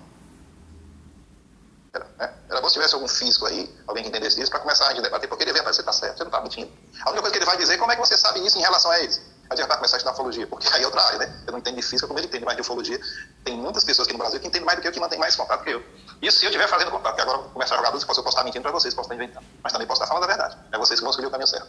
[2.18, 2.34] Né?
[2.48, 5.28] Era bom se tivesse algum físico aí, alguém que entendesse disso, para começar a debater,
[5.28, 6.70] porque ele vem aparecer, está certo, você não está mentindo.
[7.00, 8.60] A única coisa que ele vai dizer é como é que você sabe isso em
[8.60, 9.20] relação a eles.
[9.50, 11.42] Adiantar começar a estudar ufologia, porque aí é outra área, né?
[11.46, 12.98] Eu não entendo de física como ele entende, mas de ufologia
[13.44, 15.36] tem muitas pessoas aqui no Brasil que entendem mais do que eu, que mantêm mais
[15.36, 15.84] contato que eu.
[16.22, 18.26] Isso se eu estiver fazendo contato, porque agora eu começar a jogar luz, eu posso
[18.26, 19.44] estar mentindo para vocês, posso estar inventando.
[19.62, 20.56] Mas também posso estar falando a verdade.
[20.72, 21.68] É vocês que vão escolher o caminho certo.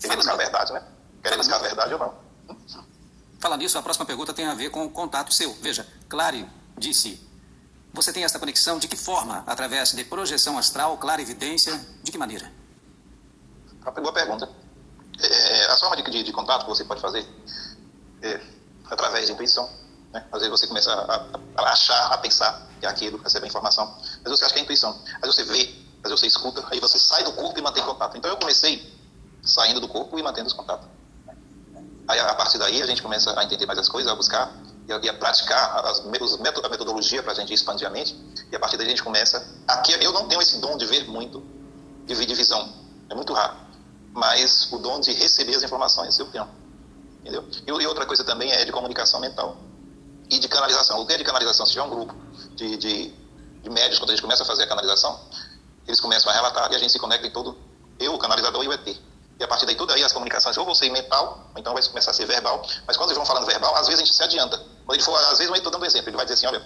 [0.00, 0.82] Querem buscar a verdade, né?
[1.22, 2.24] Querem buscar a verdade ou não.
[3.38, 5.52] Falar nisso, a próxima pergunta tem a ver com o contato seu.
[5.60, 6.48] Veja, Clare
[6.78, 7.20] disse:
[7.94, 9.44] Você tem essa conexão de que forma?
[9.46, 11.80] Através de projeção astral, clara evidência?
[12.02, 12.52] De que maneira?
[13.80, 14.50] Uma boa pergunta.
[15.22, 17.24] É, a forma de, de, de, contato que você pode fazer
[18.20, 18.40] é
[18.90, 19.70] através de intuição.
[20.12, 20.26] Né?
[20.32, 23.84] Às vezes você começa a, a, achar, a pensar que é aquilo, receber informação.
[24.02, 24.92] Às vezes você acha que é intuição.
[25.20, 25.64] Vezes você vê,
[26.02, 28.16] vezes você escuta, aí você sai do corpo e mantém contato.
[28.16, 28.92] Então eu comecei
[29.40, 30.88] saindo do corpo e mantendo os contatos.
[32.08, 34.52] Aí, a partir daí, a gente começa a entender mais as coisas, a buscar
[34.86, 38.16] e a, e praticar as, os métodos, a metodologia para a gente expandir a mente.
[38.50, 39.46] E a partir daí, a gente começa.
[39.66, 41.42] Aqui, eu não tenho esse dom de ver muito,
[42.06, 42.72] de ver divisão.
[43.08, 43.56] É muito raro.
[44.12, 46.48] mas o dom de receber as informações eu tenho.
[47.20, 47.44] Entendeu?
[47.66, 49.56] E outra coisa também é de comunicação mental
[50.30, 51.00] e de canalização.
[51.00, 51.66] O que é de canalização?
[51.66, 52.14] Se tiver um grupo
[52.54, 53.14] de, de,
[53.62, 55.18] de médios, quando a gente começa a fazer a canalização,
[55.86, 57.56] eles começam a relatar e a gente se conecta em todo,
[57.98, 58.96] eu, o canalizador e o ET.
[59.38, 62.12] E a partir daí, tudo aí, as comunicações, ou vão ser mental, então vai começar
[62.12, 62.62] a ser verbal.
[62.86, 64.56] Mas quando eles vão falando verbal, às vezes a gente se adianta.
[64.58, 66.64] Quando ele for, às vezes eu estou dando um exemplo, ele vai dizer assim, olha,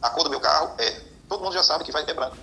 [0.00, 0.90] a cor do meu carro é,
[1.28, 2.36] todo mundo já sabe que vai ter branco.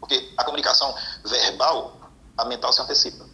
[0.00, 0.94] Porque a comunicação
[1.24, 1.96] verbal,
[2.36, 3.24] a mental se antecipa.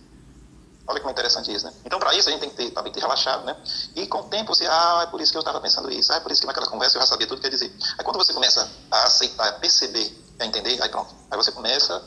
[0.87, 1.73] Olha como é interessante isso, né?
[1.85, 3.57] Então, para isso, a gente tem que ter, também ter relaxado, né?
[3.97, 6.17] E com o tempo, você, ah, é por isso que eu estava pensando isso, ah,
[6.17, 7.75] é por isso que naquela conversa eu já sabia tudo que ia dizer.
[7.99, 11.15] Aí, quando você começa a aceitar, a perceber, a entender, aí pronto.
[11.31, 12.03] Aí você começa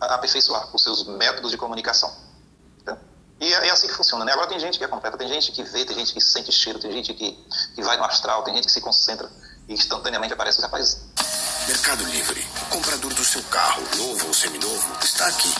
[0.00, 2.25] a aperfeiçoar os seus métodos de comunicação.
[3.40, 4.32] E é, é assim que funciona, né?
[4.32, 6.78] Agora tem gente que é completa, tem gente que vê, tem gente que sente cheiro,
[6.78, 7.32] tem gente que,
[7.74, 9.30] que vai no astral, tem gente que se concentra
[9.68, 10.98] e instantaneamente aparece, rapaz.
[11.68, 15.54] Mercado Livre, o comprador do seu carro, novo ou seminovo, está aqui.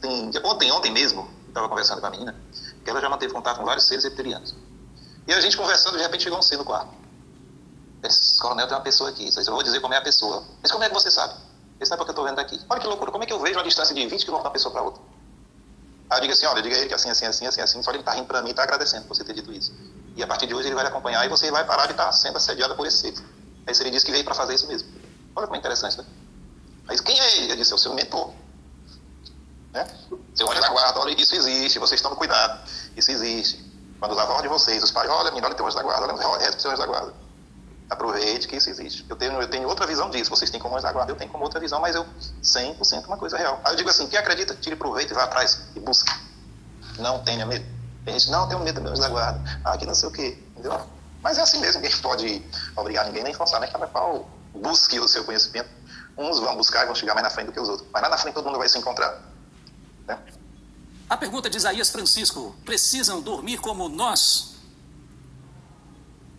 [0.00, 2.36] Tem, ontem, ontem mesmo, estava conversando com a menina,
[2.84, 4.54] que ela já manteve contato com vários seres reptilianos.
[5.26, 7.05] E a gente conversando, de repente chegou um ser no quarto.
[8.06, 9.28] Esse coronel tem uma pessoa aqui.
[9.36, 10.44] Eu vou dizer como é a pessoa.
[10.62, 11.34] Mas como é que você sabe?
[11.80, 12.60] Esse não é porque eu estou vendo daqui.
[12.68, 13.10] Olha que loucura.
[13.10, 15.02] Como é que eu vejo uma distância de 20 km de uma pessoa para outra?
[16.08, 17.82] Aí eu digo assim, olha, diga ele que assim, assim, assim, assim, assim.
[17.82, 19.72] Só ele está rindo para mim e está agradecendo por você ter dito isso.
[20.14, 22.10] E a partir de hoje ele vai lhe acompanhar e você vai parar de estar
[22.12, 23.14] sendo assediada por esse ser.
[23.66, 24.88] Aí ele disse que veio para fazer isso mesmo.
[25.34, 26.04] Olha como é interessante, né?
[26.86, 27.52] Mas quem é ele?
[27.52, 28.32] Eu disse, é o seu mentor.
[29.72, 29.86] Né?
[30.34, 32.66] Seu olha na guarda, olha, isso existe, vocês estão no cuidado.
[32.96, 33.62] Isso existe.
[33.98, 36.38] Quando os avós de vocês, os pais, olha, menina, olha, tem anjo da guarda, olha,
[36.38, 37.25] reza para da guarda.
[37.88, 39.06] Aproveite que isso existe.
[39.08, 40.28] Eu tenho, eu tenho outra visão disso.
[40.28, 42.04] Vocês têm como guarda, eu tenho como outra visão, mas eu
[42.42, 43.60] 100% uma coisa real.
[43.64, 46.12] Aí eu digo assim, quem acredita, tire proveito e vá atrás e busque.
[46.98, 47.64] Não tenha medo.
[48.04, 49.40] Tem gente, não, tenho medo do meu guarda.
[49.64, 50.80] Ah, que não sei o quê, entendeu?
[51.22, 52.44] Mas é assim mesmo, ninguém pode
[52.76, 53.68] obrigar ninguém nem forçar, né?
[53.68, 55.68] Cada qual busque o seu conhecimento.
[56.16, 57.88] Uns vão buscar e vão chegar mais na frente do que os outros.
[57.92, 59.22] Mas lá na frente todo mundo vai se encontrar.
[60.06, 60.18] Né?
[61.08, 64.54] A pergunta de Isaías Francisco: precisam dormir como nós?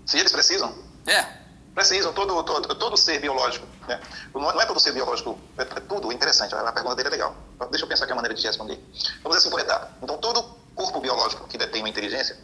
[0.06, 0.87] Se eles precisam?
[1.08, 1.26] É.
[1.74, 3.66] Precisam, todo, todo, todo ser biológico.
[3.88, 4.00] Né?
[4.34, 6.54] Não é todo ser biológico, é, é tudo interessante.
[6.54, 7.36] A pergunta dele é legal.
[7.72, 8.80] Deixa eu pensar aqui a maneira de responder.
[9.24, 9.92] Vamos assim por etapa.
[10.02, 10.44] Então, todo
[10.76, 12.38] corpo biológico que detém uma inteligência,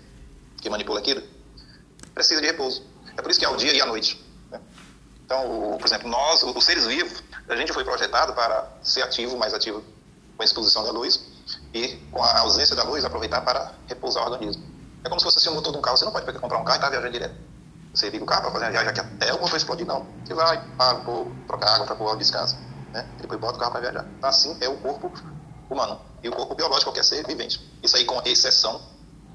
[0.61, 1.21] que manipula aquilo,
[2.13, 2.83] precisa de repouso.
[3.17, 4.23] É por isso que é o dia e a noite.
[4.49, 4.61] Né?
[5.25, 9.37] Então, o, por exemplo, nós, os seres vivos, a gente foi projetado para ser ativo,
[9.37, 9.83] mais ativo
[10.37, 11.19] com a exposição da luz
[11.73, 14.63] e com a ausência da luz aproveitar para repousar o organismo.
[15.03, 15.97] É como se fosse assim, o motor de um carro.
[15.97, 17.35] Você não pode comprar um carro e estar tá viajando direto.
[17.93, 20.05] Você liga o carro para fazer a viagem aqui até o motor explodir, não.
[20.25, 22.57] Você vai, para um pouco, trocar água para pôr descanso.
[22.91, 23.07] Né?
[23.17, 24.05] E depois bota o carro para viajar.
[24.21, 25.11] Assim é o corpo
[25.69, 26.01] humano.
[26.23, 27.61] E o corpo biológico qualquer ser vivente.
[27.83, 28.81] Isso aí com exceção,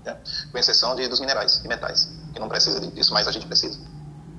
[0.04, 0.16] né?
[0.50, 3.78] com exceção de, dos minerais e metais, que não precisa disso, mas a gente precisa.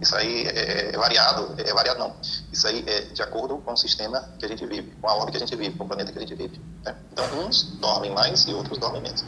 [0.02, 2.16] Isso aí é, é variado, é variado não.
[2.52, 5.32] Isso aí é de acordo com o sistema que a gente vive, com a ordem
[5.32, 6.60] que a gente vive, com o planeta que a gente vive.
[6.84, 6.96] Né?
[7.12, 9.24] Então, uns dormem mais e outros dormem menos.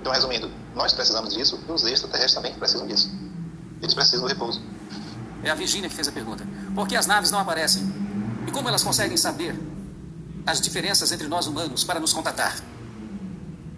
[0.00, 3.10] Então, resumindo, nós precisamos disso e os extraterrestres também precisam disso.
[3.84, 4.60] Eles precisam do repouso.
[5.42, 6.46] É a Virgínia que fez a pergunta.
[6.74, 7.82] Por que as naves não aparecem?
[8.46, 9.58] E como elas conseguem saber
[10.46, 12.56] as diferenças entre nós humanos para nos contatar?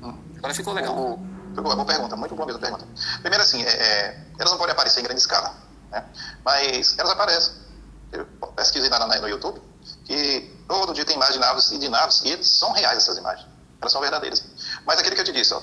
[0.02, 0.14] Hum.
[0.38, 0.94] Agora ficou legal.
[0.94, 1.16] O,
[1.60, 2.86] boa, boa pergunta, muito boa mesmo a pergunta.
[3.20, 5.54] Primeiro assim, é, é, elas não podem aparecer em grande escala
[5.90, 6.04] né?
[6.44, 7.54] Mas elas aparecem.
[8.12, 9.60] Eu pesquisei na, na, no YouTube
[10.04, 13.46] que todo dia tem imagens de naves e de naves, e são reais essas imagens.
[13.80, 14.44] Elas são verdadeiras.
[14.86, 15.62] Mas aquele que eu te disse, ó,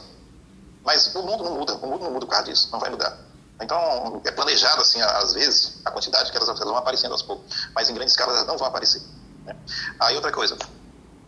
[0.84, 3.18] mas o mundo não muda, o mundo não muda por causa disso, não vai mudar.
[3.62, 7.70] Então, é planejado, assim, às vezes, a quantidade que elas, elas vão aparecendo aos poucos,
[7.74, 9.02] mas em grande escala elas não vão aparecer.
[9.46, 9.56] Né?
[10.00, 10.58] Aí, outra coisa,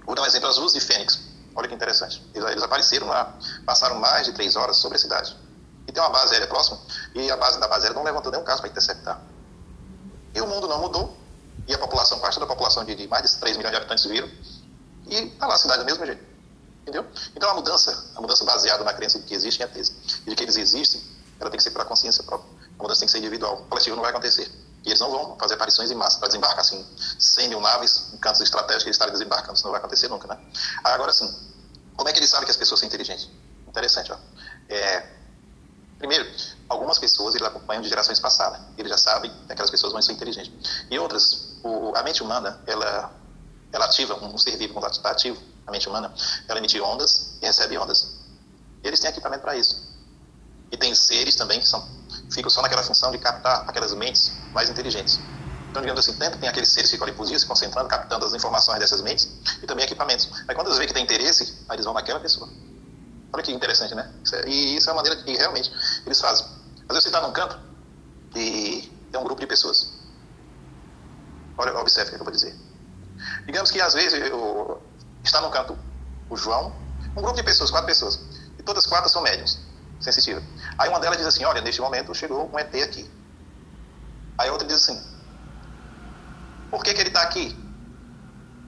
[0.05, 1.19] vou dar um exemplo, as luzes de Fênix.
[1.55, 2.21] Olha que interessante.
[2.33, 5.35] Eles, eles apareceram lá, passaram mais de três horas sobre a cidade
[5.87, 6.79] e tem uma base aérea próxima,
[7.13, 9.21] e a base da base aérea não levantou nenhum caso para interceptar.
[10.33, 11.15] E o mundo não mudou,
[11.67, 14.29] e a população, parte da população de, de mais de 3 milhões de habitantes viram,
[15.07, 16.23] e está lá a cidade do mesmo jeito.
[16.81, 17.05] Entendeu?
[17.35, 19.95] Então a mudança, a mudança baseada na crença de que existem ETs,
[20.25, 21.01] e de que eles existem,
[21.39, 22.49] ela tem que ser pela consciência própria.
[22.77, 23.65] A mudança tem que ser individual.
[23.69, 24.49] Coletivo não vai acontecer.
[24.83, 26.85] E eles não vão fazer aparições em massa para desembarcar assim,
[27.19, 29.53] 100 mil naves em cantos estratégicos que eles estarem desembarcando.
[29.53, 30.39] Isso não vai acontecer nunca, né?
[30.83, 31.33] Agora sim,
[31.95, 33.29] como é que eles sabem que as pessoas são inteligentes?
[33.67, 34.17] Interessante, ó.
[34.69, 35.15] É,
[35.97, 36.29] Primeiro,
[36.67, 38.59] algumas pessoas eles acompanham de gerações passadas.
[38.77, 40.51] Eles já sabem que aquelas pessoas vão ser inteligentes.
[40.91, 43.11] E outras, o, a mente humana, ela,
[43.71, 46.13] ela ativa, um ser vivo está ativo, a mente humana,
[46.47, 48.17] ela emite ondas e recebe ondas.
[48.83, 49.84] Eles têm equipamento para isso.
[50.71, 51.83] E tem seres também que são,
[52.31, 55.35] ficam só naquela função de captar aquelas mentes mais inteligentes.
[55.69, 58.33] Então, digamos assim, tem aqueles seres que ficam ali por dia se concentrando, captando as
[58.33, 59.27] informações dessas mentes,
[59.61, 60.29] e também equipamentos.
[60.47, 62.49] Aí quando eles veem que tem interesse, aí eles vão naquela pessoa.
[63.33, 64.09] Olha que interessante, né?
[64.33, 65.69] É, e isso é uma maneira que realmente
[66.05, 66.45] eles fazem.
[66.87, 67.59] Às vezes você está num canto
[68.35, 70.05] e é um grupo de pessoas.
[71.57, 72.55] Olha, observe o que eu vou dizer.
[73.45, 74.81] Digamos que às vezes eu,
[75.23, 75.77] está no canto
[76.29, 76.73] o João,
[77.15, 78.19] um grupo de pessoas, quatro pessoas,
[78.57, 79.59] e todas quatro são médiums,
[80.05, 80.43] sensitivas.
[80.77, 83.09] Aí uma delas diz assim: Olha, neste momento chegou um ET aqui.
[84.37, 85.01] Aí a outra diz assim:
[86.69, 87.57] Por que, que ele está aqui?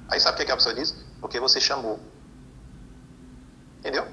[0.09, 0.95] Aí sabe o que, que a pessoa diz?
[1.21, 1.99] Porque você chamou.
[3.79, 4.07] Entendeu?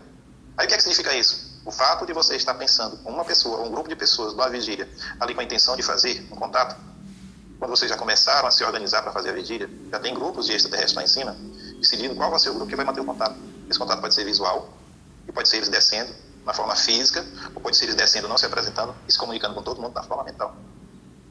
[0.56, 1.60] Aí o que, é que significa isso?
[1.64, 4.88] O fato de você estar pensando com uma pessoa, um grupo de pessoas numa vigília,
[5.18, 6.76] ali com a intenção de fazer um contato,
[7.59, 10.52] quando vocês já começaram a se organizar para fazer a vigília, já tem grupos de
[10.52, 11.36] extraterrestres lá em cima,
[11.80, 13.36] decidindo qual vai ser o grupo que vai manter o contato.
[13.70, 14.68] Esse contato pode ser visual,
[15.26, 16.14] e pode ser eles descendo
[16.44, 19.62] na forma física, ou pode ser eles descendo não se apresentando e se comunicando com
[19.62, 20.54] todo mundo na forma mental.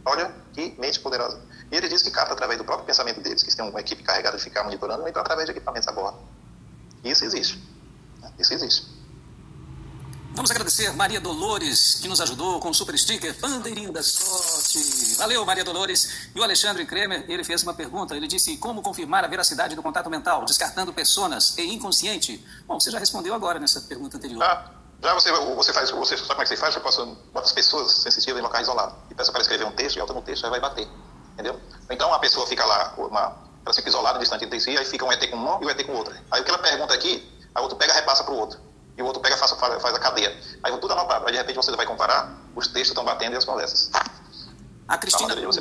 [0.06, 1.42] Olha que mente poderosa.
[1.72, 4.38] E ele diz que capta através do próprio pensamento deles, que têm uma equipe carregada
[4.38, 6.20] de ficar monitorando, então através de equipamentos a bordo.
[7.04, 7.62] Isso existe.
[8.38, 9.04] Isso existe.
[10.36, 15.16] Vamos agradecer Maria Dolores, que nos ajudou com o super sticker Bandeirinha da Sorte.
[15.16, 16.30] Valeu, Maria Dolores.
[16.34, 18.16] E o Alexandre Kremer, ele fez uma pergunta.
[18.16, 22.44] Ele disse: Como confirmar a veracidade do contato mental, descartando pessoas e inconsciente?
[22.68, 24.42] Bom, você já respondeu agora nessa pergunta anterior.
[24.42, 24.72] Ah,
[25.04, 26.74] já você, você faz, você sabe como é que você faz?
[26.76, 30.00] Você bota as pessoas sensitivas em locais isolados e peça para escrever um texto e
[30.00, 30.88] alta no texto, já vai bater.
[31.34, 31.60] Entendeu?
[31.90, 33.36] Então a pessoa fica lá, uma,
[33.66, 35.86] ela fica isolada, distante de si, aí fica um ET com um e o ET
[35.86, 36.16] com outro.
[36.32, 38.60] Aí o que ela pergunta aqui, a outro pega e repassa para o outro
[38.98, 40.38] e o outro pega e faz, faz, a cadeia.
[40.62, 41.26] Aí tudo anotado.
[41.26, 43.90] Aí de repente você vai comparar, os textos estão batendo e as conversas.
[44.88, 45.58] A Cristina, Nunes,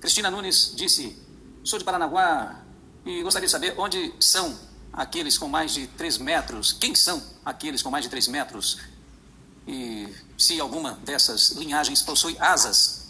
[0.00, 1.16] Cristina Nunes disse:
[1.64, 2.56] Sou de Paranaguá
[3.04, 4.58] e gostaria de saber onde são
[4.96, 6.72] aqueles com mais de 3 metros.
[6.72, 8.78] Quem são aqueles com mais de 3 metros?
[9.66, 13.04] E se alguma dessas linhagens possui asas.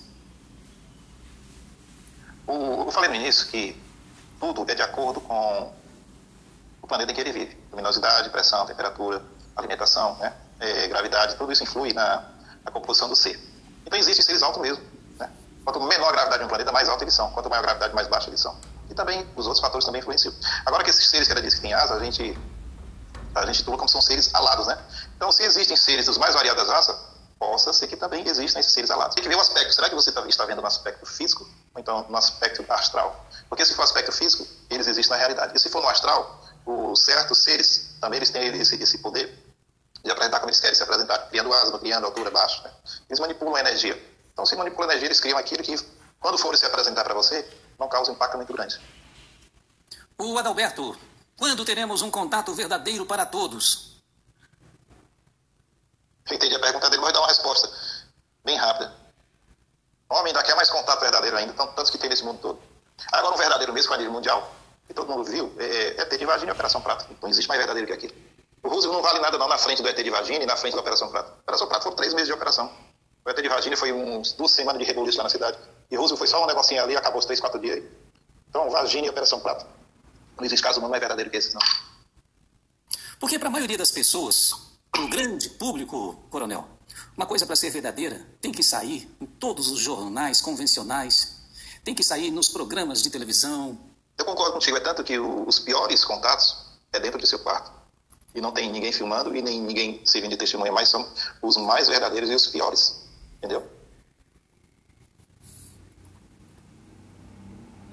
[2.46, 3.80] O, eu falei no início que
[4.40, 5.72] tudo é de acordo com
[6.82, 7.56] o planeta em que ele vive.
[7.70, 9.22] Luminosidade, pressão, temperatura,
[9.54, 10.32] alimentação, né?
[10.58, 12.24] É, gravidade, tudo isso influi na,
[12.64, 13.38] na, composição do ser.
[13.84, 14.82] Então existem seres altos mesmo.
[15.18, 15.30] Né?
[15.64, 17.30] Quanto menor a gravidade de um planeta, mais alta eles são.
[17.32, 18.56] Quanto maior a gravidade, mais baixa eles são.
[18.97, 20.35] Também os outros fatores também influenciam.
[20.64, 22.36] Agora que esses seres que ela disse que tem asa, a gente
[23.35, 24.78] a gente toma como são seres alados, né?
[25.14, 26.97] Então, se existem seres dos mais variadas raças,
[27.39, 29.14] possa ser que também existam esses seres alados.
[29.14, 29.73] Tem que ver o aspecto.
[29.74, 33.27] Será que você tá, está vendo no aspecto físico ou então no aspecto astral?
[33.48, 35.52] Porque se for aspecto físico, eles existem na realidade.
[35.55, 39.31] E se for no astral, os certos seres também eles têm esse, esse poder
[40.02, 42.62] de apresentar como eles querem se apresentar, criando asa, criando altura, baixo.
[42.62, 42.70] Né?
[43.09, 44.01] Eles manipulam a energia.
[44.32, 45.77] Então, se manipulam a energia, eles criam aquilo que,
[46.20, 47.47] quando forem se apresentar para você,
[47.78, 48.81] não causa impacto muito grande.
[50.19, 50.98] O Adalberto,
[51.39, 53.97] quando teremos um contato verdadeiro para todos?
[56.31, 57.70] Entendi a pergunta dele, vou dar uma resposta
[58.44, 58.93] bem rápida.
[60.09, 62.62] Homem ainda quer mais contato verdadeiro ainda, tantos que tem nesse mundo todo.
[63.12, 64.53] Agora, um verdadeiro mesmo, com a nível mundial,
[64.86, 67.07] que todo mundo viu, é, é ET de Varginha e Operação Prata.
[67.20, 68.15] Não existe mais verdadeiro que aquilo.
[68.62, 70.74] O Roosevelt não vale nada não na frente do ET de Varginha e na frente
[70.74, 71.31] da Operação Prata.
[71.31, 72.73] A Operação Prata foram três meses de operação.
[73.24, 75.59] O ET de Varginha foi uns duas semanas de rebuliço lá na cidade.
[75.90, 77.90] E Roosevelt foi só um negocinho ali acabou os três, quatro dias aí.
[78.48, 79.66] Então, Varginha e Operação Prata.
[80.36, 81.60] Não existe caso não é verdadeiro que esse, não.
[83.18, 84.54] Porque para a maioria das pessoas,
[84.90, 86.66] para o grande público, coronel,
[87.16, 91.36] uma coisa para ser verdadeira tem que sair em todos os jornais convencionais,
[91.84, 93.78] tem que sair nos programas de televisão,
[94.18, 96.56] eu concordo contigo, é tanto que os piores contatos
[96.92, 97.70] é dentro do seu quarto.
[98.34, 101.06] E não tem ninguém filmando e nem ninguém servindo de testemunha, mas são
[101.42, 103.02] os mais verdadeiros e os piores.
[103.38, 103.66] Entendeu?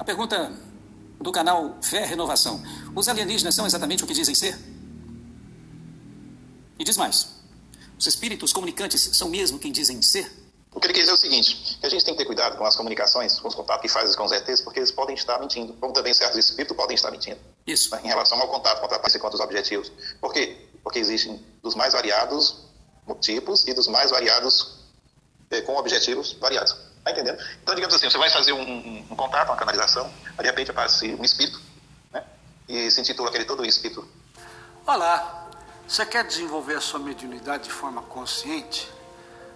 [0.04, 0.52] A pergunta
[1.22, 2.62] do canal Fé Renovação.
[2.94, 4.60] Os alienígenas são exatamente o que dizem ser?
[6.78, 7.30] E diz mais.
[7.98, 10.30] Os espíritos comunicantes são mesmo quem dizem ser?
[10.74, 12.58] O que ele quer dizer é o seguinte, que a gente tem que ter cuidado
[12.58, 15.40] com as comunicações, com os contatos que faz com os ETs, porque eles podem estar
[15.40, 17.40] mentindo, como também certos espíritos podem estar mentindo.
[17.66, 17.96] Isso.
[17.96, 19.90] Em relação ao contato, com quanto aos objetivos.
[20.20, 20.68] Por quê?
[20.84, 22.58] Porque existem dos mais variados
[23.22, 24.80] tipos e dos mais variados
[25.50, 26.76] eh, com objetivos variados.
[27.04, 27.38] Está entendendo?
[27.62, 30.10] Então, digamos assim, você vai fazer um, um, um contato, uma canalização,
[30.40, 31.62] de repente aparece um espírito,
[32.14, 32.24] né?
[32.66, 34.08] E se intitula aquele todo espírito.
[34.88, 35.50] Olá,
[35.86, 38.90] você quer desenvolver a sua mediunidade de forma consciente?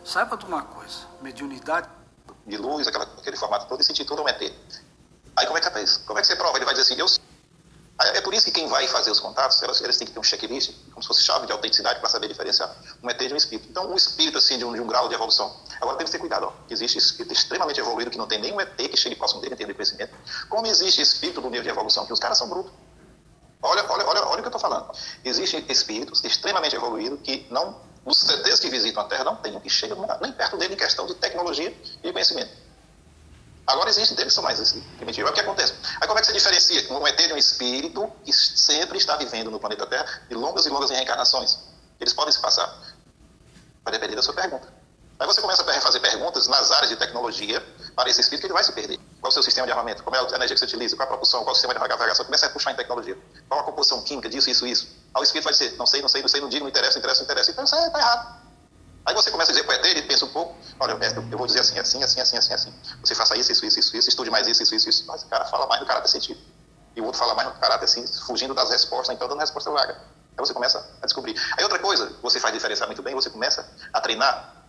[0.03, 1.87] Saiba de uma coisa, mediunidade...
[2.45, 4.41] De luz, aquela, aquele formato todo, e sentir todo um ET.
[5.37, 5.69] Aí como é que?
[6.05, 6.57] Como é que você prova?
[6.57, 7.07] Ele vai dizer assim, eu
[7.99, 10.23] é por isso que quem vai fazer os contatos, elas, elas têm que ter um
[10.23, 13.67] checklist, como se fosse chave de autenticidade para saber diferenciar um ET de um espírito.
[13.69, 15.55] Então, um espírito assim de um, de um grau de evolução.
[15.81, 16.53] Agora temos que ter cuidado, ó.
[16.69, 19.73] Existe espírito extremamente evoluído que não tem nenhum ET que chegue próximo dele em termos
[19.73, 20.15] de conhecimento.
[20.47, 22.71] Como existe espírito do nível de evolução, que os caras são brutos.
[23.63, 24.91] Olha, olha, olha, olha o que eu estou falando.
[25.25, 28.23] Existem espíritos extremamente evoluídos que não os
[28.61, 31.75] que visitam a Terra não têm, que chegam nem perto dele em questão de tecnologia
[32.01, 32.66] e conhecimento.
[33.67, 34.57] Agora existem deles são mais
[34.97, 35.29] primitivos.
[35.29, 35.73] É o que acontece.
[35.99, 39.51] Aí como é que você diferencia um ET de um espírito que sempre está vivendo
[39.51, 41.59] no planeta Terra de longas e longas reencarnações?
[41.99, 42.73] Eles podem se passar.
[43.83, 44.73] Vai depender da sua pergunta.
[45.19, 47.61] Aí você começa a fazer perguntas nas áreas de tecnologia
[47.95, 48.97] para esse espírito que ele vai se perder.
[49.19, 50.03] Qual é o seu sistema de armamento?
[50.03, 50.95] Qual é a energia que você utiliza?
[50.95, 51.39] Qual é a propulsão?
[51.41, 52.23] Qual é o sistema de navegação?
[52.23, 53.17] Começa a puxar em tecnologia.
[53.49, 54.87] Qual é a composição química disso, isso, isso?
[55.13, 56.93] Aí o espírito vai dizer, não sei, não sei, não sei, não digo, não interessa,
[56.93, 57.51] não interessa, não interessa.
[57.51, 58.46] Então isso está errado.
[59.07, 60.91] Aí você começa a dizer para o ET, ele pensa um pouco, olha,
[61.31, 62.73] eu vou dizer assim, assim, assim, assim, assim, assim.
[63.01, 65.05] Você faça isso, isso, isso, isso, isso, estude mais isso, isso, isso, isso.
[65.07, 66.37] Mas o cara fala mais no caráter sentido.
[66.93, 69.93] E o outro fala mais no caráter assim, fugindo das respostas, então dando resposta vaga.
[69.93, 71.39] Aí você começa a descobrir.
[71.57, 74.65] Aí outra coisa, você faz diferenciar muito bem, você começa a treinar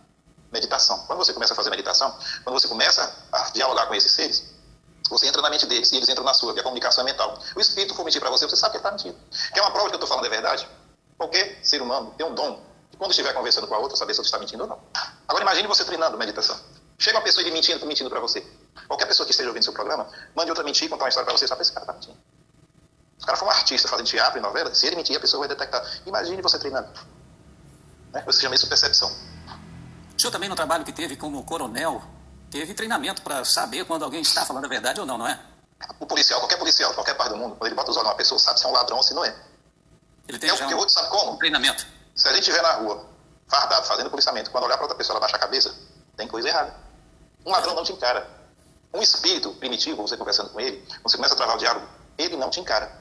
[0.53, 0.99] meditação.
[1.05, 4.45] Quando você começa a fazer meditação, quando você começa a dialogar com esses seres,
[5.09, 7.37] você entra na mente deles e eles entram na sua, que a comunicação é mental.
[7.57, 9.17] O espírito for mentir para você, você sabe que ele está mentindo.
[9.53, 10.69] Quer uma prova de que eu estou falando é verdade?
[11.17, 12.68] Qualquer ser humano tem um dom
[12.99, 14.79] quando estiver conversando com a outra, saber se você está mentindo ou não.
[15.25, 16.59] Agora imagine você treinando meditação.
[16.97, 18.45] Chega uma pessoa e mentindo, mentindo para você.
[18.89, 21.47] Qualquer pessoa que esteja ouvindo seu programa, mande outra mentir, contar uma história para você,
[21.47, 22.17] sabe esse cara está mentindo.
[23.17, 25.39] Se o cara for um artista fazendo teatro e novela, se ele mentir, a pessoa
[25.39, 25.81] vai detectar.
[26.05, 26.89] Imagine você treinando.
[28.11, 28.21] Né?
[28.25, 29.09] Você chama isso percepção.
[29.09, 32.03] O senhor também no trabalho que teve como coronel,
[32.51, 35.39] teve treinamento para saber quando alguém está falando a verdade ou não, não é?
[36.01, 38.37] O policial, qualquer policial, qualquer parte do mundo, quando ele bota os olhos numa pessoa,
[38.37, 39.33] sabe se é um ladrão ou se não é.
[40.27, 41.37] Ele tem é já o que um outro sabe como?
[41.37, 41.98] treinamento.
[42.19, 43.05] Se a gente estiver na rua,
[43.47, 45.73] fardado, fazendo policiamento, quando olhar para outra pessoa, ela baixa a cabeça,
[46.17, 46.75] tem coisa errada.
[47.45, 48.29] Um ladrão não te encara.
[48.93, 51.87] Um espírito primitivo, você conversando com ele, você começa a travar o diálogo,
[52.17, 52.91] ele não te encara.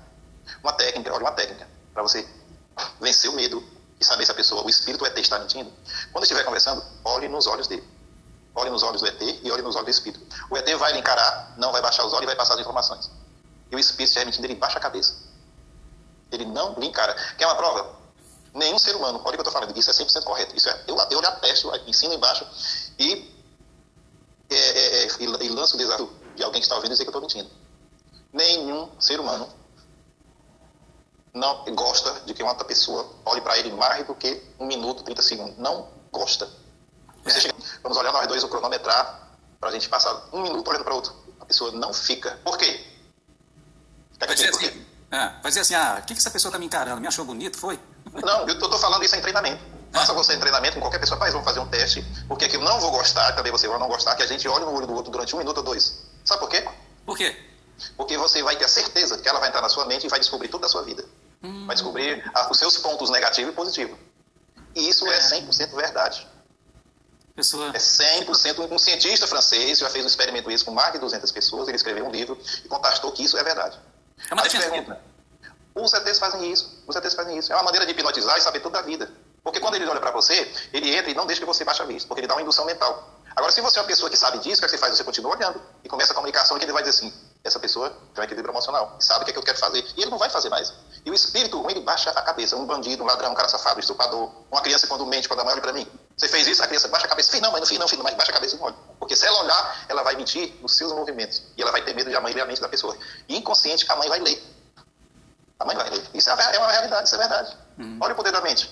[0.62, 2.28] Uma técnica, olha uma técnica, para você
[3.00, 3.60] vencer o medo,
[4.00, 5.72] e saber se a pessoa, o espírito ET está mentindo.
[6.12, 7.82] Quando estiver conversando, olhe nos olhos dele.
[8.54, 10.24] Olhe nos olhos do ET e olhe nos olhos do espírito.
[10.48, 13.10] O ET vai lhe encarar, não vai baixar os olhos e vai passar as informações.
[13.68, 15.16] E o espírito, se estiver mentindo, ele baixa a cabeça.
[16.30, 17.14] Ele não lhe encara.
[17.36, 17.98] Quer uma prova?
[18.54, 20.56] Nenhum ser humano, olha o que eu estou falando, isso é 100% correto.
[20.56, 22.46] Isso é, eu, eu lhe atesto, ensino embaixo
[22.98, 23.32] e,
[24.50, 27.08] é, é, é, e, e lanço o desafio de alguém que está ouvindo dizer que
[27.08, 27.50] eu estou mentindo.
[28.32, 29.48] Nenhum ser humano
[31.34, 35.02] não gosta de que uma outra pessoa olhe para ele mais do que um minuto,
[35.02, 35.58] 30 segundos.
[35.58, 36.48] Não gosta.
[37.24, 37.30] É.
[37.30, 40.94] Chega, vamos olhar nós dois o cronometrar para a gente passar um minuto olhando para
[40.94, 41.14] outro.
[41.40, 42.38] A pessoa não fica.
[42.44, 42.84] Por quê?
[44.18, 46.66] Vai dizer, assim, ah, vai dizer assim, ah, o que, que essa pessoa está me
[46.66, 47.00] encarando?
[47.00, 47.78] Me achou bonito, foi?
[48.14, 49.62] Não, eu estou falando isso em treinamento.
[49.92, 51.18] Faça você em treinamento com qualquer pessoa.
[51.18, 52.04] Mas vamos fazer um teste.
[52.26, 54.64] Porque aqui eu não vou gostar, também você vai não gostar, que a gente olhe
[54.64, 56.02] no olho do outro durante um minuto ou dois.
[56.24, 56.66] Sabe por quê?
[57.06, 57.36] Por quê?
[57.96, 60.18] Porque você vai ter a certeza que ela vai entrar na sua mente e vai
[60.18, 61.04] descobrir tudo da sua vida.
[61.42, 61.66] Hum.
[61.66, 63.98] Vai descobrir os seus pontos negativos e positivos.
[64.74, 66.26] E isso é, é 100% verdade.
[67.34, 67.68] Pessoa...
[67.68, 68.70] É 100%.
[68.70, 71.68] Um cientista francês já fez um experimento isso com mais de 200 pessoas.
[71.68, 73.78] Ele escreveu um livro e constatou que isso é verdade.
[74.28, 75.00] É uma pergunta.
[75.78, 76.82] Os ETs fazem isso.
[76.86, 77.52] Os ETs fazem isso.
[77.52, 79.10] É uma maneira de hipnotizar e saber tudo da vida.
[79.42, 81.84] Porque quando ele olha para você, ele entra e não deixa que você baixe a
[81.84, 83.18] vista, porque ele dá uma indução mental.
[83.34, 84.96] Agora, se você é uma pessoa que sabe disso, o que, é que você faz?
[84.96, 87.12] Você continua olhando e começa a comunicação e ele vai dizer assim:
[87.44, 89.84] essa pessoa tem um equilíbrio emocional, sabe o que é que eu quero fazer.
[89.96, 90.72] E ele não vai fazer mais.
[91.06, 92.56] E o espírito ruim, ele baixa a cabeça.
[92.56, 95.44] Um bandido, um ladrão, um cara safado, um estuprador, uma criança quando mente, quando a
[95.44, 95.86] mãe olha para mim.
[96.16, 97.30] Você fez isso, a criança baixa a cabeça.
[97.30, 98.76] Fiz não, mas não fiz não, fiz não, mas baixa a cabeça e não olha.
[98.98, 101.42] Porque se ela olhar, ela vai mentir nos seus movimentos.
[101.56, 102.96] E ela vai ter medo de a mãe ler a mente da pessoa.
[103.28, 104.42] E inconsciente, a mãe vai ler.
[105.58, 106.10] A mãe vai ler.
[106.14, 107.56] Isso é, é uma realidade, isso é verdade.
[107.78, 107.98] Hum.
[108.00, 108.70] Olha o poder da mente.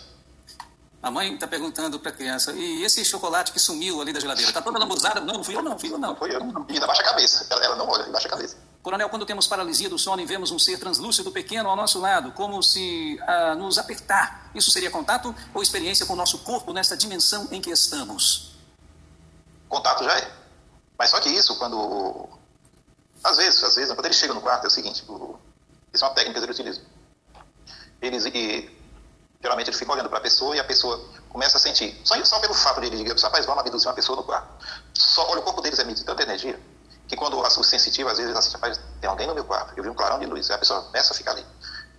[1.02, 4.50] A mãe está perguntando para a criança, e esse chocolate que sumiu ali da geladeira,
[4.50, 5.20] está toda lambuzada?
[5.20, 6.08] Não, não fui eu não, fui eu não.
[6.10, 6.40] Não foi eu.
[6.68, 7.46] E ainda baixa a cabeça.
[7.50, 8.56] Ela, ela não olha, baixa a cabeça.
[8.82, 12.30] Coronel, quando temos paralisia do sono e vemos um ser translúcido pequeno ao nosso lado,
[12.32, 16.96] como se ah, nos apertar, isso seria contato ou experiência com o nosso corpo nessa
[16.96, 18.54] dimensão em que estamos?
[19.68, 20.32] Contato já é.
[20.96, 22.28] Mas só que isso, quando.
[23.24, 25.36] Às vezes, às vezes, quando ele chega no quarto, é o seguinte: o...
[26.02, 26.84] é uma técnica que eles utilizam.
[28.00, 28.70] Eles, e,
[29.40, 32.00] geralmente ele fica olhando para a pessoa e a pessoa começa a sentir.
[32.04, 34.48] Só, só pelo fato de ele dizer, rapaz, vamos abduzir uma pessoa no quarto.
[34.94, 36.58] Só, olha, o corpo deles emite tanta energia
[37.08, 39.88] que quando o sensitivo, às vezes, assim, rapaz, tem alguém no meu quarto, eu vi
[39.88, 41.46] um clarão de luz, aí a pessoa começa a ficar ali.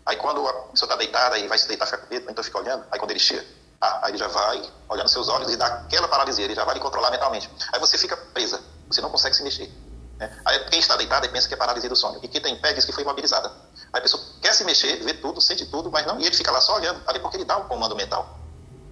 [0.05, 2.57] Aí quando a pessoa está deitada e vai se deitar, fica com medo, então fica
[2.57, 3.45] olhando, aí quando ele chega,
[3.79, 6.75] ah, aí ele já vai olhando seus olhos e dá aquela paralisia, ele já vai
[6.75, 7.49] lhe controlar mentalmente.
[7.71, 9.71] Aí você fica presa, você não consegue se mexer.
[10.17, 10.31] Né?
[10.45, 12.19] Aí quem está deitado pensa que é paralisia do sono.
[12.23, 13.49] E quem tem pé diz que foi imobilizada.
[13.93, 16.19] Aí a pessoa quer se mexer, vê tudo, sente tudo, mas não.
[16.19, 18.37] E ele fica lá só olhando, ali porque ele dá um comando mental.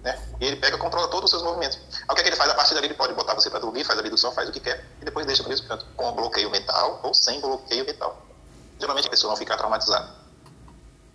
[0.02, 0.16] Né?
[0.40, 1.78] E ele pega e controla todos os seus movimentos.
[1.78, 2.50] Aí o que, é que ele faz?
[2.50, 4.60] A partir dali ele pode botar você para dormir, faz a abdução, faz o que
[4.60, 8.22] quer, e depois deixa no mesmo canto, com bloqueio mental ou sem bloqueio mental.
[8.78, 10.14] Geralmente a pessoa não fica traumatizada.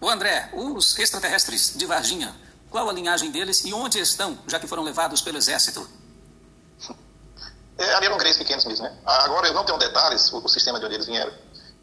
[0.01, 2.35] O André, os extraterrestres de Varginha,
[2.69, 5.88] qual a linhagem deles e onde estão, já que foram levados pelo exército?
[7.82, 8.95] É, ali eram greys pequenos mesmo, né?
[9.06, 11.34] Agora eu não tenho detalhes, o, o, sistema de onde eles vieram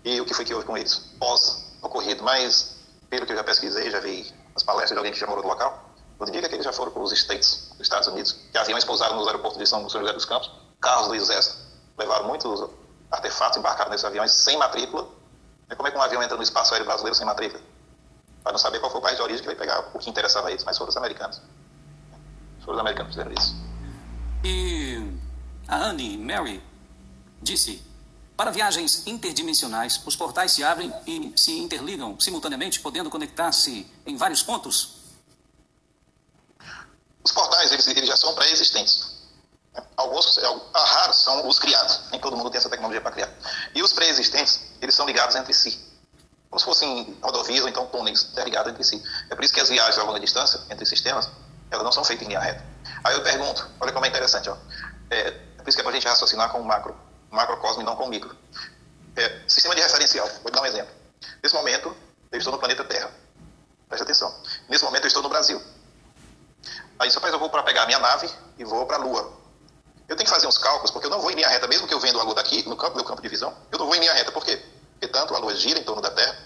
[0.04, 2.76] e o que foi que houve com eles pós-ocorrido, mas
[3.10, 5.48] pelo que eu já pesquisei, já vi as palestras de alguém que já morou no
[5.48, 8.84] local, tudo indica que eles já foram para os States, os Estados Unidos, que aviões
[8.84, 11.56] pousaram nos aeroportos de São José dos Campos, carros do Exército,
[11.98, 12.70] levaram muitos
[13.10, 15.08] artefatos, embarcaram nesses aviões sem matrícula.
[15.68, 17.60] E como é que um avião entra no espaço aéreo brasileiro sem matrícula?
[18.42, 20.48] Para não saber qual foi o país de origem que vai pegar o que interessava
[20.48, 21.40] a eles, mas foram os americanos.
[22.60, 23.56] Foram os americanos que fizeram isso.
[24.44, 25.17] E
[25.68, 26.62] a Anne Mary
[27.42, 27.82] disse:
[28.38, 34.44] para viagens interdimensionais, os portais se abrem e se interligam simultaneamente, podendo conectar-se em vários
[34.44, 34.98] pontos?
[37.24, 39.18] Os portais, eles, eles já são pré-existentes.
[39.96, 40.38] Alguns,
[40.72, 42.00] raros são os criados.
[42.12, 43.32] Nem todo mundo tem essa tecnologia para criar.
[43.74, 45.76] E os pré-existentes, eles são ligados entre si.
[46.48, 49.02] Como se fossem rodovias ou então túneis interligados entre si.
[49.28, 51.28] É por isso que as viagens a longa distância entre sistemas,
[51.72, 52.64] elas não são feitas em linha reta.
[53.02, 54.56] Aí eu pergunto, olha como é interessante, ó.
[55.10, 56.96] É, é por isso que é para a gente raciocinar com o macro
[57.30, 58.34] macrocosmo e não com micro.
[59.14, 60.90] É, sistema de referencial, vou dar um exemplo.
[61.42, 61.94] Nesse momento,
[62.32, 63.10] eu estou no planeta Terra.
[63.86, 64.34] Preste atenção.
[64.66, 65.60] Nesse momento, eu estou no Brasil.
[66.98, 69.30] Aí, rapaz, eu vou para pegar a minha nave e vou para a Lua.
[70.08, 71.92] Eu tenho que fazer uns cálculos, porque eu não vou em linha reta, mesmo que
[71.92, 74.00] eu vendo a Lua daqui, no campo, meu campo de visão, eu não vou em
[74.00, 74.32] linha reta.
[74.32, 74.64] Por quê?
[74.98, 76.36] Porque tanto a Lua gira em torno da Terra.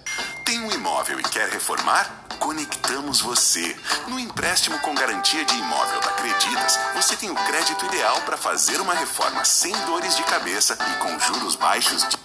[0.45, 2.27] Tem um imóvel e quer reformar?
[2.39, 3.75] Conectamos você.
[4.07, 8.79] No empréstimo com garantia de imóvel da Creditas, você tem o crédito ideal para fazer
[8.79, 12.07] uma reforma sem dores de cabeça e com juros baixos.
[12.07, 12.19] De...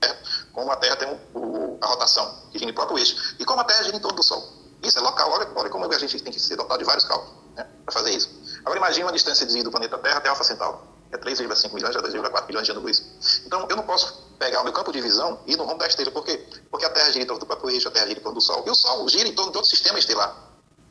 [0.00, 0.16] É,
[0.54, 3.60] como a Terra tem o, o, a rotação, que gira em próprio eixo, e como
[3.60, 4.42] a Terra gira em torno do Sol.
[4.82, 7.34] Isso é local, olha, olha como a gente tem que ser dotado de vários cálculos
[7.54, 8.30] né, para fazer isso.
[8.60, 12.02] Agora imagine uma distância de do planeta Terra até Alfa Centauro é 3,5 milhões a
[12.02, 13.02] 2,4 milhões de anos-luz.
[13.46, 15.86] Então, eu não posso pegar o meu campo de visão e ir no rumo da
[15.86, 16.10] estrela.
[16.10, 16.44] Por quê?
[16.70, 18.44] Porque a Terra gira em torno do próprio eixo, a Terra gira em torno do
[18.44, 18.64] Sol.
[18.66, 20.34] E o Sol gira em torno de outro sistema estelar,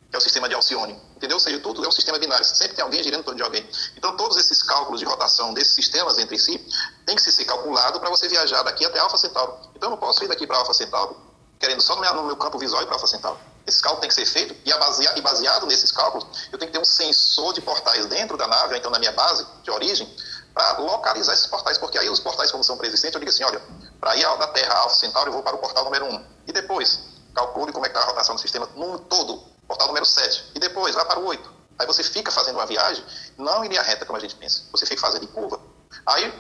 [0.09, 0.97] que é o sistema de Alcione.
[1.17, 1.35] Entendeu?
[1.35, 2.45] Ou seja, tudo é um sistema binário.
[2.45, 3.69] Sempre tem alguém girando em torno de alguém.
[3.97, 6.57] Então, todos esses cálculos de rotação desses sistemas entre si
[7.05, 9.57] tem que ser calculado para você viajar daqui até Alfa Centauro.
[9.75, 12.37] Então, eu não posso ir daqui para Alfa Centauro querendo só no meu, no meu
[12.37, 13.39] campo visual ir para Alfa Centauro.
[13.65, 16.77] Esse cálculo tem que ser feito e, baseado, e baseado nesses cálculos, eu tenho que
[16.77, 20.13] ter um sensor de portais dentro da nave, ou então na minha base de origem,
[20.53, 23.61] para localizar esses portais, porque aí os portais, como são pré-existentes, eu digo assim, olha,
[23.99, 26.25] para ir da Terra Alfa Centauro, eu vou para o portal número 1.
[26.47, 26.99] E depois,
[27.33, 30.51] calcule como é que está a rotação do sistema no todo, portal número 7.
[30.55, 31.53] E depois, vai para o 8.
[31.79, 33.03] Aí você fica fazendo uma viagem,
[33.37, 34.63] não em linha reta, como a gente pensa.
[34.71, 35.59] Você fica fazendo em curva.
[36.05, 36.33] Aí,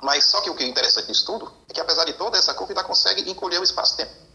[0.00, 2.54] mas só que o que é interessante nisso tudo é que, apesar de toda essa
[2.54, 4.25] curva, ainda consegue encolher o espaço-tempo.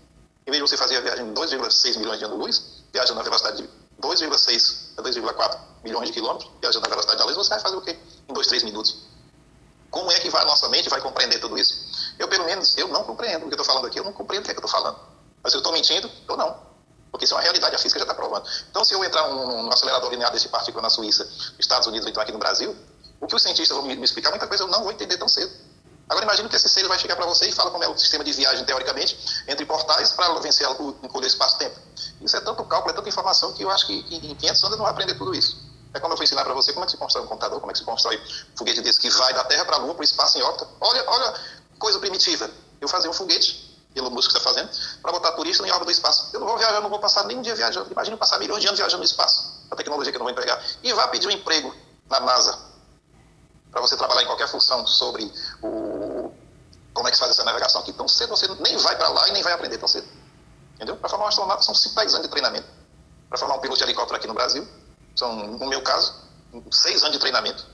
[0.46, 3.62] Em vez de você fazer a viagem de 2,6 milhões de anos-luz, viajando na velocidade
[3.62, 3.70] de
[4.02, 7.82] 2,6 a 2,4 milhões de quilômetros, viajando na velocidade da luz, você vai fazer o
[7.82, 7.98] quê?
[8.28, 8.98] Em 2, 3 minutos.
[9.92, 11.76] Como é que vai, a nossa mente vai compreender tudo isso?
[12.18, 14.44] Eu, pelo menos, eu não compreendo o que eu estou falando aqui, eu não compreendo
[14.44, 14.98] o que, é que eu estou falando.
[15.44, 16.72] Mas eu estou mentindo ou não.
[17.12, 18.48] Porque isso é uma realidade, a física já está provando.
[18.70, 21.30] Então, se eu entrar num, num acelerador linear desse partícula na Suíça,
[21.60, 22.74] Estados Unidos ou então aqui no Brasil,
[23.20, 25.28] o que os cientistas vão me, me explicar, muita coisa eu não vou entender tão
[25.28, 25.52] cedo.
[26.12, 28.22] Agora, imagine que esse ser vai chegar para você e fala como é o sistema
[28.22, 29.18] de viagem, teoricamente,
[29.48, 31.80] entre portais para vencer o encolher espaço-tempo.
[32.20, 34.78] Isso é tanto cálculo, é tanta informação que eu acho que, que em 500 anos
[34.78, 35.58] não vai aprender tudo isso.
[35.94, 37.72] É como eu vou ensinar para você como é que se constrói um computador, como
[37.72, 38.18] é que se constrói
[38.54, 40.68] um foguete desse que vai da Terra para a Lua, para o espaço em órbita.
[40.82, 41.34] Olha, olha,
[41.80, 42.50] coisa primitiva.
[42.82, 44.70] Eu fazer um foguete, Elon Musk está fazendo,
[45.02, 46.30] para botar turista em órbita do espaço.
[46.34, 47.90] Eu não vou viajar, não vou passar nem um dia viajando.
[47.90, 49.66] Imagina passar milhões de anos viajando no espaço.
[49.72, 50.62] A tecnologia que eu não vou empregar.
[50.84, 51.74] E vá pedir um emprego
[52.10, 52.71] na NASA,
[53.72, 56.32] para você trabalhar em qualquer função sobre o,
[56.94, 59.28] como é que se faz essa navegação aqui tão cedo, você nem vai para lá
[59.30, 60.08] e nem vai aprender tão cedo.
[60.76, 60.98] Entendeu?
[60.98, 62.68] Para formar um astronauta são 5, 10 anos de treinamento.
[63.30, 64.68] Para formar um piloto de helicóptero aqui no Brasil,
[65.16, 66.14] são, no meu caso,
[66.72, 67.66] seis anos de treinamento.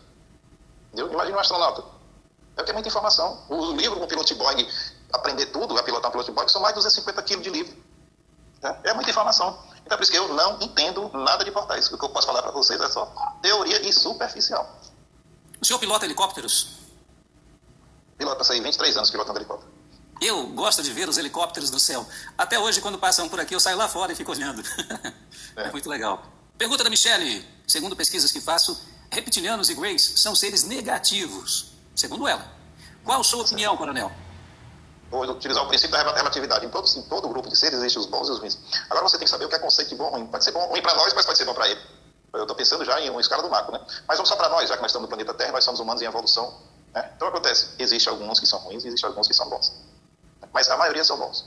[0.88, 1.11] Entendeu?
[1.11, 1.84] Imagina um astronauta.
[2.58, 3.43] É que é muita informação.
[3.50, 4.67] O livro um piloto de Boeing,
[5.14, 7.76] aprender tudo, a pilotar um piloto de Boeing, são mais de 250 quilos de livro.
[8.61, 9.58] É, é muita informação.
[9.85, 11.92] Então, por isso que eu não entendo nada de portais.
[11.92, 13.06] O que eu posso falar para vocês é só
[13.42, 14.77] teoria e superficial.
[15.61, 16.77] O senhor pilota helicópteros?
[18.18, 19.72] Pilota, passei 23 anos pilotando helicóptero.
[20.19, 22.06] Eu gosto de ver os helicópteros do céu.
[22.38, 24.64] Até hoje, quando passam por aqui, eu saio lá fora e fico olhando.
[25.56, 26.24] é, é muito legal.
[26.58, 27.45] Pergunta da Michelle.
[27.68, 32.50] Segundo pesquisas que faço, reptilianos e greys são seres negativos, segundo ela.
[33.03, 34.11] Qual a sua opinião, coronel?
[35.11, 36.66] Vou utilizar o princípio da relatividade.
[36.66, 38.58] Em todo, em todo grupo de seres existem os bons e os ruins.
[38.90, 40.27] Agora você tem que saber o que é conceito de bom e ruim.
[40.27, 41.80] Pode ser bom, ruim para nós, mas pode ser bom para ele.
[42.33, 43.81] Eu estou pensando já em uma escala do macro, né?
[44.07, 46.01] Mas vamos só para nós, já que nós estamos no planeta Terra, nós somos humanos
[46.01, 46.53] em evolução.
[46.93, 47.11] Né?
[47.15, 49.73] Então acontece, existem alguns que são ruins e existem alguns que são bons.
[50.53, 51.45] Mas a maioria são bons.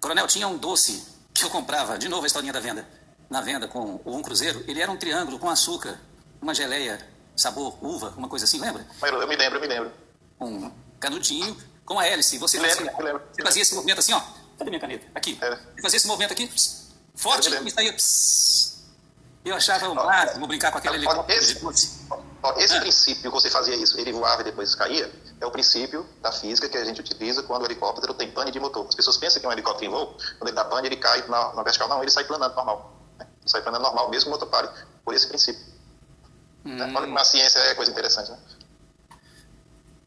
[0.00, 2.86] Coronel, tinha um doce que eu comprava, de novo a historinha da venda
[3.34, 5.98] na venda com o Um Cruzeiro, ele era um triângulo com açúcar,
[6.40, 7.00] uma geleia,
[7.36, 8.86] sabor uva, uma coisa assim, lembra?
[9.02, 9.92] Eu me lembro, eu me lembro.
[10.40, 10.70] Um
[11.00, 12.38] canudinho com a hélice.
[12.38, 14.22] Você, me fazia, lembro, você fazia esse movimento assim, ó.
[14.58, 15.06] Cadê minha caneta?
[15.14, 15.38] Aqui.
[15.40, 15.50] É.
[15.50, 16.50] Você fazia esse movimento aqui,
[17.14, 17.92] forte, e saía.
[17.92, 18.73] Pss.
[19.44, 21.60] Eu achava o máximo brincar com aquele helicóptero esse,
[22.56, 22.80] esse ah.
[22.80, 26.68] princípio que você fazia isso, ele voava e depois caía, é o princípio da física
[26.68, 28.86] que a gente utiliza quando o helicóptero tem pane de motor.
[28.88, 31.52] As pessoas pensam que um helicóptero em voo, quando ele dá pane, ele cai na,
[31.52, 31.88] na vertical.
[31.88, 32.92] Não, ele sai planando normal.
[33.44, 34.68] Sai para normal, mesmo o motopare,
[35.04, 35.62] por esse princípio.
[36.64, 36.80] Hum.
[36.80, 38.38] Olha como a ciência é coisa interessante, né?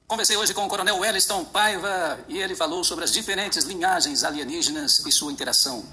[0.08, 5.06] Conversei hoje com o coronel Wellington Paiva e ele falou sobre as diferentes linhagens alienígenas
[5.06, 5.86] e sua interação.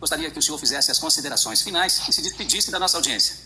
[0.00, 3.36] Gostaria que o senhor fizesse as considerações finais e se despedisse da nossa audiência.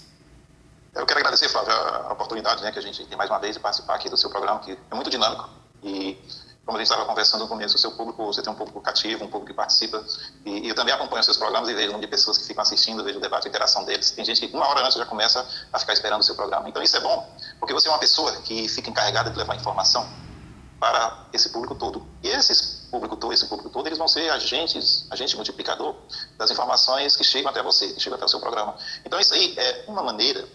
[0.95, 3.61] Eu quero agradecer Flávio, a oportunidade né, que a gente tem mais uma vez de
[3.61, 5.49] participar aqui do seu programa, que é muito dinâmico.
[5.83, 6.19] E,
[6.67, 9.25] como a gente estava conversando no começo, o seu público, você tem um público cativo,
[9.25, 10.05] um público que participa.
[10.45, 12.61] E, e eu também acompanho seus programas e vejo o número de pessoas que ficam
[12.61, 14.11] assistindo, vejo o debate, a interação deles.
[14.11, 16.69] Tem gente que uma hora antes já começa a ficar esperando o seu programa.
[16.69, 20.07] Então isso é bom, porque você é uma pessoa que fica encarregada de levar informação
[20.79, 22.07] para esse público todo.
[22.23, 22.53] E esse
[22.93, 25.97] público todo, esse público todo, eles vão ser agentes, agente multiplicador
[26.37, 28.77] das informações que chegam até você, que chegam até o seu programa.
[29.03, 30.47] Então isso aí é uma maneira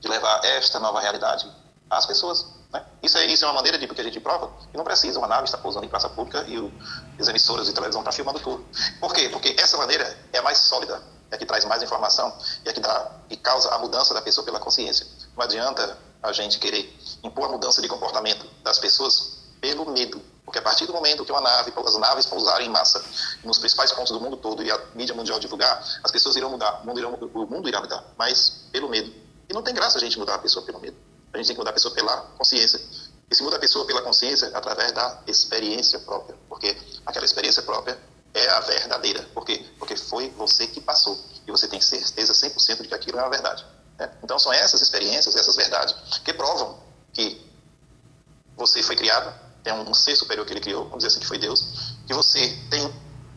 [0.00, 1.46] de levar esta nova realidade
[1.90, 2.46] às pessoas.
[2.72, 2.82] Né?
[3.02, 5.28] Isso, é, isso é uma maneira de, porque a gente prova que não precisa uma
[5.28, 6.72] nave estar pousando em praça pública e o,
[7.20, 8.64] as emissoras de televisão estão filmando tudo.
[8.98, 9.28] Por quê?
[9.28, 12.70] Porque essa maneira é a mais sólida, é a que traz mais informação e é
[12.70, 15.06] a que, dá, que causa a mudança da pessoa pela consciência.
[15.36, 20.35] Não adianta a gente querer impor a mudança de comportamento das pessoas pelo medo.
[20.46, 23.04] Porque a partir do momento que uma nave, as naves pousarem em massa
[23.42, 26.82] nos principais pontos do mundo todo e a mídia mundial divulgar, as pessoas irão mudar,
[26.82, 29.12] o mundo, irá, o mundo irá mudar, mas pelo medo.
[29.48, 30.96] E não tem graça a gente mudar a pessoa pelo medo.
[31.32, 32.80] A gente tem que mudar a pessoa pela consciência.
[33.28, 37.98] E se muda a pessoa pela consciência através da experiência própria, porque aquela experiência própria
[38.32, 39.22] é a verdadeira.
[39.34, 39.66] Por quê?
[39.80, 43.28] Porque foi você que passou e você tem certeza 100% de que aquilo é a
[43.28, 43.66] verdade.
[43.98, 44.10] Né?
[44.22, 46.78] Então são essas experiências, essas verdades que provam
[47.12, 47.44] que
[48.56, 51.38] você foi criado tem um ser superior que ele criou, vamos dizer assim, que foi
[51.38, 51.60] Deus,
[52.06, 52.86] que você tem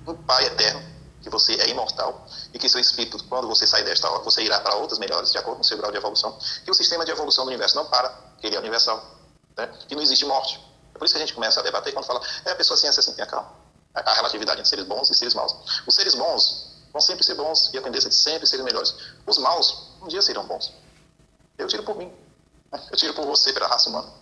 [0.05, 0.79] um Pai eterno,
[1.23, 4.75] que você é imortal e que seu espírito, quando você sair desta você irá para
[4.75, 7.45] outras melhores, de acordo com o seu grau de evolução, que o sistema de evolução
[7.45, 9.03] do universo não para, que ele é universal,
[9.57, 9.73] né?
[9.87, 10.63] que não existe morte.
[10.93, 12.99] É por isso que a gente começa a debater quando fala, é a pessoa ciência
[12.99, 13.51] assim, tenha calma.
[13.95, 15.55] A relatividade entre seres bons e seres maus.
[15.87, 18.93] Os seres bons vão sempre ser bons e a tendência de sempre serem melhores.
[19.25, 20.71] Os maus, um dia serão bons.
[21.57, 22.13] Eu tiro por mim.
[22.91, 24.13] Eu tiro por você, pela raça humana.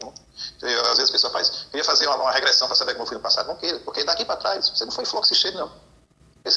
[0.00, 3.06] Eu, às vezes a pessoa faz, queria fazer uma, uma regressão para saber como eu
[3.06, 3.46] fui no passado.
[3.46, 5.70] Não queira, porque daqui para trás, você não foi fluxo cheio, não.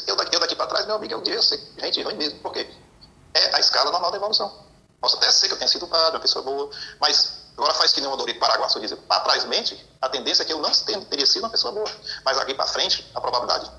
[0.06, 2.40] Eu daqui, eu daqui para trás, meu amigo, é um dia eu gente ruim mesmo.
[2.40, 2.70] Por quê?
[3.34, 4.70] É a escala normal da evolução.
[5.02, 6.70] Posso até ser que eu tenha sido padre, uma pessoa boa,
[7.00, 10.46] mas agora faz que nem o Odorito Paraguaçu diz, para trás mente, a tendência é
[10.46, 10.72] que eu não
[11.06, 11.90] teria sido uma pessoa boa.
[12.24, 13.72] Mas aqui para frente, a probabilidade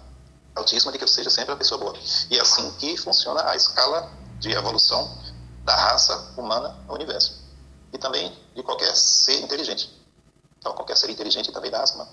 [0.56, 1.94] é altíssima de que eu seja sempre uma pessoa boa.
[2.30, 5.16] E é assim que funciona a escala de evolução
[5.64, 7.38] da raça humana no universo.
[7.92, 9.90] E também de qualquer ser inteligente.
[10.58, 12.08] Então, qualquer ser inteligente também dá asma.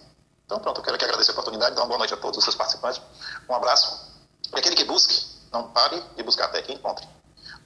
[0.45, 2.43] Então, pronto, eu quero aqui agradecer a oportunidade, dar uma boa noite a todos os
[2.43, 3.01] seus participantes.
[3.49, 4.15] Um abraço.
[4.53, 7.07] E aquele que busque, não pare de buscar até que encontre.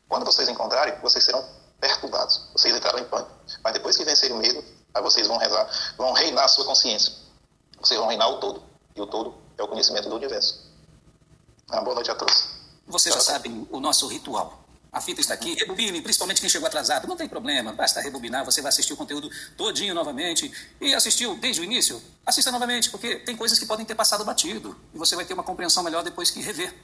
[0.09, 1.48] Quando vocês encontrarem, vocês serão
[1.80, 2.41] perturbados.
[2.53, 3.32] Vocês entrarão em pânico.
[3.64, 7.14] Mas depois que vencerem o medo, aí vocês vão rezar, vão reinar a sua consciência.
[7.80, 8.64] Vocês vão reinar o todo.
[8.95, 10.72] E o todo é o conhecimento do universo.
[11.72, 12.50] Uma boa noite a todos.
[12.88, 14.60] Vocês já sabem o nosso ritual.
[14.91, 17.07] A fita está aqui, rebobine, principalmente quem chegou atrasado.
[17.07, 20.51] Não tem problema, basta rebobinar, você vai assistir o conteúdo todinho novamente.
[20.81, 22.03] E assistiu desde o início?
[22.25, 24.77] Assista novamente, porque tem coisas que podem ter passado batido.
[24.93, 26.75] E você vai ter uma compreensão melhor depois que rever.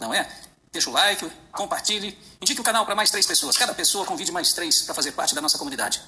[0.00, 0.28] Não é?
[0.72, 3.56] Deixa o like, compartilhe, indique o canal para mais três pessoas.
[3.56, 6.02] Cada pessoa convide mais três para fazer parte da nossa comunidade.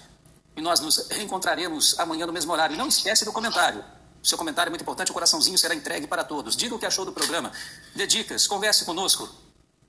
[0.56, 2.74] E nós nos reencontraremos amanhã no mesmo horário.
[2.74, 3.84] E não esquece do comentário.
[4.20, 6.56] O seu comentário é muito importante, o coraçãozinho será entregue para todos.
[6.56, 7.52] Diga o que achou do programa.
[7.94, 9.45] Dê dicas, converse conosco.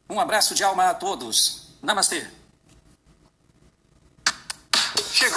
[0.10, 1.68] Um abraço de alma a todos.
[1.82, 2.37] Namastê.